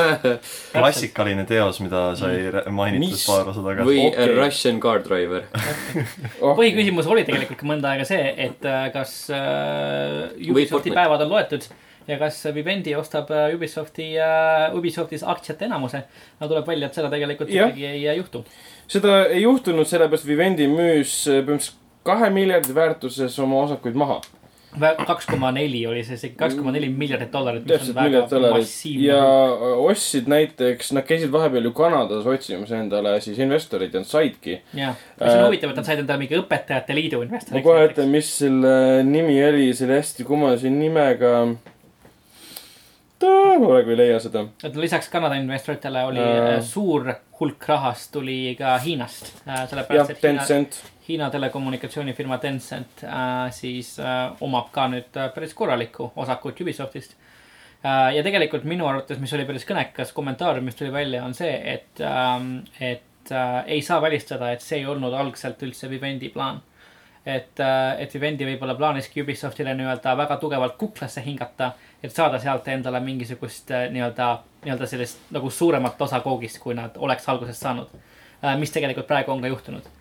klassikaline 0.75 1.47
teos, 1.49 1.81
mida 1.85 2.03
sai 2.19 2.51
rä- 2.53 2.67
mainitud 2.75 3.17
paar 3.25 3.51
osa 3.53 3.65
tagasi. 3.65 3.89
või 3.89 4.03
okay. 4.11 4.35
Russian 4.37 4.81
Car 4.83 5.01
Driver. 5.07 5.49
põhiküsimus 6.61 7.09
oli 7.13 7.25
tegelikult 7.29 7.61
ka 7.63 7.71
mõnda 7.71 7.95
aega 7.95 8.07
see, 8.09 8.29
et 8.49 8.69
äh, 8.69 8.87
kas 8.95 9.17
äh, 9.33 10.37
Ubisofti 10.51 10.95
päevad 10.95 11.25
on 11.25 11.33
loetud 11.33 11.69
ja 12.07 12.21
kas 12.21 12.43
Vivendi 12.55 12.95
ostab 12.99 13.33
äh, 13.35 13.49
Ubisofti 13.57 14.13
äh,, 14.21 14.69
Ubisoftis 14.77 15.25
aktsiate 15.27 15.67
enamuse. 15.71 16.05
no 16.41 16.51
tuleb 16.53 16.69
välja, 16.69 16.91
et 16.91 17.01
seda 17.01 17.11
tegelikult 17.13 17.51
ikkagi 17.51 17.89
ei 17.89 18.07
juhtu. 18.21 18.45
seda 18.87 19.25
ei 19.33 19.43
juhtunud, 19.47 19.89
sellepärast 19.89 20.29
Vivendi 20.29 20.69
müüs 20.71 21.25
põhimõtteliselt 21.27 21.83
kahe 22.07 22.31
miljardi 22.31 22.75
väärtuses 22.75 23.39
oma 23.43 23.65
osakuid 23.67 23.97
maha. 23.99 24.21
Kaks 25.07 25.27
koma 25.27 25.51
neli 25.55 25.81
oli 25.89 26.03
see 26.05 26.19
isegi, 26.19 26.35
kaks 26.39 26.57
koma 26.59 26.73
neli 26.75 26.89
miljardit 26.93 27.33
dollarit, 27.33 27.65
mis 27.69 27.91
on 27.91 27.97
väga 27.97 28.41
massiivne 28.53 29.07
ja. 29.07 29.21
ostsid 29.83 30.29
näiteks, 30.31 30.93
nad 30.97 31.07
käisid 31.09 31.33
vahepeal 31.33 31.69
ju 31.69 31.73
Kanadas 31.77 32.27
otsimas 32.29 32.73
endale 32.77 33.15
siis 33.25 33.39
investoreid 33.43 33.95
ja 33.95 34.03
nad 34.03 34.11
saidki. 34.11 34.61
jah, 34.77 34.99
mis 35.21 35.31
on 35.31 35.39
Äh, 35.39 35.47
huvitav, 35.47 35.73
et 35.73 35.81
nad 35.81 35.89
said 35.89 36.03
endale 36.03 36.21
mingi 36.23 36.37
õpetajate 36.39 36.97
liidu 36.97 37.23
ma 37.23 37.29
investoriks. 37.29 37.65
kohe 37.65 37.87
ütlen, 37.89 38.13
mis 38.13 38.33
selle 38.43 38.75
nimi 39.07 39.39
oli, 39.45 39.71
selle 39.77 40.01
hästi 40.01 40.27
kummalise 40.29 40.71
nimega. 40.73 41.33
ma 43.23 43.69
praegu 43.71 43.95
ei 43.95 43.97
leia 44.03 44.19
seda. 44.21 44.45
et 44.65 44.77
lisaks 44.77 45.09
Kanada 45.09 45.39
investoritele 45.41 46.05
oli 46.05 46.21
Äh. 46.21 46.57
äh, 46.57 46.61
suur 46.63 47.15
hulk 47.41 47.69
rahast 47.69 48.13
tuli 48.13 48.57
ka 48.59 48.77
Hiinast 48.79 49.33
äh,. 49.47 49.65
jah 49.73 50.11
et 50.11 50.23
Hiina, 50.23 50.43
Tencent. 50.45 50.83
Hiina 51.09 51.29
telekommunikatsioonifirma 51.31 52.39
Tencent 52.39 53.05
äh, 53.05 53.51
siis 53.55 53.93
äh, 54.03 54.33
omab 54.43 54.73
ka 54.75 54.89
nüüd 54.91 55.15
äh, 55.15 55.29
päris 55.35 55.53
korralikku 55.55 56.09
osakut 56.17 56.61
Ubisoftist 56.61 57.13
äh,. 57.85 58.17
ja 58.17 58.23
tegelikult 58.27 58.65
minu 58.67 58.89
arvates, 58.91 59.21
mis 59.23 59.35
oli 59.37 59.45
päris 59.47 59.67
kõnekas 59.69 60.11
kommentaar, 60.15 60.59
mis 60.67 60.75
tuli 60.75 60.91
välja, 60.93 61.23
on 61.25 61.35
see, 61.39 61.53
et 61.75 62.03
ähm,, 62.03 62.65
et 62.81 63.31
äh, 63.31 63.61
ei 63.77 63.85
saa 63.87 64.01
välistada, 64.03 64.51
et 64.51 64.65
see 64.65 64.81
ei 64.81 64.89
olnud 64.91 65.15
algselt 65.15 65.63
üldse 65.63 65.91
Vivendi 65.91 66.33
plaan. 66.35 66.59
et 67.27 67.61
äh,, 67.63 68.01
et 68.03 68.15
Vivendi 68.15 68.49
võib-olla 68.49 68.75
plaaniski 68.75 69.23
Ubisoftile 69.23 69.75
nii-öelda 69.79 70.17
väga 70.19 70.37
tugevalt 70.43 70.75
kuklasse 70.81 71.23
hingata, 71.23 71.71
et 72.03 72.15
saada 72.15 72.41
sealt 72.43 72.67
endale 72.69 73.01
mingisugust 73.01 73.71
äh, 73.71 73.87
nii-öelda, 73.95 74.33
nii-öelda 74.65 74.91
sellist 74.91 75.31
nagu 75.31 75.51
suuremat 75.51 76.03
osa 76.03 76.21
koogist, 76.21 76.59
kui 76.59 76.75
nad 76.75 76.99
oleks 76.99 77.29
alguses 77.29 77.63
saanud 77.63 77.95
äh,. 77.95 78.59
mis 78.59 78.75
tegelikult 78.75 79.07
praegu 79.07 79.31
on 79.37 79.47
ka 79.47 79.55
juhtunud 79.55 79.96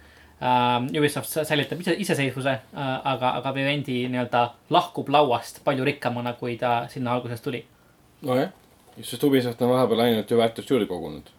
uh,. 0.46 1.00
Ubisoft 1.00 1.32
säilitab 1.44 1.82
ise, 1.82 1.96
iseseisvuse 2.06 2.54
uh,, 2.74 2.92
aga, 3.04 3.34
aga 3.40 3.54
Vivendi 3.56 4.04
nii-öelda 4.12 4.46
lahkub 4.70 5.10
lauast 5.10 5.64
palju 5.66 5.86
rikkamana, 5.88 6.36
kui 6.40 6.58
ta 6.62 6.86
sinna 6.92 7.16
alguses 7.16 7.42
tuli. 7.42 7.66
nojah, 8.26 8.54
sest 9.02 9.24
Ubisoft 9.24 9.62
on 9.62 9.74
vahepeal 9.74 10.06
ainult 10.06 10.32
ju 10.32 10.38
väärtust 10.38 10.70
juurde 10.70 10.86
kogunud. 10.92 11.34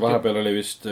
vahepeal 0.00 0.36
oli 0.42 0.54
vist, 0.54 0.86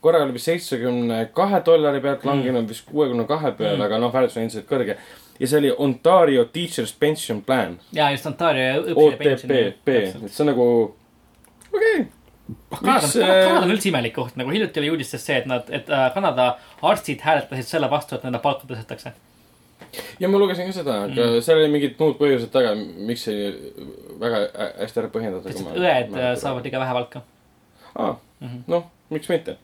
korra 0.00 0.24
oli 0.24 0.32
vist 0.32 0.50
seitsmekümne 0.50 1.20
kahe 1.34 1.62
dollari 1.66 2.00
pealt 2.00 2.24
langenud 2.24 2.68
vist 2.68 2.88
kuuekümne 2.90 3.24
kahe 3.26 3.52
peale 3.52 3.76
Mm. 3.76 3.80
mm., 3.80 3.86
aga 3.86 3.98
noh, 3.98 4.12
väärtus 4.12 4.36
on 4.36 4.42
endiselt 4.42 4.68
kõrge. 4.68 4.96
ja 5.38 5.46
see 5.46 5.58
oli 5.58 5.72
Ontario 5.78 6.44
Teachers 6.44 6.92
Pension 6.92 7.42
Plan, 7.42 7.78
ja 7.92 8.10
just 8.10 8.26
Ontario 8.26 8.82
õppija 8.82 9.34
OTPP, 9.36 9.88
et 9.88 10.30
see 10.32 10.44
on 10.44 10.54
nagu, 10.54 10.68
okei 11.72 12.00
okay.. 12.00 12.06
Kanada, 12.70 13.08
Kanada 13.10 13.56
äh, 13.58 13.62
on 13.64 13.72
üldse 13.74 13.88
imelik 13.90 14.14
koht, 14.14 14.36
nagu 14.38 14.52
hiljuti 14.54 14.78
oli 14.78 14.90
uudistes 14.94 15.24
see, 15.26 15.40
et 15.42 15.46
nad, 15.50 15.66
et 15.74 15.88
äh, 15.90 16.06
Kanada 16.14 16.52
arstid 16.82 17.20
hääletasid 17.24 17.64
selle 17.68 17.90
vastu, 17.90 18.14
et 18.16 18.24
nende 18.24 18.38
palka 18.38 18.66
tõstetakse. 18.68 19.12
ja 20.20 20.28
ma 20.28 20.38
lugesin 20.38 20.66
ka 20.66 20.72
seda, 20.72 21.02
aga 21.04 21.26
mm. 21.26 21.40
seal 21.44 21.58
oli 21.60 21.68
mingid 21.72 21.94
muud 22.00 22.16
põhjused 22.20 22.50
taga, 22.52 22.74
miks 22.78 23.22
see 23.28 23.52
väga 24.20 24.42
hä- 24.56 24.72
hästi 24.82 25.00
ära 25.00 25.08
põhjendada. 25.14 25.50
et 25.50 25.60
õed 25.76 26.16
äh, 26.20 26.34
saavad 26.40 26.64
liiga 26.64 26.80
vähe 26.82 26.92
palka. 27.00 27.22
aa, 27.98 28.16
Mhm. 28.40 28.58
noh, 28.68 28.82
miks 29.10 29.28
mitte 29.32 29.56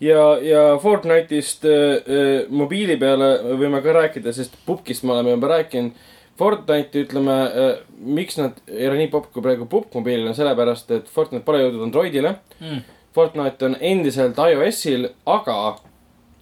ja, 0.00 0.36
ja 0.42 0.60
Fortnite'ist 0.82 1.64
äh, 1.64 1.96
äh, 1.96 2.50
mobiili 2.50 2.96
peale 3.00 3.30
võime 3.58 3.80
ka 3.82 3.92
rääkida, 3.96 4.32
sest 4.32 4.54
pubgist 4.66 5.02
me 5.04 5.12
oleme 5.16 5.30
juba 5.34 5.48
rääkinud. 5.56 5.92
Fortnite'i 6.38 7.06
ütleme 7.06 7.32
äh,, 7.48 7.78
miks 8.04 8.36
nad 8.38 8.58
ei 8.68 8.86
ole 8.90 8.98
nii 9.00 9.08
popp 9.08 9.30
kui 9.32 9.40
praegu 9.42 9.64
pubg 9.72 9.94
mobiilil 9.96 10.28
on 10.28 10.34
sellepärast, 10.36 10.90
et 10.92 11.06
Fortnite 11.08 11.44
pole 11.46 11.62
jõudnud 11.64 11.86
Androidile 11.88 12.34
Mm. 12.60 12.82
Fortnite 13.16 13.64
on 13.64 13.76
endiselt 13.80 14.36
iOS-il, 14.38 15.06
aga 15.26 15.78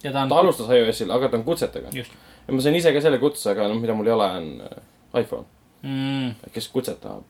ja 0.04 0.12
ta 0.12 0.22
on 0.22 0.32
ta, 0.32 0.38
alustas 0.44 0.70
iOS-il, 0.70 1.10
aga 1.10 1.28
ta 1.32 1.40
on 1.40 1.44
kutsetega. 1.44 1.92
ja 1.96 2.54
ma 2.54 2.60
sain 2.60 2.76
ise 2.76 2.92
ka 2.92 3.00
selle 3.00 3.18
kutse, 3.22 3.50
aga 3.50 3.68
noh, 3.68 3.80
mida 3.80 3.96
mul 3.96 4.06
ei 4.06 4.14
ole, 4.14 4.30
on 4.38 4.48
äh, 4.68 5.22
iPhone, 5.22 5.44
mm,. 5.82 6.50
kes 6.52 6.68
kutset 6.68 7.00
tahab. 7.02 7.24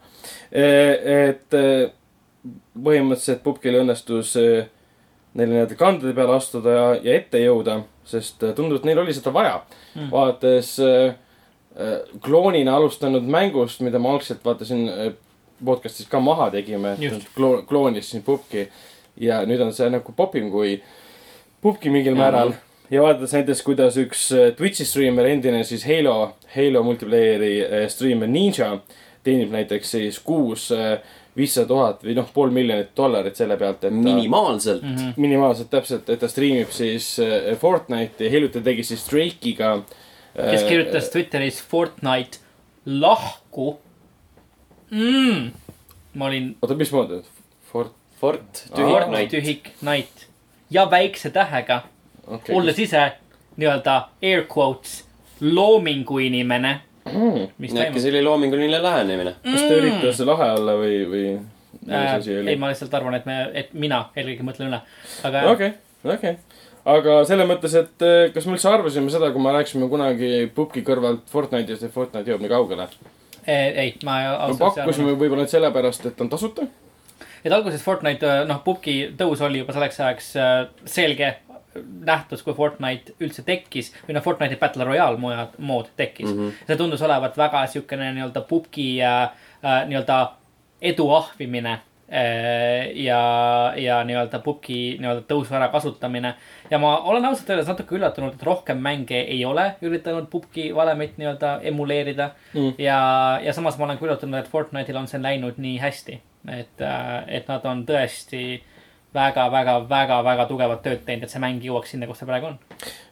et 0.51 1.55
äh, 1.59 1.91
põhimõtteliselt 2.77 3.43
pubgil 3.47 3.81
õnnestus 3.81 4.35
äh, 4.41 4.66
neil 5.35 5.51
nii-öelda 5.51 5.79
kandade 5.79 6.12
peale 6.14 6.37
astuda 6.37 6.75
ja, 6.75 6.87
ja 7.09 7.16
ette 7.18 7.41
jõuda, 7.43 7.81
sest 8.07 8.43
äh, 8.45 8.53
tundub, 8.55 8.83
et 8.83 8.91
neil 8.91 9.01
oli 9.03 9.14
seda 9.16 9.33
vaja 9.35 9.62
Mm. 9.95 10.11
vaadates 10.11 10.79
äh, 10.83 11.14
äh, 11.79 12.01
kloonina 12.20 12.77
alustanud 12.77 13.22
mängust, 13.31 13.79
mida 13.81 13.99
ma 14.03 14.11
algselt 14.11 14.41
vaatasin 14.45 14.89
äh, 14.89 15.12
podcast'is 15.64 16.09
ka 16.11 16.18
maha 16.20 16.49
tegime, 16.51 16.97
Just. 16.99 17.16
et 17.16 17.29
klo-, 17.37 17.62
kloonisin 17.62 18.25
pubgi. 18.27 18.68
ja 19.16 19.45
nüüd 19.47 19.61
on 19.62 19.70
see 19.72 19.87
nagu 19.95 20.12
popim 20.18 20.49
kui 20.51 20.81
pubgi 21.64 21.91
mingil 21.92 22.16
määral 22.18 22.53
ja 22.92 23.03
vaadates 23.03 23.32
näiteks, 23.32 23.62
kuidas 23.64 23.96
üks 24.00 24.28
äh, 24.36 24.53
Twitch'i 24.57 24.84
striimer, 24.88 25.28
endine 25.32 25.64
siis 25.64 25.86
Halo, 25.88 26.34
Halo 26.54 26.84
multiplayer'i 26.84 27.54
äh, 27.64 27.84
striimer 27.92 28.28
Ninja 28.28 28.74
teenib 29.24 29.54
näiteks 29.54 29.95
siis 29.96 30.18
kuus 30.20 30.68
äh, 30.76 30.99
viissada 31.34 31.66
tuhat 31.72 32.04
või 32.04 32.14
noh, 32.18 32.28
pool 32.34 32.53
miljonit 32.54 32.92
dollarit 32.96 33.36
selle 33.41 33.57
pealt, 33.58 33.80
et 33.80 33.88
ta 33.88 33.95
minimaalselt 33.95 34.84
mm. 34.84 34.92
Mm-hmm. 34.92 35.24
minimaalselt 35.24 35.70
täpselt, 35.72 36.12
et 36.12 36.20
ta 36.22 36.28
striimib 36.30 36.70
siis 36.70 37.08
Fortnite'i, 37.58 38.30
hiljuti 38.30 38.62
tegi 38.62 38.84
siis 38.86 39.03
Drake'iga 39.08 39.72
kes 40.34 40.66
kirjutas 40.68 41.08
Twitteris 41.11 41.58
Fortnite 41.70 42.38
lahku 42.86 43.78
mm.. 44.92 45.50
ma 46.14 46.30
olin 46.30 46.53
oota, 46.62 46.76
mismoodi? 46.78 47.22
Fort, 47.72 47.96
Fort, 48.20 48.66
tühik 48.76 49.11
night. 49.11 49.34
tühik 49.34 49.72
night 49.82 50.24
ja 50.75 50.88
väikse 50.91 51.30
tähega 51.30 51.83
okei 52.26 52.37
okay,, 52.37 52.57
olles 52.57 52.79
ise 52.79 53.05
nii-öelda 53.57 53.96
air 54.22 54.45
quotes 54.51 55.05
loomingu 55.41 56.18
inimene, 56.18 56.80
mm.. 57.13 57.49
mis 57.59 57.75
äkki 57.76 58.01
see 58.01 58.13
oli 58.14 58.22
loominguline 58.25 58.83
lähenemine. 58.83 59.34
kas 59.42 59.63
te 59.63 59.79
olite 59.79 60.13
see 60.13 60.26
lahe 60.26 60.49
alla 60.57 60.76
või, 60.79 61.01
või 61.11 61.25
mis 61.80 61.95
äh, 61.95 62.14
asi. 62.14 62.37
ei, 62.37 62.57
ma 62.57 62.71
lihtsalt 62.72 62.95
arvan, 62.95 63.18
et 63.18 63.26
me, 63.29 63.38
et 63.55 63.75
mina 63.75 64.05
eelkõige 64.17 64.46
mõtlen 64.46 64.71
üle, 64.71 64.80
aga 65.29 65.42
okei, 65.53 65.72
okei. 66.05 66.37
aga 66.96 67.18
selles 67.29 67.51
mõttes, 67.51 67.76
et 67.80 68.07
eh, 68.07 68.29
kas 68.34 68.49
me 68.49 68.57
üldse 68.57 68.71
arvasime 68.71 69.13
seda, 69.13 69.30
kui 69.34 69.42
me 69.42 69.53
rääkisime 69.57 69.91
kunagi 69.92 70.33
pubgi 70.55 70.84
kõrvalt 70.87 71.29
Fortnite'ist, 71.33 71.87
et 71.87 71.95
Fortnite 71.95 72.33
jõuab 72.33 72.46
nii 72.46 72.55
kaugele? 72.55 72.88
ei, 73.45 73.68
ei, 73.84 73.92
ma 74.07 74.21
me 74.49 74.59
pakkusime 74.59 75.13
võib-olla 75.14 75.45
nüüd 75.45 75.53
sellepärast, 75.53 76.09
et 76.11 76.25
on 76.25 76.33
tasuta. 76.33 76.67
Et 77.45 77.53
alguses 77.53 77.83
Fortnite, 77.83 78.45
noh, 78.49 78.61
pubgi 78.64 79.14
tõus 79.18 79.42
oli 79.45 79.61
juba 79.62 79.75
selleks 79.76 80.00
ajaks 80.00 80.30
äh, 80.41 80.53
selge 80.88 81.34
nähtus, 82.04 82.42
kui 82.42 82.54
Fortnite 82.54 83.16
üldse 83.22 83.42
tekkis 83.46 83.91
või 84.07 84.16
noh, 84.16 84.25
Fortnite'i 84.25 84.58
Battle 84.61 84.87
Royale 84.88 85.21
mood, 85.21 85.57
mood 85.58 85.91
tekkis 85.96 86.30
mm. 86.30 86.38
-hmm. 86.38 86.66
see 86.66 86.76
tundus 86.80 87.03
olevat 87.03 87.37
väga 87.38 87.66
siukene 87.66 88.12
nii-öelda 88.12 88.45
pubgi 88.49 89.03
äh, 89.03 89.22
äh, 89.64 89.83
nii-öelda 89.88 90.21
edu 90.83 91.11
ahvimine 91.11 91.72
äh, 91.72 91.83
ja, 92.09 93.21
ja 93.76 94.01
nii-öelda 94.05 94.39
pubgi 94.45 94.97
nii-öelda 95.01 95.25
tõusu 95.29 95.55
ärakasutamine. 95.57 96.35
ja 96.71 96.79
ma 96.79 96.99
olen 96.99 97.25
ausalt 97.25 97.51
öeldes 97.51 97.71
natuke 97.71 97.97
üllatunud, 97.97 98.35
et 98.35 98.43
rohkem 98.43 98.79
mänge 98.79 99.21
ei 99.21 99.45
ole 99.45 99.75
üritanud 99.83 100.29
pubgi 100.31 100.68
valemit 100.75 101.17
nii-öelda 101.18 101.59
emuleerida 101.63 102.31
Mm. 102.55 102.75
ja, 102.79 103.41
ja 103.43 103.53
samas 103.53 103.79
ma 103.79 103.85
olen 103.85 103.99
ka 103.99 104.07
üllatunud, 104.07 104.39
et 104.39 104.51
Fortnite'il 104.51 104.97
on 104.97 105.09
see 105.11 105.22
läinud 105.22 105.59
nii 105.59 105.79
hästi, 105.83 106.21
et, 106.55 106.85
et 107.26 107.49
nad 107.51 107.67
on 107.67 107.83
tõesti 107.89 108.45
väga, 109.14 109.47
väga, 109.53 109.75
väga, 109.91 110.18
väga 110.26 110.47
tugevat 110.51 110.83
tööd 110.85 111.03
teinud, 111.07 111.26
et 111.26 111.33
see 111.33 111.43
mäng 111.43 111.63
jõuaks 111.64 111.95
sinna, 111.95 112.07
kus 112.11 112.22
ta 112.22 112.29
praegu 112.29 112.53
on. 112.53 112.59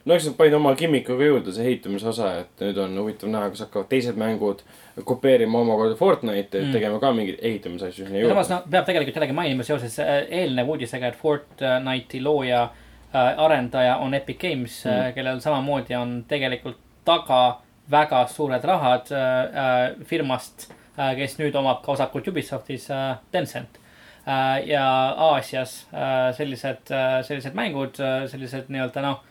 no 0.04 0.14
eks 0.14 0.28
nad 0.30 0.38
panid 0.38 0.56
oma 0.58 0.74
gimmikuga 0.78 1.28
jõuda, 1.28 1.54
see 1.54 1.66
ehitamise 1.70 2.08
osa, 2.12 2.32
et 2.42 2.64
nüüd 2.64 2.78
on 2.84 2.96
huvitav 3.02 3.32
näha, 3.32 3.50
kas 3.54 3.66
hakkavad 3.66 3.90
teised 3.90 4.18
mängud 4.20 4.62
kopeerima 5.04 5.58
omakorda 5.58 5.94
Fortnite'i, 5.96 6.38
et 6.60 6.66
Mm. 6.66 6.72
tegema 6.72 6.98
ka 7.00 7.12
mingeid 7.12 7.38
ehitamise 7.42 7.86
asju 7.88 8.06
sinna 8.06 8.18
ja 8.18 8.28
samas 8.28 8.48
juurde. 8.48 8.64
noh, 8.64 8.70
peab 8.70 8.86
tegelikult 8.86 9.16
jällegi 9.16 9.32
mainima 9.32 9.62
seoses 9.62 9.98
äh, 9.98 10.26
eelneva 10.30 10.72
uudisega, 10.74 11.06
et 11.06 11.16
Fortnite'i 11.16 12.20
looja 12.22 12.62
äh,, 12.62 13.34
arendaja 13.38 13.96
on 13.96 14.14
Epic 14.14 14.38
Games 14.38 14.84
mm., 14.84 15.12
kellel 15.14 15.40
samamoodi 15.40 15.94
on 15.96 16.24
tegelikult 16.28 16.76
taga 17.04 17.58
väga 17.90 18.26
suured 18.26 18.64
rahad 18.64 19.10
äh, 19.10 19.18
äh, 19.18 20.04
firmast 20.06 20.68
äh,, 20.98 21.14
kes 21.16 21.38
nüüd 21.38 21.56
omab 21.58 21.82
ka 21.84 21.92
osakut 21.92 22.28
Ubisoftis 22.28 22.90
äh,, 22.90 23.16
Tencent 23.32 23.78
äh,. 24.26 24.68
ja 24.68 24.84
Aasias 25.18 25.86
äh, 25.92 26.32
sellised 26.36 26.90
äh,, 26.90 27.22
sellised 27.22 27.54
mängud 27.54 28.00
äh,, 28.00 28.26
sellised 28.28 28.68
nii-öelda 28.68 29.02
noh, 29.02 29.22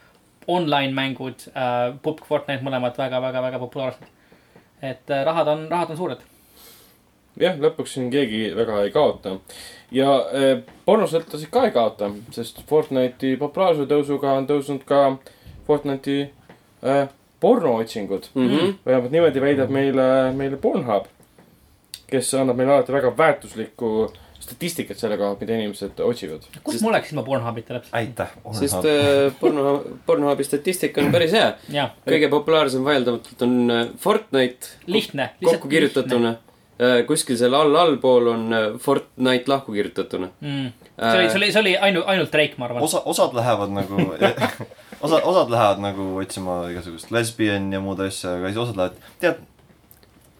online 0.48 0.94
mängud 0.94 1.48
äh,, 1.56 1.94
PUBG, 2.02 2.26
Fortnite 2.28 2.66
mõlemad 2.66 2.98
väga-väga-väga 2.98 3.60
populaarsed. 3.60 4.10
Et 4.82 5.10
äh, 5.10 5.26
rahad 5.26 5.48
on, 5.48 5.68
rahad 5.70 5.94
on 5.94 5.98
suured. 5.98 6.24
jah, 7.40 7.56
lõpuks 7.60 7.95
siin 7.95 8.10
keegi 8.12 8.49
väga 8.56 8.82
ei 8.84 8.91
kaota. 8.91 9.38
ja 9.91 10.18
eh, 10.34 10.58
pornosõltlased 10.86 11.49
ka 11.52 11.66
ei 11.70 11.72
kaota, 11.76 12.12
sest 12.32 12.64
Fortnite'i 12.70 13.38
populaarsuse 13.40 13.90
tõusuga 13.90 14.36
on 14.38 14.48
tõusnud 14.49 14.84
ka 14.88 15.18
Fortnite'i 15.68 16.22
eh, 16.84 17.08
pornootsingud 17.40 18.30
mm. 18.34 18.41
Mhm. 18.41 18.58
-hmm. 18.58 18.74
vähemalt 18.86 19.12
niimoodi 19.12 19.41
väidab 19.41 19.70
meile, 19.70 20.32
meile 20.36 20.58
Pornhub, 20.58 21.06
kes 22.08 22.34
annab 22.34 22.58
meile 22.58 22.74
alati 22.74 22.94
väga 22.94 23.18
väärtuslikku 23.18 24.12
statistikat 24.52 24.99
selle 24.99 25.18
kohta, 25.18 25.40
mida 25.41 25.57
inimesed 25.57 25.99
otsivad. 26.03 26.45
kus 26.64 26.76
Sest- 26.76 26.86
ma 26.86 26.91
oleksin 26.91 27.15
ilma 27.15 27.26
Pornhubita 27.26 27.73
täpselt? 27.78 27.95
aitäh. 27.95 28.36
sest 28.60 28.86
äh, 28.86 29.34
porno, 29.40 29.82
Pornhubi 30.07 30.44
statistika 30.44 31.02
on 31.02 31.11
päris 31.11 31.34
hea. 31.36 31.90
kõige 32.07 32.30
populaarsem 32.32 32.86
vaieldamatult 32.86 33.44
on 33.48 33.57
äh, 33.72 33.84
Fortnite 33.99 34.78
lihtne. 34.88 35.32
kokku 35.44 35.72
kirjutatuna. 35.72 36.36
kuskil 37.07 37.38
seal 37.38 37.53
all, 37.53 37.76
allpool 37.78 38.32
on 38.32 38.48
äh, 38.57 38.68
Fortnite 38.82 39.52
lahku 39.52 39.76
kirjutatuna. 39.76 40.32
mm.. 40.41 40.72
see 40.98 41.18
oli, 41.18 41.30
see 41.30 41.41
oli, 41.41 41.52
see 41.52 41.61
oli 41.65 41.78
ainult, 41.78 42.07
ainult 42.10 42.34
Drake, 42.34 42.57
ma 42.57 42.69
arvan. 42.69 42.84
osa, 42.84 43.03
osad 43.06 43.38
lähevad 43.38 43.73
nagu 43.76 44.02
osa, 45.06 45.22
osad 45.22 45.53
lähevad 45.53 45.86
nagu 45.88 46.10
otsima 46.18 46.64
igasugust 46.73 47.14
lesbian 47.14 47.72
ja 47.73 47.80
muud 47.84 48.02
asja, 48.03 48.36
aga 48.40 48.52
siis 48.52 48.65
osad 48.65 48.82
lähevad, 48.82 49.07
tead, 49.23 49.48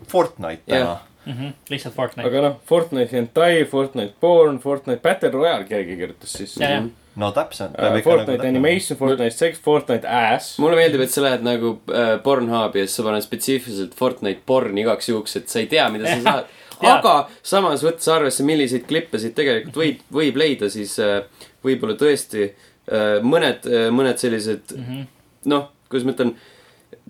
Fortnite 0.10 0.66
täna 0.66 0.98
Jah. 0.98 1.08
Mm 1.26 1.34
-hmm. 1.34 1.54
lihtsalt 1.70 1.96
Fortnite. 1.96 2.28
aga 2.28 2.42
noh, 2.42 2.56
Fortnite 2.66 3.18
hentai, 3.18 3.66
Fortnite 3.66 4.14
porn, 4.20 4.60
Fortnite 4.60 5.02
battle 5.02 5.30
royale 5.30 5.68
keegi 5.70 5.96
kirjutas 5.96 6.34
sisse 6.34 6.64
ja, 6.64 6.70
ja, 6.70 6.82
no 7.16 7.32
täpselt. 7.32 7.76
uh,. 7.78 8.00
Fortnite 8.04 8.48
animation, 8.48 8.98
Fortnite 8.98 9.36
sex, 9.36 9.60
Fortnite 9.62 10.08
ass. 10.08 10.60
mulle 10.60 10.80
meeldib, 10.80 11.04
et 11.06 11.14
sa 11.14 11.22
lähed 11.22 11.46
nagu 11.46 11.76
äh, 11.94 12.16
Pornhubi 12.24 12.82
ja 12.82 12.88
siis 12.88 12.96
sa 12.96 13.06
paned 13.06 13.22
spetsiifiliselt 13.22 13.94
Fortnite 13.96 14.42
porn 14.46 14.78
igaks 14.78 15.10
juhuks, 15.10 15.36
et 15.38 15.50
sa 15.50 15.60
ei 15.60 15.70
tea, 15.70 15.90
mida 15.90 16.10
sa 16.10 16.22
saad. 16.30 16.58
Aga 16.82 17.30
samas 17.46 17.84
võttes 17.86 18.08
arvesse, 18.10 18.44
milliseid 18.44 18.88
klippe 18.90 19.20
siit 19.22 19.36
tegelikult 19.38 19.76
võib, 19.78 20.00
võib 20.12 20.40
leida, 20.42 20.70
siis 20.70 20.96
äh, 21.00 21.20
võib-olla 21.64 21.94
tõesti 21.94 22.48
äh, 22.48 23.20
mõned, 23.22 23.70
mõned 23.94 24.18
sellised 24.18 24.74
mm 24.74 24.88
-hmm. 24.88 25.06
noh, 25.54 25.70
kuidas 25.90 26.08
ma 26.08 26.16
ütlen, 26.16 26.34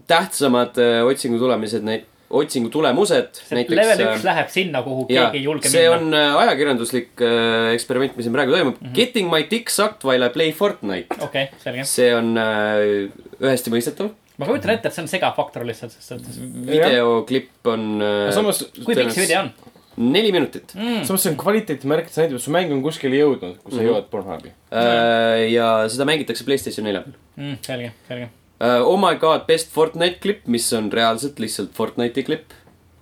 tähtsamad 0.07 0.77
äh, 0.81 0.99
otsingu 1.07 1.39
tulemised, 1.39 1.83
neid 1.87 2.07
otsingu 2.31 2.69
tulemused. 2.73 3.41
see 3.47 3.65
level 3.69 4.03
üks 4.07 4.23
läheb 4.27 4.49
sinna, 4.53 4.81
kuhu 4.85 5.05
jaa 5.09 5.29
keegi 5.31 5.37
ei 5.41 5.43
julge 5.47 5.69
see 5.71 5.83
minna. 5.89 5.97
on 5.97 6.13
äh, 6.13 6.39
ajakirjanduslik 6.45 7.21
äh, 7.27 7.73
eksperiment, 7.75 8.15
mis 8.17 8.25
siin 8.27 8.33
praegu 8.35 8.51
toimub 8.55 8.75
mm. 8.79 8.87
-hmm. 8.87 8.95
Getting 8.95 9.29
my 9.33 9.43
dick 9.51 9.69
sucked 9.69 10.03
while 10.07 10.25
I 10.25 10.29
play 10.29 10.51
Fortnite. 10.51 11.19
okei, 11.19 11.47
selge. 11.63 11.83
see 11.89 12.09
on 12.15 12.33
äh, 12.37 13.11
ühesti 13.41 13.73
mõistetav. 13.73 14.09
ma 14.37 14.45
kujutan 14.49 14.71
ette, 14.75 14.87
et 14.87 14.93
see 14.95 15.03
on 15.03 15.07
segafaktor 15.11 15.65
lihtsalt, 15.67 15.91
sest 15.91 16.11
et 16.11 16.39
videoklipp 16.71 17.67
on 17.67 18.01
äh, 18.01 18.31
samas, 18.33 18.63
kui 18.85 18.95
pikk 18.95 19.11
see 19.13 19.27
video 19.27 19.41
on 19.45 19.51
neli 19.97 20.31
minutit 20.31 20.71
mm.? 20.75 21.03
samas 21.05 21.23
see 21.25 21.31
on 21.33 21.37
kvaliteetmärk, 21.37 22.07
see 22.09 22.23
näitab, 22.23 22.39
et 22.39 22.45
su 22.45 22.51
mäng 22.55 22.71
on 22.73 22.81
kuskile 22.81 23.17
jõudnud, 23.19 23.57
kui 23.63 23.71
sa 23.75 23.81
Mhm. 23.81 23.87
jõuad 23.89 24.07
Pornhubi. 24.13 24.53
äh, 24.71 25.51
ja 25.51 25.71
seda 25.91 26.05
mängitakse 26.07 26.45
Playstation 26.47 26.85
nelja 26.87 27.01
peal 27.05 27.17
Mm, 27.41 27.57
selge, 27.63 27.91
selge. 28.07 28.27
äh,. 28.61 28.79
Oh 28.85 28.97
my 29.01 29.15
god, 29.19 29.47
best 29.49 29.73
Fortnite 29.73 30.21
klipp, 30.23 30.47
mis 30.47 30.71
on 30.77 30.91
reaalselt 30.93 31.39
lihtsalt 31.41 31.73
Fortnite'i 31.77 32.23
klipp 32.27 32.57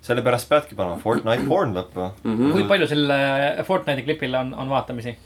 sellepärast 0.10 0.50
peadki 0.50 0.78
panema 0.80 1.00
Fortnite 1.02 1.48
porn 1.52 1.76
lõppu 1.78 2.12
mm. 2.24 2.38
kui 2.38 2.62
-hmm. 2.62 2.70
palju 2.72 2.88
selle 2.92 3.18
Fortnite'i 3.68 4.08
klipil 4.08 4.38
on, 4.40 4.54
on 4.54 4.70
vaatamisi? 4.72 5.18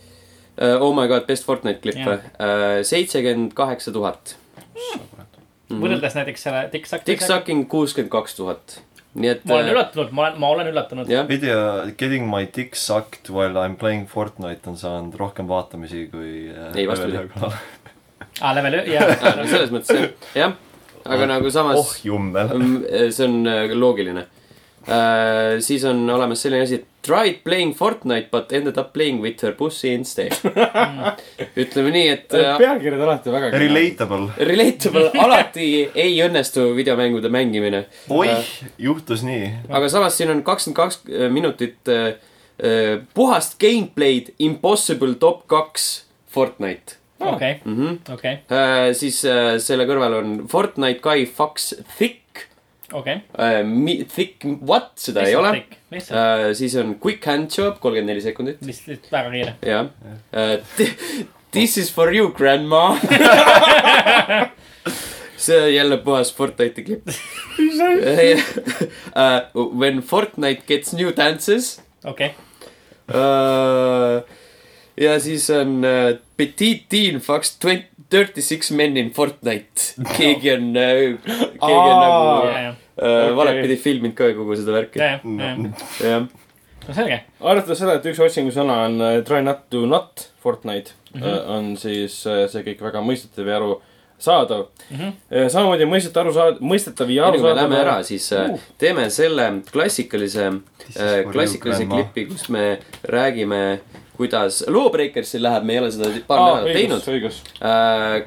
Uh, 0.54 0.78
oh 0.82 0.94
my 0.96 1.08
god, 1.10 1.26
best 1.30 1.46
Fortnite 1.46 1.82
klipp 1.82 2.02
või? 2.06 2.18
seitsekümmend 2.86 3.54
kaheksa 3.58 3.92
tuhat. 3.92 4.36
Mhm. 5.70 5.82
võrreldes 5.82 6.18
näiteks 6.18 6.44
selle 6.46 6.66
TikTok. 6.72 7.06
Tick-Sucking 7.08 7.68
kuuskümmend 7.72 8.12
kaks 8.14 8.36
tuhat. 8.36 8.82
nii 9.14 9.30
et. 9.30 9.44
ma 9.46 9.60
olen 9.60 9.70
üllatunud, 9.70 10.12
ma 10.12 10.22
olen, 10.26 10.40
ma 10.42 10.48
olen 10.50 10.68
üllatunud. 10.72 11.10
video 11.30 11.86
Getting 11.98 12.30
my 12.30 12.48
dick 12.56 12.76
sucked 12.76 13.30
while 13.30 13.58
I 13.66 13.70
m 13.70 13.76
playing 13.76 14.08
Fortnite 14.10 14.70
on 14.70 14.78
saanud 14.78 15.16
rohkem 15.20 15.48
vaatamisi 15.48 16.08
kui 16.12 16.50
äh, 16.50 16.76
Ei, 16.76 16.88
vastupidi. 16.88 17.30
aa, 18.42 18.50
Ah, 18.50 18.54
level, 18.58 18.80
jah. 18.90 19.10
no 19.38 19.46
selles 19.48 19.72
mõttes 19.74 19.94
jah, 19.98 20.08
jah. 20.36 20.54
aga 21.06 21.26
nagu 21.30 21.52
samas 21.54 21.78
oh 21.80 21.92
jummel. 22.04 22.50
mm, 22.58 23.12
see 23.14 23.26
on 23.28 23.44
äh, 23.48 23.74
loogiline. 23.78 24.26
siis 25.64 25.84
on 25.88 26.02
olemas 26.12 26.42
selline 26.44 26.66
asi, 26.66 26.82
tried 27.06 27.38
playing 27.46 27.72
Fortnite 27.76 28.28
but 28.32 28.52
ended 28.52 28.78
up 28.78 28.90
playing 28.94 29.22
with 29.24 29.40
her 29.44 29.54
pussy 29.56 29.94
instead. 29.94 30.34
ütleme 31.64 31.92
nii, 31.94 32.08
et 32.12 32.34
äh, 32.36 32.58
pealkirjad 32.60 33.02
alati 33.06 33.32
väga. 33.32 33.52
Relatable. 33.60 34.28
relatable 34.50 35.06
alati 35.26 35.68
ei 35.96 36.18
õnnestu 36.26 36.72
videomängude 36.76 37.30
mängimine. 37.32 37.86
oih, 38.10 38.50
juhtus 38.78 39.24
nii. 39.28 39.52
aga 39.70 39.90
samas 39.94 40.18
siin 40.20 40.34
on 40.36 40.44
kakskümmend 40.44 40.80
kaks 40.82 41.00
minutit 41.32 41.94
äh, 41.94 42.18
puhast 43.14 43.56
gameplay'd 43.62 44.34
Impossible 44.40 45.16
top 45.20 45.46
kaks 45.48 46.06
Fortnite 46.34 47.00
okei. 47.19 47.61
-hmm. 47.65 48.14
okei, 48.14 48.34
äh, 48.52 48.94
siis 48.98 49.23
äh, 49.26 49.57
selle 49.60 49.85
kõrval 49.90 50.14
on 50.19 50.48
Fortnite 50.48 50.99
guy 51.03 51.26
fucks 51.26 51.73
thick 51.98 52.48
okei. 52.94 53.22
äh,. 53.38 54.06
Thick 54.15 54.45
what, 54.61 54.91
seda 54.95 55.22
ei 55.27 55.35
ole. 55.35 55.64
äh,. 55.91 56.53
siis 56.53 56.76
on 56.76 56.95
quick 56.99 57.26
hand 57.26 57.52
job, 57.57 57.80
kolmkümmend 57.80 58.10
neli 58.14 58.22
sekundit, 58.22 58.61
lihtsalt 58.61 59.11
väga 59.11 59.31
kiire. 59.31 59.56
jah 59.61 59.88
äh,. 60.34 60.60
This 61.53 61.77
is 61.77 61.91
for 61.94 62.10
you, 62.14 62.31
grandma 62.34 62.98
see 65.38 65.61
on 65.61 65.73
jälle 65.73 65.98
puhas 65.98 66.34
Fortnite'i 66.35 66.84
klipp 66.84 67.07
uh. 67.07 67.15
When 69.80 70.02
Fortnite 70.02 70.64
gets 70.68 70.94
new 70.94 71.11
dances 71.18 71.81
okei, 72.06 72.31
uh,. 73.10 74.23
Ja 74.98 75.18
siis 75.20 75.49
on 75.53 75.82
uh, 75.86 76.14
Petite 76.38 76.86
teen 76.90 77.20
fucks 77.24 77.57
Dirty 78.14 78.41
Six 78.41 78.72
Men 78.72 78.98
in 78.98 79.11
Fortnite. 79.11 79.95
keegi 80.18 80.53
on, 80.53 80.74
keegi 80.74 81.72
on 81.72 81.99
nagu 81.99 82.48
ja, 82.48 82.60
ja, 82.61 82.76
äh, 83.02 83.36
valepidi 83.36 83.78
filminud 83.82 84.18
ka 84.18 84.30
kogu 84.38 84.57
seda 84.60 84.76
värki. 84.76 85.02
ja, 85.02 85.18
ja, 85.24 85.56
jah, 86.03 86.28
no 86.88 86.98
selge. 86.98 87.24
arvestades 87.40 87.82
seda, 87.82 87.95
et 87.98 88.11
üks 88.11 88.22
otsingusõna 88.24 88.84
on 88.88 89.02
äh, 89.06 89.15
try 89.28 89.41
not 89.45 89.65
to 89.74 89.86
not 89.90 90.28
Fortnite 90.44 90.94
mm. 91.14 91.22
-hmm. 91.22 91.49
on 91.57 91.74
siis 91.78 92.20
äh, 92.28 92.45
see 92.52 92.64
kõik 92.68 92.84
väga 92.84 93.02
mõistetav 93.02 93.48
ja 93.48 93.57
arusaadav 93.61 94.65
mm. 94.90 94.98
Mhm. 94.98 95.10
-hmm. 95.32 95.49
samamoodi 95.49 95.90
mõistetav, 95.90 96.28
arusaadav, 96.28 96.61
mõistetav 96.61 97.10
ja 97.10 97.28
enne 97.28 97.38
kui 97.38 97.44
me 97.44 97.49
arusaadav. 97.49 97.72
läheme 97.72 97.82
ära, 97.82 98.03
siis 98.03 98.32
äh, 98.34 98.60
teeme 98.78 99.10
selle 99.10 99.49
klassikalise, 99.72 100.52
klassikalise 101.32 101.86
klipi, 101.86 102.26
kus 102.26 102.49
me 102.49 102.80
räägime, 103.03 103.80
kuidas 104.18 104.61
Lawbreakersil 104.68 105.44
läheb, 105.44 105.64
me 105.68 105.73
ei 105.77 105.80
ole 105.84 105.91
seda 105.91 106.11
paar 106.27 106.40
Aa, 106.40 106.56
nädalat 106.64 106.73
teinud 106.77 107.07
äh,. 107.61 108.23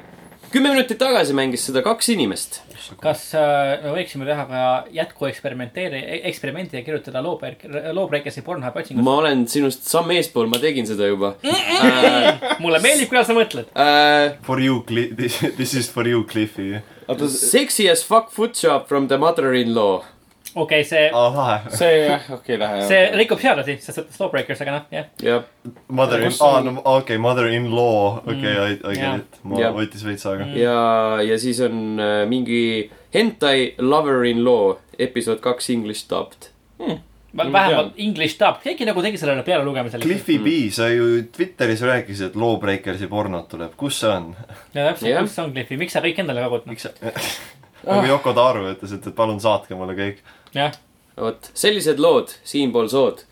kümme 0.51 0.71
minutit 0.71 0.97
tagasi 0.99 1.33
mängis 1.35 1.65
seda 1.67 1.81
kaks 1.83 2.09
inimest. 2.13 2.61
kas 3.03 3.23
äh, 3.35 3.81
me 3.83 3.91
võiksime 3.97 4.23
teha 4.27 4.45
ka 4.47 4.59
jätku 4.95 5.25
eksperimenteeri, 5.27 5.99
eksperimendi 6.29 6.77
ja 6.79 6.83
kirjutada 6.85 7.19
Lawbreak-, 7.25 7.65
Lawbreakersi 7.93 8.41
Pornhubi 8.45 8.79
otsingut? 8.83 9.03
ma 9.03 9.17
olen 9.21 9.43
sinust 9.51 9.83
samm 9.91 10.11
eespool, 10.15 10.47
ma 10.47 10.59
tegin 10.63 10.87
seda 10.87 11.07
juba 11.09 11.33
äh,. 11.43 12.59
mulle 12.63 12.79
meeldib, 12.83 13.09
kuidas 13.11 13.27
sa 13.27 13.35
mõtled. 13.35 13.71
Äh, 13.75 14.37
For 14.47 14.59
you, 14.63 14.83
this, 14.87 15.73
is 15.73 15.89
for 15.91 16.07
you, 16.07 16.23
Cliffi. 16.23 16.79
sexy 17.27 17.89
as 17.89 18.03
fuck 18.03 18.31
footshop 18.31 18.87
from 18.87 19.07
the 19.07 19.17
mother-in-law. 19.17 20.03
Okei 20.57 20.81
okay,, 20.81 20.87
see, 20.89 21.77
see 21.77 21.93
jah, 22.03 22.27
okei 22.33 22.55
okay,, 22.55 22.59
lähe. 22.61 22.85
see 22.89 23.01
rikub 23.17 23.41
seadusi, 23.41 23.77
ses 23.83 23.99
suhtes 23.99 24.21
Lawbreakers, 24.21 24.61
aga 24.65 24.77
noh, 24.77 24.85
jah. 24.93 25.09
jah, 25.23 25.47
Mother 25.87 26.23
in, 26.25 26.37
aa, 26.45 26.61
no 26.65 26.75
okei, 26.97 27.19
mother-in-law, 27.21 28.21
okei, 28.25 28.53
I, 28.53 28.77
I 28.81 28.95
jah. 28.97 29.17
get 29.17 29.25
it. 29.25 29.41
ma 29.43 29.61
Jah. 29.61 29.75
võttis 29.75 30.05
veits 30.07 30.25
aega. 30.29 30.47
ja, 30.57 30.79
ja 31.25 31.37
siis 31.41 31.61
on 31.65 32.01
äh, 32.01 32.21
mingi 32.29 32.61
hentai 33.13 33.75
lover-in-law 33.79 34.77
episood 35.07 35.43
kaks 35.43 35.69
English 35.75 36.09
dubbed. 36.09 36.51
vähemalt 37.37 37.99
English 38.01 38.39
dub, 38.39 38.61
keegi 38.63 38.85
nagu 38.87 39.01
tegi 39.05 39.19
sellele 39.21 39.43
pealelugemisele. 39.45 40.03
Cliffi 40.03 40.39
B, 40.41 40.55
sa 40.73 40.87
ju 40.89 41.27
Twitteris 41.35 41.83
rääkisid, 41.85 42.31
et 42.31 42.39
Lawbreakersi 42.39 43.09
pornot 43.11 43.49
tuleb, 43.51 43.75
kus 43.77 44.01
see 44.01 44.09
on? 44.09 44.31
ja 44.73 44.89
täpselt 44.89 45.11
yeah., 45.11 45.21
kus 45.27 45.37
on 45.43 45.53
Cliffi, 45.53 45.77
miks 45.77 45.93
sa 45.93 46.01
kõik 46.05 46.23
endale 46.23 46.45
kogud? 46.47 46.65
miks 46.71 46.87
sa, 46.87 46.93
nagu 47.87 48.09
Yoko 48.09 48.33
Taro 48.37 48.65
ütles, 48.71 48.95
et, 48.95 49.05
et 49.07 49.15
palun 49.15 49.39
saatke 49.43 49.77
mulle 49.77 49.95
kõik. 49.97 50.23
jah, 50.53 50.71
vot, 51.17 51.49
sellised 51.53 51.99
lood 51.99 52.31
siinpool 52.43 52.87
sood. 52.89 53.23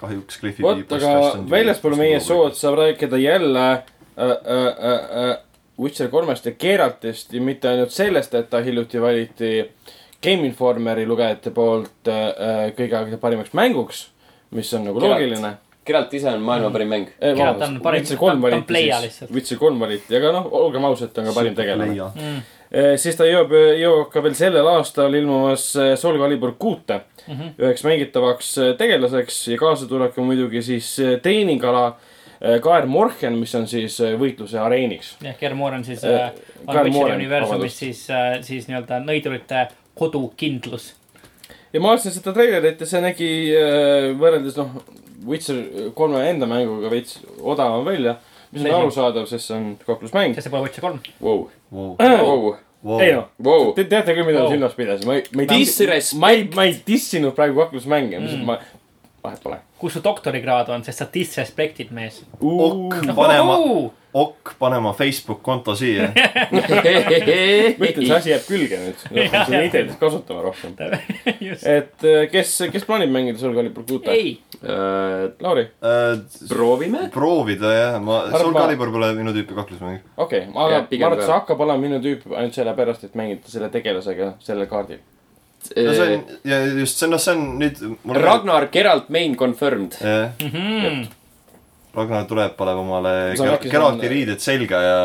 kahjuks 0.00 0.38
Cliffi 0.40 0.62
vot, 0.62 0.92
aga 0.92 1.12
väljaspool 1.50 1.96
meie 1.96 2.20
sood 2.20 2.54
saab 2.58 2.76
rääkida 2.82 3.18
jälle 3.18 3.66
äh, 3.72 3.82
äh, 4.18 4.30
äh, 4.30 5.30
äh, 5.30 5.36
Witcher 5.80 6.08
kolmest 6.08 6.46
ja 6.46 6.52
Geraltist 6.52 7.32
ja 7.32 7.40
mitte 7.40 7.68
ainult 7.68 7.92
sellest, 7.92 8.34
et 8.34 8.50
ta 8.50 8.60
hiljuti 8.64 9.00
valiti 9.00 9.50
Game 10.22 10.46
Informeri 10.48 11.04
lugejate 11.06 11.50
poolt 11.52 12.08
äh, 12.08 12.22
äh, 12.24 12.60
kõige 12.76 12.96
aegade 12.96 13.18
parimaks 13.20 13.52
mänguks, 13.56 14.06
mis 14.56 14.72
on 14.74 14.84
nagu 14.88 15.00
Geralt. 15.00 15.20
loogiline. 15.20 15.52
Geralt 15.86 16.14
ise 16.18 16.30
on 16.32 16.40
maailma 16.42 16.70
parim 16.74 16.88
mäng. 16.90 17.10
Geralt 17.20 17.60
on 17.62 17.76
parim- 17.84 18.06
ta 18.08 18.56
on 18.56 18.64
pleia 18.66 19.00
lihtsalt., 19.04 19.30
Witcher 19.34 19.58
kolm 19.60 19.78
valiti, 19.80 20.16
aga 20.16 20.32
noh, 20.32 20.48
olgem 20.52 20.84
ausad, 20.88 21.12
ta 21.14 21.20
on 21.22 21.28
ka 21.28 21.34
parim 21.36 21.54
tegelane. 21.54 21.92
mm. 21.94 22.40
Siis 22.98 23.16
ta 23.18 23.26
jõuab, 23.28 23.52
jõuab 23.78 24.10
ka 24.10 24.22
veel 24.24 24.34
sellel 24.34 24.66
aastal 24.70 25.14
ilmumas 25.14 25.68
äh, 25.78 25.94
Soul 25.98 26.18
Calibur 26.18 26.56
kuute 26.58 27.00
mm. 27.26 27.34
-hmm. 27.34 27.54
üheks 27.62 27.84
mängitavaks 27.84 28.58
äh, 28.58 28.74
tegelaseks 28.78 29.48
ja 29.48 29.58
kaasa 29.58 29.86
tuleb 29.86 30.14
ka 30.14 30.22
muidugi 30.22 30.62
siis 30.62 30.96
treeningala 31.22 31.86
äh, 31.86 32.60
Kaer 32.60 32.86
Morhen, 32.86 33.38
mis 33.38 33.54
on 33.54 33.66
siis 33.66 34.00
võitluse 34.18 34.58
areeniks. 34.58 35.16
jah, 35.22 35.38
Germor 35.38 35.74
on 35.74 35.84
siis 35.84 36.04
Äh, 36.04 36.32
on 36.66 36.74
Kaer 36.74 36.84
Witcheri 36.84 37.14
universumis 37.14 37.78
siis 37.78 38.06
siis 38.40 38.68
nii-öelda 38.68 39.00
nõidurite 39.00 39.66
kodukindlus. 39.94 40.94
ja 41.72 41.80
ma 41.80 41.88
vaatasin 41.88 42.12
seda 42.12 42.32
treilerit 42.32 42.80
ja 42.80 42.86
see 42.86 43.00
nägi 43.00 43.32
võrreldes 44.18 44.56
noh, 44.56 44.82
Witcher 45.26 45.90
kolme 45.94 46.30
enda 46.30 46.46
mänguga 46.46 46.90
veits 46.90 47.20
odavam 47.40 47.84
välja. 47.84 48.16
Mis 48.64 48.72
on 48.72 48.80
arusaadav, 48.82 49.26
sest 49.30 49.46
see 49.50 49.56
on 49.56 49.66
kaklusmäng 49.86 50.34
sest 50.34 50.46
see 50.48 50.52
pole 50.54 50.62
Witcher 50.68 50.84
kolm. 50.86 51.00
Vau, 51.22 51.48
wow.. 51.72 51.96
vau, 51.98 52.54
Wow. 52.86 53.00
ei 53.02 53.12
noh, 53.16 53.24
vau. 53.42 53.72
te 53.74 53.82
teate 53.90 54.12
küll, 54.14 54.26
mida 54.28 54.38
ma 54.38 54.44
Wow. 54.44 54.52
silmas 54.52 54.74
pidasin, 54.78 55.06
ma 55.08 55.14
ei, 55.16 55.22
ma 55.34 55.42
ei 55.42 55.48
Disrespect. 55.50 56.20
ma 56.20 56.28
ei, 56.30 56.44
ma 56.54 56.66
ei 56.68 56.74
dissinud 56.86 57.34
praegu 57.34 57.58
kaklusmänge, 57.58 58.20
mis 58.22 58.36
Mm. 58.36 58.44
ma, 58.46 58.58
vahet 59.26 59.42
pole. 59.42 59.60
kus 59.78 59.98
su 59.98 60.02
doktorikraad 60.04 60.72
on, 60.72 60.84
sest 60.86 61.02
sa 61.02 61.08
disrespektid 61.12 61.92
mees. 61.94 62.22
ok, 62.40 62.98
pane 63.16 63.38
ma, 63.44 63.58
ok, 64.22 64.54
pane 64.58 64.80
ma 64.80 64.94
Facebook 64.96 65.42
konto 65.44 65.74
siia. 65.76 66.08
ma 66.52 66.62
ütlen, 67.90 68.06
see 68.06 68.16
asi 68.16 68.32
jääb 68.32 68.46
külge 68.48 68.80
nüüd, 68.80 69.04
seda 69.04 69.62
ideed 69.66 69.92
kasutama 70.00 70.46
rohkem. 70.46 70.78
et 71.76 72.08
äh, 72.08 72.24
kes, 72.32 72.56
kes 72.72 72.88
plaanib 72.88 73.12
mängida 73.12 73.42
Soul 73.42 73.58
Calibur 73.58 73.84
kuute? 73.88 74.14
ei, 74.16 74.38
Äh, 74.62 75.30
Lauri, 75.40 75.68
proovime. 76.48 77.08
proovida 77.12 77.72
jah, 77.72 77.98
ma, 78.00 78.22
Soul 78.38 78.54
Calibur 78.54 78.90
pole 78.90 79.12
minu 79.14 79.34
tüüpi 79.36 79.54
kaklusmäng. 79.54 80.00
okei 80.16 80.46
okay,, 80.46 80.54
aga 80.54 80.78
Jaa, 80.78 80.86
ma 80.88 81.06
arvan, 81.10 81.18
et 81.18 81.26
see 81.26 81.34
hakkab 81.34 81.60
olema 81.60 81.82
minu 81.82 81.98
tüüp 82.00 82.24
ainult 82.32 82.56
sellepärast, 82.56 83.04
et 83.04 83.18
mängida 83.18 83.52
selle 83.52 83.68
tegelasega 83.74 84.32
sellel 84.40 84.66
kaardil. 84.70 85.02
No 85.74 85.92
see 85.96 86.14
on, 86.16 86.24
ja 86.44 86.58
just 86.78 86.98
see, 87.02 87.08
noh, 87.10 87.18
see 87.22 87.34
on 87.34 87.44
nüüd. 87.60 87.80
Ragnar 88.22 88.68
Geralt 88.74 89.08
main 89.10 89.36
confirmed. 89.36 89.96
jah, 90.00 90.30
Mhm. 90.42 91.06
Ragnar 91.96 92.26
tuleb, 92.28 92.52
paneb 92.58 92.76
omale 92.82 93.12
Geralti 93.64 94.08
riided 94.12 94.42
selga 94.44 94.80
ja 94.84 94.96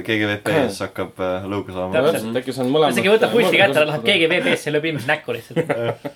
GGVP-s 0.00 0.78
hakkab 0.86 1.18
äh, 1.20 1.44
lõuga 1.44 1.74
saama. 1.76 1.92
Täpselt. 2.06 2.38
äkki 2.40 2.54
see 2.56 2.64
on 2.64 2.70
mõlemad. 2.72 2.96
isegi 2.96 3.10
võtab 3.12 3.34
pulssi 3.36 3.58
kätte, 3.60 3.82
läheb. 3.90 4.06
GGVB-sse 4.06 4.70
ja 4.70 4.72
lööb 4.78 4.86
inimese 4.88 5.10
näkku 5.10 5.36
lihtsalt. 5.36 6.06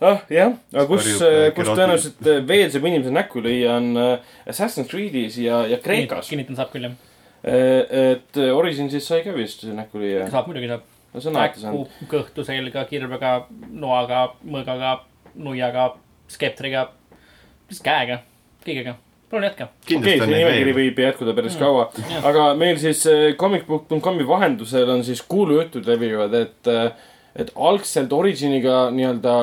ah, 0.00 0.22
jah, 0.32 0.54
aga 0.72 0.86
kus 0.88 1.10
äh, 1.20 1.50
kus 1.56 1.68
tõenäoliselt 1.68 2.24
äh, 2.32 2.40
veel 2.48 2.72
saab 2.72 2.88
inimese 2.88 3.12
näkku 3.12 3.44
lüüa, 3.44 3.76
on 3.76 3.90
äh, 4.00 4.32
Assassin's 4.48 4.88
Creed'is 4.88 5.36
ja, 5.44 5.62
ja 5.68 5.78
Kreekas. 5.84 6.32
kinnitan, 6.32 6.56
saab 6.56 6.72
küll 6.72 6.88
jah. 6.88 6.96
et 7.44 8.40
äh, 8.40 8.50
Originsis 8.56 9.04
sai 9.06 9.20
ka 9.24 9.36
vist 9.36 9.64
näkku 9.68 10.00
lüüa. 10.00 10.30
saab 10.32 10.48
muidugi 10.48 10.72
saab. 10.72 10.88
No 11.14 11.20
see 11.20 11.30
on 11.30 11.36
alati 11.36 11.60
saanud. 11.60 11.88
kõhtu 12.10 12.44
selga, 12.46 12.84
kirvega, 12.90 13.32
noaga, 13.70 14.28
mõõgaga, 14.44 14.94
nuiaga, 15.34 15.90
skeptriga, 16.28 16.88
lihtsalt 17.68 17.84
käega, 17.88 18.18
kõigega. 18.66 18.94
palun 19.30 19.44
jätka. 19.48 19.68
okei 19.84 20.18
see 20.20 20.26
nimekiri 20.30 20.72
võib 20.76 20.98
jätkuda 21.04 21.34
päris 21.34 21.56
kaua. 21.60 21.90
aga 22.22 22.48
meil 22.54 22.78
siis 22.82 23.04
äh, 23.10 23.28
comicbook.com'i 23.38 24.26
vahendusel 24.28 24.90
on 24.90 25.04
siis 25.04 25.22
kuulujutud 25.22 25.86
levivad, 25.88 26.34
et, 26.34 26.72
et 27.36 27.52
algselt 27.56 28.12
Originiga 28.12 28.86
nii-öelda 28.90 29.38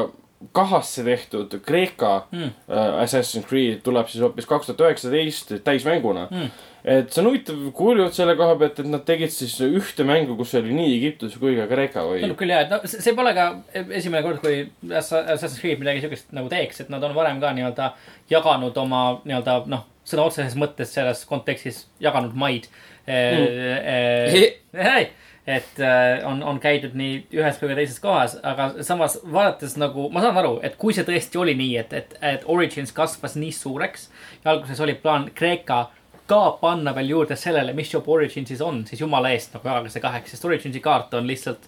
kahasse 0.52 1.04
tehtud 1.04 1.54
Kreeka 1.66 2.28
Mm. 2.32 2.50
äh, 2.68 3.02
Assassin's 3.04 3.46
Creed 3.48 3.80
tuleb 3.84 4.08
siis 4.12 4.22
hoopis 4.22 4.46
kaks 4.46 4.68
tuhat 4.68 4.82
üheksateist 4.90 5.54
täismänguna 5.64 6.28
Mm. 6.32 6.50
Et 6.84 7.14
see 7.14 7.22
on 7.22 7.30
huvitav 7.30 7.62
kuulujutt 7.78 8.18
selle 8.18 8.36
koha 8.40 8.58
pealt, 8.60 8.82
et 8.84 8.90
nad 8.92 9.06
tegid 9.08 9.32
siis 9.32 9.56
ühte 9.64 10.04
mängu, 10.08 10.36
kus 10.40 10.52
oli 10.60 10.76
nii 10.76 10.98
Egiptus 10.98 11.38
kui 11.40 11.56
ka 11.56 11.70
Kreeka 11.72 12.04
või 12.10 12.26
tundub 12.26 12.42
küll 12.42 12.52
jah, 12.52 12.66
et 12.66 12.74
no 12.74 12.82
see 12.92 13.16
pole 13.16 13.32
ka 13.38 13.48
esimene 13.84 14.24
kord, 14.26 14.42
kui 14.44 14.66
Assa- 14.92 15.24
Assassin's 15.24 15.62
Creed 15.64 15.80
midagi 15.80 16.04
siukest 16.04 16.36
nagu 16.36 16.52
teeks, 16.52 16.84
et 16.84 16.92
nad 16.92 17.04
on 17.08 17.16
varem 17.16 17.40
ka 17.44 17.54
nii-öelda 17.56 17.94
jaganud 18.32 18.84
oma 18.84 19.04
nii-öelda 19.24 19.62
noh, 19.72 19.88
sõna 20.08 20.28
otseses 20.28 20.60
mõttes 20.60 20.92
selles 20.92 21.24
kontekstis 21.30 21.86
jaganud 22.04 22.36
maid 22.36 22.68
mm. 23.08 25.14
et 25.46 25.80
äh, 25.80 26.28
on, 26.28 26.44
on 26.44 26.60
käidud 26.64 26.94
nii 26.96 27.18
ühes 27.36 27.58
kui 27.60 27.68
ka 27.68 27.76
teises 27.76 28.00
kohas, 28.04 28.38
aga 28.48 28.70
samas 28.86 29.18
vaadates 29.24 29.76
nagu 29.80 30.08
ma 30.14 30.24
saan 30.24 30.40
aru, 30.40 30.54
et 30.64 30.78
kui 30.80 30.96
see 30.96 31.04
tõesti 31.08 31.40
oli 31.40 31.56
nii, 31.60 31.74
et, 31.82 31.96
et, 32.00 32.16
et 32.24 32.46
Origins 32.48 32.96
kasvas 32.96 33.36
nii 33.40 33.52
suureks 33.56 34.08
ja 34.44 34.54
alguses 34.54 34.80
oli 34.84 34.96
plaan 35.00 35.30
Kreeka 35.36 35.86
ka 36.28 36.58
panna 36.62 36.94
veel 36.96 37.10
juurde 37.10 37.36
sellele, 37.40 37.74
mis 37.74 37.92
juba 37.94 38.12
Originsis 38.12 38.62
on, 38.62 38.84
siis 38.88 39.02
jumala 39.02 39.34
eest 39.36 39.54
nagu 39.56 39.68
jagage 39.68 39.92
see 39.94 40.04
kaheks, 40.04 40.34
sest 40.34 40.46
Originsi 40.48 40.80
kaart 40.84 41.14
on 41.20 41.28
lihtsalt 41.28 41.68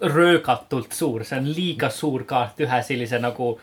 röögatult 0.00 0.92
suur, 0.92 1.24
see 1.24 1.38
on 1.38 1.48
liiga 1.54 1.90
suur 1.92 2.24
kaart 2.28 2.60
ühe 2.64 2.82
sellise 2.86 3.20
nagu 3.22 3.54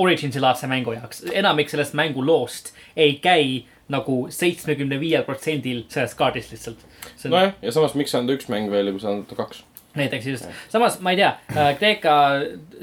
Originsi 0.00 0.40
laadse 0.40 0.68
mängu 0.70 0.94
jaoks. 0.94 1.24
enamik 1.32 1.70
sellest 1.70 1.94
mänguloost 1.98 2.72
ei 2.96 3.16
käi 3.22 3.64
nagu 3.90 4.26
seitsmekümne 4.30 5.00
viiel 5.00 5.24
protsendil 5.26 5.82
sellest 5.88 6.18
kaardist 6.18 6.52
lihtsalt. 6.54 6.84
on 7.24 7.34
nojah, 7.34 7.56
ja 7.62 7.72
samas, 7.72 7.94
miks 7.98 8.14
anda 8.14 8.36
üks 8.36 8.50
mäng 8.52 8.70
veel, 8.70 8.92
kui 8.92 9.02
sa 9.02 9.14
anda 9.14 9.38
kaks? 9.38 9.64
näiteks 9.98 10.26
just, 10.26 10.46
samas 10.70 11.00
ma 11.00 11.14
ei 11.14 11.18
tea, 11.18 11.32
Kreeka 11.78 12.14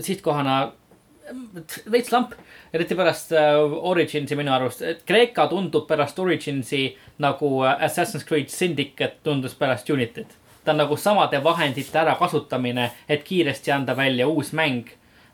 sihtkohana 0.03 0.57
äh, 0.63 0.71
veits 1.91 2.11
lamp, 2.11 2.33
eriti 2.73 2.95
pärast 2.95 3.31
äh, 3.31 3.55
Originsi 3.91 4.35
minu 4.35 4.53
arust, 4.53 4.81
et 4.81 5.03
Kreeka 5.07 5.47
tundub 5.51 5.87
pärast 5.87 6.19
Originsi 6.19 6.89
nagu 7.23 7.51
äh, 7.65 7.85
Assassin's 7.87 8.25
Creed 8.27 8.49
Syndicate 8.53 9.17
tundus 9.23 9.55
pärast 9.55 9.89
Unityt. 9.89 10.37
ta 10.65 10.71
on 10.71 10.77
nagu 10.77 10.97
samade 10.97 11.39
vahendite 11.43 11.99
ärakasutamine, 11.99 12.91
et 13.09 13.23
kiiresti 13.23 13.71
anda 13.71 13.97
välja 13.97 14.27
uus 14.27 14.53
mäng 14.53 14.87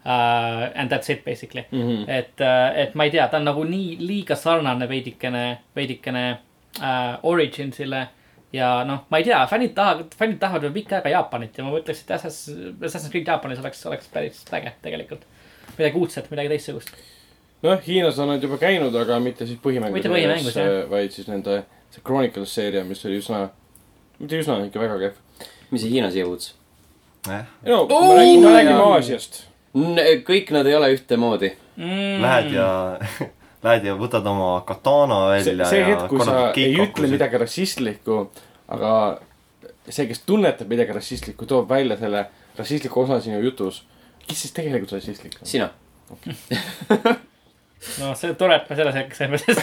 uh,. 0.06 0.70
And 0.76 0.92
that's 0.92 1.10
it 1.10 1.26
basically 1.26 1.66
mm, 1.72 1.82
-hmm. 1.82 2.10
et 2.10 2.42
et 2.76 2.96
ma 2.96 3.04
ei 3.04 3.12
tea, 3.12 3.28
ta 3.28 3.38
on 3.38 3.46
nagu 3.46 3.64
nii 3.64 3.98
liiga 4.00 4.36
sarnane 4.36 4.90
veidikene, 4.90 5.58
veidikene 5.76 6.38
uh, 6.80 7.20
Originsile 7.24 8.08
ja 8.54 8.84
noh, 8.86 9.06
ma 9.10 9.18
ei 9.18 9.24
tea, 9.24 9.40
fännid 9.50 9.74
tahavad, 9.76 10.14
fännid 10.18 10.40
tahavad 10.42 10.68
veel 10.68 10.74
pikka 10.74 11.00
aega 11.00 11.10
Jaapanit 11.16 11.58
ja 11.58 11.66
ma 11.66 11.74
mõtleks, 11.74 12.04
et 12.04 12.12
Assassin's 12.18 12.86
Assassin's 12.86 13.12
Creed 13.12 13.28
Jaapanis 13.28 13.62
oleks, 13.64 13.86
oleks 13.90 14.10
päris 14.14 14.44
äge 14.54 14.76
tegelikult. 14.86 15.26
Midagi 15.78 16.00
uudset, 16.00 16.30
midagi 16.32 16.52
teistsugust. 16.54 16.94
noh, 17.64 17.80
Hiinas 17.88 18.20
on 18.20 18.34
nad 18.34 18.44
juba 18.44 18.60
käinud, 18.62 18.96
aga 19.00 19.20
mitte 19.24 19.48
siis 19.50 19.60
põhimängus. 19.64 20.00
Mitte 20.00 20.12
põhimängus, 20.12 20.58
jah. 20.60 20.84
vaid 20.92 21.16
siis 21.16 21.30
nende, 21.32 21.62
see 21.94 22.04
Chronicles 22.06 22.56
seeria, 22.56 22.84
mis 22.88 23.04
oli 23.08 23.22
üsna, 23.22 23.46
mitte 24.20 24.42
üsna, 24.42 24.60
ikka 24.68 24.84
väga 24.84 25.00
kehv. 25.06 25.48
mis 25.72 25.86
see 25.86 25.96
Hiinas 25.96 26.18
jõuds? 26.20 26.54
jah, 27.28 27.46
no 27.68 27.84
Oo, 27.84 28.00
oh,, 28.00 28.08
me 28.10 28.20
räägime, 28.20 28.48
jaa. 28.48 28.56
räägime 28.58 28.80
Aasiast. 28.94 29.44
kõik 30.28 30.52
nad 30.54 30.68
ei 30.70 30.76
ole 30.78 30.94
ühtemoodi. 30.94 31.54
Mm. 31.74 32.22
lähed 32.22 32.52
ja, 32.54 32.70
lähed 33.66 33.86
ja 33.88 33.96
võtad 33.98 34.28
oma 34.30 34.60
katana 34.68 35.24
see, 35.32 35.54
välja 35.54 35.70
see 35.72 35.80
ja 35.80 35.88
hetk, 35.90 36.10
kui 36.12 36.20
sa 36.22 36.36
ei 36.36 36.44
ütle 36.44 36.76
keikakkusid. 36.76 37.14
midagi 37.16 37.40
rassistlikku, 37.42 38.18
aga 38.76 38.92
see, 39.90 40.06
kes 40.10 40.22
tunnetab 40.28 40.70
midagi 40.70 40.96
rassistlikku, 40.96 41.48
toob 41.50 41.72
välja 41.72 41.98
selle 42.00 42.28
rassistliku 42.58 43.04
osa 43.04 43.20
sinu 43.24 43.42
jutus. 43.44 43.84
Kes 44.28 44.46
siis 44.46 44.56
tegelikult 44.56 44.98
rassistlik 44.98 45.38
on? 45.42 45.48
sina. 45.48 45.70
no 48.00 48.14
see 48.16 48.30
on 48.32 48.36
tore, 48.40 48.56
et 48.56 48.70
me 48.70 48.78
selles 48.78 48.96
hetkes 48.96 49.20
saime, 49.20 49.40
sest 49.42 49.62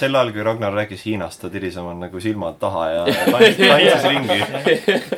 sel 0.00 0.16
ajal, 0.16 0.32
kui 0.34 0.44
Ragnar 0.46 0.74
rääkis 0.76 1.02
Hiinast, 1.06 1.40
ta 1.42 1.50
tiris 1.52 1.76
oma 1.80 1.92
nagu 1.98 2.22
silmad 2.22 2.58
taha 2.62 2.84
ja 2.90 3.00
tantsis 3.08 4.06
ringi. 4.06 4.38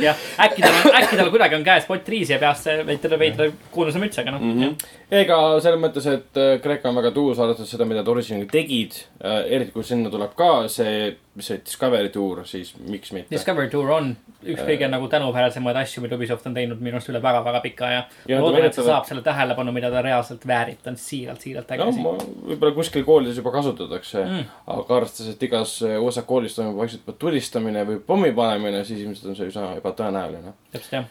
jah, 0.06 0.22
äkki 0.46 0.64
tal 0.64 0.78
on, 0.78 0.96
äkki 1.00 1.18
tal 1.20 1.32
kuidagi 1.34 1.58
on 1.58 1.66
käes 1.66 1.88
pott 1.88 2.08
riisi 2.14 2.34
ja 2.34 2.40
peas 2.42 2.64
see 2.66 2.78
veidra, 2.88 3.18
veidra 3.20 3.48
kuulsa 3.74 4.02
müts, 4.02 4.20
aga 4.22 4.34
noh 4.34 4.44
mm. 4.44 4.60
-hmm.. 4.60 4.94
ega 5.22 5.40
selles 5.64 5.82
mõttes, 5.82 6.08
et 6.08 6.40
äh, 6.40 6.54
Kreeka 6.64 6.90
on 6.90 7.00
väga 7.00 7.12
tuus, 7.16 7.40
arvestades 7.42 7.74
seda, 7.74 7.88
mida 7.88 8.02
nad 8.02 8.12
originaalselt 8.14 8.52
tegid. 8.52 9.02
eriti 9.22 9.74
kui 9.74 9.84
sinna 9.86 10.10
tuleb 10.10 10.32
ka 10.38 10.52
see, 10.72 11.12
mis 11.34 11.46
see 11.48 11.60
Discovery 11.64 12.10
Tour, 12.12 12.42
siis 12.44 12.74
miks 12.76 13.12
mitte. 13.16 13.32
Discovery 13.32 13.70
Tour 13.72 13.88
on 13.94 14.10
üks 14.42 14.60
kõige 14.68 14.88
nagu 14.92 15.06
tänuväärsemaid 15.09 15.78
asju, 15.80 16.02
mida 16.04 16.18
Ubisoft 16.18 16.44
on 16.50 16.56
teinud 16.56 16.80
minu 16.84 16.98
arust 16.98 17.09
üle 17.09 17.22
väga-väga 17.24 17.62
pika 17.64 17.88
ja, 17.88 18.02
Ja 18.28 18.34
ja 18.34 18.40
nad 18.40 18.44
loodan, 18.44 18.66
et 18.68 18.76
see 18.76 18.84
saab 18.84 19.06
selle 19.09 19.24
tähelepanu, 19.24 19.72
mida 19.72 19.88
ta 19.92 20.02
reaalselt 20.04 20.44
väärib, 20.48 20.82
ta 20.84 20.92
on 20.92 20.98
siiralt, 21.00 21.40
siiralt 21.44 21.72
äge 21.72 21.86
no 21.86 21.94
asi 21.94 22.04
ma, 22.04 22.12
võib-olla 22.50 22.76
kuskil 22.76 23.06
koolides 23.09 23.40
juba 23.40 23.54
kasutatakse 23.54 24.24
mm. 24.24 24.50
Aga 24.76 24.98
arvestades, 24.98 25.32
et 25.32 25.46
igas 25.48 25.78
äh, 25.86 25.96
USA 26.02 26.26
koolis 26.28 26.59
toimub 26.59 26.82
vaikselt 26.82 27.09
tulistamine 27.22 27.86
või 27.88 28.02
pommi 28.04 28.34
panemine, 28.36 28.84
siis 28.88 29.00
ilmselt 29.06 29.32
on 29.32 29.38
see 29.38 29.48
üsna 29.48 29.70
ebatõenäoline. 29.80 30.52
täpselt 30.74 30.98
jah. 30.98 31.09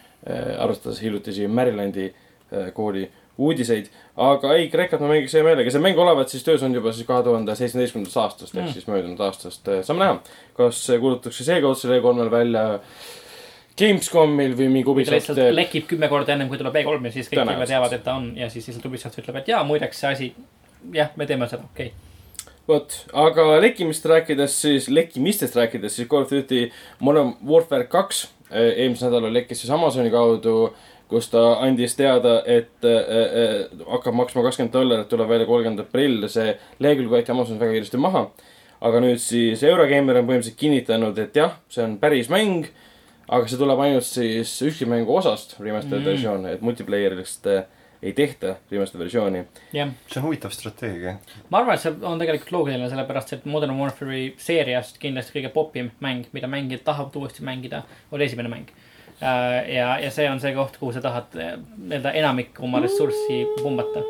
arvestades 0.62 1.02
hiljutisi 1.02 1.50
Marylandi 1.50 2.06
äh, 2.12 2.70
kooli 2.76 3.08
uudiseid, 3.38 3.88
aga 4.20 4.52
ei, 4.58 4.68
Kreekat 4.72 5.00
ma 5.00 5.08
mängiks 5.14 5.32
hea 5.36 5.44
meelega, 5.46 5.72
see 5.72 5.80
mäng 5.82 5.98
olevat 5.98 6.28
siis 6.28 6.44
töös 6.44 6.62
olnud 6.62 6.82
juba 6.82 6.92
siis 6.92 7.08
kahe 7.08 7.24
tuhande 7.24 7.56
seitsmeteistkümnendast 7.56 8.20
aastast 8.20 8.54
ehk 8.54 8.66
Mm. 8.66 8.72
siis 8.72 8.86
möödunud 8.86 9.20
aastast, 9.24 9.68
saame 9.86 10.04
näha, 10.04 10.20
kas 10.56 10.84
kuulutatakse 11.00 11.44
seega 11.44 11.68
otse 11.68 11.88
E3-l 11.88 12.30
välja 12.30 12.64
Gamescomil 13.78 14.52
või 14.56 14.68
mingi 14.68 14.90
Ubisoft 14.92 15.16
lihtsalt 15.16 15.54
lekib 15.56 15.86
kümme 15.88 16.08
korda 16.12 16.34
ennem, 16.34 16.50
kui 16.50 16.60
tuleb 16.60 16.76
E3 16.82 17.08
ja 17.08 17.12
siis 17.14 17.30
kõik 17.32 17.52
juba 17.54 17.68
teavad, 17.68 17.96
et 17.96 18.04
ta 18.04 18.16
on 18.20 18.32
ja 18.36 18.50
siis 18.52 18.68
lihtsalt 18.68 18.86
Ubisoft 18.90 19.18
ütleb, 19.22 19.40
et 19.40 19.48
jaa, 19.48 19.62
muideks 19.64 20.02
see 20.02 20.10
asi, 20.10 20.28
jah, 20.92 21.12
me 21.16 21.26
teeme 21.26 21.48
seda, 21.48 21.64
okei 21.72 21.92
okay.. 21.94 22.52
vot, 22.68 22.98
aga 23.24 23.48
lekkimist 23.64 24.04
rääkides 24.12 24.60
siis, 24.66 24.90
lekkimistest 24.92 25.56
rääkides 25.56 25.96
siis 25.96 26.08
Call 26.08 26.28
of 26.28 26.34
Duty 26.34 26.66
Modern 27.00 27.32
Warfare 27.48 27.88
kaks 27.88 28.26
eh, 28.50 28.74
eelmisel 28.84 29.08
nädalal 29.08 29.32
lekkis 29.40 29.64
siis 29.64 29.72
Amazoni 29.72 30.12
kaudu, 30.12 30.74
kus 31.12 31.28
ta 31.32 31.42
andis 31.62 31.96
teada, 31.98 32.38
et 32.48 32.86
äh, 32.88 33.12
äh, 33.22 33.84
hakkab 33.90 34.16
maksma 34.16 34.44
kakskümmend 34.46 34.72
dollarit, 34.74 35.10
tuleb 35.12 35.28
välja 35.30 35.48
kolmkümmend 35.48 35.84
aprill, 35.84 36.28
see 36.32 36.56
lehekülg 36.82 37.12
võeti 37.12 37.34
Amazonis 37.34 37.60
väga 37.60 37.76
kiiresti 37.76 38.00
maha. 38.00 38.26
aga 38.82 38.98
nüüd 38.98 39.20
siis 39.22 39.60
Eurogeimer 39.62 40.16
on 40.18 40.26
põhimõtteliselt 40.26 40.58
kinnitanud, 40.58 41.18
et 41.22 41.36
jah, 41.38 41.52
see 41.70 41.84
on 41.84 41.92
päris 42.02 42.26
mäng, 42.32 42.66
aga 43.28 43.46
see 43.46 43.60
tuleb 43.60 43.78
ainult 43.84 44.08
siis 44.08 44.56
üksikmängu 44.66 45.14
osast, 45.20 45.54
remastered 45.60 46.02
Mm. 46.02 46.08
versioon, 46.10 46.46
et 46.50 46.64
multiplayer'ist 46.66 47.46
äh, 47.46 47.62
ei 48.02 48.12
tehta 48.12 48.56
remastered 48.70 49.04
versiooni. 49.04 49.44
jah, 49.72 49.92
see 50.10 50.18
on 50.18 50.26
huvitav 50.26 50.50
strateegia. 50.50 51.18
ma 51.50 51.60
arvan, 51.60 51.74
et 51.78 51.84
see 51.84 51.94
on 52.02 52.18
tegelikult 52.18 52.50
loogiline, 52.56 52.88
sellepärast 52.90 53.36
et 53.36 53.44
Modern 53.46 53.78
Warfare'i 53.78 54.32
seeriast 54.42 54.98
kindlasti 54.98 55.38
kõige 55.38 55.52
popim 55.54 55.92
mäng, 56.02 56.26
mida 56.32 56.50
mängijad 56.50 56.82
tahavad 56.88 57.14
uuesti 57.22 57.46
mängida, 57.46 57.84
oli 58.10 58.26
esimene 58.26 58.50
mäng. 58.50 58.74
ja, 59.20 59.98
ja 60.02 60.10
see 60.10 60.28
on 60.30 60.40
see 60.40 60.54
koht, 60.56 60.76
kuhu 60.80 60.92
sa 60.92 61.00
tahad 61.04 61.34
eh, 61.38 61.56
nii-öelda 61.78 62.12
enamik 62.22 62.58
oma 62.60 62.80
ressurssi 62.82 63.42
pumbata. 63.62 64.02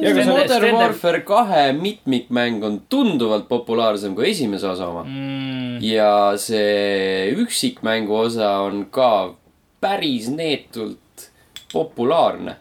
Ja 0.00 0.12
see- 0.14 0.24
Modern 0.30 0.74
Warfare 0.76 1.20
kahe 1.26 1.72
mitmikmäng 1.72 2.62
on 2.64 2.80
tunduvalt 2.88 3.48
populaarsem 3.48 4.14
kui 4.14 4.30
esimese 4.30 4.68
osa 4.68 4.86
oma. 4.88 5.02
Mm, 5.04 5.78
ja 5.82 6.32
see 6.38 7.32
üksikmängu 7.36 8.14
osa 8.16 8.50
on 8.68 8.86
ka 8.90 9.34
päris 9.80 10.28
neetult 10.30 11.30
populaarne. 11.72 12.56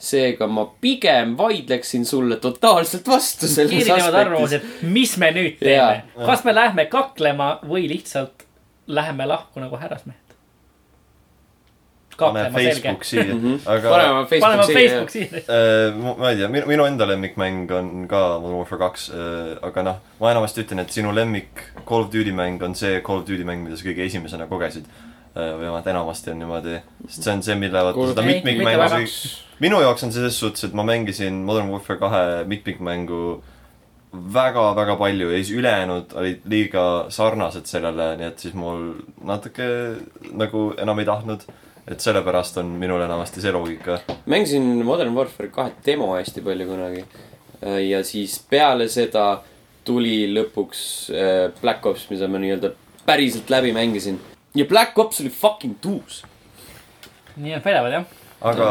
seega 0.00 0.46
ma 0.48 0.62
pigem 0.80 1.34
vaidleksin 1.36 2.06
sulle 2.08 2.36
totaalselt 2.40 3.08
vastu 3.08 3.46
selles 3.48 3.72
erinevad 3.82 3.98
aspektis. 4.00 4.20
arvamused, 4.20 4.62
mis 4.82 5.16
me 5.20 5.28
nüüd 5.36 5.58
teeme, 5.60 6.02
kas 6.26 6.44
me 6.44 6.54
lähme 6.56 6.86
kaklema 6.88 7.58
või 7.68 7.82
lihtsalt 7.90 8.46
läheme 8.86 9.26
lahku 9.28 9.60
nagu 9.60 9.76
härrasmehed. 9.76 10.19
Pane 12.20 12.44
kaklema 12.44 12.58
selge. 12.58 12.74
Facebook 12.80 13.04
siia, 13.04 13.34
Mhm. 13.34 13.54
aga 13.66 13.90
paneme 13.90 14.14
paneme 14.14 14.26
Facebooki 14.28 14.74
Facebook 14.78 15.10
siia. 15.10 15.42
äh, 15.48 16.16
ma 16.18 16.30
ei 16.30 16.36
tea, 16.36 16.48
minu, 16.48 16.66
minu 16.66 16.84
enda 16.86 17.06
lemmikmäng 17.08 17.70
on 17.72 18.06
ka 18.08 18.38
Modern 18.38 18.58
Warfare 18.60 18.78
kaks, 18.84 19.10
aga 19.62 19.82
noh, 19.82 19.96
ma 20.20 20.30
enamasti 20.34 20.64
ütlen, 20.64 20.80
et 20.84 20.90
sinu 20.90 21.12
lemmik 21.14 21.64
Call 21.88 22.02
of 22.06 22.10
Duty 22.12 22.32
mäng 22.32 22.62
on 22.62 22.74
see 22.74 23.00
Call 23.00 23.18
of 23.22 23.28
Duty 23.28 23.44
mäng, 23.44 23.64
mida 23.64 23.76
sa 23.76 23.84
kõige 23.88 24.04
esimesena 24.06 24.46
kogesid. 24.46 24.84
või 25.34 25.60
vähemalt 25.62 25.86
enamasti 25.86 26.30
on 26.32 26.38
niimoodi, 26.42 26.72
sest 27.06 27.22
see 27.22 27.32
on 27.32 27.42
see, 27.46 27.54
mille 27.54 27.78
vaata 27.86 28.06
seda 28.10 28.22
mitmikmängu, 28.26 28.96
minu 29.62 29.78
jaoks 29.80 30.02
on 30.02 30.10
see 30.10 30.18
selles 30.18 30.38
suhtes, 30.40 30.64
et 30.64 30.72
ma 30.74 30.82
mängisin 30.82 31.44
Modern 31.46 31.70
Warfare 31.70 31.98
kahe 32.00 32.44
mitmikmängu 32.50 33.20
väga-väga 34.34 34.96
palju 34.98 35.28
ja 35.30 35.38
siis 35.38 35.50
ülejäänud 35.54 36.12
olid 36.18 36.40
liiga 36.50 36.84
sarnased 37.14 37.66
sellele, 37.70 38.16
nii 38.18 38.26
et 38.26 38.38
siis 38.42 38.54
mul 38.58 38.88
natuke 39.22 39.68
nagu 40.34 40.64
enam 40.82 40.98
ei 40.98 41.06
tahtnud. 41.06 41.44
Et 41.90 42.00
sellepärast 42.00 42.60
on 42.62 42.70
minul 42.78 43.02
enamasti 43.02 43.42
see 43.42 43.52
loogika. 43.52 43.98
mängisin 44.26 44.62
Modern 44.86 45.14
Warfare 45.14 45.50
kahe 45.50 45.72
demo 45.86 46.12
hästi 46.14 46.40
palju 46.40 46.66
kunagi. 46.66 47.04
ja 47.88 48.04
siis 48.04 48.38
peale 48.50 48.88
seda 48.88 49.42
tuli 49.84 50.28
lõpuks 50.34 50.82
äh, 51.10 51.50
Black 51.60 51.86
Ops, 51.86 52.06
mida 52.10 52.28
ma 52.28 52.38
nii-öelda 52.38 52.72
päriselt 53.06 53.50
läbi 53.50 53.72
mängisin. 53.72 54.20
ja 54.54 54.64
Black 54.64 54.98
Ops 54.98 55.20
oli 55.20 55.30
fucking 55.30 55.76
tuus. 55.80 56.22
nii 57.36 57.56
nad 57.56 57.64
väidavad 57.64 57.92
jah. 57.92 58.19
Aga 58.42 58.66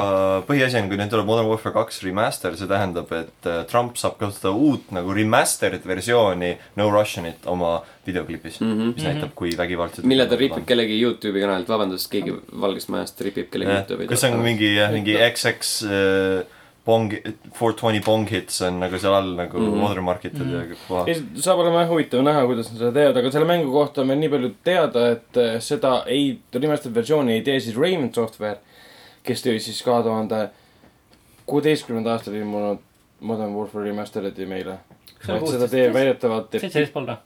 põhiasi 0.48 0.80
on, 0.82 0.88
kui 0.90 0.98
nüüd 0.98 1.10
tuleb 1.12 1.26
Modern 1.30 1.48
Warfare 1.50 1.74
kaks 1.76 2.02
remaster, 2.04 2.56
see 2.58 2.68
tähendab, 2.68 3.12
et 3.14 3.46
äh, 3.50 3.64
Trump 3.70 3.98
saab 4.02 4.18
kasutada 4.18 4.52
uut 4.56 4.92
nagu 4.96 5.14
remastered 5.14 5.86
versiooni 5.86 6.56
No 6.80 6.90
Russianit 6.90 7.46
oma 7.46 7.82
videoklipis 8.08 8.60
mm, 8.62 8.68
Mhm. 8.68 8.82
-hmm. 8.82 8.94
mis 8.96 9.04
näitab, 9.04 9.34
kui 9.36 9.52
vägivaldselt 9.58 10.06
mille 10.08 10.26
ta 10.26 10.36
ripib 10.36 10.66
kellegi 10.66 11.02
Youtube'i 11.04 11.42
kanalilt, 11.42 11.68
vabandust, 11.70 12.10
keegi 12.12 12.34
Valgest 12.62 12.90
Majast 12.90 13.22
ripib 13.22 13.50
kellegi 13.52 13.72
Youtube'i. 13.72 14.08
kus 14.08 14.24
on 14.24 14.40
mingi, 14.40 14.72
mingi 14.92 15.14
XX 15.18 15.84
äh, 15.86 16.46
bong, 16.86 17.12
four 17.54 17.74
twenty 17.74 18.00
bong 18.02 18.26
hits 18.32 18.62
on 18.62 18.80
nagu 18.80 18.98
seal 18.98 19.14
all 19.14 19.36
nagu 19.36 19.58
mm 19.60 19.66
Mhm. 19.66 19.74
-hmm. 19.76 19.84
watermark'itud 19.84 20.46
mm 20.46 20.54
-hmm. 20.54 20.70
ja 20.70 20.76
koha. 20.88 21.04
ei, 21.08 21.22
saab 21.36 21.60
olema 21.60 21.82
jah 21.84 21.90
huvitav 21.90 22.24
näha, 22.24 22.46
kuidas 22.46 22.72
nad 22.72 22.80
seda 22.80 22.92
teevad, 22.92 23.18
aga 23.18 23.32
selle 23.32 23.46
mängu 23.46 23.72
kohta 23.72 24.02
on 24.02 24.08
meil 24.08 24.20
nii 24.20 24.30
palju 24.30 24.52
teada, 24.64 25.12
et 25.12 25.38
eh, 25.38 25.60
seda 25.62 26.04
ei, 26.08 26.40
remastered 26.54 26.96
versiooni 26.96 27.34
ei 27.34 27.42
tee 27.42 27.60
siis 27.60 27.78
Raymond 27.78 28.14
Software, 28.16 28.58
kes 29.24 29.44
tõi 29.46 29.58
siis 29.64 29.82
kahe 29.86 30.04
tuhande 30.04 30.44
kuueteistkümnenda 31.50 32.14
aastal 32.16 32.38
ilmunud 32.38 32.86
Modern 33.20 33.56
Warfare 33.56 33.90
Remastered'i 33.90 34.46
meile. 34.48 34.78
Seda 35.20 35.40
16. 35.42 35.68
teeb 35.74 35.94
väidetavalt, 35.94 36.54
seitseteist 36.56 36.94
polda. 36.94 37.18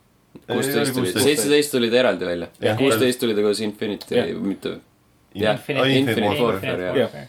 kuusteist 0.48 0.96
tuli, 0.96 1.12
seitseteist 1.14 1.72
tuli 1.76 1.92
ta 1.92 2.02
eraldi 2.02 2.26
välja. 2.26 2.48
Jah. 2.62 2.78
kuusteist 2.78 3.22
tuli 3.22 3.36
ta 3.38 3.46
koos 3.46 3.62
Infinity 3.62 4.24
mitte, 4.42 4.78
jah, 5.36 5.60
Infinite- 5.60 6.00
Infinite 6.00 6.42
Warfare, 6.42 6.90
jah. 6.98 7.22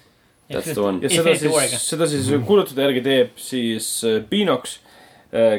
That's 0.48 0.72
the 0.72 0.80
one. 0.80 1.02
ja 1.02 1.10
seda 1.10 1.36
siis, 1.36 1.84
seda 1.88 2.06
siis 2.08 2.32
kuulutuse 2.46 2.80
järgi 2.80 3.00
teeb 3.04 3.36
siis 3.40 3.86
äh, 4.04 4.22
Pinox, 4.28 4.78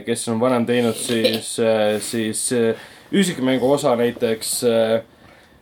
kes 0.05 0.27
on 0.31 0.39
varem 0.39 0.65
teinud 0.65 0.95
siis, 0.95 1.55
siis 2.05 2.43
äh, 2.55 2.85
üksikmängu 3.11 3.71
osa 3.71 3.95
näiteks 3.95 4.63
äh, 4.63 4.93
äh, 4.93 5.01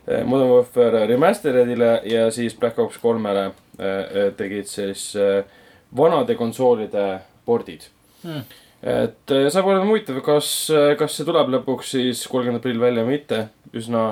Modern 0.07 0.49
Warfare 0.51 1.05
Remasteredile 1.07 2.01
ja 2.11 2.25
siis 2.31 2.55
Black 2.59 2.79
Ops 2.79 2.97
kolmele 2.99 3.45
äh, 3.79 4.33
tegid 4.37 4.67
siis 4.67 5.13
vanade 5.95 6.35
konsoolide 6.35 7.07
pordid 7.45 7.89
Hmm. 8.23 8.39
et 8.87 9.31
saab 9.51 9.65
olema 9.67 9.83
huvitav, 9.83 10.15
kas, 10.23 10.47
kas 10.95 11.15
see 11.17 11.25
tuleb 11.27 11.49
lõpuks 11.51 11.89
siis 11.97 12.21
kolmkümmend 12.31 12.61
aprill 12.61 12.79
välja 12.79 13.03
või 13.03 13.17
mitte, 13.17 13.39
üsna 13.75 14.03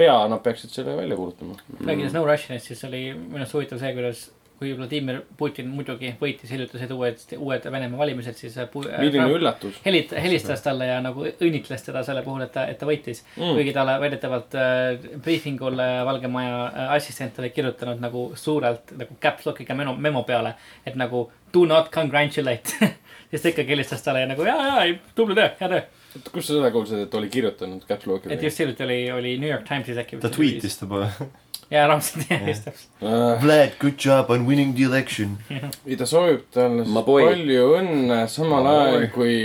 pea 0.00 0.14
nad 0.32 0.40
peaksid 0.44 0.72
selle 0.72 0.94
välja 0.96 1.16
kuulutama. 1.18 1.58
rääkides 1.84 2.14
No 2.16 2.22
Russianist, 2.24 2.70
siis 2.70 2.84
oli 2.88 3.02
minu 3.12 3.42
arust 3.42 3.52
huvitav 3.58 3.82
see, 3.82 3.92
kuidas, 3.98 4.22
kui 4.62 4.72
Vladimir 4.78 5.20
Putin 5.38 5.70
muidugi 5.74 6.12
võitis 6.20 6.50
hiljutised 6.54 6.92
uued, 6.94 7.22
uued 7.38 7.66
Venemaa 7.74 7.98
valimised, 8.04 8.38
siis 8.38 8.54
äh, 8.62 8.68
Pu- 8.70 8.84
milline 8.86 9.24
Trump 9.24 9.38
üllatus. 9.40 9.80
helit-, 9.86 10.14
helistas 10.22 10.62
talle 10.62 10.86
ja 10.86 11.00
nagu 11.02 11.26
õnnitles 11.32 11.82
teda 11.88 12.04
selle 12.06 12.22
puhul, 12.22 12.44
et 12.46 12.54
ta, 12.54 12.66
et 12.70 12.78
ta 12.78 12.86
võitis 12.86 13.24
mm.. 13.34 13.56
Kuigi 13.56 13.74
talle 13.74 13.98
väidetavalt 14.02 14.56
äh, 14.58 15.08
briifingul 15.24 15.82
äh, 15.82 15.98
Valge 16.06 16.30
Maja 16.30 16.58
äh, 16.68 16.94
assistent 16.98 17.42
oli 17.42 17.50
kirjutanud 17.54 18.02
nagu 18.02 18.28
suurelt 18.38 18.94
nagu 18.98 19.18
caps 19.22 19.48
lock'iga 19.50 19.76
memo, 19.78 19.96
memo 19.98 20.22
peale, 20.28 20.54
et 20.86 20.98
nagu 20.98 21.26
do 21.52 21.66
not 21.68 21.90
congratulate. 21.92 22.78
siis 23.30 23.42
ta 23.42 23.50
ikkagi 23.50 23.74
helistas 23.74 24.04
talle 24.06 24.22
ja 24.22 24.30
nagu 24.30 24.46
ja, 24.46 24.56
ja, 24.68 24.82
ei, 24.86 24.98
tubli 25.16 25.36
töö, 25.38 25.50
hea 25.58 25.72
töö. 25.74 25.82
kus 26.30 26.46
sa 26.46 26.54
seda 26.54 26.70
kuulsid, 26.74 27.06
et 27.06 27.14
oli 27.18 27.30
kirjutanud 27.32 27.86
Caps 27.88 28.06
Locki 28.06 28.32
et? 28.32 28.42
just 28.44 28.60
hiljuti 28.62 28.84
oli, 28.86 28.98
oli 29.12 29.38
New 29.42 29.50
York 29.50 29.66
Timesis 29.68 29.98
äkki. 30.04 30.20
ta 30.22 30.30
tweetis 30.32 30.78
ta 30.78 30.86
poole. 30.86 31.10
jaa, 31.72 31.86
raudselt, 31.90 32.28
just 32.46 32.64
täpselt. 32.68 33.02
Vlad, 33.42 33.76
good 33.80 33.96
job 33.98 34.30
on 34.30 34.46
winning 34.46 34.74
the 34.76 34.84
election. 34.88 35.38
ta 35.98 36.06
soovib 36.08 36.44
talle 36.54 36.84
Ma 36.86 37.00
siis 37.02 37.06
boy. 37.08 37.26
palju 37.30 37.68
õnne, 37.80 38.22
samal 38.30 38.66
Ma 38.68 38.74
ajal 38.84 38.98
boy. 39.00 39.12
kui 39.16 39.36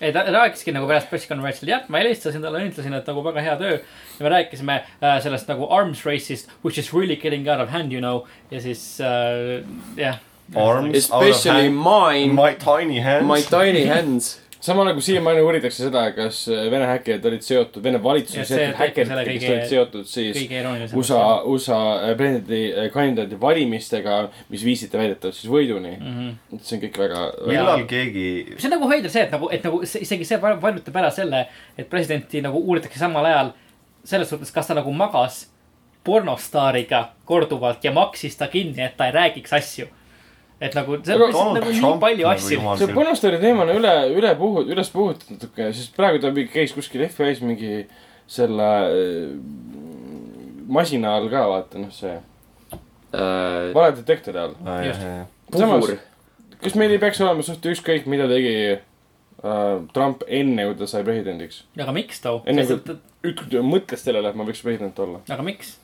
ei, 0.00 0.12
ta 0.16 0.22
rääkiski 0.32 0.72
nagu 0.72 0.86
pärast 0.88 1.10
pressikonverentsil, 1.10 1.68
jah, 1.68 1.82
ma 1.92 2.00
helistasin 2.00 2.40
talle, 2.40 2.62
õnnitlesin, 2.62 2.94
et 2.96 3.08
nagu 3.10 3.20
väga 3.26 3.42
hea 3.44 3.56
töö. 3.60 3.74
ja 4.16 4.24
me 4.24 4.30
rääkisime 4.32 4.78
äh, 5.04 5.18
sellest 5.20 5.48
nagu 5.50 5.68
arms 5.76 6.04
race'ist, 6.08 6.48
which 6.64 6.78
is 6.80 6.88
really 6.94 7.16
getting 7.20 7.44
out 7.48 7.60
of 7.60 7.68
hand, 7.68 7.92
you 7.92 8.00
know. 8.00 8.24
ja 8.50 8.60
siis 8.64 8.84
äh, 9.00 9.60
jah. 10.00 10.16
Arms 10.56 10.96
Especially 10.96 11.68
mine, 11.70 12.32
My 12.34 12.54
tiny 12.58 12.98
hands. 13.00 13.26
my 13.28 13.42
tiny 13.42 13.84
hands. 13.86 14.40
samal 14.60 14.86
ajal 14.86 14.98
kui 14.98 15.04
siiamaani 15.06 15.42
uuritakse 15.44 15.86
seda, 15.86 16.02
kas 16.16 16.42
Vene 16.48 16.86
häkkerid 16.90 17.26
olid 17.30 17.44
seotud, 17.44 17.82
Vene 17.84 18.00
valitsuse 18.02 18.44
seotud 18.48 18.76
häkkerid, 18.80 19.12
kes 19.28 19.46
olid 19.50 19.68
seotud 19.70 20.10
siis. 20.10 20.40
USA, 20.96 21.20
USA 21.48 21.78
presidendikandidaadi 22.18 23.40
valimistega, 23.40 24.18
mis 24.52 24.64
viisid 24.66 24.92
ta 24.92 25.00
väidetavalt 25.00 25.38
siis 25.38 25.50
võiduni 25.52 25.94
mm. 25.96 26.18
-hmm. 26.18 26.60
see 26.60 26.76
on 26.76 26.84
kõik 26.84 27.00
väga, 27.04 27.22
millal 27.46 27.86
keegi, 27.90 28.26
see 28.56 28.68
on 28.68 28.76
nagu 28.76 28.90
veider 28.90 29.12
see, 29.12 29.24
et 29.28 29.32
nagu, 29.34 29.48
et 29.52 29.64
nagu 29.64 29.80
see, 29.84 30.04
isegi 30.06 30.28
see 30.28 30.40
va- 30.42 30.58
vajutab 30.60 31.00
ära 31.02 31.10
selle, 31.14 31.46
et 31.78 31.88
presidenti 31.90 32.42
nagu 32.44 32.60
uuritakse 32.60 33.00
samal 33.00 33.26
ajal 33.30 33.54
selles 34.04 34.28
suhtes, 34.28 34.52
kas 34.52 34.68
ta 34.68 34.76
nagu 34.76 34.92
magas 34.92 35.46
pornostaariga 36.04 37.10
korduvalt 37.24 37.84
ja 37.84 37.92
maksis 37.92 38.36
ta 38.36 38.48
kinni, 38.48 38.82
et 38.82 38.96
ta 38.96 39.06
ei 39.08 39.12
räägiks 39.12 39.52
asju. 39.52 39.88
Et 40.60 40.76
nagu, 40.76 40.98
see 41.04 41.16
on 41.16 41.24
lihtsalt 41.24 41.54
nagu 41.58 41.74
nii 41.76 41.92
palju 42.04 42.30
asju. 42.34 42.60
see 42.82 42.94
pornostaari 42.96 43.40
teema 43.42 43.64
on 43.66 43.74
üle, 43.78 43.94
üle 44.20 44.34
puhu-, 44.40 44.66
üles 44.68 44.92
puhutud 44.94 45.36
natuke, 45.36 45.70
sest 45.76 45.96
praegu 45.96 46.22
ta 46.22 46.32
mingi 46.34 46.52
käis 46.52 46.74
kuskil 46.76 47.06
FBI-s 47.08 47.40
mingi 47.44 47.86
selle 48.30 48.68
äh, 48.90 49.32
masina 50.70 51.16
all 51.18 51.30
ka, 51.32 51.46
vaata 51.50 51.82
noh, 51.82 51.94
see 51.94 52.18
valedetektori 53.10 54.38
all. 54.38 54.54
Just. 54.86 55.02
samas 55.58 55.88
kas 56.60 56.76
meil 56.78 56.94
ei 56.94 57.00
peaks 57.02 57.20
olema 57.24 57.44
suht 57.44 57.66
ükskõik, 57.72 58.06
mida 58.10 58.26
tegi 58.30 58.54
äh, 58.76 59.76
Trump 59.94 60.24
enne, 60.28 60.66
kui 60.68 60.78
ta 60.80 60.88
sai 60.90 61.04
presidendiks? 61.06 61.64
aga 61.78 61.94
miks 61.96 62.22
too? 62.24 62.42
enne 62.48 62.66
kui 62.68 62.80
ta 62.86 62.96
ükskord 63.26 63.60
mõtles 63.66 64.04
sellele, 64.04 64.32
et 64.32 64.38
ma 64.38 64.46
võiks 64.48 64.62
president 64.64 65.04
olla. 65.04 65.22
aga 65.28 65.46
miks? 65.46 65.74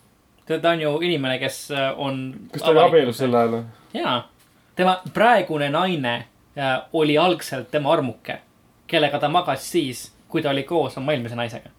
ta 0.48 0.60
ta 0.62 0.74
on 0.76 0.84
ju 0.84 0.94
inimene, 1.08 1.38
kes 1.42 1.66
äh, 1.74 1.90
on. 1.96 2.24
kas 2.52 2.64
ta 2.64 2.72
oli 2.74 2.84
abielus 2.84 3.20
sel 3.22 3.36
ajal? 3.36 3.62
jaa, 3.96 4.18
tema 4.76 4.98
praegune 5.14 5.68
naine 5.72 6.14
äh, 6.58 6.82
oli 6.92 7.16
algselt 7.18 7.70
tema 7.70 7.92
armuke, 7.92 8.38
kellega 8.86 9.18
ta 9.18 9.28
magas 9.28 9.64
siis, 9.72 10.12
kui 10.28 10.42
ta 10.42 10.50
oli 10.50 10.62
koos 10.68 10.96
oma 11.00 11.12
eelmise 11.12 11.34
naisega. 11.38 11.70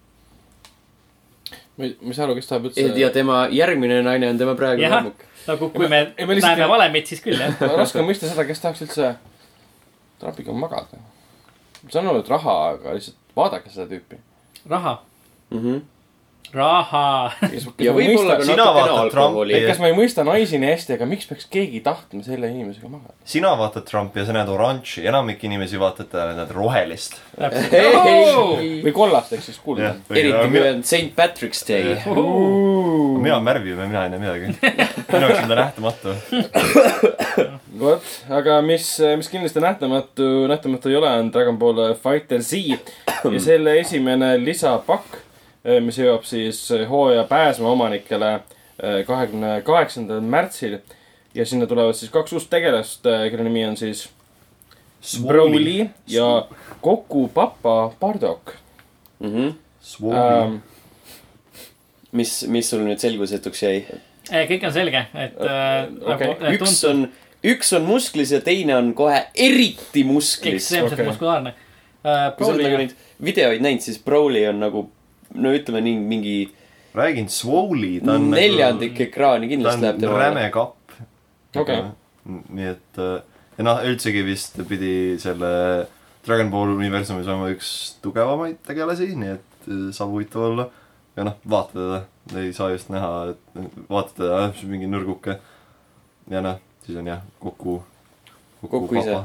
ma 1.78 1.86
ei, 1.86 1.98
ma 2.02 2.10
ei 2.10 2.14
saa 2.18 2.26
aru, 2.26 2.36
kes 2.40 2.48
tahab 2.50 2.66
üldse. 2.70 2.86
ja 3.00 3.10
tema 3.14 3.48
järgmine 3.54 4.02
naine 4.04 4.30
on 4.30 4.38
tema 4.38 4.56
praegune 4.58 4.88
ammuk. 5.00 5.22
nagu 5.48 5.70
kui 5.70 5.88
me, 5.88 6.00
me 6.18 6.36
lihtsalt 6.36 6.52
näeme 6.58 6.64
ei- 6.66 6.70
valemit, 6.70 7.08
siis 7.08 7.22
küll 7.24 7.38
jah. 7.40 7.54
raske 7.78 8.00
on 8.02 8.08
mõista 8.10 8.30
seda, 8.30 8.46
kes 8.50 8.60
tahaks 8.64 8.82
üldse 8.88 9.12
Trumpiga 10.20 10.52
magada. 10.54 10.98
ma 11.84 11.90
saan 11.94 12.08
aru, 12.10 12.20
et 12.26 12.30
raha, 12.34 12.56
aga 12.74 12.96
lihtsalt 12.98 13.18
vaadake 13.38 13.70
seda 13.70 13.86
tüüpi. 13.94 14.18
raha, 14.70 14.98
Mhm. 15.52 15.78
raha. 16.54 17.32
ja 17.86 17.94
võib-olla 17.96 18.38
ka 18.40 18.48
Sina 18.48 18.68
vaatad 18.76 19.12
Trumpi.. 19.14 19.60
kas 19.68 19.82
ma 19.82 19.92
ei 19.92 19.98
mõista 19.98 20.26
naisi 20.28 20.60
nii 20.62 20.72
hästi, 20.72 20.96
aga 20.98 21.08
miks 21.10 21.30
peaks 21.30 21.48
keegi 21.52 21.82
tahtma 21.86 22.24
selle 22.26 22.50
inimesega 22.52 22.92
magada? 22.92 23.16
sina 23.28 23.54
vaatad 23.60 23.88
Trumpi 23.88 24.22
ja 24.22 24.28
sa 24.30 24.36
näed 24.38 24.52
oranži, 24.52 25.04
enamik 25.10 25.44
inimesi 25.48 25.80
vaatab 25.82 26.16
ja 26.16 26.30
näed 26.38 26.54
rohelist. 26.56 27.20
või 27.38 28.94
kollast 28.96 29.36
ehk 29.38 29.46
siis 29.46 29.60
kulda. 29.64 29.96
eriti 30.14 30.52
kui 30.54 30.64
on 30.64 30.84
St 30.84 31.12
Patrick's 31.18 31.64
Day. 31.68 31.98
mina 32.08 33.38
olen 33.38 33.46
värviv 33.52 33.78
ja 33.78 33.90
mina 33.90 34.06
ei 34.08 34.16
näe 34.16 34.24
midagi. 34.24 34.56
minu 35.12 35.28
jaoks 35.28 35.44
on 35.44 35.52
ta 35.52 35.60
nähtamatu. 35.62 36.16
vot, 37.82 38.10
aga 38.34 38.60
mis, 38.66 38.90
mis 39.18 39.30
kindlasti 39.32 39.62
nähtamatu, 39.64 40.48
nähtamatu 40.50 40.90
ei 40.90 41.00
ole, 41.00 41.12
on 41.22 41.32
Dragon 41.34 41.60
Ball 41.60 41.94
Fighter 42.02 42.44
Z 42.44 42.54
ja 43.32 43.40
selle 43.42 43.80
esimene 43.80 44.36
lisapakk, 44.42 45.20
mis 45.84 45.98
jõuab 46.00 46.24
siis 46.24 46.62
hooaja 46.90 47.24
pääsma 47.28 47.70
omanikele 47.70 48.34
eh, 48.36 49.02
kahekümne 49.08 49.62
kaheksandal 49.68 50.22
märtsil. 50.22 50.80
ja 51.36 51.46
sinna 51.46 51.68
tulevad 51.68 51.94
siis 51.94 52.12
kaks 52.12 52.34
uut 52.34 52.50
tegelast, 52.50 53.04
kelle 53.04 53.44
nimi 53.44 53.66
on 53.66 53.78
siis 53.78 54.08
Broly 55.26 55.90
ja 56.08 56.48
Goku 56.84 57.28
papa 57.28 57.94
Bardock 58.00 58.56
Swooli. 59.82 60.18
ähm,. 60.18 60.56
mis, 62.12 62.48
mis 62.48 62.70
sul 62.70 62.84
nüüd 62.86 63.00
selgusetuks 63.02 63.64
jäi? 63.64 63.78
kõik 64.28 64.66
on 64.68 64.74
selge, 64.76 65.06
et 65.16 65.38
äh, 65.40 65.88
Okei. 66.14 66.34
nagu 66.42 66.58
üks 66.58 66.82
on, 66.90 67.06
üks 67.48 67.72
on 67.78 67.88
musklis 67.88 68.34
ja 68.36 68.42
teine 68.44 68.76
on 68.76 68.92
kohe 68.98 69.22
eriti 69.36 70.04
musklis. 70.04 70.68
ekstreemselt 70.68 70.94
okei. 70.94 71.04
okay. 71.04 71.14
muskulaarne 71.14 71.54
uh,. 71.54 72.36
kui 72.36 72.46
sa 72.46 72.52
oled 72.52 72.68
nagu 72.68 72.82
neid 72.82 72.96
videoid 73.24 73.64
näinud, 73.64 73.86
siis 73.86 74.02
Broly 74.04 74.44
on 74.50 74.60
nagu, 74.66 74.84
no 75.38 75.54
ütleme 75.56 75.82
nii, 75.86 76.00
mingi 76.14 76.38
räägin, 76.98 77.30
Swooli, 77.30 78.00
ta 78.06 78.16
on 78.18 78.30
neljandik 78.32 79.00
ekraani 79.08 79.48
ta 79.48 79.54
kindlasti 79.54 79.86
läheb 79.86 79.96
on 79.96 80.02
temale. 80.02 80.24
räme 80.24 80.50
kapp. 80.54 80.96
Okei. 81.58 81.84
nii 82.28 82.70
et 82.74 83.00
äh, 83.02 83.22
ja 83.58 83.68
noh, 83.70 83.84
üldsegi 83.88 84.24
vist 84.26 84.60
pidi 84.70 84.92
selle 85.22 85.52
Dragon 86.26 86.52
Ball 86.52 86.74
universumis 86.76 87.30
olema 87.30 87.52
üks 87.54 87.70
tugevamaid 88.04 88.60
tegelasi, 88.68 89.14
nii 89.16 89.36
et 89.38 89.70
äh, 89.70 89.88
saab 89.96 90.14
huvitav 90.16 90.50
olla. 90.52 90.68
ja 91.18 91.26
noh, 91.26 91.38
vaata 91.50 91.74
teda, 91.74 92.02
ei 92.42 92.52
saa 92.54 92.70
just 92.74 92.92
näha, 92.94 93.34
et 93.34 93.64
vaata 93.90 94.14
teda, 94.20 94.42
on 94.50 94.74
mingi 94.74 94.90
nõrguke. 94.92 95.40
ja 96.34 96.44
noh, 96.46 96.60
siis 96.86 97.00
on 97.00 97.14
jah, 97.14 97.24
Goku. 97.42 97.80
Goku 98.68 99.00
ise.. 99.00 99.22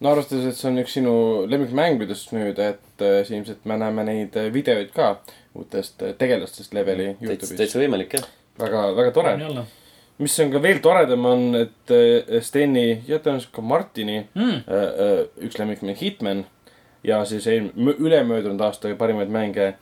No 0.00 0.12
arvestades, 0.12 0.46
et 0.48 0.58
see 0.58 0.70
on 0.70 0.80
üks 0.82 0.94
sinu 0.98 1.14
lemmikmängudest 1.50 2.32
nüüd, 2.36 2.60
et 2.62 3.04
äh, 3.04 3.20
siis 3.24 3.38
ilmselt 3.40 3.66
me 3.68 3.78
näeme 3.80 4.04
neid 4.08 4.38
äh, 4.38 4.48
videoid 4.54 4.94
ka 4.94 5.18
uutest 5.58 6.02
äh, 6.02 6.14
tegelastest 6.18 6.74
leveli 6.76 7.12
täitsa, 7.12 7.26
Youtube'is. 7.26 7.58
täitsa 7.60 7.82
võimalik 7.82 8.16
jah. 8.18 8.28
väga, 8.60 8.84
väga 8.96 9.12
tore. 9.16 9.34
mis 10.18 10.38
on 10.42 10.52
ka 10.54 10.62
veel 10.62 10.80
toredam, 10.84 11.26
on, 11.28 11.44
et 11.58 11.94
äh, 11.94 12.40
Steni 12.44 13.02
ja 13.08 13.20
tõenäoliselt 13.22 13.54
ka 13.54 13.64
Martini 13.64 14.20
mm.. 14.22 14.56
äh, 14.64 14.88
äh, 15.06 15.20
üks 15.48 15.60
lemmikmäng 15.60 15.98
Hitman 16.00 16.44
ja 17.06 17.22
siis 17.28 17.46
ülemöödunud 17.46 18.60
aasta 18.60 18.90
parimaid 18.98 19.30
mänge 19.30 19.72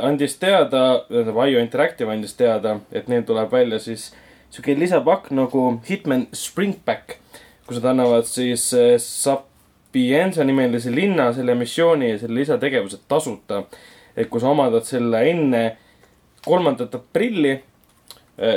andis 0.00 0.38
teada, 0.40 1.02
tähendab 1.10 1.36
IO 1.44 1.60
Interactive 1.60 2.08
andis 2.08 2.32
teada, 2.38 2.78
et 2.88 3.10
neil 3.10 3.26
tuleb 3.28 3.50
välja 3.52 3.76
siis 3.82 4.06
sihuke 4.48 4.78
lisapakk 4.78 5.28
nagu 5.34 5.64
Hitman 5.84 6.26
Spring 6.32 6.78
Back, 6.86 7.18
kus 7.66 7.80
nad 7.80 7.90
annavad 7.92 8.28
siis 8.30 8.68
äh, 8.74 8.94
Sapienza 9.02 10.44
nimelise 10.44 10.92
linna 10.94 11.32
selle 11.34 11.54
missiooni 11.58 12.10
ja 12.12 12.18
selle 12.22 12.40
lisategevused 12.40 13.06
tasuta. 13.08 13.64
et 14.16 14.30
kui 14.32 14.40
sa 14.40 14.48
omandad 14.48 14.84
selle 14.88 15.22
enne 15.30 15.62
kolmandat 16.46 16.94
aprilli, 16.94 17.56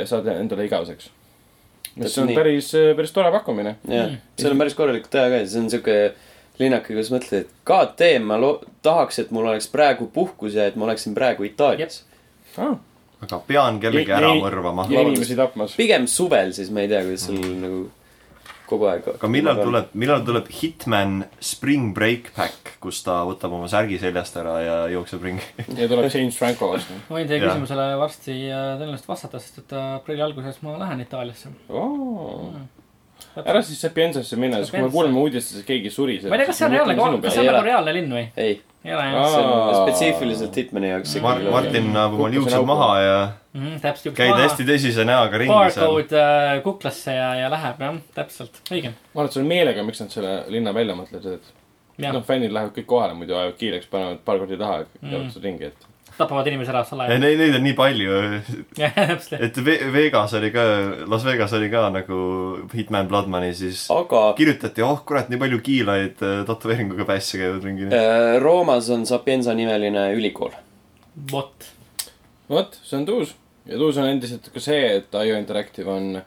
saad 0.06 0.28
endale 0.30 0.64
igaveseks. 0.64 1.10
mis 1.96 2.18
on 2.18 2.28
nii. 2.30 2.36
päris, 2.36 2.70
päris 2.96 3.12
tore 3.12 3.32
pakkumine 3.34 3.76
jah, 3.88 4.14
seal 4.38 4.54
on 4.54 4.60
päris 4.62 4.76
korralikult 4.78 5.10
teha 5.12 5.28
ka 5.32 5.40
ja 5.42 5.48
see 5.48 5.60
on 5.60 5.70
siuke 5.72 5.96
linnake, 6.60 6.94
kus 6.96 7.10
mõtled, 7.12 7.46
et 7.46 7.50
KT 7.66 8.12
ma 8.24 8.38
lo-, 8.40 8.58
tahaks, 8.84 9.22
et 9.22 9.32
mul 9.34 9.48
oleks 9.50 9.68
praegu 9.72 10.08
puhkus 10.12 10.56
ja 10.58 10.68
et 10.70 10.76
ma 10.78 10.88
oleksin 10.88 11.16
praegu 11.16 11.46
Itaalias. 11.48 12.02
ah,. 12.56 12.76
aga 13.24 13.40
pean 13.46 13.80
kellegi 13.82 14.12
ära 14.16 14.32
mõrvama. 14.38 14.86
inimesi 14.92 15.36
tapmas. 15.38 15.76
pigem 15.80 16.06
suvel, 16.10 16.52
siis 16.56 16.70
ma 16.74 16.84
ei 16.84 16.92
tea, 16.92 17.02
kuidas 17.06 17.26
sul 17.28 17.40
nagu 17.60 17.80
kogu 18.70 18.88
aeg. 18.90 19.06
aga 19.14 19.30
millal? 19.32 19.60
tuleb, 19.60 19.92
millal 19.98 20.24
tuleb 20.26 20.48
Hitman 20.54 21.20
Spring 21.42 21.94
Break 21.96 22.32
Pack, 22.36 22.74
kus 22.82 23.02
ta 23.06 23.20
võtab 23.28 23.54
oma 23.56 23.68
särgi 23.70 24.00
seljast 24.02 24.36
ära 24.40 24.56
ja 24.64 24.76
jookseb 24.94 25.24
ringi? 25.26 25.46
ja 25.78 25.88
tuleb 25.90 26.08
James 26.08 26.38
Franco 26.38 26.72
vastu 26.74 26.96
ma 27.08 27.18
võin 27.18 27.30
teie 27.30 27.42
küsimusele 27.42 27.88
varsti 28.00 28.36
äh, 28.48 28.66
tõenäoliselt 28.80 29.10
vastata, 29.10 29.42
sest 29.42 29.64
et 29.64 29.74
äh, 29.76 29.94
aprilli 29.98 30.24
alguses 30.26 30.60
ma 30.66 30.76
lähen 30.80 31.02
Itaaliasse 31.04 31.52
oh.. 31.68 32.54
ära 33.42 33.62
siis 33.66 33.82
Sapienzasse 33.82 34.38
minna, 34.40 34.62
sest 34.62 34.76
kui 34.76 34.84
me 34.86 34.92
kuuleme 34.92 35.22
uudistes, 35.22 35.62
et 35.62 35.68
keegi 35.68 35.92
suri. 35.94 36.20
ma 36.26 36.36
ei 36.36 36.44
tea, 36.44 36.50
kas 36.52 36.62
see 36.62 36.70
on 36.70 36.78
reaalne, 36.78 36.98
kas 37.24 37.36
see 37.36 37.44
on 37.44 37.52
nagu 37.52 37.68
reaalne 37.68 37.96
linn 37.98 38.18
või? 38.18 38.26
ei, 38.36 38.56
ei 38.86 38.96
ole 38.96 39.10
jah 39.10 39.30
see 39.34 39.44
on 39.44 39.78
spetsiifiliselt 39.82 40.62
Hitmani 40.62 40.94
jaoks 40.94 41.20
Mar-, 41.24 41.46
Martin 41.50 41.90
omal 41.90 42.16
Kukkusin 42.16 42.40
juuksed 42.40 42.68
maha 42.70 42.90
ja 43.04 43.20
mm. 43.54 43.78
täpselt. 43.82 44.14
käid 44.16 44.34
hästi 44.40 44.66
tõsise 44.68 45.04
näoga 45.08 45.38
ringi 45.42 45.54
seal. 45.74 45.86
Barcode 45.86 46.20
äh, 46.22 46.56
kuklasse 46.64 47.14
ja, 47.16 47.30
ja 47.44 47.48
läheb 47.52 47.80
jah, 47.86 48.00
täpselt, 48.14 48.60
õige. 48.70 48.92
ma 49.14 49.20
arvan, 49.20 49.30
et 49.30 49.36
see 49.38 49.42
on 49.44 49.48
meelega, 49.54 49.82
miks 49.86 50.00
nad 50.04 50.10
selle 50.14 50.34
linna 50.52 50.72
välja 50.76 50.94
mõtlesid, 50.98 51.38
et 52.00 52.10
noh, 52.14 52.22
fännid 52.26 52.52
lähevad 52.56 52.72
kõik 52.78 52.86
kohale, 52.88 53.14
muidu 53.18 53.34
ajavad 53.36 53.56
kiireks, 53.60 53.86
panevad 53.92 54.20
paar 54.24 54.38
korda 54.42 54.56
taha 54.60 54.82
ja 54.82 54.86
Mm. 55.00 55.10
jalutavad 55.12 55.44
ringi, 55.44 55.64
et. 55.72 55.86
tapavad 56.20 56.46
inimesi 56.50 56.68
ära 56.72 56.80
salaja. 56.84 57.18
Neid, 57.18 57.38
neid 57.40 57.54
on 57.56 57.62
nii 57.64 57.74
palju, 57.78 58.16
et 59.46 59.58
Ve- 59.64 59.78
Vegas 59.94 60.34
oli 60.36 60.50
ka, 60.52 60.64
Las 61.08 61.24
Vegas 61.24 61.52
oli 61.56 61.70
ka 61.72 61.86
nagu 61.92 62.18
Hitman 62.74 63.08
Bloodmoney, 63.08 63.54
siis 63.56 63.86
aga 63.94 64.22
kirjutati, 64.36 64.82
oh 64.84 65.00
kurat, 65.08 65.30
nii 65.32 65.40
palju 65.40 65.60
kiilaid 65.64 66.20
äh, 66.24 66.42
tätoveeringuga 66.48 67.06
pässe 67.08 67.40
käivad 67.40 67.64
ringi. 67.64 67.88
äh, 67.88 68.36
Roomas 68.42 68.90
on 68.92 69.06
Sapienza 69.08 69.54
nimeline 69.56 70.10
ülikool. 70.16 70.52
vot. 71.32 71.70
vot, 72.50 72.76
see 72.84 72.98
on 72.98 73.06
tuus. 73.06 73.34
ja 73.66 73.78
tuus 73.78 73.98
on 74.00 74.08
endiselt 74.10 74.50
ka 74.52 74.60
see, 74.60 74.96
et 74.98 75.14
IO 75.14 75.38
Interactive 75.38 75.90
on 75.92 76.22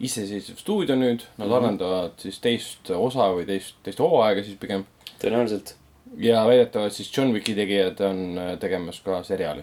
iseseisev 0.00 0.58
stuudio 0.60 0.96
nüüd, 0.96 1.24
nad 1.38 1.48
Mhm. 1.48 1.56
arendavad 1.56 2.18
siis 2.22 2.38
teist 2.38 2.90
osa 2.90 3.32
või 3.34 3.46
teist, 3.46 3.74
teist 3.82 3.98
hooaega 3.98 4.44
siis 4.44 4.58
pigem. 4.60 4.84
tõenäoliselt. 5.20 5.74
ja 6.16 6.44
väidetavalt 6.46 6.92
siis 6.92 7.10
John 7.16 7.32
Wicki 7.32 7.54
tegijad 7.54 8.00
on 8.00 8.38
äh, 8.38 8.58
tegemas 8.58 9.00
ka 9.00 9.22
seriaali. 9.22 9.62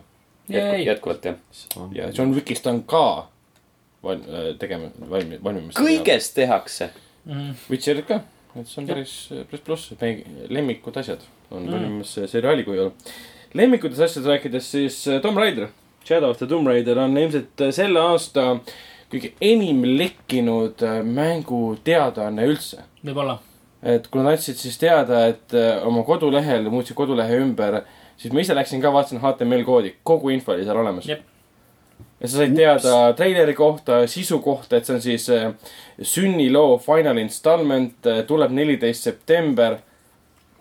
jätkuvalt 0.49 1.25
jah. 1.25 1.35
ja 1.91 2.11
John 2.13 2.33
Wickist 2.33 2.67
on 2.67 2.83
ka 2.83 3.27
val-, 4.03 4.53
tegema, 4.59 4.91
valmi-, 5.09 5.39
valmimas. 5.43 5.75
kõigest 5.79 6.35
tehakse. 6.37 6.89
Witcherit 7.69 8.05
ka, 8.05 8.19
et 8.55 8.67
see 8.69 8.83
on 8.83 8.87
päris, 8.87 9.13
päris 9.49 9.63
pluss, 9.65 9.91
et 9.91 10.01
meie 10.01 10.49
lemmikud 10.53 10.97
asjad 11.01 11.23
on 11.49 11.65
valmimas 11.71 12.11
mm. 12.17 12.27
seriaali 12.29 12.63
kujul. 12.67 12.91
lemmikutest 13.53 14.01
asjadest 14.05 14.29
rääkides, 14.29 14.71
siis 14.71 14.99
äh, 15.07 15.21
Tomb 15.23 15.37
Raider, 15.41 15.71
Shadow 16.05 16.29
of 16.29 16.37
the 16.37 16.47
Tomb 16.47 16.67
Raider 16.67 16.99
on 17.01 17.17
ilmselt 17.17 17.61
äh, 17.65 17.71
selle 17.73 18.01
aasta 18.11 18.59
kõige 19.09 19.31
enim 19.41 19.81
lekkinud 19.97 20.83
äh, 20.85 20.99
mängu 21.01 21.77
teadaanne 21.85 22.45
üldse. 22.51 22.83
võib-olla. 23.05 23.39
et 23.81 24.05
kui 24.13 24.21
nad 24.21 24.35
andsid 24.35 24.59
siis 24.61 24.77
teada, 24.81 25.25
et 25.31 25.55
äh, 25.57 25.81
oma 25.85 26.03
kodulehel 26.05 26.69
muutsid 26.69 26.97
kodulehe 26.97 27.39
ümber, 27.41 27.81
siis 28.21 28.33
ma 28.33 28.43
ise 28.43 28.57
läksin 28.57 28.83
ka, 28.83 28.93
vaatasin 28.93 29.21
HTML 29.23 29.65
koodi, 29.65 29.95
kogu 30.05 30.29
info 30.33 30.53
oli 30.53 30.67
seal 30.67 30.77
olemas. 30.81 31.09
Jep. 31.09 31.25
ja 32.21 32.29
sa 32.29 32.37
said 32.37 32.53
teada 32.57 33.01
treileri 33.17 33.57
kohta, 33.57 34.03
sisu 34.09 34.39
kohta, 34.45 34.77
et 34.77 34.85
see 34.85 34.95
on 34.95 35.01
siis 35.01 35.27
sünniloo 36.13 36.77
final 36.85 37.17
installment, 37.17 38.13
tuleb 38.27 38.53
neliteist 38.53 39.09
september. 39.09 39.79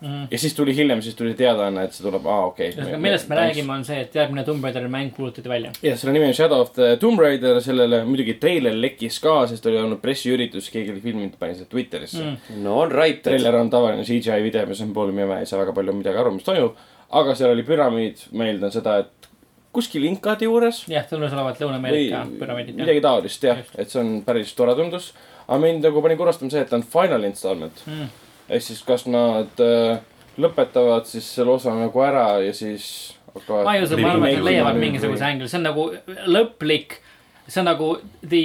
Mhm. 0.01 0.27
ja 0.31 0.37
siis 0.39 0.53
tuli 0.53 0.75
hiljem, 0.75 1.01
siis 1.01 1.15
tuli 1.15 1.33
teadaanne, 1.39 1.85
et 1.87 1.93
see 1.95 2.03
tuleb, 2.03 2.25
aa 2.27 2.45
okei 2.49 2.69
ühesõnaga, 2.73 2.97
millest 2.99 3.29
me 3.31 3.35
räägime, 3.39 3.71
on 3.77 3.85
see, 3.87 3.99
et 4.03 4.15
järgmine 4.15 4.43
Tomb 4.43 4.63
Raideri 4.67 4.89
mäng 4.91 5.13
kuulutati 5.15 5.49
välja. 5.49 5.71
jah, 5.81 5.95
selle 5.97 6.13
nimi 6.13 6.27
on 6.27 6.33
Shadow 6.35 6.61
of 6.65 6.73
the 6.75 6.97
Tomb 6.99 7.19
Raider, 7.23 7.61
sellele 7.63 8.01
muidugi 8.05 8.35
treiler 8.41 8.75
lekkis 8.75 9.19
ka, 9.23 9.37
sest 9.47 9.65
oli 9.71 9.79
olnud 9.79 10.01
pressiüritus, 10.03 10.67
keegi 10.73 10.91
oli 10.91 11.03
filminud, 11.03 11.37
pani 11.39 11.55
selle 11.55 11.71
Twitterisse 11.71 12.23
mm.. 12.23 12.59
no 12.65 12.75
on 12.81 12.91
right, 12.91 13.21
treiler 13.23 13.55
on 13.55 13.69
tavaline 13.71 14.03
CGI 14.03 14.43
video, 14.43 14.65
mis 14.67 14.81
on 14.83 14.91
pool 14.97 15.13
ime, 15.15 15.29
ei 15.39 15.47
saa 15.47 15.61
väga 15.63 15.73
palju 15.79 15.95
midagi 15.95 16.21
aru, 16.25 16.35
mis 16.35 16.43
toimub. 16.47 16.75
aga 17.15 17.35
seal 17.39 17.53
oli 17.55 17.63
püramiid, 17.63 18.25
ma 18.35 18.49
eeldan 18.49 18.75
seda, 18.75 18.97
et 19.05 19.29
kuskil 19.75 20.03
inkade 20.07 20.45
juures 20.47 20.83
jah, 20.91 21.07
tundus 21.07 21.33
olevat 21.35 21.59
Lõuna-Ameerika 21.63 22.25
püramiidid. 22.39 22.77
midagi 22.83 23.01
taolist 23.03 23.43
jah 23.47 23.63
et 23.77 23.89
see 23.91 23.99
on 24.03 24.13
päris 24.27 24.53
tore 24.59 24.75
tundus. 24.75 25.13
aga 25.47 25.59
mind 25.63 25.87
nagu 25.87 26.03
pani 26.03 26.19
kurvastama 26.19 26.51
see, 26.51 26.61
et 26.67 26.69
ta 26.71 26.75
on 26.79 26.83
final 26.83 27.23
installment 27.31 27.83
Mm. 27.87 28.07
Ehk 28.49 28.61
siis 28.61 28.83
kas 28.85 29.05
nad 29.09 29.59
äh, 29.63 29.97
lõpetavad 30.41 31.07
siis 31.09 31.27
selle 31.37 31.55
osa 31.55 31.73
nagu 31.75 32.01
ära 32.05 32.27
ja 32.45 32.53
siis 32.53 33.15
hakkavad. 33.33 33.65
ma 33.65 33.75
ei 33.77 33.83
usu, 33.83 33.97
ma 33.97 34.13
arvan, 34.13 34.29
et 34.29 34.39
nad 34.39 34.47
leiavad 34.49 34.79
mingisuguse 34.79 35.25
ängli, 35.31 35.49
see 35.51 35.59
on 35.61 35.67
nagu 35.69 35.89
lõplik, 36.27 36.97
see 37.47 37.61
on 37.63 37.69
nagu 37.71 37.91
the 38.21 38.43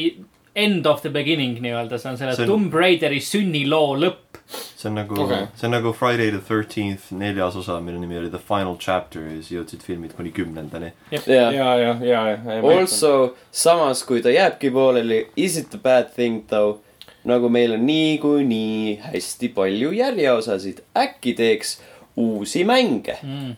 end 0.57 0.87
of 0.87 1.03
the 1.03 1.11
beginning 1.15 1.59
nii-öelda, 1.63 1.99
see 1.99 2.11
on 2.11 2.19
selle 2.19 2.35
See 2.35 2.43
on- 2.47 2.51
Tomb 2.55 2.75
Raideri 2.75 3.21
sünniloo 3.23 3.95
lõpp. 4.03 4.41
see 4.51 4.89
on 4.91 4.97
nagu 4.99 5.15
okay., 5.23 5.47
see 5.55 5.67
on 5.69 5.75
nagu 5.77 5.93
Friday 5.95 6.31
the 6.35 6.41
thirteenth 6.43 7.11
neljas 7.15 7.57
osa, 7.61 7.77
mille 7.81 8.01
nimi 8.03 8.19
oli 8.19 8.31
The 8.33 8.41
Final 8.49 8.77
Chapter 8.83 9.23
ja 9.23 9.37
siis 9.43 9.51
jõudsid 9.59 9.83
filmid 9.87 10.15
kuni 10.19 10.33
kümnendani. 10.35 10.93
ja, 11.13 11.51
ja, 11.53 11.75
ja, 11.77 11.97
ja. 12.03 12.61
Also, 12.63 13.35
samas 13.53 14.03
kui 14.05 14.23
ta 14.23 14.31
jääbki 14.35 14.71
pooleli, 14.75 15.27
is 15.37 15.57
it 15.59 15.75
a 15.75 15.79
bad 15.79 16.11
thing 16.15 16.43
though? 16.51 16.79
Nagu 17.25 17.49
meil 17.53 17.73
on 17.77 17.87
niikuinii 17.87 19.01
hästi 19.13 19.49
palju 19.55 19.93
järjeosasid, 19.93 20.81
äkki 20.97 21.35
teeks 21.37 21.81
uusi 22.17 22.65
mänge. 22.65 23.19
oled, 23.23 23.57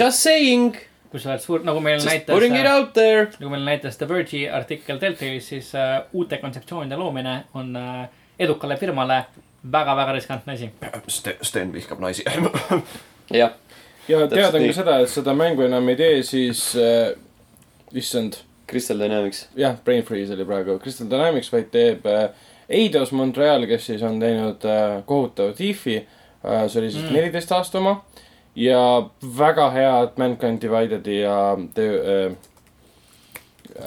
Just 0.00 0.22
saying, 0.22 0.76
kui 1.10 1.20
sa 1.20 1.32
oled 1.32 1.42
suur, 1.42 1.64
nagu 1.66 1.80
meil 1.80 1.98
just 1.98 2.08
näitas, 2.08 2.34
putting 2.34 2.56
it 2.58 2.66
out 2.66 2.92
there. 2.94 3.28
nagu 3.38 3.50
meil 3.50 3.64
näitas 3.66 3.96
The 3.98 4.08
Verge'i 4.08 4.46
artikkel 4.52 5.00
Delfilis, 5.00 5.48
siis 5.48 5.74
äh, 5.74 6.00
uute 6.12 6.38
kontseptsioonide 6.38 6.96
loomine 6.96 7.44
on 7.54 7.76
äh, 7.76 8.08
edukale 8.38 8.76
firmale 8.76 9.24
väga-väga 9.72 10.12
riskantne 10.12 10.52
asi. 10.54 10.70
Sten, 11.08 11.34
Sten 11.42 11.72
vihkab 11.72 11.98
naisi. 12.00 12.24
jah, 13.34 13.54
ja 14.08 14.26
teada 14.28 14.58
on 14.58 14.66
ka 14.66 14.76
seda, 14.76 14.98
et 15.02 15.10
seda 15.12 15.34
mängu 15.34 15.66
enam 15.66 15.88
ei 15.88 15.96
tee, 15.98 16.22
siis 16.22 16.70
äh,, 16.76 17.10
issand, 17.94 18.38
Crystal 18.68 18.98
Dynamics. 19.00 19.46
jah, 19.56 19.76
Brain 19.84 20.02
Freeze 20.04 20.34
oli 20.34 20.44
praegu 20.44 20.78
Crystal 20.82 21.08
Dynamics, 21.10 21.50
vaid 21.52 21.70
teeb 21.74 22.06
äh, 22.06 22.28
Eidos 22.68 23.12
Montreal, 23.12 23.66
kes 23.66 23.86
siis 23.86 24.02
on 24.02 24.20
teinud 24.20 24.64
äh, 24.64 25.02
kohutava 25.06 25.52
Thiefi 25.52 25.96
äh,. 26.44 26.68
see 26.68 26.80
oli 26.82 26.90
siis 26.90 27.04
Mm. 27.04 27.12
neliteist 27.14 27.50
mm. 27.50 27.56
aasta 27.56 27.78
oma 27.78 28.04
ja 28.56 29.08
väga 29.38 29.70
head 29.70 30.16
Mankind 30.16 30.62
Divided'i 30.62 31.20
ja 31.20 31.56
töö 31.74 32.26
äh, 32.26 32.32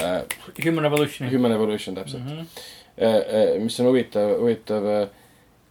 äh, 0.02 0.24
Human 0.66 0.84
Revolution. 0.84 1.32
Human 1.32 1.52
Evolution 1.52 1.96
täpselt 1.96 2.24
mm. 2.26 2.32
-hmm. 2.40 3.60
mis 3.60 3.80
on 3.80 3.86
huvitav, 3.86 4.38
huvitav 4.40 4.86
äh, 4.86 5.08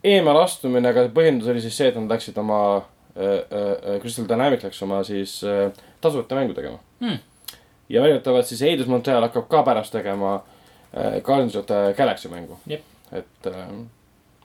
eemalastumine, 0.04 0.88
aga 0.88 1.08
põhjendus 1.14 1.50
oli 1.50 1.60
siis 1.60 1.76
see, 1.76 1.88
et 1.88 1.96
nad 1.96 2.10
läksid 2.10 2.38
oma 2.38 2.60
äh,, 2.76 2.84
äh, 3.94 4.00
Crystal 4.00 4.28
Dynamics 4.28 4.64
läks 4.64 4.82
oma 4.82 5.02
siis 5.04 5.40
äh, 5.44 5.72
tasuta 6.00 6.34
mängu 6.34 6.54
tegema 6.54 6.78
Hmm. 7.00 7.18
ja 7.88 8.02
väidetavalt 8.02 8.46
siis 8.46 8.62
Eidos 8.62 8.86
Montreal 8.86 9.22
hakkab 9.22 9.48
ka 9.48 9.62
pärast 9.62 9.92
tegema 9.92 10.34
äh, 10.96 11.22
Guardians 11.22 11.56
of 11.56 11.66
the 11.66 11.94
Galaxy 11.96 12.28
mängu. 12.28 12.58
Et 13.12 13.46
äh, 13.46 13.68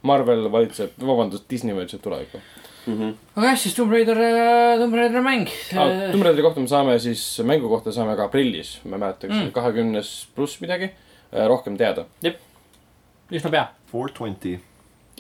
Marvel 0.06 0.48
valitseb, 0.52 0.92
vabandust, 1.02 1.48
Disney 1.50 1.76
valitseb 1.76 2.02
tulevikku. 2.06 2.40
aga 3.36 3.48
jah, 3.50 3.58
siis 3.58 3.74
Tomb 3.74 3.92
Raider, 3.92 4.20
Tomb 4.80 4.94
Raideri 4.94 5.22
mäng. 5.26 5.48
Tomb 5.72 6.24
Raideri 6.24 6.44
kohta 6.46 6.62
me 6.62 6.68
saame 6.70 7.00
siis, 7.02 7.24
mängu 7.44 7.70
kohta 7.72 7.92
saame 7.96 8.14
ka 8.16 8.28
aprillis, 8.30 8.76
ma 8.86 8.96
ei 9.00 9.02
mäleta, 9.02 9.28
kas 9.28 9.38
Mm. 9.42 9.52
kahekümnes 9.56 10.12
pluss 10.36 10.60
midagi, 10.62 10.92
rohkem 11.50 11.78
teada. 11.78 12.06
üsna 13.32 13.50
pea. 13.52 13.68
Four 13.92 14.10
twenty. 14.14 14.60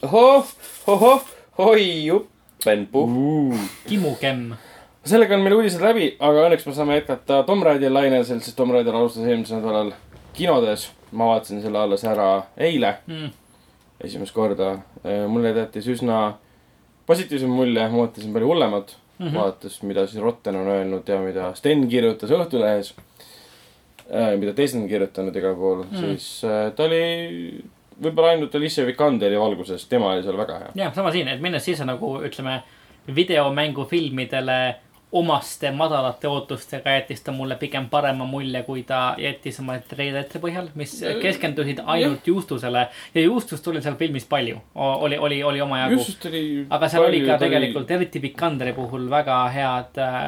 ohoh, 0.04 0.46
ohoh, 0.88 1.22
oi 1.58 2.06
juppen-puh. 2.06 3.10
Kimukemm. 3.88 4.54
sellega 5.06 5.36
on 5.36 5.42
meil 5.42 5.56
uudised 5.58 5.82
läbi, 5.82 6.16
aga 6.20 6.46
õnneks 6.50 6.66
me 6.68 6.74
saame 6.74 6.96
jätkata 7.00 7.44
Tomb 7.46 7.64
Raideri 7.64 7.94
lainel, 7.94 8.24
sest 8.26 8.56
Tomb 8.56 8.74
Raider 8.74 8.94
alustas 8.96 9.26
eelmisel 9.26 9.58
nädalal 9.62 9.92
kinodes. 10.38 10.92
Ma 11.16 11.32
vaatasin 11.32 11.62
selle 11.64 11.80
alles 11.80 12.04
ära 12.04 12.30
eile 12.58 12.98
Mm. 13.08 13.32
esimest 14.04 14.34
korda. 14.36 14.78
mulle 15.28 15.54
jättis 15.56 15.88
üsna 15.88 16.34
positiivse 17.08 17.48
mulje, 17.48 17.88
ma 17.90 18.04
ootasin 18.04 18.34
palju 18.34 18.48
hullemat 18.48 18.96
mm. 19.20 19.28
-hmm. 19.28 19.38
vaadates, 19.38 19.82
mida 19.84 20.08
siis 20.08 20.24
Rotten 20.24 20.56
on 20.56 20.68
öelnud 20.68 21.08
ja 21.08 21.20
mida 21.22 21.54
Sten 21.56 21.88
kirjutas 21.88 22.30
Õhtulehes. 22.30 22.94
mida 24.38 24.54
teised 24.54 24.82
on 24.82 24.88
kirjutanud 24.88 25.36
igal 25.36 25.56
pool 25.56 25.84
mm., 25.84 25.98
siis 25.98 26.44
äh, 26.46 26.72
ta 26.76 26.84
oli 26.84 27.64
võib-olla 28.04 28.36
ainult 28.36 28.56
Alicia 28.56 28.86
Vikanderi 28.86 29.40
valguses, 29.40 29.88
tema 29.90 30.12
oli 30.12 30.24
seal 30.24 30.38
väga 30.38 30.60
hea. 30.60 30.72
jah, 30.76 30.94
sama 30.94 31.12
siin, 31.12 31.28
et 31.28 31.42
minnes 31.42 31.66
sisse 31.66 31.86
nagu 31.86 32.20
ütleme, 32.22 32.60
videomängufilmidele 33.16 34.76
omaste 35.16 35.72
madalate 35.72 36.28
ootustega 36.28 36.92
jättis 36.98 37.22
ta 37.24 37.32
mulle 37.32 37.56
pigem 37.60 37.88
parema 37.90 38.26
mulje, 38.28 38.62
kui 38.68 38.84
ta 38.84 39.16
jättis 39.20 39.60
oma 39.64 39.78
treilerite 39.90 40.42
põhjal, 40.44 40.68
mis 40.76 40.98
keskendusid 41.22 41.80
ainult 41.86 42.28
juustusele 42.28 42.88
ja 43.16 43.24
juustust 43.24 43.68
oli 43.72 43.84
seal 43.86 43.96
filmis 44.00 44.28
palju, 44.28 44.60
oli, 44.76 45.18
oli, 45.18 45.40
oli 45.44 45.62
omajagu. 45.64 46.02
oli. 46.30 46.44
aga 46.70 46.90
seal 46.92 47.08
oli 47.08 47.22
ka 47.28 47.38
tegelikult, 47.46 47.96
eriti 47.96 48.22
Vikanderi 48.26 48.74
puhul 48.76 49.08
väga 49.12 49.38
head 49.56 50.02
äh, 50.04 50.20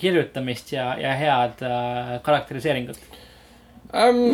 kirjutamist 0.00 0.72
ja, 0.72 0.94
ja 1.00 1.12
head 1.18 1.60
äh, 1.68 2.16
karakteriseeringut. 2.24 3.04
ähm,. 3.92 4.32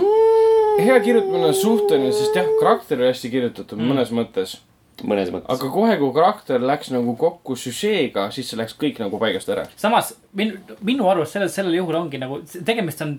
hea 0.79 1.01
kirjutamine 1.01 1.51
on 1.51 1.55
suhteline, 1.55 2.15
sest 2.15 2.39
jah, 2.39 2.47
karakter 2.61 3.03
oli 3.03 3.11
hästi 3.11 3.35
kirjutatud 3.35 3.83
mm. 3.83 3.95
mõnes 3.95 4.15
mõttes. 4.15 4.61
Mõnes 5.05 5.31
mõttes. 5.33 5.49
aga 5.55 5.71
kohe, 5.73 5.97
kui 6.01 6.13
karakter 6.17 6.65
läks 6.65 6.91
nagu 6.95 7.15
kokku 7.19 7.57
süžeega, 7.59 8.29
siis 8.35 8.51
see 8.51 8.59
läks 8.59 8.77
kõik 8.79 9.01
nagu 9.03 9.21
paigast 9.21 9.49
ära. 9.53 9.67
samas 9.77 10.15
minu, 10.35 10.59
minu 10.83 11.09
arust 11.11 11.37
sellel, 11.37 11.53
sellel 11.53 11.79
juhul 11.79 12.01
ongi 12.01 12.21
nagu, 12.21 12.41
tegemist 12.67 13.03
on 13.07 13.19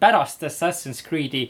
pärast 0.00 0.44
Assassin's 0.46 1.02
Creed'i 1.06 1.48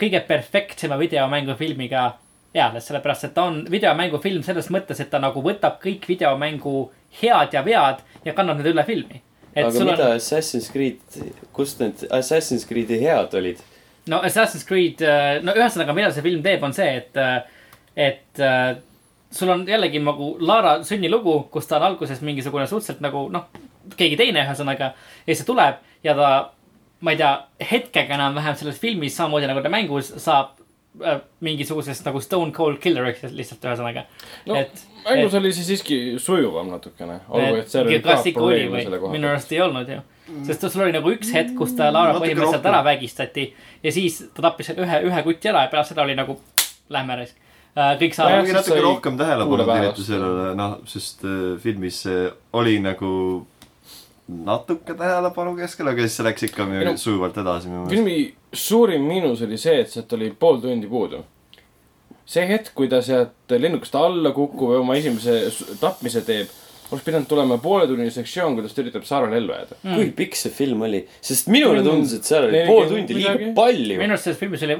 kõige 0.00 0.20
perfektsema 0.26 0.98
videomängufilmiga 0.98 2.12
eales, 2.54 2.86
sellepärast 2.88 3.28
et 3.28 3.34
ta 3.36 3.46
on 3.48 3.62
videomängufilm 3.70 4.42
selles 4.44 4.68
mõttes, 4.74 5.00
et 5.00 5.10
ta 5.10 5.20
nagu 5.22 5.42
võtab 5.44 5.78
kõik 5.82 6.08
videomängu 6.08 6.90
head 7.22 7.54
ja 7.54 7.62
vead 7.64 8.02
ja 8.26 8.34
kannab 8.36 8.60
need 8.60 8.72
üle 8.74 8.84
filmi. 8.88 9.22
et 9.54 9.66
aga 9.66 9.84
mida 9.84 10.08
on, 10.08 10.16
Assassin's 10.16 10.70
Creed, 10.72 11.00
kust 11.52 11.80
need 11.80 12.04
Assassin's 12.10 12.66
Creed'i 12.68 13.00
head 13.00 13.34
olid? 13.38 13.62
no 14.06 14.20
Assassin's 14.26 14.66
Creed, 14.68 15.02
no 15.42 15.54
ühesõnaga, 15.56 15.94
mida 15.96 16.12
see 16.12 16.24
film 16.24 16.42
teeb, 16.44 16.64
on 16.66 16.74
see, 16.76 16.88
et, 17.02 17.20
et 17.96 18.40
äh, 18.40 18.76
sul 19.32 19.48
on 19.48 19.66
jällegi 19.68 20.00
nagu 20.04 20.36
Lara 20.40 20.78
sünnilugu, 20.84 21.48
kus 21.50 21.66
ta 21.66 21.76
on 21.80 21.82
alguses 21.90 22.20
mingisugune 22.24 22.66
suhteliselt 22.66 23.00
nagu 23.04 23.26
noh, 23.32 23.46
keegi 23.96 24.16
teine 24.16 24.44
ühesõnaga. 24.46 24.92
ja 25.26 25.34
siis 25.34 25.44
ta 25.44 25.48
tuleb 25.52 25.80
ja 26.04 26.14
ta, 26.18 26.32
ma 27.00 27.14
ei 27.14 27.16
tea, 27.20 27.32
hetkega 27.70 28.14
enam-vähem 28.18 28.56
selles 28.56 28.78
filmis 28.80 29.16
samamoodi 29.16 29.48
nagu 29.50 29.62
ta 29.64 29.72
mängus 29.72 30.12
saab 30.22 30.54
äh, 31.04 31.20
mingisugusest 31.40 32.04
nagu 32.06 32.20
Stone 32.20 32.52
Cold 32.52 32.78
Killeriks 32.82 33.24
lihtsalt 33.32 33.64
ühesõnaga 33.64 34.04
no 34.46 34.54
et- 34.60 34.84
mängus 35.08 35.32
et- 35.34 35.40
oli 35.40 35.52
see 35.52 35.64
siiski 35.72 36.00
sujuvam 36.22 36.70
natukene. 36.70 37.20
olgu, 37.28 37.56
et 37.64 37.68
seal 37.68 37.86
oli 37.86 38.00
ka 38.00 38.16
probleeme 38.34 38.82
selle? 38.82 38.98
koha 38.98 39.12
minu 39.12 39.26
pealt. 39.28 39.36
arust 39.38 39.52
ei 39.52 39.60
olnud 39.60 39.88
ju. 39.88 40.00
sest 40.46 40.68
sul 40.70 40.84
oli 40.86 40.92
nagu 40.92 41.10
üks 41.10 41.32
hetk, 41.34 41.56
kus 41.58 41.72
ta 41.76 41.90
Laara 41.92 42.14
põhimõtteliselt 42.20 42.68
ära 42.70 42.84
vägistati 42.86 43.48
ja 43.82 43.92
siis 43.92 44.22
ta 44.34 44.42
tappis 44.48 44.70
ühe, 44.76 45.00
ühe 45.08 45.22
kuti 45.26 45.48
ära 45.50 45.64
ja 45.66 45.72
pärast 45.72 45.94
seda 45.94 46.04
oli 46.06 46.14
nagu 46.14 46.38
lähme 46.92 47.16
raisk. 47.16 47.36
Kõik 47.72 48.12
Nojah, 48.12 48.18
saavad 48.18 48.50
natuke 48.52 48.74
sai 48.74 48.84
rohkem 48.84 49.16
tähelepanu 49.16 49.64
päevast. 49.64 50.04
sellele, 50.04 50.52
noh, 50.58 50.76
sest 50.88 51.24
äh, 51.24 51.38
filmis 51.62 52.02
see 52.04 52.26
oli 52.58 52.78
nagu 52.84 53.12
natuke 54.28 54.94
tähelepanu 54.94 55.54
keskel, 55.56 55.88
aga 55.88 56.06
siis 56.06 56.24
läks 56.26 56.48
ikka 56.50 56.66
no- 56.68 56.96
sujuvalt 57.00 57.38
edasi 57.42 57.70
minu 57.70 57.84
meelest. 57.84 57.96
filmi 57.96 58.16
suurim 58.52 59.06
miinus 59.08 59.42
oli 59.46 59.58
see, 59.60 59.80
et 59.80 59.92
sealt 59.92 60.12
oli 60.12 60.30
pool 60.38 60.60
tundi 60.60 60.90
puudu. 60.90 61.22
see 62.26 62.44
hetk, 62.48 62.74
kui 62.74 62.88
ta 62.88 63.00
sealt 63.02 63.50
lennukist 63.50 63.94
alla 63.98 64.30
kukub 64.32 64.72
ja 64.72 64.80
oma 64.80 64.94
esimese 65.00 65.50
tapmise 65.80 66.22
teeb, 66.28 66.52
oleks 66.92 67.04
pidanud 67.04 67.28
tulema 67.28 67.58
pooletunnine 67.62 68.10
sektsioon, 68.14 68.56
kuidas 68.58 68.74
ta 68.76 68.82
üritab 68.84 69.04
saarel 69.08 69.36
ellu 69.36 69.54
jääda. 69.56 69.78
Mm. 69.82 69.94
kui 69.96 70.10
pikk 70.22 70.38
see 70.38 70.52
film 70.54 70.84
oli? 70.88 71.04
sest 71.20 71.48
minule 71.52 71.82
Mm, 71.82 71.88
tundus, 71.90 72.12
et 72.16 72.28
seal 72.28 72.46
oli 72.48 72.60
pool 72.66 72.88
tundi 72.90 73.16
liiga 73.16 73.32
palju 73.56 73.96
minu. 73.98 74.14
arust 74.14 74.28
selles 74.28 74.38
filmis 74.40 74.62
oli, 74.66 74.76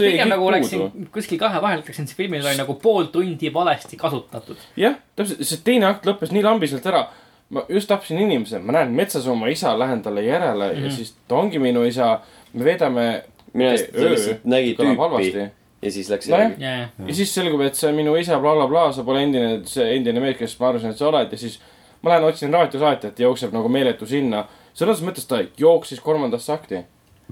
pigem 0.00 0.32
nagu 0.32 0.50
läksin 0.54 1.08
kuskil 1.14 1.40
kahe 1.40 1.62
vahel, 1.64 1.82
ütleksin, 1.82 2.06
et 2.06 2.12
see 2.12 2.18
filmil 2.18 2.44
oli 2.44 2.58
nagu 2.58 2.76
pool 2.82 3.08
tundi 3.14 3.52
valesti 3.54 3.98
kasutatud. 4.00 4.60
jah, 4.80 4.98
täpselt, 5.18 5.42
see 5.48 5.64
teine 5.64 5.88
akt 5.90 6.08
lõppes 6.08 6.34
nii 6.34 6.44
lambiselt 6.46 6.86
ära. 6.90 7.06
ma 7.54 7.64
just 7.72 7.88
tapsin 7.88 8.18
inimese, 8.20 8.60
ma 8.60 8.74
näen 8.76 8.92
metsas 8.96 9.26
oma 9.26 9.48
isa, 9.48 9.72
lähen 9.78 10.02
talle 10.04 10.22
järele 10.26 10.72
mm 10.72 10.78
-hmm. 10.78 10.84
ja 10.84 10.90
siis 10.96 11.14
ta 11.28 11.36
ongi 11.36 11.58
minu 11.58 11.84
isa. 11.84 12.20
me 12.52 12.64
veedame 12.64 13.06
öö, 13.54 14.10
lihtsalt 14.10 14.44
nägi 14.44 14.74
kõlab 14.76 15.16
tüüpi. 15.20 15.50
Ja 15.82 15.92
siis 15.92 16.10
läks 16.10 16.28
Nojah. 16.28 16.50
järgi. 16.50 16.64
ja, 16.64 16.70
ja, 16.78 16.88
ja 17.06 17.14
siis 17.14 17.34
selgub, 17.34 17.62
et 17.66 17.78
see 17.78 17.90
on 17.90 17.98
minu 17.98 18.16
isa 18.18 18.38
bla,, 18.38 18.54
blablabla, 18.54 18.92
sa 18.92 19.04
pole 19.06 19.22
endine, 19.22 19.60
see 19.70 19.86
endine 19.96 20.20
mees, 20.22 20.36
kes 20.38 20.56
ma 20.60 20.72
arvasin, 20.72 20.94
et 20.94 21.00
sa 21.00 21.08
oled 21.10 21.32
ja 21.32 21.38
siis 21.38 21.58
ma 22.02 22.14
lähen 22.14 22.28
otsin 22.28 22.54
raadiosaatjat, 22.54 23.18
jookseb 23.20 23.54
nagu 23.54 23.68
meeletu 23.68 24.06
sinna. 24.06 24.46
selles 24.74 25.00
mõttes 25.02 25.26
ta 25.26 25.40
jooksis 25.58 26.00
kolmandasse 26.00 26.52
akti. 26.52 26.84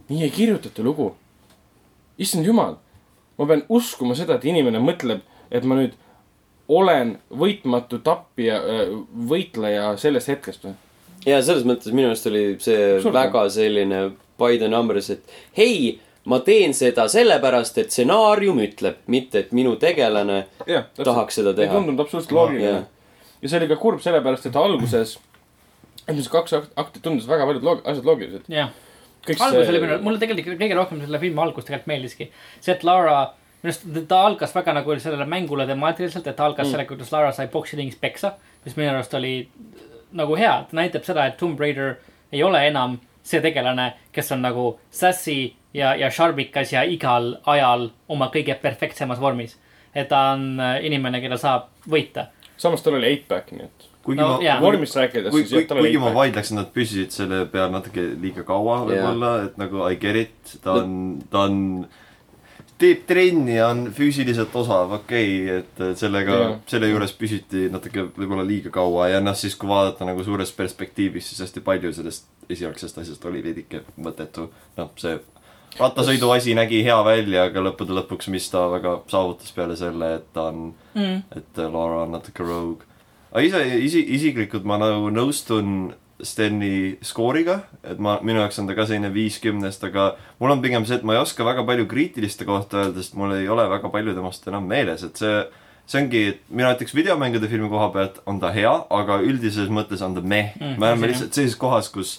nii 0.09 0.23
ei 0.23 0.31
kirjutata 0.31 0.83
lugu. 0.83 1.15
issand 2.19 2.47
jumal, 2.47 2.77
ma 3.39 3.47
pean 3.47 3.63
uskuma 3.69 4.15
seda, 4.15 4.35
et 4.35 4.45
inimene 4.45 4.79
mõtleb, 4.79 5.21
et 5.51 5.65
ma 5.65 5.75
nüüd 5.75 5.95
olen 6.69 7.19
võitmatu 7.31 7.99
tappija, 8.03 8.61
võitleja 9.29 9.97
sellest 9.97 10.29
hetkest 10.29 10.65
või? 10.65 10.75
ja 11.27 11.43
selles 11.43 11.67
mõttes 11.67 11.93
minu 11.95 12.11
arust 12.11 12.27
oli 12.31 12.57
see 12.59 12.97
Absoluutselt. 12.97 13.15
väga 13.15 13.49
selline 13.51 14.01
by 14.39 14.59
the 14.59 14.69
numbers, 14.69 15.11
et 15.11 15.37
hei, 15.57 15.99
ma 16.27 16.41
teen 16.43 16.75
seda 16.75 17.07
sellepärast, 17.11 17.79
et 17.79 17.95
stsenaarium 17.95 18.59
ütleb, 18.65 18.99
mitte 19.07 19.45
et 19.45 19.55
minu 19.57 19.77
tegelane 19.81 20.45
jah, 20.67 20.89
tahaks 20.99 21.39
seda 21.41 21.55
ei 21.55 21.63
teha. 21.63 21.75
tundunud 21.75 22.03
absoluutselt 22.03 22.35
loogiline 22.35 22.85
ja 23.43 23.51
see 23.51 23.61
oli 23.61 23.71
ka 23.71 23.79
kurb 23.81 24.03
sellepärast, 24.05 24.49
et 24.49 24.59
alguses, 24.59 25.17
esimesed 26.07 26.33
kaks 26.33 26.57
akt- 26.59 26.77
akti 26.83 27.03
tundus 27.05 27.29
väga 27.29 27.47
paljud 27.49 27.67
loog-, 27.67 27.83
asjad 27.85 28.09
loogilised. 28.09 28.47
algus 29.37 29.73
oli 29.73 29.83
minu, 29.83 29.99
mulle 30.05 30.23
tegelikult 30.23 30.61
kõige 30.61 30.79
rohkem 30.79 31.03
selle 31.03 31.21
filmi 31.23 31.43
algus 31.43 31.67
tegelikult 31.67 31.91
meeldiski. 31.93 32.31
see, 32.61 32.75
et 32.75 32.87
Lara, 32.87 33.19
minu 33.63 33.73
arust 33.73 34.09
ta 34.09 34.23
algas 34.27 34.55
väga 34.55 34.77
nagu 34.81 34.99
sellele 35.03 35.27
mängule 35.31 35.67
temaatiliselt, 35.67 36.27
et 36.27 36.37
ta 36.37 36.47
algas 36.47 36.67
mm. 36.67 36.75
sellega, 36.75 36.91
kuidas 36.95 37.13
Lara 37.13 37.33
sai 37.33 37.49
poksiringis 37.53 37.99
peksa. 38.01 38.35
mis 38.65 38.77
minu 38.77 38.95
arust 38.95 39.15
oli 39.15 39.49
nagu 40.17 40.39
hea, 40.39 40.55
ta 40.71 40.81
näitab 40.81 41.05
seda, 41.05 41.27
et 41.27 41.37
Tomb 41.37 41.61
Raider 41.61 41.97
ei 42.33 42.43
ole 42.43 42.67
enam 42.67 43.01
see 43.27 43.43
tegelane, 43.43 43.93
kes 44.15 44.33
on 44.33 44.43
nagu 44.43 44.79
sassy 44.91 45.55
ja, 45.77 45.95
ja 45.95 46.11
šarmikas 46.11 46.73
ja 46.73 46.85
igal 46.89 47.37
ajal 47.47 47.91
oma 48.09 48.31
kõige 48.35 48.57
perfektsemas 48.63 49.21
vormis. 49.21 49.57
et 49.95 50.09
ta 50.09 50.33
on 50.37 50.61
äh, 50.61 50.79
inimene, 50.85 51.21
keda 51.21 51.39
saab 51.41 51.71
võita. 51.89 52.31
samas 52.57 52.83
tal 52.85 52.99
oli 52.99 53.13
eight-pack, 53.13 53.53
nii 53.53 53.69
et 53.69 53.93
kuigi 54.07 54.21
No 54.21 54.37
ma 54.37 54.41
jaa., 54.45 54.57
vormist 54.63 54.97
rääkides 54.97 55.35
kui, 55.35 55.45
siis 55.45 55.67
kui, 55.67 55.83
kuigi 55.83 56.01
ma 56.01 56.15
vaidleks, 56.15 56.53
et 56.53 56.61
nad 56.61 56.73
püsisid 56.75 57.15
selle 57.15 57.45
peal 57.53 57.71
natuke 57.75 58.05
liiga 58.23 58.47
kaua 58.47 58.83
võib-olla, 58.87 59.37
et 59.49 59.57
nagu 59.61 59.87
I 59.89 60.01
get 60.01 60.21
it, 60.21 60.59
ta 60.63 60.81
on, 60.83 60.93
ta 61.33 61.47
on, 61.49 61.57
teeb 62.79 63.07
trenni 63.09 63.57
ja 63.57 63.71
on 63.73 63.87
füüsiliselt 63.97 64.55
osav, 64.61 64.93
okei 65.01 65.31
okay,, 65.43 65.63
et 65.63 65.99
sellega 65.99 66.41
Jaa., 66.43 66.57
selle 66.71 66.93
juures 66.93 67.15
püsiti 67.19 67.67
natuke 67.73 68.09
võib-olla 68.13 68.45
liiga 68.47 68.73
kaua 68.75 69.11
ja 69.15 69.23
noh, 69.25 69.37
siis 69.39 69.57
kui 69.59 69.71
vaadata 69.71 70.09
nagu 70.09 70.25
suures 70.25 70.53
perspektiivis, 70.57 71.33
siis 71.33 71.47
hästi 71.47 71.65
palju 71.67 71.93
sellest 71.97 72.29
esialgsest 72.53 73.01
asjast 73.03 73.25
oli 73.27 73.43
veidike 73.43 73.83
mõttetu. 73.99 74.51
noh, 74.77 74.93
see 75.01 75.17
rattasõidu 75.79 76.31
asi 76.35 76.55
nägi 76.57 76.83
hea 76.87 76.97
välja, 77.05 77.45
aga 77.51 77.61
lõppude 77.69 77.95
lõpuks, 78.01 78.29
mis 78.33 78.49
ta 78.51 78.67
väga 78.73 79.01
saavutas 79.13 79.53
peale 79.57 79.77
selle, 79.77 80.15
et 80.21 80.27
ta 80.33 80.49
on 80.53 80.75
Mm. 80.97 81.23
et 81.37 81.59
äh, 81.59 81.69
Laura 81.73 82.03
on 82.07 82.13
natuke 82.17 82.41
rogue. 82.45 82.85
aga 83.33 83.43
ise, 83.45 83.61
isi-, 83.85 84.07
isiklikult 84.17 84.65
ma 84.65 84.79
nagu 84.81 85.11
nõustun 85.13 85.93
Steni 86.25 86.97
skooriga, 87.05 87.59
et 87.85 87.99
ma, 88.01 88.15
minu 88.25 88.41
jaoks 88.41 88.57
on 88.63 88.67
ta 88.67 88.73
ka 88.75 88.87
selline 88.89 89.11
viis 89.13 89.37
kümnest, 89.39 89.83
aga 89.85 90.15
mul 90.41 90.51
on 90.55 90.63
pigem 90.63 90.87
see, 90.89 90.97
et 90.97 91.03
ma 91.05 91.13
ei 91.13 91.21
oska 91.21 91.45
väga 91.45 91.61
palju 91.69 91.85
kriitiliste 91.91 92.47
kohta 92.49 92.79
öelda, 92.87 93.03
sest 93.05 93.19
mul 93.21 93.35
ei 93.37 93.45
ole 93.53 93.67
väga 93.69 93.91
palju 93.93 94.15
temast 94.17 94.49
enam 94.49 94.65
meeles, 94.65 95.05
et 95.05 95.21
see 95.21 95.45
see 95.87 96.01
ongi, 96.01 96.23
et 96.33 96.41
mina 96.49 96.73
ütleks 96.75 96.95
videomängude 96.97 97.47
filmi 97.53 97.69
koha 97.69 97.91
pealt 97.93 98.17
on 98.27 98.41
ta 98.41 98.49
hea, 98.51 98.73
aga 98.91 99.21
üldises 99.23 99.69
mõttes 99.69 100.01
on 100.03 100.17
ta 100.17 100.21
meh 100.25 100.55
Mm, 100.59 100.81
me 100.81 100.89
oleme 100.89 101.13
lihtsalt 101.13 101.37
sellises 101.37 101.59
kohas, 101.61 101.93
kus 101.93 102.17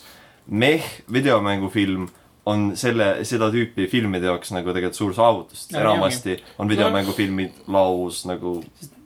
meh 0.47 0.85
videomängufilm 1.11 2.05
on 2.47 2.71
selle, 2.79 3.07
seda 3.27 3.49
tüüpi 3.53 3.87
filmide 3.91 4.29
jaoks 4.29 4.53
nagu 4.55 4.71
tegelikult 4.71 4.97
suur 4.97 5.13
saavutus, 5.15 5.65
sest 5.65 5.75
No, 5.75 5.81
enamasti 5.83 6.37
on 6.61 6.69
videomängufilmid 6.71 7.67
laos 7.73 8.23
nagu 8.29 8.61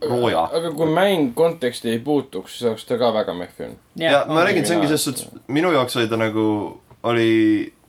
rooja. 0.05 0.45
aga 0.57 0.71
kui 0.77 0.89
mäng 0.93 1.33
konteksti 1.37 1.89
ei 1.95 1.99
puutuks, 2.05 2.57
siis 2.57 2.69
oleks 2.69 2.85
ta 2.85 2.99
ka 3.01 3.11
väga 3.15 3.33
mehv 3.37 3.57
film. 3.57 3.75
ja 3.97 4.23
ma 4.29 4.45
räägin, 4.45 4.65
see 4.65 4.77
ongi 4.77 4.89
selles 4.91 5.05
suhtes, 5.09 5.27
minu 5.47 5.73
jaoks 5.73 5.97
oli 5.97 6.09
ta 6.11 6.19
nagu, 6.21 6.45
oli, 7.09 7.29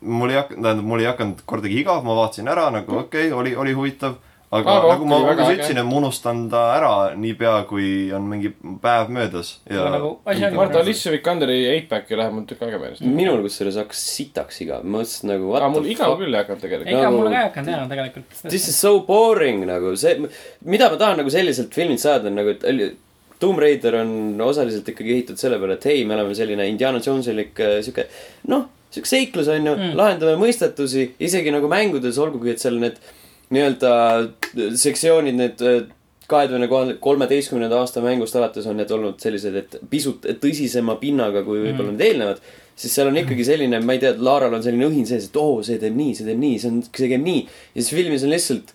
mul 0.00 0.32
ei 0.32 0.40
hakanud, 0.40 0.62
tähendab, 0.64 0.88
mul 0.94 1.04
ei 1.04 1.10
hakanud 1.10 1.44
kordagi 1.46 1.80
igav, 1.84 2.04
ma 2.06 2.16
vaatasin 2.22 2.48
ära 2.48 2.70
nagu 2.72 3.02
okei 3.04 3.28
okay,, 3.28 3.38
oli, 3.40 3.56
oli 3.56 3.76
huvitav. 3.76 4.20
Aga 4.52 4.72
Aga 4.76 4.88
nagu 4.92 5.06
ma 5.08 5.16
alguses 5.22 5.52
ütlesin, 5.56 5.78
et 5.80 5.86
ma 5.88 5.94
unustan 5.96 6.42
ta 6.52 6.62
ära 6.76 6.90
niipea, 7.16 7.54
kui 7.70 7.86
on 8.12 8.26
mingi 8.28 8.50
päev 8.82 9.08
möödas 9.16 9.54
ja 9.70 9.80
Aga 9.86 9.92
nagu 9.96 10.10
asi 10.28 10.44
on- 10.44 10.56
Marta 10.58 10.78
Alicia 10.82 11.12
Vikanderi 11.14 11.56
eight-pack'i 11.70 12.18
läheb 12.20 12.34
mul 12.36 12.44
tükk 12.50 12.66
aega 12.66 12.78
meelest. 12.82 13.00
minul 13.06 13.40
kusjuures 13.46 13.78
hakkas 13.80 14.02
sitaks 14.16 14.60
igav, 14.66 14.84
ma 14.84 14.98
mõtlesin 14.98 15.32
nagu 15.32 15.54
aga 15.56 15.68
mul 15.72 15.88
igav 15.94 16.18
küll 16.20 16.34
ei 16.36 16.42
hakanud 16.42 16.60
tegelikult. 16.66 16.90
ega 16.92 17.06
Nagu- 17.06 17.16
mulle 17.16 17.30
ka 17.32 17.38
ei 17.40 17.48
hakanud 17.48 17.72
jaa, 17.76 17.86
tegelikult. 17.94 18.42
This 18.48 18.68
is 18.68 18.76
so 18.76 18.92
boring 19.08 19.64
nagu 19.66 19.96
see, 19.96 20.18
mida 20.64 20.90
ma 20.90 20.96
tahan 21.00 21.16
nagu 21.22 21.30
selliselt 21.32 21.72
filmilt 21.72 22.00
saada, 22.04 22.28
on 22.28 22.34
nagu, 22.42 22.48
et 22.50 22.62
oli- 22.64 22.92
Tomb 23.42 23.58
Raider 23.58 23.96
on 23.98 24.38
osaliselt 24.40 24.86
ikkagi 24.86 25.16
ehitatud 25.16 25.38
selle 25.40 25.56
peale, 25.58 25.74
et 25.74 25.84
hei, 25.88 26.04
me 26.06 26.14
oleme 26.14 26.34
selline 26.38 26.68
Indiana 26.70 27.00
Jonesilik 27.02 27.58
äh, 27.58 27.80
sihuke, 27.82 28.04
noh, 28.46 28.68
sihuke 28.92 29.08
seiklus 29.10 29.48
on 29.50 29.64
ju 29.66 29.72
mm., 29.74 29.96
lahendame 29.98 30.36
mõistetusi, 30.38 31.08
isegi 31.18 31.50
nagu 31.50 31.66
mängudes, 31.72 32.20
olgugi 32.22 32.52
et 32.52 32.60
seal 32.62 32.78
need 32.78 33.00
nii-öelda 33.52 33.92
sektsioonid, 34.80 35.36
need 35.38 35.64
äh, 35.66 35.82
kahe 36.32 36.48
tuhande 36.48 36.68
kolmeteistkümnenda 37.00 37.80
aasta 37.82 38.02
mängust 38.04 38.36
alates 38.38 38.66
on 38.70 38.78
need 38.80 38.90
olnud 38.94 39.20
sellised, 39.22 39.56
et 39.58 39.78
pisut 39.90 40.26
tõsisema 40.42 40.96
pinnaga 41.00 41.42
kui 41.46 41.60
võib-olla 41.60 41.90
mm. 41.90 41.96
need 41.98 42.06
eelnevad. 42.08 42.44
siis 42.76 42.94
seal 42.96 43.10
on 43.10 43.18
ikkagi 43.20 43.44
selline, 43.46 43.82
ma 43.84 43.96
ei 43.96 44.00
tea, 44.02 44.14
Laaral 44.18 44.54
on 44.56 44.62
selline 44.64 44.86
õhin 44.88 45.08
sees, 45.08 45.28
et 45.28 45.36
oo, 45.36 45.60
see 45.66 45.80
teeb 45.82 45.96
nii, 45.98 46.14
see 46.18 46.28
teeb 46.28 46.40
nii, 46.40 46.60
see 46.62 46.70
on, 46.72 46.78
see 46.88 47.10
käib 47.10 47.26
nii. 47.26 47.42
ja 47.74 47.82
siis 47.82 47.92
filmis 47.98 48.24
on 48.26 48.32
lihtsalt, 48.32 48.72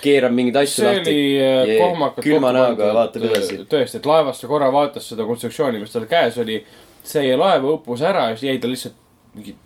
keerab 0.00 0.36
mingeid 0.36 0.60
asju 0.60 0.84
see 0.84 0.86
lahti 0.86 1.14
oli 1.14 1.24
äh, 1.40 1.72
ja 1.72 1.80
kohmakalt 1.80 2.28
külma 2.28 2.52
näoga 2.54 2.92
vaatab 3.00 3.26
edasi. 3.30 3.58
äh, 3.58 3.66
tõesti, 3.72 3.98
et 3.98 4.06
laevast 4.06 4.46
korra 4.50 4.70
vaatas 4.74 5.10
seda 5.10 5.26
konstruktsiooni, 5.28 5.82
mis 5.82 5.96
tal 5.96 6.06
käes 6.10 6.38
oli. 6.42 6.60
see 7.10 7.32
laev 7.32 7.64
õppus 7.64 8.04
ära 8.04 8.28
ja 8.30 8.36
siis 8.36 8.52
jäi 8.52 8.60
ta 8.60 8.68
lihtsalt 8.68 8.96
mingi 9.34 9.56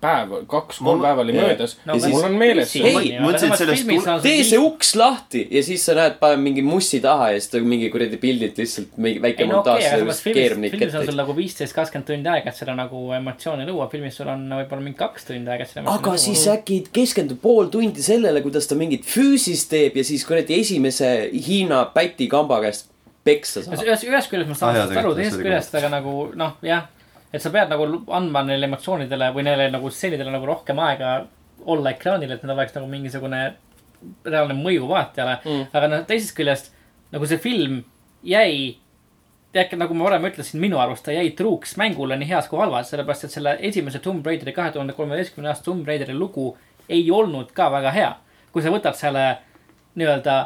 päev, 0.00 0.32
kaks-kolm 0.50 0.98
Mul- 0.98 1.04
päeva 1.04 1.24
oli 1.24 1.34
möödas 1.36 1.76
No 1.84 1.92
no,. 1.92 1.98
aga 1.98 2.10
mul 2.12 2.26
on 2.28 2.36
meeles 2.40 2.74
Hei, 2.74 2.92
see. 2.94 3.18
ma 3.20 3.28
mõtlesin, 3.28 3.52
et 3.52 3.60
sellest 3.60 4.22
tee 4.24 4.44
see 4.48 4.60
uks 4.60 4.92
lahti 4.98 5.42
ja 5.52 5.62
siis 5.66 5.84
sa 5.86 5.96
näed, 5.98 6.18
paneb 6.22 6.42
mingi 6.44 6.64
mussi 6.66 7.02
taha 7.04 7.30
ja 7.34 7.40
siis 7.40 7.52
ta 7.52 7.62
mingi 7.64 7.90
kuradi 7.92 8.20
pildilt 8.22 8.60
lihtsalt 8.60 8.96
mingi 8.96 9.22
väike 9.24 9.44
ei 9.44 9.50
no 9.50 9.58
montaaž 9.58 9.84
okay,, 9.84 9.98
filmis, 10.00 10.22
filmis 10.24 10.98
on 11.00 11.08
sul. 11.08 11.18
nagu 11.20 11.36
viisteist, 11.36 11.76
kakskümmend 11.76 12.08
tundi 12.12 12.32
aega, 12.32 12.52
et 12.52 12.60
seda 12.60 12.76
nagu 12.78 13.02
emotsiooni 13.18 13.66
luua, 13.68 13.88
filmis 13.92 14.16
sul 14.20 14.30
on 14.32 14.46
võib-olla 14.60 14.86
mingi 14.86 15.00
kaks 15.00 15.28
tundi 15.30 15.52
aega, 15.52 15.68
et 15.68 15.74
seda 15.74 15.96
aga 15.96 16.16
siis 16.20 16.46
äkki 16.54 16.82
keskendub 16.94 17.42
pool 17.42 17.68
tundi 17.72 18.04
sellele, 18.04 18.44
kuidas 18.46 18.70
ta 18.70 18.78
mingit 18.78 19.04
füüsist 19.08 19.68
teeb 19.72 20.00
ja 20.00 20.06
siis 20.06 20.24
kuradi 20.28 20.60
esimese 20.60 21.12
Hiina 21.30 21.84
päti 21.94 22.28
kamba 22.30 22.60
käest 22.64 22.88
peksa 23.24 23.62
saab. 23.64 23.82
ühest, 23.84 24.30
küljest 24.30 24.48
ma 24.48 24.56
saan 24.56 24.76
sellest 24.76 25.02
aru, 25.02 25.12
teisest 25.18 25.42
küljest 25.42 25.76
aga 25.80 25.92
nagu 25.92 26.14
noh, 26.38 26.56
jah. 26.64 26.88
Et 27.32 27.42
sa 27.42 27.50
pead 27.50 27.70
nagu 27.70 27.86
andma 28.16 28.42
neile 28.42 28.66
emotsioonidele 28.66 29.30
või 29.34 29.44
neile 29.46 29.70
nagu 29.70 29.90
stseenidele 29.90 30.30
nagu 30.34 30.46
rohkem 30.46 30.78
aega 30.78 31.26
olla 31.66 31.90
ekraanil, 31.90 32.30
et 32.32 32.42
neil 32.42 32.54
oleks 32.56 32.74
nagu 32.74 32.86
mingisugune 32.90 33.40
reaalne 34.24 34.54
mõju 34.56 34.86
vaatajale 34.88 35.38
Mm. 35.44 35.66
aga 35.72 35.88
noh, 35.88 36.04
teisest 36.08 36.36
küljest 36.36 36.70
nagu 37.12 37.26
see 37.26 37.38
film 37.38 37.82
jäi, 38.24 38.76
tead, 39.52 39.74
nagu 39.76 39.94
ma 39.94 40.04
varem 40.04 40.24
ütlesin, 40.24 40.60
minu 40.60 40.78
arust 40.78 41.04
ta 41.04 41.12
jäi 41.12 41.30
truuks 41.36 41.76
mängule 41.76 42.16
nii 42.16 42.28
heas 42.28 42.48
kui 42.48 42.58
halvas, 42.58 42.90
sellepärast 42.90 43.24
et 43.24 43.30
selle 43.34 43.56
esimese 43.60 43.98
Tomb 43.98 44.26
Raideri, 44.26 44.52
kahe 44.52 44.72
tuhande 44.72 44.92
kolmeteistkümne 44.96 45.48
aasta 45.50 45.64
Tomb 45.64 45.86
Raideri 45.88 46.14
lugu 46.14 46.56
ei 46.88 47.10
olnud 47.10 47.52
ka 47.52 47.70
väga 47.72 47.90
hea. 47.90 48.16
kui 48.52 48.62
sa 48.62 48.70
võtad 48.70 48.96
selle 48.98 49.38
nii-öelda, 49.94 50.36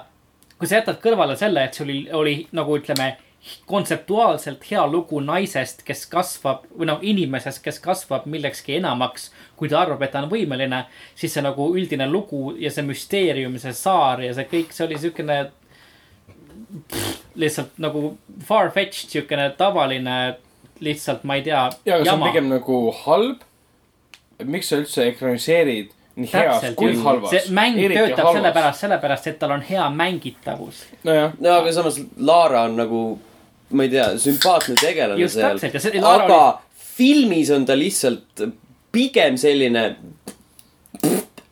kui 0.58 0.68
sa 0.68 0.76
jätad 0.76 0.98
kõrvale 1.00 1.36
selle, 1.36 1.64
et 1.64 1.74
see 1.74 1.84
oli, 1.84 1.98
oli 2.12 2.34
nagu 2.52 2.76
ütleme, 2.78 3.14
kontseptuaalselt 3.66 4.64
hea 4.70 4.86
lugu 4.88 5.20
naisest, 5.20 5.82
kes 5.84 6.06
kasvab 6.10 6.64
või 6.72 6.88
noh, 6.88 7.02
inimesest, 7.04 7.62
kes 7.64 7.80
kasvab 7.84 8.28
millekski 8.30 8.78
enamaks, 8.78 9.30
kui 9.56 9.68
ta 9.68 9.82
arvab, 9.82 10.02
et 10.02 10.14
ta 10.14 10.22
on 10.24 10.30
võimeline, 10.30 10.84
siis 11.18 11.34
see 11.36 11.44
nagu 11.44 11.68
üldine 11.76 12.08
lugu 12.10 12.54
ja 12.60 12.72
see 12.72 12.86
müsteerium, 12.86 13.58
see 13.60 13.74
saar 13.76 14.24
ja 14.24 14.32
see 14.36 14.48
kõik, 14.50 14.72
see 14.76 14.86
oli 14.86 15.00
siukene 15.02 15.38
lihtsalt 17.38 17.76
nagu 17.82 18.14
far-fetched 18.46 19.12
siukene 19.12 19.50
tavaline, 19.58 20.38
lihtsalt 20.84 21.24
ma 21.24 21.38
ei 21.38 21.44
tea. 21.46 21.66
ja, 21.84 21.98
aga 21.98 22.06
see 22.06 22.14
on 22.14 22.24
pigem 22.28 22.48
nagu 22.50 22.78
halb. 23.04 23.44
miks 24.44 24.72
sa 24.72 24.80
üldse 24.80 25.04
ekraniseerid 25.12 25.92
nii 26.16 26.30
heas 26.32 26.64
kui 26.78 26.94
halvas? 27.02 27.30
see 27.30 27.54
mäng 27.54 27.78
töötab 27.92 28.30
sellepärast, 28.36 28.82
sellepärast, 28.86 29.28
et 29.30 29.38
tal 29.38 29.54
on 29.54 29.62
hea 29.66 29.84
mängitavus. 29.90 30.84
nojah, 31.06 31.36
no 31.40 31.54
aga 31.60 31.72
samas 31.74 32.00
Laara 32.18 32.64
on 32.68 32.76
nagu, 32.78 33.04
ma 33.74 33.86
ei 33.86 33.92
tea, 33.92 34.08
sümpaatne 34.22 34.78
tegelane 34.80 35.20
Just 35.20 35.40
seal 35.40 36.06
aga 36.08 36.40
filmis 36.96 37.50
on 37.54 37.66
ta 37.68 37.76
lihtsalt 37.78 38.46
pigem 38.94 39.38
selline 39.40 39.88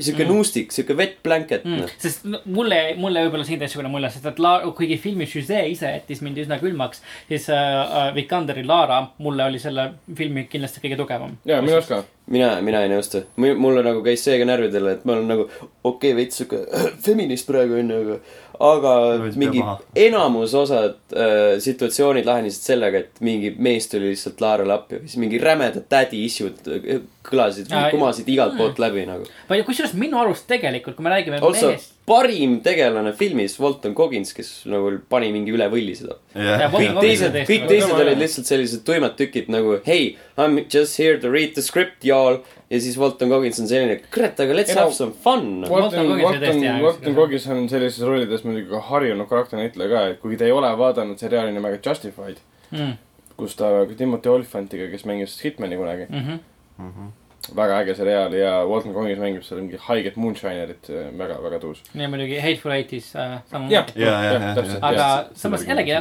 sihuke 0.03 0.27
nuustik, 0.27 0.73
sihuke 0.75 0.97
wet 0.99 1.19
blanket 1.25 1.65
Mm. 1.65 1.83
noh. 1.83 1.91
sest 1.99 2.25
mulle, 2.45 2.79
mulle 2.99 3.25
võib-olla 3.27 3.47
siin 3.47 3.61
teistsugune 3.61 3.91
mulje, 3.93 4.11
sest 4.15 4.27
et 4.33 4.41
La-, 4.43 4.61
kuigi 4.77 4.99
filmi 5.01 5.27
süžee 5.29 5.63
ise 5.71 5.93
jättis 5.97 6.23
mind 6.25 6.41
üsna 6.43 6.59
külmaks, 6.63 7.03
siis 7.29 7.49
äh, 7.53 7.59
äh, 7.59 8.15
Vikanderi 8.17 8.65
Lara 8.67 9.03
mulle 9.23 9.47
oli 9.51 9.61
selle 9.63 9.93
filmi 10.19 10.47
kindlasti 10.51 10.83
kõige 10.83 10.99
tugevam. 11.03 11.37
ja 11.49 11.61
minu 11.63 11.77
arust 11.79 11.93
ka. 11.93 12.03
mina, 12.27 12.55
mina 12.65 12.83
ei 12.83 12.93
nõustu. 12.93 13.25
mulle 13.37 13.85
nagu 13.87 14.03
käis 14.05 14.25
see 14.25 14.39
ka 14.41 14.49
närvidele, 14.49 14.97
et 14.99 15.05
ma 15.05 15.17
olen 15.17 15.29
nagu 15.35 15.49
okei 15.49 15.69
okay,, 15.93 16.17
veits 16.19 16.41
sihuke 16.41 16.65
feminist 17.07 17.47
praegu 17.51 17.79
onju, 17.81 18.01
aga, 18.07 18.19
aga 18.63 18.93
Võid 19.23 19.39
mingi 19.41 19.63
enamus 19.99 20.55
osad 20.59 20.99
äh, 21.17 21.57
situatsioonid 21.63 22.27
lahenesid 22.29 22.69
sellega, 22.71 23.03
et 23.03 23.23
mingi 23.25 23.53
mees 23.59 23.89
tuli 23.91 24.13
lihtsalt 24.13 24.43
Laarale 24.45 24.77
appi 24.77 25.01
või 25.01 25.11
siis 25.11 25.21
mingi 25.23 25.41
rämedad 25.43 25.89
daddy 25.91 26.23
issue'd 26.29 26.71
äh, 26.71 27.03
kõlasid 27.27 27.71
kumasid 27.95 28.29
igalt 28.33 28.57
poolt 28.59 28.81
läbi 28.83 29.07
nagu. 29.09 29.27
kusjuures 29.67 29.95
minu 29.99 30.21
arust 30.23 30.47
tegelikult, 30.51 30.99
kui 30.99 31.07
me 31.07 31.15
räägime 31.15 31.43
Also 31.43 31.73
mehest, 31.73 31.95
parim 32.07 32.57
tegelane 32.65 33.13
filmis, 33.15 33.55
Walton 33.63 33.95
Goggins, 33.95 34.33
kes 34.35 34.49
nagu 34.67 34.91
pani 35.09 35.29
mingi 35.33 35.53
üle 35.55 35.69
võlli 35.71 35.95
seda. 35.97 36.17
Ja 36.35 36.67
kõik 36.73 36.97
teised, 37.01 37.37
kõik 37.47 37.69
teised 37.71 37.93
olid 37.95 38.19
lihtsalt 38.19 38.49
sellised 38.51 38.83
tuimad 38.89 39.15
tükid 39.17 39.49
nagu 39.53 39.77
hey, 39.87 40.17
I 40.37 40.47
m 40.49 40.59
just 40.73 40.99
here 40.99 41.19
to 41.23 41.31
read 41.31 41.55
the 41.55 41.63
script 41.63 42.03
y'all. 42.05 42.41
ja 42.73 42.81
siis 42.81 42.97
Walton 42.99 43.29
Goggins 43.29 43.61
on 43.61 43.69
selline, 43.69 43.99
kurat, 44.15 44.39
aga 44.41 44.55
let's 44.57 44.73
have 44.75 44.95
some 44.97 45.13
fun. 45.13 45.61
Walton 45.69 46.09
Walton, 46.23 46.83
Walton. 46.83 47.15
Goggins 47.15 47.47
on 47.53 47.69
sellises 47.69 48.01
rollides 48.09 48.45
muidugi 48.49 48.71
ka 48.71 48.81
harjunud 48.89 49.29
karakterinäitleja 49.29 49.91
ka, 49.93 50.05
et 50.15 50.21
kuigi 50.23 50.39
ta 50.41 50.49
ei 50.49 50.53
ole 50.57 50.71
vaadanud 50.81 51.21
seriaali 51.21 51.53
nimega 51.53 51.79
Justified, 51.85 52.41
mm,. 52.73 52.95
kus 53.37 53.55
ta 53.61 53.69
Timothy 53.99 54.33
Olyphantiga, 54.33 54.89
kes 54.91 55.05
mängis 55.05 55.37
Hitmani 55.45 55.77
kunagi, 55.77 56.07
Mm 56.09 56.41
Mhm. 56.79 56.89
-hmm. 56.89 57.11
Väga 57.57 57.79
äge 57.83 57.95
seriaal 57.95 58.35
ja 58.37 58.53
Walton 58.67 58.93
Goggins 58.95 59.19
mängib 59.21 59.43
seal 59.45 59.61
mingi 59.61 59.79
haiget 59.83 60.17
moonshinerit, 60.21 60.89
väga, 61.19 61.39
väga 61.43 61.59
tuus. 61.63 61.83
ja 61.95 62.09
muidugi 62.09 62.39
Hateful 62.41 62.75
Eightis 62.75 63.11
äh, 63.17 63.39
samamoodi. 63.51 63.75
Jah, 63.75 63.87
ja, 63.97 64.13
ja, 64.13 64.33
ja, 64.33 64.55
täpselt, 64.55 64.79
aga 64.81 65.01
jah. 65.01 65.25
samas 65.35 65.65
jällegi, 65.67 65.97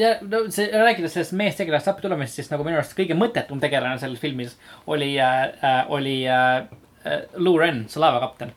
ja 0.00 0.14
no 0.24 0.42
see, 0.48 0.70
rääkides 0.72 1.16
sellest 1.16 1.36
meestegelast 1.36 1.90
appi 1.92 2.06
tulemist, 2.06 2.38
siis 2.38 2.48
nagu 2.52 2.64
minu 2.66 2.80
arust 2.80 2.96
kõige 2.98 3.16
mõttetum 3.18 3.60
tegelane 3.60 4.00
selles 4.00 4.22
filmis 4.22 4.56
oli 4.86 5.12
äh,, 5.20 5.42
äh, 5.60 5.82
oli 5.92 6.16
äh, 6.28 6.64
äh, 7.04 7.22
Lou 7.36 7.58
Ren, 7.60 7.84
see 7.92 8.00
laevakapten 8.00 8.54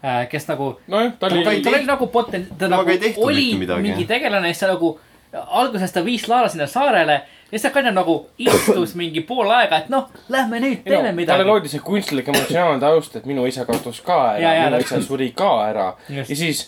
äh,, 0.00 0.24
kes 0.32 0.48
nagu 0.48 0.72
nojah, 0.88 1.12
ta 1.20 1.28
ta 1.28 1.44
ta 1.44 1.74
oli 1.74 1.84
nagu 1.92 2.08
poten-, 2.12 2.48
ta 2.56 2.72
nagu 2.72 2.98
oli 3.28 3.50
mingi 3.60 4.08
tegelane, 4.08 4.54
siis 4.54 4.64
ta 4.64 4.72
nagu, 4.72 4.96
alguses 5.44 5.92
ta 5.92 6.04
viis 6.06 6.24
Laara 6.30 6.48
sinna 6.48 6.70
saarele 6.70 7.20
ja 7.52 7.58
siis 7.58 7.62
ta 7.62 7.70
ka 7.70 7.82
nagu 7.90 8.16
istus 8.38 8.94
mingi 9.00 9.22
pool 9.26 9.50
aega, 9.54 9.82
et 9.84 9.90
noh, 9.92 10.08
lähme 10.32 10.60
nüüd 10.62 10.80
teeme 10.84 10.96
talle 11.02 11.12
midagi. 11.16 11.44
loodi 11.48 11.68
see 11.72 11.82
kunstlik 11.84 12.28
emotsionaalne 12.32 12.80
taust, 12.82 13.16
et 13.16 13.26
minu 13.26 13.46
isa 13.46 13.64
kaotas 13.68 14.00
ka 14.06 14.16
ära, 14.36 14.40
ja, 14.42 14.64
minu 14.70 14.80
isa 14.80 14.94
täpselt. 14.96 15.08
suri 15.08 15.30
ka 15.36 15.52
ära 15.68 15.92
Just. 16.08 16.30
ja 16.30 16.36
siis 16.36 16.62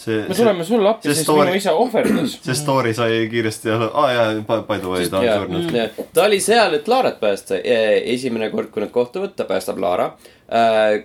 see, 0.00 0.22
me 0.28 0.34
tuleme 0.34 0.64
sulle 0.64 0.88
appi, 0.88 1.08
sest 1.08 1.26
story- 1.26 1.50
minu 1.50 1.56
isa 1.60 1.72
ohverdas. 1.76 2.36
see 2.42 2.54
story 2.54 2.94
sai 2.94 3.24
kiiresti, 3.30 3.70
aa 3.92 4.12
jaa, 4.12 4.28
by 4.46 4.78
the 4.78 4.88
way, 4.88 5.08
ta 5.08 5.18
on 5.18 5.24
ja 5.26 5.38
surnud., 5.38 6.04
ta 6.14 6.24
oli 6.24 6.40
seal, 6.40 6.74
et 6.78 6.88
Laarat 6.88 7.20
päästa. 7.20 7.58
esimene 8.04 8.50
kord, 8.50 8.70
kui 8.70 8.82
nad 8.82 8.90
kohtuvad, 8.94 9.34
ta 9.36 9.44
päästab 9.44 9.78
Laara. 9.78 10.12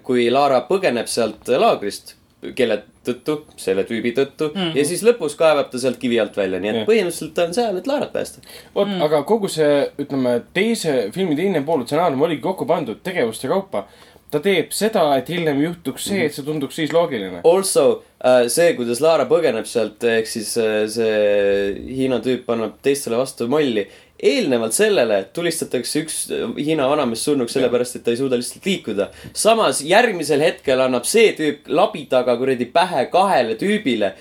kui 0.03 0.30
Laara 0.31 0.61
põgeneb 0.69 1.10
sealt 1.11 1.47
laagrist, 1.57 2.15
kelle 2.55 2.79
tõttu, 3.05 3.37
selle 3.59 3.85
tüübi 3.87 4.11
tõttu 4.15 4.49
mm 4.51 4.59
-hmm. 4.59 4.77
ja 4.77 4.85
siis 4.85 5.03
lõpus 5.05 5.37
kaevab 5.39 5.69
ta 5.71 5.79
sealt 5.81 5.97
kivi 6.01 6.19
alt 6.19 6.37
välja, 6.37 6.59
nii 6.59 6.69
et 6.71 6.79
Jah. 6.81 6.87
põhimõtteliselt 6.89 7.33
ta 7.33 7.45
on 7.45 7.53
seal, 7.53 7.77
et 7.77 7.87
Laarat 7.87 8.13
päästa. 8.13 8.41
vot 8.75 8.87
mm., 8.87 9.01
aga 9.01 9.23
kogu 9.23 9.47
see, 9.47 9.85
ütleme, 9.99 10.41
teise, 10.53 11.09
filmi 11.13 11.35
teine 11.35 11.61
pool, 11.65 11.85
stsenaarium 11.85 12.21
oligi 12.21 12.41
kokku 12.41 12.65
pandud 12.65 13.01
tegevuste 13.03 13.47
kaupa. 13.47 13.87
ta 14.31 14.39
teeb 14.39 14.71
seda, 14.71 15.17
et 15.17 15.29
hiljem 15.29 15.61
juhtuks 15.61 16.05
see, 16.09 16.25
et 16.25 16.33
see 16.33 16.43
tunduks 16.43 16.75
siis 16.75 16.91
loogiline. 16.93 17.39
Also 17.43 18.03
äh, 18.25 18.47
see, 18.47 18.73
kuidas 18.73 18.99
Laara 19.01 19.25
põgeneb 19.25 19.65
sealt, 19.65 20.03
ehk 20.03 20.27
siis 20.27 20.57
äh, 20.57 20.87
see 20.91 21.75
Hiina 21.87 22.19
tüüp 22.19 22.49
annab 22.51 22.81
teistele 22.81 23.17
vastu 23.17 23.47
molli. 23.47 23.87
Eelnevalt 24.23 24.73
sellele 24.73 25.23
tulistatakse 25.33 26.03
üks 26.05 26.19
Hiina 26.55 26.87
vanamees 26.89 27.23
surnuks 27.25 27.55
sellepärast, 27.55 27.97
et 27.97 28.05
ta 28.05 28.13
ei 28.13 28.19
suuda 28.19 28.39
lihtsalt 28.39 28.65
liikuda. 28.65 29.09
samas 29.33 29.81
järgmisel 29.83 30.41
hetkel 30.41 30.81
annab 30.81 31.07
see 31.09 31.33
tüüp 31.35 31.67
labitaga 31.67 32.37
kuradi 32.37 32.65
pähe 32.65 33.05
kahele 33.11 33.57
tüübile. 33.59 34.13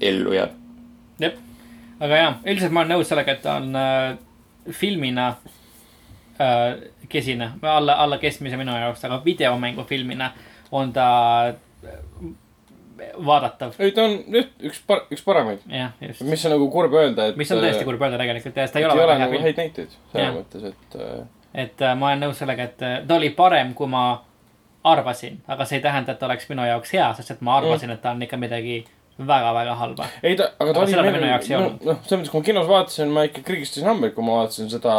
ellu 0.00 0.34
jääb. 0.34 0.50
jah, 1.20 1.38
aga 2.00 2.16
jah, 2.16 2.36
üldiselt 2.44 2.72
ma 2.72 2.84
olen 2.84 2.96
nõus 2.96 3.08
sellega, 3.12 3.38
et 3.38 3.42
ta 3.42 3.56
on 3.60 3.76
äh, 3.76 4.18
filmina 4.70 5.28
äh, 6.40 6.80
kesine, 7.08 7.52
alla, 7.62 8.00
alla 8.02 8.18
keskmise 8.18 8.56
minu 8.56 8.74
jaoks, 8.74 9.04
aga 9.04 9.22
videomängufilmina 9.24 10.32
on 10.72 10.92
ta 10.92 11.08
vaadatav. 13.26 13.74
ei, 13.78 13.92
ta 13.96 14.06
on 14.06 14.16
nüüd 14.30 14.68
üks 14.70 14.80
par-, 14.86 15.04
üks 15.12 15.24
paremaid. 15.26 15.64
jah, 15.70 15.92
just. 16.04 16.24
mis 16.28 16.46
on 16.46 16.54
nagu 16.56 16.70
kurb 16.72 16.94
öelda, 17.00 17.30
et. 17.30 17.40
mis 17.40 17.50
on 17.54 17.62
tõesti 17.64 17.86
kurb 17.88 18.02
öelda 18.06 18.20
tegelikult 18.20 18.56
ja 18.60 18.68
ta 18.70 18.82
ei 18.82 18.88
ole 18.88 18.96
väga 19.02 19.12
hea 19.12 19.22
nagu 19.24 19.36
film. 19.36 19.46
häid 19.48 19.60
näiteid 19.64 19.94
selles 19.94 20.26
Jah. 20.26 20.34
mõttes, 20.36 20.66
et 20.72 20.98
äh, 21.00 21.20
et 21.66 21.82
äh, 21.82 21.96
ma 21.98 22.12
olen 22.12 22.26
nõus 22.26 22.40
sellega, 22.42 22.68
et 22.70 22.86
äh, 22.86 22.96
ta 23.06 23.18
oli 23.18 23.32
parem, 23.36 23.74
kui 23.78 23.90
ma 23.90 24.04
arvasin, 24.90 25.40
aga 25.50 25.66
see 25.68 25.80
ei 25.80 25.84
tähenda, 25.84 26.14
et 26.14 26.20
ta 26.20 26.28
oleks 26.28 26.48
minu 26.50 26.64
jaoks 26.64 26.94
hea, 26.96 27.10
sest 27.18 27.34
et 27.36 27.44
ma 27.44 27.58
arvasin, 27.60 27.92
et 27.92 28.00
ta 28.02 28.14
on 28.14 28.22
ikka 28.24 28.38
midagi 28.40 28.82
väga-väga 29.18 29.74
halba. 29.76 30.06
ei 30.22 30.36
ta, 30.36 30.52
aga 30.58 30.72
ta 30.72 30.80
Aga 30.80 30.86
oli 30.86 30.96
ta 30.96 31.02
minu 31.08 31.32
jaoks 31.32 31.50
ei 31.50 31.56
olnud., 31.58 31.82
noh, 31.84 31.98
selles 32.04 32.22
mõttes, 32.22 32.32
kui 32.32 32.40
ma 32.40 32.48
kinos 32.50 32.70
vaatasin, 32.70 33.12
ma 33.16 33.26
ikka 33.28 33.44
krigistasin 33.44 33.90
hambaid, 33.90 34.14
kui 34.16 34.24
ma 34.24 34.40
vaatasin 34.40 34.70
seda 34.72 34.94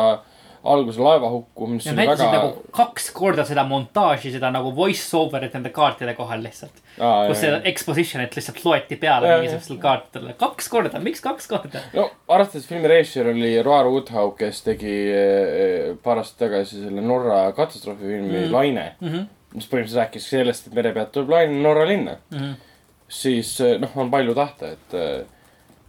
alguse 0.64 1.02
laevahukku, 1.02 1.68
mis 1.68 1.86
Nad 1.90 1.98
oli 1.98 2.08
väga 2.12 2.28
nagu 2.30 2.72
kaks 2.76 3.10
korda 3.16 3.46
seda 3.48 3.64
montaaži, 3.68 4.34
seda 4.36 4.52
nagu 4.54 4.72
voice 4.76 5.08
over'it 5.18 5.56
nende 5.58 5.72
kaartide 5.74 6.14
kohal 6.18 6.44
lihtsalt. 6.44 6.82
Aa, 7.00 7.26
kus 7.32 7.42
jah. 7.46 7.60
exposition'it 7.72 8.36
lihtsalt 8.38 8.62
loeti 8.66 8.98
peale 9.02 9.32
mingisugustele 9.32 9.82
kaartidele. 9.82 10.36
kaks 10.40 10.70
korda, 10.70 11.02
miks 11.04 11.24
kaks 11.26 11.50
korda? 11.50 11.82
no 11.98 12.10
arvestades 12.28 12.68
filmi 12.70 12.92
režissöör 12.92 13.32
oli 13.34 13.54
Roar 13.66 13.90
Woodhouse, 13.90 14.38
kes 14.38 14.62
tegi 14.68 14.96
eh, 15.16 15.92
paar 16.04 16.22
aastat 16.22 16.46
tagasi 16.46 16.84
selle 16.86 17.02
Norra 17.06 17.44
katastroofifilmi 17.58 18.46
mm. 18.46 18.54
Laine 18.54 18.88
mm. 19.00 19.08
-hmm. 19.08 19.30
mis 19.56 19.70
põhimõtteliselt 19.72 20.04
rääkis 20.06 20.30
sellest, 20.30 20.68
et 20.68 20.78
mere 20.78 20.94
pealt 20.94 21.14
tuleb 21.16 21.34
laine 21.34 21.62
Norra 21.64 21.88
linna 21.90 22.18
mm. 22.30 22.38
Mhm. 22.38 22.54
siis 23.10 23.60
eh, 23.62 23.80
noh, 23.82 23.98
on 23.98 24.12
palju 24.12 24.38
tahta, 24.38 24.76
et 24.78 24.94
eh, 24.94 25.41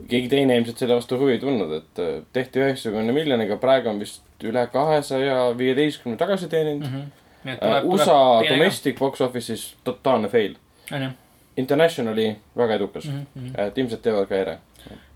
keegi 0.09 0.29
teine 0.29 0.57
ilmselt 0.57 0.79
selle 0.79 0.97
vastu 0.99 1.19
huvi 1.21 1.37
ei 1.37 1.41
tundnud, 1.43 1.73
et 1.79 2.03
eh, 2.03 2.13
tehti 2.33 2.63
üheksakümne 2.63 3.15
miljoniga, 3.15 3.59
praegu 3.61 3.91
on 3.93 4.01
vist 4.03 4.47
üle 4.47 4.65
kahesaja 4.73 5.53
viieteistkümne 5.59 6.19
tagasi 6.19 6.49
teeninud 6.49 6.89
mm. 6.89 7.03
-hmm. 7.45 7.85
USA 7.85 8.19
domestic 8.49 8.99
box 8.99 9.21
office'is 9.21 9.75
totaalne 9.85 10.29
fail. 10.29 10.57
onju. 10.93 11.09
Internationali 11.57 12.37
väga 12.57 12.75
edukas 12.75 13.05
mm, 13.05 13.27
-hmm. 13.37 13.61
et 13.61 13.79
ilmselt 13.79 14.03
teevad 14.03 14.29
ka 14.29 14.37
ere. 14.37 14.59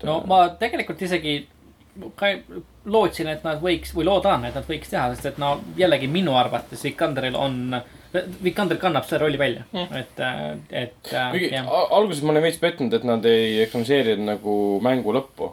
no 0.03 0.23
ma 0.27 0.49
tegelikult 0.49 1.01
isegi 1.01 1.47
ka 2.15 2.27
lootsin, 2.85 3.27
et 3.27 3.43
nad 3.43 3.61
võiks 3.61 3.93
või 3.95 4.05
loodan, 4.05 4.45
et 4.45 4.55
nad 4.55 4.65
võiks 4.69 4.91
teha, 4.91 5.09
sest 5.15 5.25
et 5.25 5.37
no 5.41 5.61
jällegi 5.77 6.07
minu 6.07 6.35
arvates 6.37 6.83
Vikanderil 6.83 7.35
on, 7.35 7.81
Vikander 8.43 8.77
kannab 8.81 9.05
selle 9.05 9.21
rolli 9.25 9.37
välja 9.39 9.63
mm., 9.73 9.95
et, 10.01 10.19
et 10.71 11.13
äh, 11.13 11.31
kuigi 11.31 11.49
alguses 11.71 12.23
ma 12.23 12.31
olin 12.35 12.43
veits 12.43 12.57
pettunud, 12.61 12.93
et 12.93 13.03
nad 13.03 13.25
ei 13.25 13.61
ekraniseerinud 13.67 14.25
nagu 14.33 14.57
mängu 14.81 15.13
lõppu. 15.15 15.51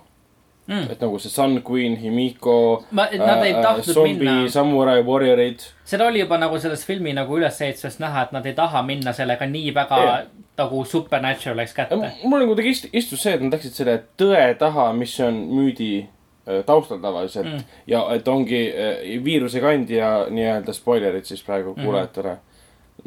Mm. 0.67 0.87
et 0.95 1.01
nagu 1.05 1.19
see 1.21 1.29
Sun 1.29 1.59
Queen, 1.61 1.97
Himiko. 2.01 2.85
Ma- 2.97 3.05
et 3.13 3.21
nad 3.21 3.43
ei 3.45 3.53
tahtnud 3.53 3.99
minna- 4.09 4.49
Samurai 4.49 5.03
Warriorid. 5.05 5.61
seda 5.85 6.07
oli 6.07 6.23
juba 6.23 6.39
nagu 6.41 6.57
selles 6.59 6.87
filmi 6.89 7.13
nagu 7.13 7.37
ülesehitusest 7.37 8.01
näha, 8.01 8.23
et 8.23 8.33
nad 8.33 8.47
ei 8.47 8.55
taha 8.57 8.81
minna 8.83 9.13
sellega 9.13 9.45
nii 9.47 9.75
väga 9.77 9.99
Jah. 10.05 10.23
nagu 10.57 10.85
supernatural-iks 10.89 11.75
kätte. 11.77 11.99
mul 12.25 12.39
nagu 12.41 12.55
tegi 12.57 12.71
ist- 12.73 12.89
istus 12.93 13.21
see, 13.23 13.35
et 13.35 13.43
nad 13.43 13.53
läksid 13.53 13.73
selle 13.77 13.99
tõe 14.17 14.55
taha, 14.59 14.93
mis 14.97 15.21
on 15.21 15.35
müüdi 15.53 16.07
äh, 16.49 16.63
taustal 16.65 16.99
tavaliselt 16.99 17.47
mm. 17.47 17.61
ja 17.87 18.01
et 18.15 18.29
ongi 18.29 18.63
äh, 18.73 19.23
viirusekandja 19.25 20.27
nii-öelda 20.31 20.73
spoilerid 20.73 21.25
siis 21.29 21.43
praegu 21.43 21.75
Mhm. 21.77 21.85
kuulajatele. 21.85 22.37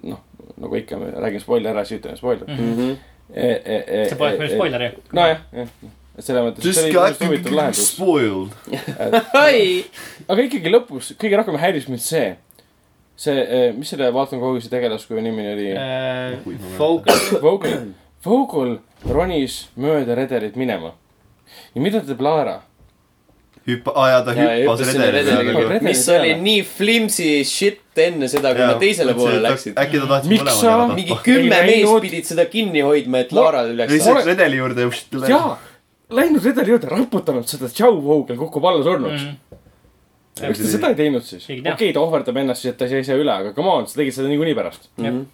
noh, 0.03 0.24
nagu 0.57 0.80
ikka, 0.80 0.99
me 1.02 1.11
räägime 1.15 1.44
spoiler 1.44 1.76
ära, 1.76 1.86
siis 1.86 2.02
ütleme 2.02 2.18
spoiler 2.18 2.49
mm. 2.49 2.74
-hmm. 2.78 2.98
see 4.10 4.18
poleks 4.18 4.40
meil 4.40 4.52
spoiler 4.56 4.84
ju. 4.84 4.91
nojah, 5.14 5.40
jah, 5.53 5.72
et 6.18 6.26
selles 6.26 6.45
mõttes, 6.48 6.65
et 6.65 6.76
see 6.76 6.84
oli 6.88 6.95
just 6.95 7.24
huvitav 7.26 7.56
lahendus. 7.60 7.88
spoiled. 7.94 8.52
ai, 9.45 9.86
aga 10.30 10.45
ikkagi 10.48 10.74
lõpus 10.74 11.14
kõige 11.22 11.41
rohkem 11.41 11.60
häiris 11.61 11.90
mind 11.91 12.03
see, 12.03 12.32
see, 13.15 13.68
mis 13.78 13.94
selle 13.94 14.10
Vaatan 14.14 14.41
Koguse 14.41 14.72
tegelaskuju 14.74 15.22
nimi 15.22 15.45
oli? 15.53 15.72
Äh, 15.78 16.40
Focus, 16.78 17.34
Vogel, 17.41 17.91
Vogel 18.26 18.80
ronis 19.06 19.68
mööda 19.76 20.18
redelit 20.18 20.57
minema. 20.57 20.95
ja 21.76 21.82
mida 21.82 22.02
ta 22.02 22.10
teeb 22.10 22.26
Laara? 22.26 22.61
hüppa, 23.68 23.94
aa 23.95 24.10
jaa, 24.11 24.22
ta 24.24 24.34
Ja 24.38 24.48
hüppas 24.56 24.82
hüppas 24.82 24.94
selle 24.94 25.11
redeli 25.11 25.38
redeli 25.38 25.53
peale. 25.53 25.74
Redeli 25.76 25.90
mis 25.91 26.06
oli 26.14 26.34
nii 26.41 26.64
flimsy 26.64 27.30
shit 27.48 27.84
enne 28.06 28.28
seda, 28.32 28.53
kui 28.56 28.65
nad 28.65 28.80
teisele 28.82 29.14
poole 29.18 29.40
läksid. 29.44 29.78
äkki 29.80 30.02
ta 30.02 30.10
tahtis 30.11 30.32
Miks 30.32 30.44
mõlemad 30.44 30.60
sa- 30.60 30.74
ära 30.74 30.88
mingi 30.91 31.10
tappa. 31.10 31.24
kümme 31.28 31.61
Ei 31.61 31.84
meest 31.84 32.02
pidid 32.07 32.30
seda 32.30 32.45
kinni 32.52 32.84
hoidma, 32.86 33.24
et 33.26 33.32
Laara 33.36 33.64
üles 33.69 33.91
lihtsalt 33.91 34.26
redeli 34.30 34.60
juurde 34.61 34.88
ja 34.88 35.32
jaa, 35.34 35.53
läinud 36.19 36.44
redeli 36.49 36.76
juurde, 36.76 36.91
raputanud 36.91 37.48
seda, 37.49 37.69
tšau, 37.72 38.02
Vogel 38.03 38.38
kukub 38.40 38.68
alla 38.69 38.84
surnuks 38.86 39.24
mm.. 39.24 39.64
miks 40.48 40.61
ta 40.61 40.74
seda 40.76 40.91
ei 40.94 40.99
teinud 41.02 41.26
siis? 41.26 41.48
Ei 41.53 41.64
okei 41.74 41.94
ta 41.95 42.03
ohverdab 42.03 42.38
ennast 42.44 42.64
siis, 42.64 42.76
et 42.76 42.80
ta 42.80 42.90
ei 42.90 43.07
saa 43.07 43.18
üle, 43.19 43.34
aga 43.34 43.56
come 43.57 43.74
on, 43.74 43.88
sa 43.90 43.99
tegid 43.99 44.15
seda 44.15 44.30
niikuinii 44.32 44.56
pärast. 44.57 44.91
Mhm. 44.98 45.26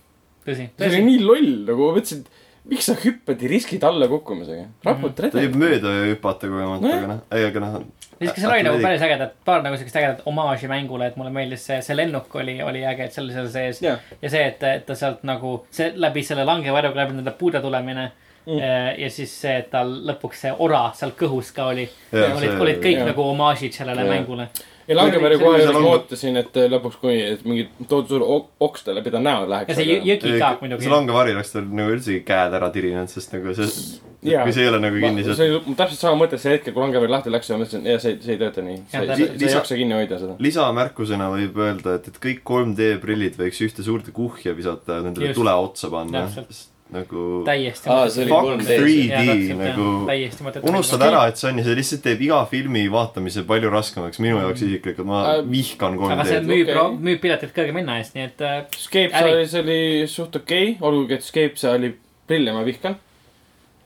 tõsi, 0.48 0.70
see 0.80 0.90
oli 0.94 1.04
nii 1.10 1.20
loll, 1.24 1.52
nagu 1.68 1.90
ma 1.90 1.98
mõtlesin, 2.00 2.24
et 2.24 2.72
miks 2.72 2.88
sa 2.88 2.96
hüppad 3.00 3.42
ja 3.44 3.52
riskid 3.52 3.84
alla 3.84 4.08
kukkumisega. 4.12 4.70
raputa 4.88 5.28
ta 5.28 5.38
võib 5.38 5.58
redeli. 5.58 5.62
mööda 5.66 5.94
hüpata 6.14 6.50
kogemata, 6.50 6.96
aga 6.98 7.12
noh, 7.12 7.22
ei, 7.32 7.46
aga 7.50 7.64
noh. 7.66 7.78
Siis 8.28 8.42
seal 8.42 8.56
oli 8.56 8.66
nagu 8.66 8.82
päris 8.84 9.06
ägedat, 9.06 9.36
paar 9.46 9.64
nagu 9.66 9.78
siukest 9.80 10.00
ägedat 10.00 10.26
omaaži 10.30 10.70
mängule, 10.72 11.08
et 11.12 11.20
mulle 11.20 11.32
meeldis 11.34 11.66
see, 11.70 11.80
see 11.86 11.98
lennuk 11.98 12.36
oli, 12.40 12.58
oli 12.64 12.84
äge, 12.88 13.08
et 13.08 13.16
see 13.16 13.24
oli 13.24 13.36
seal 13.36 13.50
sees. 13.54 13.82
Jah. 13.84 14.12
ja 14.22 14.34
see, 14.34 14.44
et, 14.52 14.64
et 14.64 14.86
ta 14.88 14.98
sealt 14.98 15.24
nagu, 15.28 15.56
see 15.74 15.92
läbi 15.96 16.24
selle 16.26 16.46
langevarjuga 16.48 17.04
läbi 17.04 17.18
nende 17.20 17.36
puude 17.40 17.62
tulemine 17.64 18.12
mm.. 18.46 18.60
ja 18.98 19.10
siis 19.10 19.34
see, 19.42 19.56
et 19.64 19.70
tal 19.72 19.92
lõpuks 20.08 20.46
see 20.46 20.54
ora 20.66 20.84
seal 20.98 21.16
kõhus 21.20 21.54
ka 21.56 21.70
oli. 21.72 21.88
Olid 22.14 22.60
olid 22.60 22.84
kõik 22.84 23.00
jah. 23.00 23.10
nagu 23.12 23.28
omaažid 23.34 23.76
sellele 23.76 24.06
Jah. 24.06 24.14
mängule. 24.16 24.48
Ja 24.88 24.96
Langeväri 24.98 25.38
See- 25.38 25.44
kohe 25.46 25.60
juures 25.62 25.78
ma 25.80 25.90
ootasin, 25.94 26.38
et 26.42 26.54
lõpuks, 26.74 26.98
kui 27.02 27.18
et 27.22 27.44
mingi 27.46 27.68
tohutu 27.88 28.08
suur 28.18 28.26
ok- 28.38 28.50
oks 28.68 28.84
ta 28.84 28.96
läbi 28.98 29.12
ta 29.12 29.20
näo 29.24 29.46
läheks. 29.50 29.70
ja 29.70 29.76
see 29.76 29.86
jõ- 29.86 30.04
jõgi 30.10 30.34
ka 30.40 30.50
muidugi 30.62 30.84
see. 30.88 30.92
langevari 30.92 31.36
oleks 31.38 31.52
tal 31.54 31.70
nagu 31.70 31.94
üldsegi 31.96 32.24
käed 32.28 32.58
ära 32.60 32.70
tirinud, 32.74 33.08
sest 33.10 33.34
nagu 33.34 33.54
see, 33.56 33.70
kui 34.24 34.52
see 34.56 34.64
ei 34.66 34.70
ole 34.74 34.80
nagu 34.84 35.00
kinni, 35.04 35.24
see 35.24 35.48
oli 35.52 35.76
täpselt 35.80 36.00
sama 36.00 36.26
mõte 36.26 36.38
see 36.40 36.52
hetk, 36.58 36.72
kui 36.74 36.82
Langeväri 36.84 37.12
lahti 37.16 37.32
läks 37.32 37.50
ja 37.50 37.58
ma 37.58 37.64
mõtlesin, 37.64 37.86
ja 37.88 38.00
see, 38.00 38.18
see 38.24 38.36
ei 38.36 38.42
tööta 38.44 38.62
nii. 38.66 38.82
sa 38.92 39.02
ei- 39.04 39.30
ei 39.40 39.54
jaksa 39.56 39.76
kinni 39.80 39.94
hoida 40.02 40.20
seda. 40.20 40.36
lisamärkusena 40.40 41.30
võib 41.38 41.58
öelda, 41.64 41.96
et, 42.02 42.08
et 42.12 42.20
kõik 42.28 42.44
3D 42.44 42.98
prillid 43.04 43.36
võiks 43.40 43.62
ühte 43.64 43.84
suurde 43.88 44.12
kuhja 44.12 44.54
visata 44.58 45.00
ja 45.00 45.08
nendele 45.08 45.34
tule 45.34 45.52
otsa 45.54 45.90
panna 45.94 46.28
Täpselt.. 46.28 46.70
Nagu 46.94 47.28
täiesti. 47.48 47.90
Aa, 47.92 48.08
see 48.14 48.28
oli 48.28 48.32
fuck 48.32 48.64
3D. 48.70 49.20
3D 49.20 49.58
nagu 49.60 49.90
täiesti 50.08 50.48
mõttetu. 50.48 50.72
unustad 50.72 51.04
ära, 51.10 51.26
et 51.32 51.42
see 51.42 51.50
on 51.52 51.60
ja 51.60 51.68
see 51.68 51.78
lihtsalt 51.82 52.06
teeb 52.06 52.24
iga 52.30 52.40
filmi 52.50 52.86
vaatamise 52.94 53.44
palju 53.50 53.74
raskemaks, 53.74 54.22
minu 54.24 54.40
jaoks 54.40 54.64
isiklikult, 54.68 55.10
ma 55.10 55.24
Äh, 55.34 55.42
vihkan 55.50 55.98
aga 55.98 56.26
see 56.28 56.40
3D-d. 56.40 56.50
müüb 56.50 56.72
okei., 56.74 57.00
müüb 57.08 57.22
piletit 57.24 57.54
kõrge 57.56 57.76
minna 57.76 57.98
eest, 58.02 58.16
nii 58.18 58.26
et 58.28 58.44
äh, 58.44 58.60
Escape 58.76 59.14
Äri. 59.20 59.34
oli, 59.34 59.48
see 59.50 59.64
oli 59.64 59.80
suht 60.12 60.36
okei 60.40 60.74
okay,, 60.74 60.80
olgugi 60.90 61.18
et 61.18 61.26
Escape 61.26 61.60
see 61.60 61.72
oli 61.72 61.92
prille 62.30 62.56
ma 62.56 62.64
vihkan. 62.68 62.98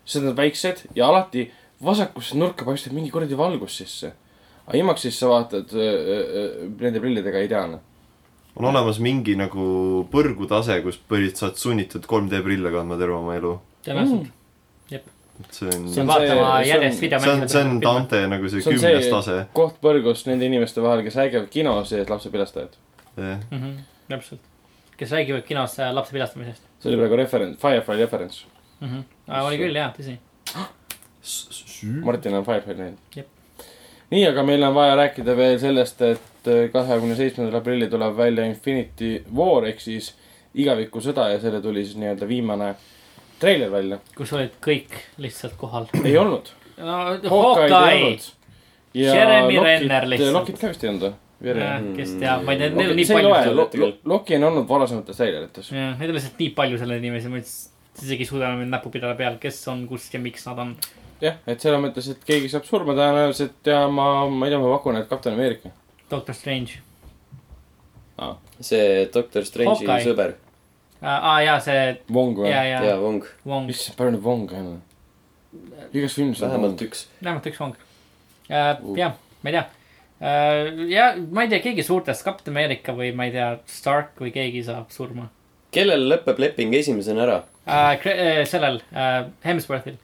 sest 0.06 0.24
nad 0.24 0.32
on 0.32 0.38
väiksed 0.38 0.86
ja 0.96 1.10
alati 1.10 1.50
vasakusse 1.84 2.38
nurka 2.40 2.66
paistab 2.66 2.96
mingi 2.96 3.12
kuradi 3.12 3.38
valgus 3.38 3.78
sisse. 3.82 4.14
aga 4.68 4.78
Imaxis 4.78 5.20
sa 5.20 5.32
vaatad 5.32 5.76
äh, 5.76 5.94
äh, 6.18 6.50
nende 6.80 7.04
prillidega 7.04 7.44
ideaalne. 7.46 7.80
On 8.58 8.66
olemas 8.72 9.00
mingi 9.04 9.36
nagu 9.38 9.68
põrgutase, 10.12 10.80
kus 10.86 10.98
põhiliselt 11.10 11.38
sa 11.38 11.48
oled 11.50 11.62
sunnitud 11.62 12.08
3D 12.10 12.42
prille 12.46 12.74
kandma 12.74 12.98
terve 13.00 13.18
oma 13.20 13.36
elu. 13.38 13.54
tõenäoliselt. 13.86 14.34
et 15.38 15.54
see 15.54 15.70
on, 15.70 15.84
See 15.94 16.02
on 16.02 16.08
vaatama 16.10 16.46
see 16.58 16.70
järjest 16.72 17.02
videomänge. 17.02 17.48
see 17.54 17.62
on 17.62 17.82
Dante 17.82 18.24
nagu 18.28 18.50
see 18.50 18.62
See 18.66 18.74
kümnes 18.74 19.10
tase. 19.14 19.36
koht 19.54 19.78
põrgus 19.82 20.26
nende 20.26 20.50
inimeste 20.50 20.82
vahel, 20.82 21.04
kes 21.06 21.16
räägivad 21.16 21.50
kinos 21.54 21.92
ja 21.94 22.06
lapse 22.10 22.30
pilastajad. 22.34 22.74
Mhm, 23.18 23.78
täpselt. 24.10 24.42
kes 24.98 25.12
räägivad 25.14 25.46
kinos 25.46 25.78
äh, 25.80 25.94
lapse 25.94 26.12
pilastamisest 26.14 26.68
see 26.80 26.92
oli 26.92 27.00
praegu 27.02 27.18
referents, 27.22 27.62
Firefly 27.62 27.98
referents. 28.02 28.46
mm. 28.80 28.88
-hmm. 28.88 29.42
oli 29.42 29.58
küll 29.58 29.76
jaa, 29.76 29.94
tõsi. 29.98 30.18
Martin 32.04 32.34
on 32.34 32.46
Firefly 32.46 32.74
näinud 32.74 32.98
Jep.. 33.16 33.28
nii, 34.12 34.24
aga 34.30 34.44
meil 34.48 34.64
on 34.64 34.76
vaja 34.76 34.96
rääkida 35.00 35.36
veel 35.38 35.60
sellest, 35.60 36.02
et 36.02 36.52
kahekümne 36.74 37.18
seitsmendal 37.18 37.60
aprillil 37.60 37.92
tuleb 37.92 38.16
välja 38.18 38.46
Infinity 38.48 39.18
War 39.36 39.68
ehk 39.68 39.84
siis 39.84 40.14
igavikusõda 40.58 41.32
ja 41.34 41.42
selle 41.44 41.62
tuli 41.62 41.84
siis 41.86 42.00
nii-öelda 42.00 42.28
viimane 42.28 42.74
treiler 43.40 43.72
välja. 43.72 44.00
kus 44.18 44.34
olid 44.34 44.58
kõik 44.64 44.98
lihtsalt 45.22 45.58
kohal. 45.60 45.88
ei 46.04 46.18
olnud. 46.18 46.50
Jeremy 48.98 49.64
Renner 49.64 50.08
lihtsalt. 50.10 50.34
Lokit 50.34 50.60
ka 50.62 50.72
vist 50.72 50.84
ei 50.84 50.90
olnud 50.94 51.10
või? 51.10 51.16
kes 51.98 52.14
teab, 52.18 52.46
ma 52.48 52.54
ei 52.56 52.62
tea, 52.64 52.70
neil 52.74 52.92
on 52.92 52.98
nii 52.98 53.10
palju 53.12 53.98
Loki 54.10 54.38
on 54.40 54.46
olnud 54.48 54.70
varasemates 54.70 55.20
treilerites. 55.20 55.72
jah, 55.72 55.92
neid 56.00 56.10
on 56.10 56.18
lihtsalt 56.18 56.40
nii 56.42 56.54
palju 56.58 56.80
selle 56.82 56.98
inimesi, 56.98 57.30
ma 57.30 57.42
isegi 57.42 58.26
ei 58.26 58.30
suuda 58.30 58.50
enam 58.50 58.72
näppu 58.72 58.90
pidada 58.94 59.14
peal, 59.20 59.38
kes 59.42 59.60
on, 59.70 59.86
kus 59.90 60.08
ja 60.14 60.22
miks 60.24 60.48
nad 60.50 60.64
on. 60.64 60.74
jah, 61.22 61.38
et 61.48 61.62
selles 61.62 61.82
mõttes, 61.82 62.10
et 62.12 62.26
keegi 62.28 62.50
saab 62.54 62.66
surma 62.68 62.96
tõenäoliselt 62.98 63.72
ja 63.72 63.86
ma, 63.92 64.28
ma 64.30 64.48
ei 64.48 64.54
tea, 64.54 64.60
ma 64.62 64.74
pakun, 64.78 65.00
et 65.02 65.10
Kapten 65.10 65.38
Ameerika. 65.38 65.72
Doctor 66.12 66.36
Strange. 66.36 66.82
see 68.62 69.10
Doctor 69.14 69.46
Strange'i 69.46 69.86
Hawkeye. 69.86 70.06
sõber 70.06 70.38
aa 71.02 71.42
jaa, 71.46 71.58
see, 71.62 71.82
Wong 72.14 72.38
või 72.38 72.50
ja,? 72.50 72.64
ja 72.66 72.84
ja, 72.84 72.96
Wong, 73.02 73.70
issand, 73.70 73.98
palju 74.00 74.16
neid 74.16 74.24
Wong'e 74.26 74.62
on? 74.62 74.78
igas 75.94 76.16
filmis 76.18 76.42
on 76.42 76.50
vähemalt 76.50 76.74
Wong. 76.74 76.88
üks. 76.88 77.04
vähemalt 77.22 77.50
üks 77.52 77.60
Wong. 77.62 77.76
jah, 78.50 79.18
ma 79.44 79.52
ei 79.52 79.58
tea. 79.58 79.66
ja 80.90 81.12
ma 81.30 81.46
ei 81.46 81.54
tea, 81.54 81.62
keegi 81.68 81.86
suurtest, 81.86 82.26
Captain 82.26 82.56
America 82.56 82.96
või 82.98 83.12
ma 83.16 83.30
ei 83.30 83.36
tea, 83.36 83.52
Stark 83.70 84.18
või 84.24 84.34
keegi 84.34 84.66
saab 84.66 84.90
surma. 84.96 85.30
kellel 85.76 86.08
lõpeb 86.10 86.42
leping 86.42 86.74
esimesena 86.78 87.28
ära 87.28 87.40
sellel, 88.48 88.82
Hemsworthil. 89.46 89.98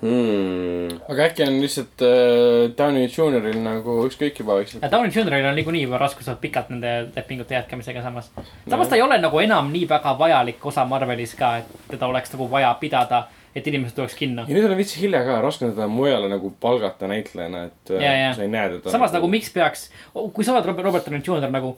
hmm.? 0.00 0.98
aga 1.08 1.24
äkki 1.28 1.44
on 1.46 1.56
lihtsalt 1.62 2.04
äh, 2.06 2.68
Downey 2.78 3.08
Junioril 3.08 3.58
nagu 3.64 3.96
ükskõik 4.06 4.38
juba 4.42 4.58
vaikselt. 4.58 4.84
Downey 4.92 5.12
Junioril 5.14 5.48
on 5.50 5.56
niikuinii 5.58 5.82
juba 5.86 5.98
raskused 6.02 6.38
pikalt 6.42 6.70
nende 6.74 6.94
lepingute 7.16 7.56
jätkamisega 7.56 8.02
samas. 8.04 8.30
samas 8.68 8.88
ta 8.88 8.96
ei 8.98 9.02
ole 9.02 9.18
nagu 9.22 9.40
enam 9.42 9.72
nii 9.72 9.88
väga 9.90 10.14
vajalik 10.18 10.66
osa 10.66 10.84
Marvelis 10.88 11.34
ka, 11.38 11.56
et 11.62 11.90
teda 11.90 12.06
oleks 12.10 12.32
nagu 12.34 12.48
vaja 12.50 12.72
pidada, 12.80 13.24
et 13.56 13.66
inimesed 13.66 13.96
tuleks 13.96 14.14
kinno. 14.18 14.44
ja 14.48 14.54
nüüd 14.54 14.68
on 14.70 14.76
veits 14.78 14.96
hilja 15.00 15.24
ka, 15.26 15.40
raske 15.44 15.66
on 15.66 15.74
teda 15.76 15.88
mujale 15.90 16.30
nagu 16.30 16.52
palgata 16.60 17.08
näitlejana, 17.10 17.64
et 17.70 17.94
äh, 17.94 18.02
Ja, 18.02 18.14
ja. 18.22 18.32
sa 18.34 18.42
ei 18.46 18.52
näe 18.52 18.68
teda. 18.76 18.90
samas 18.94 19.12
nagu 19.16 19.28
miks 19.28 19.50
peaks, 19.54 19.88
kui 20.14 20.44
sa 20.44 20.54
oled 20.56 20.66
Robert, 20.66 20.84
Robert 20.90 21.06
Downey 21.08 21.24
Junior 21.26 21.50
nagu, 21.50 21.76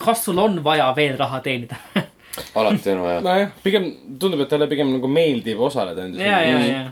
kas 0.00 0.24
sul 0.24 0.38
on 0.38 0.62
vaja 0.64 0.88
veel 0.96 1.18
raha 1.20 1.40
teenida? 1.44 1.76
alati 2.54 2.90
on 2.94 3.02
vaja. 3.04 3.20
nojah, 3.20 3.52
pigem 3.62 3.90
tundub, 4.18 4.40
et 4.44 4.48
talle 4.48 4.68
pigem 4.70 4.90
nagu 4.94 5.08
meeldib 5.10 5.60
osaleda 5.60 6.06
nendes 6.06 6.22
ja, 6.24 6.40
ja, 6.46 6.58
ja. 6.64 6.82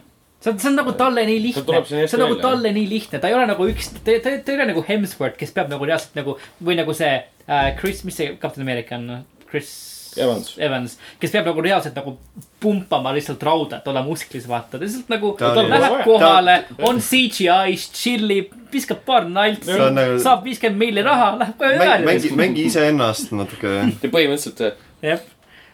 See 0.40 0.50
on, 0.52 0.58
see 0.62 0.70
on 0.70 0.76
nagu 0.78 0.92
talle 0.98 1.24
nii 1.26 1.52
Ta 1.54 1.62
lihtne, 1.64 2.06
see 2.08 2.16
on 2.18 2.24
nagu 2.26 2.38
talle 2.42 2.72
nii 2.76 2.88
lihtne, 2.90 3.18
ta 3.22 3.28
ei 3.30 3.34
ole 3.34 3.46
nagu 3.50 3.66
üks, 3.72 3.92
ta, 4.04 4.16
ta, 4.22 4.36
ta 4.38 4.52
ei 4.52 4.58
ole 4.60 4.66
nagu 4.72 4.84
Hemsworth, 4.88 5.36
kes 5.40 5.50
peab 5.56 5.70
nagu 5.72 5.84
reaalselt 5.88 6.14
nagu 6.20 6.36
või 6.64 6.76
nagu 6.78 6.94
see 6.96 7.12
äh, 7.48 7.68
Chris, 7.80 8.04
mis 8.06 8.16
see 8.20 8.34
Captain 8.42 8.62
America 8.66 8.94
on, 8.98 9.24
Chris 9.50 9.70
Evans. 10.18 10.54
Evans, 10.58 10.94
kes 11.20 11.30
peab 11.30 11.46
nagu 11.50 11.62
reaalselt 11.62 11.94
nagu 11.98 12.16
pumpama 12.62 13.12
lihtsalt 13.14 13.42
rauda, 13.46 13.78
et 13.78 13.86
olla 13.90 14.00
musklis, 14.02 14.46
vaata, 14.50 14.72
ta 14.78 14.80
lihtsalt 14.82 15.10
nagu 15.12 15.34
Ta 15.38 15.52
on- 15.52 15.68
läheb 15.70 15.92
vaja. 15.92 16.04
kohale, 16.06 16.54
on 16.88 16.98
CGI-s, 17.04 17.90
tšillib, 17.94 18.54
viskab 18.72 19.04
paar 19.06 19.28
naltsi 19.30 19.76
nagu-, 19.78 20.18
saab 20.22 20.42
viiskümmend 20.48 20.80
milli 20.80 21.04
raha, 21.06 21.28
läheb 21.42 21.58
kohe 21.60 21.78
mängi, 21.78 22.06
mängi, 22.08 22.28
üle. 22.30 22.38
mängi 22.40 22.64
iseennast 22.70 23.30
natuke. 23.36 23.76
põhimõtteliselt 24.08 24.64
jah, 25.06 25.22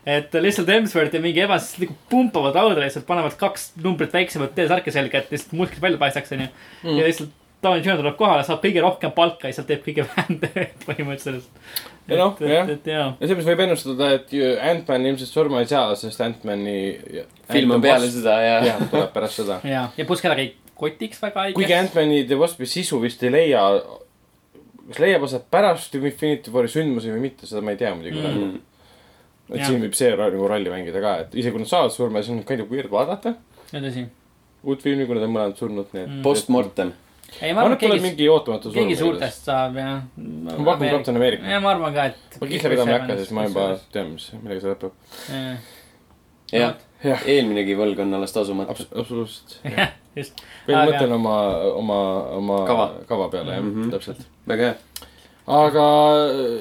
et 0.07 0.35
lihtsalt 0.41 0.69
Hemsworth 0.69 1.17
ja 1.17 1.23
mingi 1.25 1.41
Evans 1.45 1.71
nagu 1.81 1.97
pumpavad 2.11 2.57
rauda 2.59 2.83
lihtsalt, 2.85 3.07
panevad 3.09 3.39
kaks 3.41 3.73
numbrit 3.85 4.13
väiksemat 4.13 4.55
T-särke 4.57 4.93
selga, 4.95 5.23
et 5.23 5.33
lihtsalt 5.33 5.57
musklid 5.57 5.83
välja 5.83 6.01
paistaks, 6.03 6.35
onju. 6.37 6.51
ja 6.85 7.09
lihtsalt 7.09 7.33
Downey 7.65 7.81
Junior 7.81 8.03
tuleb 8.03 8.17
kohale, 8.19 8.45
saab 8.45 8.61
kõige 8.61 8.83
rohkem 8.85 9.13
palka 9.17 9.49
ja 9.49 9.57
sealt 9.57 9.71
teeb 9.71 9.85
kõige 9.87 10.05
vähem 10.05 10.37
tööd 10.43 10.75
põhimõtteliselt. 10.89 11.71
Ja 12.11 12.19
noh, 12.21 12.35
et, 12.45 12.85
jah. 12.85 13.15
ja 13.17 13.29
seepärast 13.31 13.49
võib 13.49 13.63
ennustada, 13.65 14.11
et 14.19 14.35
Ant-Man 14.69 15.07
ilmselt 15.09 15.31
surma 15.33 15.63
ei 15.65 15.71
saa, 15.71 15.95
sest 15.97 16.21
Ant-Mani. 16.21 16.77
film 17.49 17.73
on 17.79 17.85
peale 17.85 18.11
seda 18.13 18.37
ja 18.45 18.59
jah, 18.67 18.85
tuleb 18.93 19.09
pärast 19.15 19.41
seda. 19.41 19.63
ja, 19.75 19.87
ja 19.97 20.09
pluss 20.09 20.25
kedagi 20.25 20.51
kotiks 20.77 21.23
väga 21.23 21.49
ei 21.49 21.57
kuigi 21.57 21.77
Ant-Mani 21.79 22.27
The 22.29 22.37
Wasp'i 22.37 22.69
sisu 22.69 23.01
vist 23.01 23.25
ei 23.25 23.33
leia, 23.33 23.65
kas 24.91 25.01
leiab 25.01 25.25
aset 25.25 25.49
pärast 25.55 25.97
Infinity 25.97 26.53
War'i 26.53 26.69
sündmusi 26.69 27.15
või 27.15 27.31
mitte, 27.31 27.49
seda 27.49 27.65
ma 27.65 27.73
ei 27.73 27.81
tea 27.81 27.97
muidugi 27.97 28.21
praegu 28.21 28.47
Mm. 28.51 28.63
Et 29.51 29.57
Jah. 29.61 29.67
siin 29.69 29.81
võib 29.83 29.95
see 29.95 30.11
nagu 30.17 30.49
rolli 30.49 30.71
mängida 30.73 31.01
ka, 31.05 31.17
et 31.27 31.35
isegi 31.35 31.53
kui 31.53 31.61
nad 31.65 31.69
saavad 31.69 31.93
surma, 31.93 32.23
siis 32.23 32.33
on 32.37 32.45
kind 32.49 32.61
of 32.65 32.71
weird 32.71 32.91
vaadata 32.91 33.35
see 33.71 33.79
on 33.81 33.85
tõsi. 33.89 34.05
uut 34.65 34.83
filmi, 34.83 35.05
kui 35.07 35.15
nad 35.19 35.25
on 35.27 35.33
mõlemad 35.35 35.57
surnud, 35.61 35.87
nii 35.93 36.03
et 36.03 36.09
Mm. 36.09 36.23
Postmortem. 36.23 36.93
ei, 37.43 37.53
ma 37.53 37.61
ma 37.61 37.67
arvan, 37.67 37.73
et 37.73 37.81
keegi, 37.81 38.01
mingi 38.01 38.29
ootamatu 38.31 38.71
surm. 38.71 38.75
keegi 38.79 38.97
suurtest 38.97 39.45
saab 39.51 39.77
jah. 39.77 40.03
ma 40.17 40.65
pakun 40.65 40.89
Captain 40.89 41.17
America. 41.17 41.45
ja 41.51 41.61
ma 41.61 41.71
arvan 41.75 41.95
ka, 41.95 42.05
et. 42.07 42.39
ma 42.41 42.47
kihla 42.47 42.71
pidama 42.71 42.91
ei 42.93 42.99
hakka, 43.01 43.17
sest 43.21 43.33
ma 43.33 43.45
juba. 43.49 43.69
tean, 43.93 44.13
mis, 44.15 44.31
millega 44.43 44.61
see 44.61 44.75
lõpeb. 44.75 44.93
jah, 46.55 47.25
eelminegi 47.29 47.75
võlg 47.77 48.01
on 48.05 48.15
alles 48.15 48.33
tasumata. 48.33 48.73
absoluutselt. 48.97 49.59
jah, 49.77 49.91
just. 50.17 50.41
Aga- 50.69 50.85
mõtlen 50.89 51.13
oma, 51.19 51.35
oma, 51.77 51.99
oma 52.39 52.59
Kava. 52.69 52.87
kava 53.09 53.29
peale, 53.33 53.59
jah 53.59 53.63
Mhm. 53.65 53.91
täpselt. 53.93 54.25
väga 54.49 54.71
hea. 54.71 54.77
Aga 55.47 55.87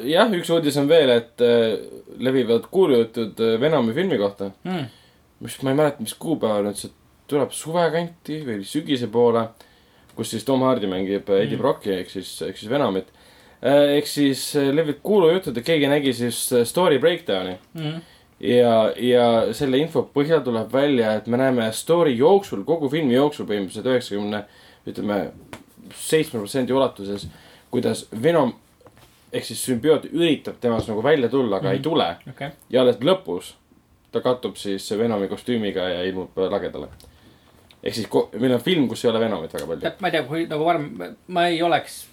jah, 0.10 0.32
üks 0.36 0.50
uudis 0.52 0.78
on 0.82 0.88
veel, 0.90 1.10
et 1.10 1.42
äh, 1.44 1.78
levivad 2.20 2.66
kuulujutud 2.74 3.40
äh, 3.40 3.56
Venomi 3.62 3.94
filmi 3.96 4.18
kohta, 4.20 4.52
Mm. 4.66 4.86
mis 5.44 5.56
ma 5.64 5.72
ei 5.72 5.76
mäleta, 5.78 6.00
mis 6.04 6.14
kuupäeval 6.20 6.64
nüüd 6.68 6.80
see 6.80 6.92
tuleb 7.28 7.52
suve 7.56 7.84
kanti 7.92 8.42
või 8.46 8.64
sügise 8.68 9.08
poole, 9.12 9.48
kus 10.16 10.30
siis 10.34 10.44
Tom 10.46 10.62
Hardy 10.68 10.88
mängib 10.92 11.30
äh, 11.30 11.44
Eddie 11.46 11.56
Mm. 11.58 11.62
Brocki 11.62 11.92
ehk 12.00 12.10
siis, 12.12 12.34
ehk 12.42 12.58
siis 12.60 12.70
Venomit. 12.72 13.08
ehk 13.64 14.08
siis 14.08 14.56
äh, 14.60 14.72
levivad 14.76 15.00
kuulujutud, 15.04 15.58
et 15.58 15.66
keegi 15.66 15.88
nägi 15.88 16.14
siis 16.14 16.52
äh, 16.54 16.66
story 16.68 17.00
breakdown'i 17.00 17.56
Mm. 17.76 18.02
ja, 18.40 18.92
ja 19.00 19.54
selle 19.54 19.78
info 19.80 20.04
põhjal 20.14 20.44
tuleb 20.44 20.72
välja, 20.74 21.14
et 21.22 21.28
me 21.28 21.38
näeme 21.38 21.72
story 21.72 22.18
jooksul, 22.18 22.64
kogu 22.68 22.90
filmi 22.92 23.14
jooksul 23.16 23.46
põhimõtteliselt 23.48 23.88
üheksakümne, 23.88 24.44
ütleme, 24.88 25.22
seitsme 25.96 26.40
protsendi 26.42 26.74
ulatuses, 26.76 27.28
kuidas 27.72 28.06
Venom 28.12 28.52
ehk 29.34 29.46
siis 29.46 29.64
sümbioot 29.66 30.06
üritab 30.14 30.60
temast 30.62 30.88
nagu 30.92 31.04
välja 31.04 31.30
tulla, 31.30 31.58
aga 31.58 31.66
mm 31.66 31.70
-hmm. 31.70 31.74
ei 31.74 31.80
Mhm. 31.80 31.84
tule. 31.84 32.16
okei, 32.30 32.50
ja 32.70 32.82
alles 32.82 32.98
lõpus 33.02 33.54
ta 34.12 34.22
kattub 34.22 34.56
siis 34.56 34.92
Venomi 34.98 35.28
kostüümiga 35.28 35.90
ja 35.90 36.04
ilmub 36.04 36.38
lagedale. 36.38 36.88
ehk 37.84 37.96
siis 37.96 38.08
meil 38.40 38.54
on 38.54 38.62
film, 38.62 38.88
kus 38.88 39.06
ei 39.06 39.10
ole 39.12 39.20
Venomit 39.20 39.54
väga 39.54 39.66
palju. 39.68 39.92
ma 40.00 40.08
ei 40.08 40.12
tea, 40.12 40.24
kui 40.24 40.46
nagu 40.48 40.66
varem, 40.66 41.16
ma 41.28 41.48
ei 41.48 41.62
oleks 41.62 42.08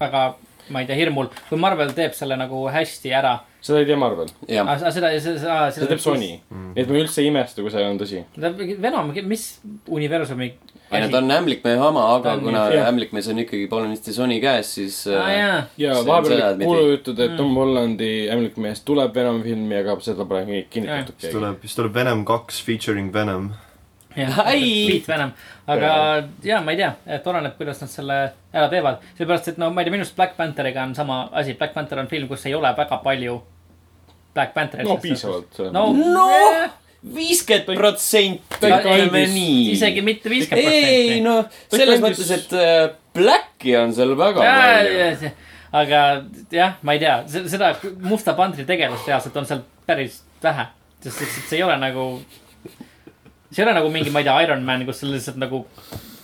väga, 0.00 0.34
ma 0.68 0.80
ei 0.80 0.86
tea, 0.86 0.96
hirmul, 0.96 1.26
kui 1.48 1.58
Marvel 1.58 1.90
teeb 1.92 2.12
selle 2.12 2.36
nagu 2.36 2.68
hästi 2.68 3.12
ära. 3.12 3.38
seda 3.60 3.78
ei 3.78 3.86
tee 3.86 3.96
Marvel, 3.96 4.28
aga 4.60 4.78
seda, 4.90 4.92
seda, 5.20 5.38
seda. 5.38 5.70
seda 5.70 5.86
teeb 5.86 5.98
Sony. 5.98 6.18
nii 6.50 6.72
et 6.76 6.88
ma 6.88 6.94
üldse 6.94 7.20
ei 7.20 7.26
imesta, 7.26 7.62
kui 7.62 7.70
see 7.70 7.84
on 7.88 7.98
tõsi. 7.98 8.24
Venom, 8.82 9.12
mis 9.24 9.60
universumi 9.88 10.54
ei 10.92 11.00
no 11.00 11.08
ta 11.12 11.18
on 11.18 11.30
ämblikmehe 11.30 11.78
oma, 11.86 12.04
aga 12.16 12.32
on- 12.32 12.40
kuna 12.44 12.64
ämblikmees 12.88 13.28
on 13.30 13.38
ikkagi 13.38 13.66
poolenisti 13.70 14.12
Sony 14.12 14.40
käes, 14.42 14.74
siis 14.74 15.06
äh, 15.06 15.38
jaa, 15.38 15.62
ja 15.78 15.96
on 15.98 16.06
vahepeal 16.06 16.56
me 16.56 16.64
kuulujutud, 16.64 17.18
et 17.18 17.30
Mm. 17.30 17.36
Tom 17.36 17.54
Hollandi 17.56 18.28
ämblik 18.32 18.56
mees 18.56 18.80
tuleb 18.84 19.14
Venomi 19.14 19.42
filmi, 19.42 19.76
aga 19.76 19.96
seda 20.00 20.24
pole 20.24 20.44
kinni- 20.46 20.66
kinnitatud 20.70 21.14
siis 21.18 21.32
tuleb, 21.34 21.60
siis 21.60 21.74
tuleb 21.78 21.94
Venom 21.94 22.24
kaks 22.24 22.62
featuring 22.66 23.12
Venom. 23.14 23.50
Beat 24.16 25.06
Venom, 25.12 25.30
aga 25.70 25.90
ja 26.42 26.60
ma 26.60 26.72
ei 26.74 26.76
tea, 26.80 26.90
et 27.06 27.26
oleneb, 27.30 27.54
kuidas 27.56 27.78
nad 27.80 27.90
selle 27.92 28.16
ära 28.52 28.66
teevad. 28.72 28.98
seepärast, 29.18 29.48
et 29.52 29.58
no 29.62 29.68
ma 29.70 29.80
ei 29.80 29.84
tea, 29.86 29.92
minu 29.94 30.02
arust 30.02 30.16
Black 30.16 30.34
Pantheriga 30.36 30.82
on 30.82 30.94
sama 30.98 31.28
asi, 31.32 31.54
Black 31.54 31.74
Panther 31.74 31.98
on 32.02 32.08
film, 32.10 32.26
kus 32.28 32.46
ei 32.46 32.54
ole 32.58 32.72
väga 32.76 32.98
palju 33.04 33.40
Black 34.34 34.52
Pantherit. 34.54 34.86
no 34.88 34.96
piisavalt. 34.96 35.58
no, 35.72 35.92
No! 35.92 36.28
eh, 36.30 36.70
viiskümmend 37.00 37.78
protsenti, 37.78 38.58
ütleme 38.60 39.22
nii. 39.32 39.70
isegi 39.72 40.02
mitte 40.04 40.32
viiskümmend 40.32 40.66
ei 40.68 40.82
protsenti. 40.82 41.20
noh, 41.24 41.46
Ta 41.70 41.80
selles 41.80 42.02
mõttes, 42.04 42.32
et 42.36 42.52
äh, 42.56 42.90
Blacki 43.16 43.76
on 43.78 43.94
seal 43.96 44.12
väga 44.18 44.44
palju. 44.44 45.30
aga 45.80 46.02
jah, 46.52 46.76
ma 46.82 46.96
ei 46.96 47.02
tea, 47.02 47.16
seda 47.48 47.72
Musta 48.04 48.34
Pantri 48.38 48.66
tegelast 48.68 49.08
reaalselt 49.08 49.40
on 49.40 49.48
seal 49.48 49.64
päris 49.88 50.20
vähe, 50.42 50.68
sest 51.06 51.24
see 51.48 51.58
ei 51.60 51.64
ole 51.64 51.78
nagu. 51.80 52.10
see 53.48 53.62
ei 53.62 53.66
ole 53.66 53.78
nagu 53.80 53.90
mingi, 53.92 54.12
ma 54.12 54.20
ei 54.20 54.28
tea, 54.28 54.38
Iron 54.44 54.64
Man, 54.66 54.84
kus 54.88 55.00
sul 55.00 55.14
lihtsalt 55.16 55.40
nagu 55.40 55.64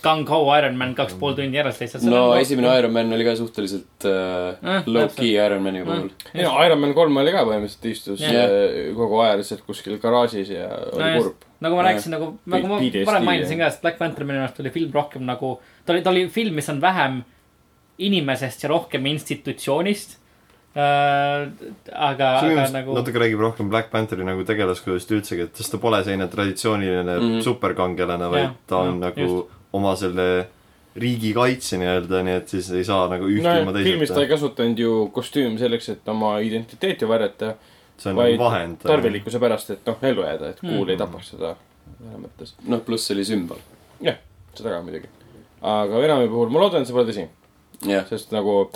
Gung-Ho 0.03 0.39
Iron 0.57 0.77
Man 0.77 0.93
kaks 0.95 1.13
pool 1.19 1.33
tundi 1.37 1.57
järjest 1.57 1.81
lihtsalt. 1.83 2.03
no 2.11 2.35
esimene 2.35 2.73
Iron 2.79 2.93
Man 2.93 3.13
oli 3.13 3.25
ka 3.27 3.35
suhteliselt 3.39 4.05
äh, 4.05 4.47
Eh, 4.63 4.83
low-key 4.85 5.33
Iron 5.45 5.63
Mani 5.63 5.83
puhul. 5.85 6.09
ei 6.33 6.43
no 6.43 6.53
Iron 6.65 6.79
Man 6.81 6.93
kolm 6.97 7.17
oli 7.21 7.31
ka 7.35 7.43
põhimõtteliselt 7.47 7.89
istus 7.91 8.21
yeah. 8.21 8.93
kogu 8.97 9.19
aja 9.23 9.37
lihtsalt 9.39 9.63
kuskil 9.67 9.97
garaažis 10.03 10.49
ja 10.53 10.67
oli 10.91 11.09
No 11.13 11.23
kurb. 11.23 11.47
nagu 11.63 11.79
ma 11.79 11.87
rääkisin, 11.87 12.13
nagu, 12.15 12.29
nagu 12.45 12.67
ma 12.67 12.79
varem 13.09 13.25
mainisin 13.25 13.61
ka, 13.61 13.71
et 13.71 13.81
Black 13.81 13.97
Panther 14.01 14.27
minu 14.27 14.43
arust 14.43 14.59
oli 14.63 14.73
film 14.75 14.93
rohkem 14.93 15.25
nagu, 15.27 15.57
ta 15.85 15.93
oli, 15.95 16.05
ta 16.05 16.13
oli 16.13 16.27
film, 16.33 16.55
mis 16.59 16.69
on 16.69 16.81
vähem 16.81 17.23
inimesest 17.97 18.63
ja 18.63 18.69
rohkem 18.69 19.05
institutsioonist 19.09 20.17
äh,. 20.77 21.47
aga, 21.93 22.31
aga 22.39 22.69
nagu. 22.73 22.93
natuke 22.99 23.19
räägib 23.23 23.41
rohkem 23.41 23.69
Black 23.73 23.89
Pantheri 23.93 24.25
nagu 24.27 24.45
tegelaskujust 24.45 25.11
üldsegi, 25.17 25.47
et 25.49 25.55
sest 25.57 25.73
ta 25.73 25.81
pole 25.81 26.03
selline 26.05 26.27
traditsiooniline 26.29 27.17
mm. 27.17 27.29
-hmm. 27.29 27.45
superkangelane, 27.45 28.29
vaid 28.29 28.43
Jah, 28.43 28.57
ta 28.67 28.77
on 28.83 28.93
jah, 28.93 28.99
nagu 29.07 29.21
just. 29.21 29.56
Oma 29.73 29.95
selle 29.99 30.47
riigi 30.97 31.33
kaitse 31.35 31.77
nii-öelda, 31.77 32.23
nii 32.25 32.35
et 32.39 32.49
siis 32.49 32.69
ei 32.73 32.83
saa 32.87 33.07
nagu 33.11 33.27
ühte 33.29 33.51
ilma 33.59 33.71
no 33.71 33.79
filmis 33.85 34.09
ta 34.09 34.21
ei 34.21 34.27
teiseta. 34.27 34.33
kasutanud 34.33 34.79
ju 34.81 34.93
kostüümi 35.13 35.59
selleks, 35.61 35.89
et 35.93 36.07
oma 36.09 36.37
identiteeti 36.41 37.05
varjata, 37.07 37.51
see 37.97 38.09
on 38.11 38.17
nagu 38.17 38.37
vahend. 38.41 38.77
tarvilikkuse 38.83 39.39
pärast, 39.39 39.69
et 39.75 39.85
noh, 39.85 39.97
ellu 40.01 40.25
jääda, 40.25 40.49
et 40.55 40.59
kuul 40.63 40.85
Mm. 40.85 40.89
ei 40.89 40.97
tapaks 40.97 41.29
seda 41.35 41.55
selles 41.99 42.21
mõttes. 42.23 42.53
noh, 42.65 42.79
pluss 42.85 43.05
see 43.07 43.15
oli 43.15 43.25
sümbol. 43.29 43.57
jah, 44.01 44.17
seda 44.55 44.69
ka 44.73 44.81
muidugi. 44.81 45.07
aga 45.61 46.01
Venomi 46.01 46.27
puhul 46.33 46.49
ma 46.49 46.59
loodan, 46.65 46.81
et 46.81 46.87
see 46.87 46.93
pole 46.97 47.05
tõsi, 47.11 47.27
jah, 47.85 48.07
sest 48.09 48.31
nagu 48.33 48.69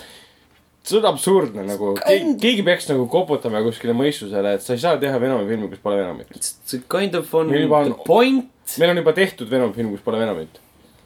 see 0.83 0.97
on 0.99 1.05
absurdne 1.05 1.65
nagu, 1.65 1.95
keegi, 2.05 2.63
peaks 2.65 2.87
nagu 2.89 3.07
koputama 3.09 3.61
kuskile 3.65 3.93
mõistusele, 3.97 4.53
et 4.57 4.61
sa 4.61 4.73
ei 4.73 4.79
saa 4.81 4.97
teha 5.01 5.17
Venomi 5.21 5.47
filmi, 5.49 5.69
kus 5.73 5.79
pole 5.81 5.97
Venomit. 5.97 6.29
it's 6.35 6.75
kind 6.89 7.15
of 7.15 7.33
on 7.33 7.49
Meil 7.49 7.63
juba 7.65 7.77
on- 7.81 7.93
the 7.93 8.03
point. 8.05 8.77
meil 8.77 8.89
on 8.93 8.97
juba 8.97 9.13
tehtud 9.13 9.49
Venomi 9.49 9.73
film, 9.73 9.89
kus 9.91 10.01
pole 10.05 10.17
Venomit. 10.21 10.59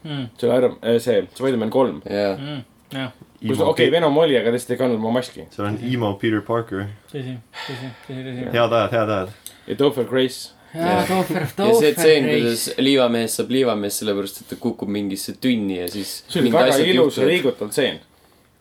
mm,. 0.06 0.26
see 0.40 0.50
oli 0.50 0.58
Iron, 0.62 0.78
see, 1.04 1.28
Spider-man 1.36 1.70
kolm. 1.74 2.02
jah, 2.06 2.40
Mm, 2.40 2.64
jah, 2.94 3.12
kus, 3.42 3.60
okei, 3.60 3.92
Venom 3.92 4.18
oli, 4.18 4.38
aga 4.40 4.52
lihtsalt 4.56 4.72
ei 4.78 4.78
kandnud 4.84 5.02
oma 5.04 5.12
maski. 5.20 5.46
seal 5.52 5.68
on 5.68 5.80
emo 5.84 6.14
Peter 6.22 6.42
Parker. 6.46 6.86
tõsi, 7.12 7.36
tõsi, 7.68 7.90
tõsi, 8.08 8.24
tõsi. 8.30 8.46
head 8.54 8.74
ajad, 8.80 8.92
head 8.96 9.10
ajad. 9.20 9.34
ja 9.68 9.76
Topher 9.82 10.06
Grace. 10.10 10.52
ja 10.76 11.04
Toofer, 11.08 11.42
ja 11.42 11.48
Toofer. 11.56 11.76
see 11.82 11.94
tseen, 11.96 12.26
kuidas 12.30 12.66
liivamees 12.78 13.36
saab 13.40 13.50
liivamees 13.56 14.00
sellepärast, 14.02 14.42
et 14.44 14.50
ta 14.54 14.56
kukub 14.60 14.90
mingisse 14.92 15.34
tünni 15.42 15.78
ja 15.82 15.88
siis. 15.92 16.18
see 16.30 16.42
oli 16.42 16.52
väga 16.54 16.78
ilus 16.84 17.18
ja 17.22 17.28
liigutav 17.30 17.70
tseen. 17.72 18.00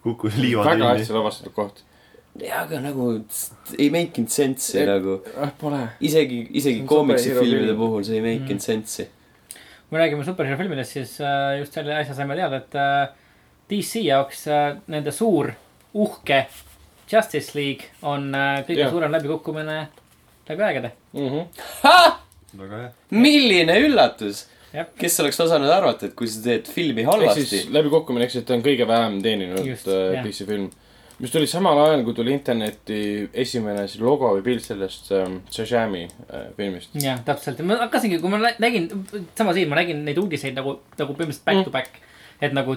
kukkus 0.04 0.36
liivad 0.38 0.66
väga 0.74 0.92
hästi. 0.94 1.12
lavastatud 1.16 1.52
koht. 1.56 1.82
jaa, 2.40 2.62
aga 2.64 2.80
nagu 2.84 3.08
ei 3.78 3.90
make 3.94 4.18
inud 4.22 4.30
sense'i 4.30 4.86
nagu. 4.86 5.20
ah, 5.42 5.50
pole. 5.60 5.80
isegi, 6.00 6.40
isegi 6.50 6.76
See 6.80 6.82
on 6.82 6.88
koomiksi 6.92 7.30
filmide 7.34 7.66
film. 7.72 7.78
puhul 7.82 8.02
see 8.06 8.16
ei 8.20 8.22
make 8.28 8.44
Mm. 8.44 8.50
inud 8.56 8.60
sense'i. 8.68 9.06
Kui 9.94 10.00
me 10.00 10.06
räägime 10.08 10.24
superhero 10.26 10.56
filmidest, 10.58 10.96
siis 10.96 11.10
äh, 11.22 11.60
just 11.60 11.76
selle 11.76 11.94
asja 11.94 12.16
saime 12.16 12.34
teada, 12.34 12.58
et 12.58 12.72
äh, 12.74 13.12
DC 13.70 14.00
jaoks 14.02 14.40
äh, 14.50 14.62
nende 14.90 15.12
suur, 15.14 15.52
uhke 15.94 16.40
Justice 17.06 17.54
League 17.54 17.92
on 18.02 18.32
kõige 18.66 18.80
Jah. 18.80 18.90
suurem 18.90 19.12
läbikukkumine 19.14 19.76
läbi 20.48 20.64
aegade. 20.66 20.90
väga 21.14 22.80
hea. 22.80 22.88
milline 23.14 23.76
üllatus 23.84 24.48
Jah.. 24.72 24.88
kes 24.98 25.20
oleks 25.22 25.38
osanud 25.46 25.70
arvata, 25.70 26.08
et 26.10 26.18
kui 26.18 26.26
sa 26.26 26.42
teed 26.42 26.66
filmi 26.74 27.06
halvasti 27.06 27.46
siis, 27.46 27.70
läbikukkumine, 27.70 28.26
ehk 28.26 28.34
siis 28.34 28.48
ta 28.48 28.58
on 28.58 28.66
kõige 28.66 28.88
vähem 28.90 29.20
teeninud. 29.22 29.62
DC 29.62 30.48
film. 30.48 30.72
Mis 31.22 31.30
tuli 31.30 31.46
samal 31.46 31.78
ajal, 31.84 32.02
kui 32.04 32.14
tuli 32.14 32.32
internetti 32.34 33.28
esimene 33.32 33.84
siis 33.88 34.00
logo 34.02 34.32
või 34.36 34.42
pilt 34.46 34.64
sellest 34.66 35.12
ähm, 35.14 35.36
Shazami 35.50 36.04
äh, 36.30 36.48
filmist. 36.56 36.90
jah, 37.00 37.20
täpselt 37.24 37.60
ma 37.66 37.76
hakkasingi, 37.84 38.18
kui 38.22 38.30
ma 38.32 38.40
nä- 38.42 38.56
nägin, 38.62 38.88
sama 39.38 39.52
siin 39.54 39.68
ma 39.70 39.76
nägin 39.78 40.02
neid 40.04 40.18
uudiseid 40.18 40.56
nagu, 40.58 40.80
nagu 40.98 41.14
põhimõtteliselt 41.14 41.44
back 41.46 41.58
Mm. 41.60 41.64
to 41.64 41.70
back. 41.70 42.00
et 42.42 42.52
nagu 42.52 42.76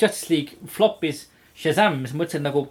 Justice 0.00 0.30
League 0.32 0.56
flop'is 0.66 1.26
Shazam, 1.54 2.00
siis 2.06 2.16
mõtlesin, 2.18 2.42
nagu 2.42 2.64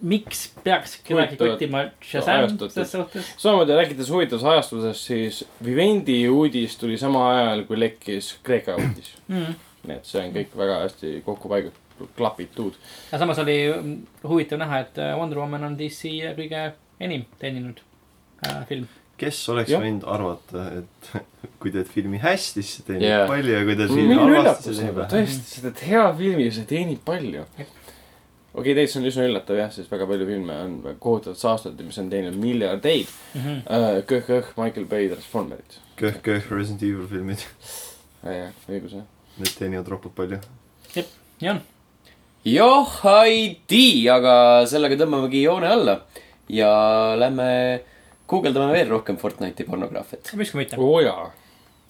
miks 0.00 0.46
peaks 0.64 0.96
kedagi 1.04 1.36
kottima 1.36 1.84
Shazam 2.02 2.56
selles 2.58 2.92
suhtes. 2.92 3.28
samamoodi 3.36 3.74
rääkides 3.76 4.10
huvitavast 4.10 4.46
ajastusest, 4.46 5.04
siis 5.10 5.44
Vivendi 5.64 6.20
uudis 6.30 6.76
tuli 6.78 6.96
samal 6.98 7.34
ajal, 7.36 7.64
kui 7.66 7.78
lekkis 7.80 8.32
Kreeka 8.42 8.76
uudis. 8.78 9.12
Mm. 9.28 9.54
nii 9.88 9.96
et 9.96 10.04
see 10.06 10.20
on 10.24 10.32
kõik 10.34 10.56
väga 10.58 10.80
hästi 10.84 11.12
kokku 11.26 11.48
paigutatud, 11.48 11.87
klapitud. 12.16 12.76
aga 13.10 13.22
samas 13.24 13.38
oli 13.42 13.58
mm, 13.72 13.96
huvitav 14.28 14.60
näha, 14.62 14.84
et 14.86 14.98
äh, 15.02 15.16
Wonder 15.18 15.38
Woman 15.42 15.64
on 15.70 15.78
DC 15.78 16.12
kõige 16.38 16.70
enim 17.00 17.24
teeninud 17.38 17.80
äh, 18.46 18.62
film. 18.68 18.86
kes 19.18 19.40
oleks 19.50 19.72
Jah. 19.72 19.82
võinud 19.82 20.06
arvata, 20.06 20.68
et 20.78 21.10
kui 21.62 21.72
teed 21.74 21.88
filmi 21.90 22.20
hästi, 22.22 22.62
siis 22.62 22.78
see 22.78 22.86
teenib 22.92 23.08
Jaa. 23.08 23.24
yeah. 23.24 23.32
palju 23.32 23.56
ja 23.56 23.64
kui 23.66 23.76
teed 23.80 23.92
filmi 23.94 24.20
halvasti, 24.20 24.68
siis 24.68 24.80
teenib 24.82 25.00
vähe. 25.00 25.10
tõesti, 25.14 25.50
sa 25.50 25.64
teed 25.66 25.84
hea 25.88 26.06
filmi 26.22 26.46
ja 26.46 26.54
see 26.58 26.70
teenib 26.70 27.02
palju. 27.06 27.44
okei, 27.58 28.74
tegelikult 28.74 28.92
see 28.94 29.02
on 29.02 29.10
üsna 29.12 29.26
üllatav 29.30 29.60
jah, 29.60 29.72
sest 29.74 29.92
väga 29.92 30.08
palju 30.10 30.28
filme 30.30 30.58
on 30.66 30.78
kohutavalt 31.02 31.42
saastatud, 31.42 31.84
mis 31.86 31.98
on 32.02 32.10
teeninud 32.12 32.38
miljardeid. 32.42 33.12
Mhm. 33.38 33.60
Kõh-kõh, 34.10 34.52
Michael 34.58 34.86
Bay 34.90 35.10
Transformerid. 35.12 35.80
köh-köh 35.98 36.50
Resident 36.54 36.82
Evil 36.86 37.10
filmid. 37.10 37.46
jah, 38.22 38.54
õigus 38.70 38.98
jah. 38.98 39.06
need 39.38 39.54
teenivad 39.58 39.90
ropult 39.94 40.14
palju. 40.18 40.40
nii 40.94 41.50
on. 41.50 41.60
joh, 42.44 42.94
ei 43.24 43.60
tea, 43.66 44.14
aga 44.14 44.34
sellega 44.70 44.98
tõmbamegi 45.02 45.42
joone 45.44 45.68
alla 45.70 45.98
ja 46.48 46.70
lähme 47.18 47.48
guugeldame 48.28 48.72
veel 48.76 48.88
rohkem 48.92 49.18
Fortnite'i 49.20 49.66
pornograafiat. 49.68 50.32
miks 50.36 50.52
ka 50.54 50.60
mitte. 50.60 50.78
oo 50.80 51.00
jaa. 51.04 51.28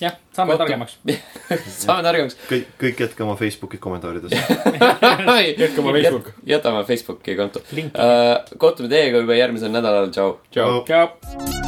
jah, 0.01 0.17
saame 0.33 0.55
Kohtu- 0.55 0.65
targemaks. 0.65 0.99
saame 1.85 2.03
targemaks. 2.07 2.37
kõik, 2.51 2.75
kõik 2.81 3.05
jätke 3.07 3.27
oma 3.27 3.37
Facebooki 3.39 3.81
kommentaarides. 3.83 4.35
jätke 5.63 5.81
oma 5.85 5.95
Facebook. 5.99 6.35
jätame 6.47 6.85
Facebooki 6.89 7.37
konto 7.39 7.63
uh,. 7.63 8.59
kohtume 8.59 8.89
teiega 8.93 9.25
juba 9.25 9.39
järgmisel 9.39 9.75
nädalal, 9.75 10.13
tšau. 10.15 10.39
tšau. 10.51 10.85
tšau. 10.87 11.68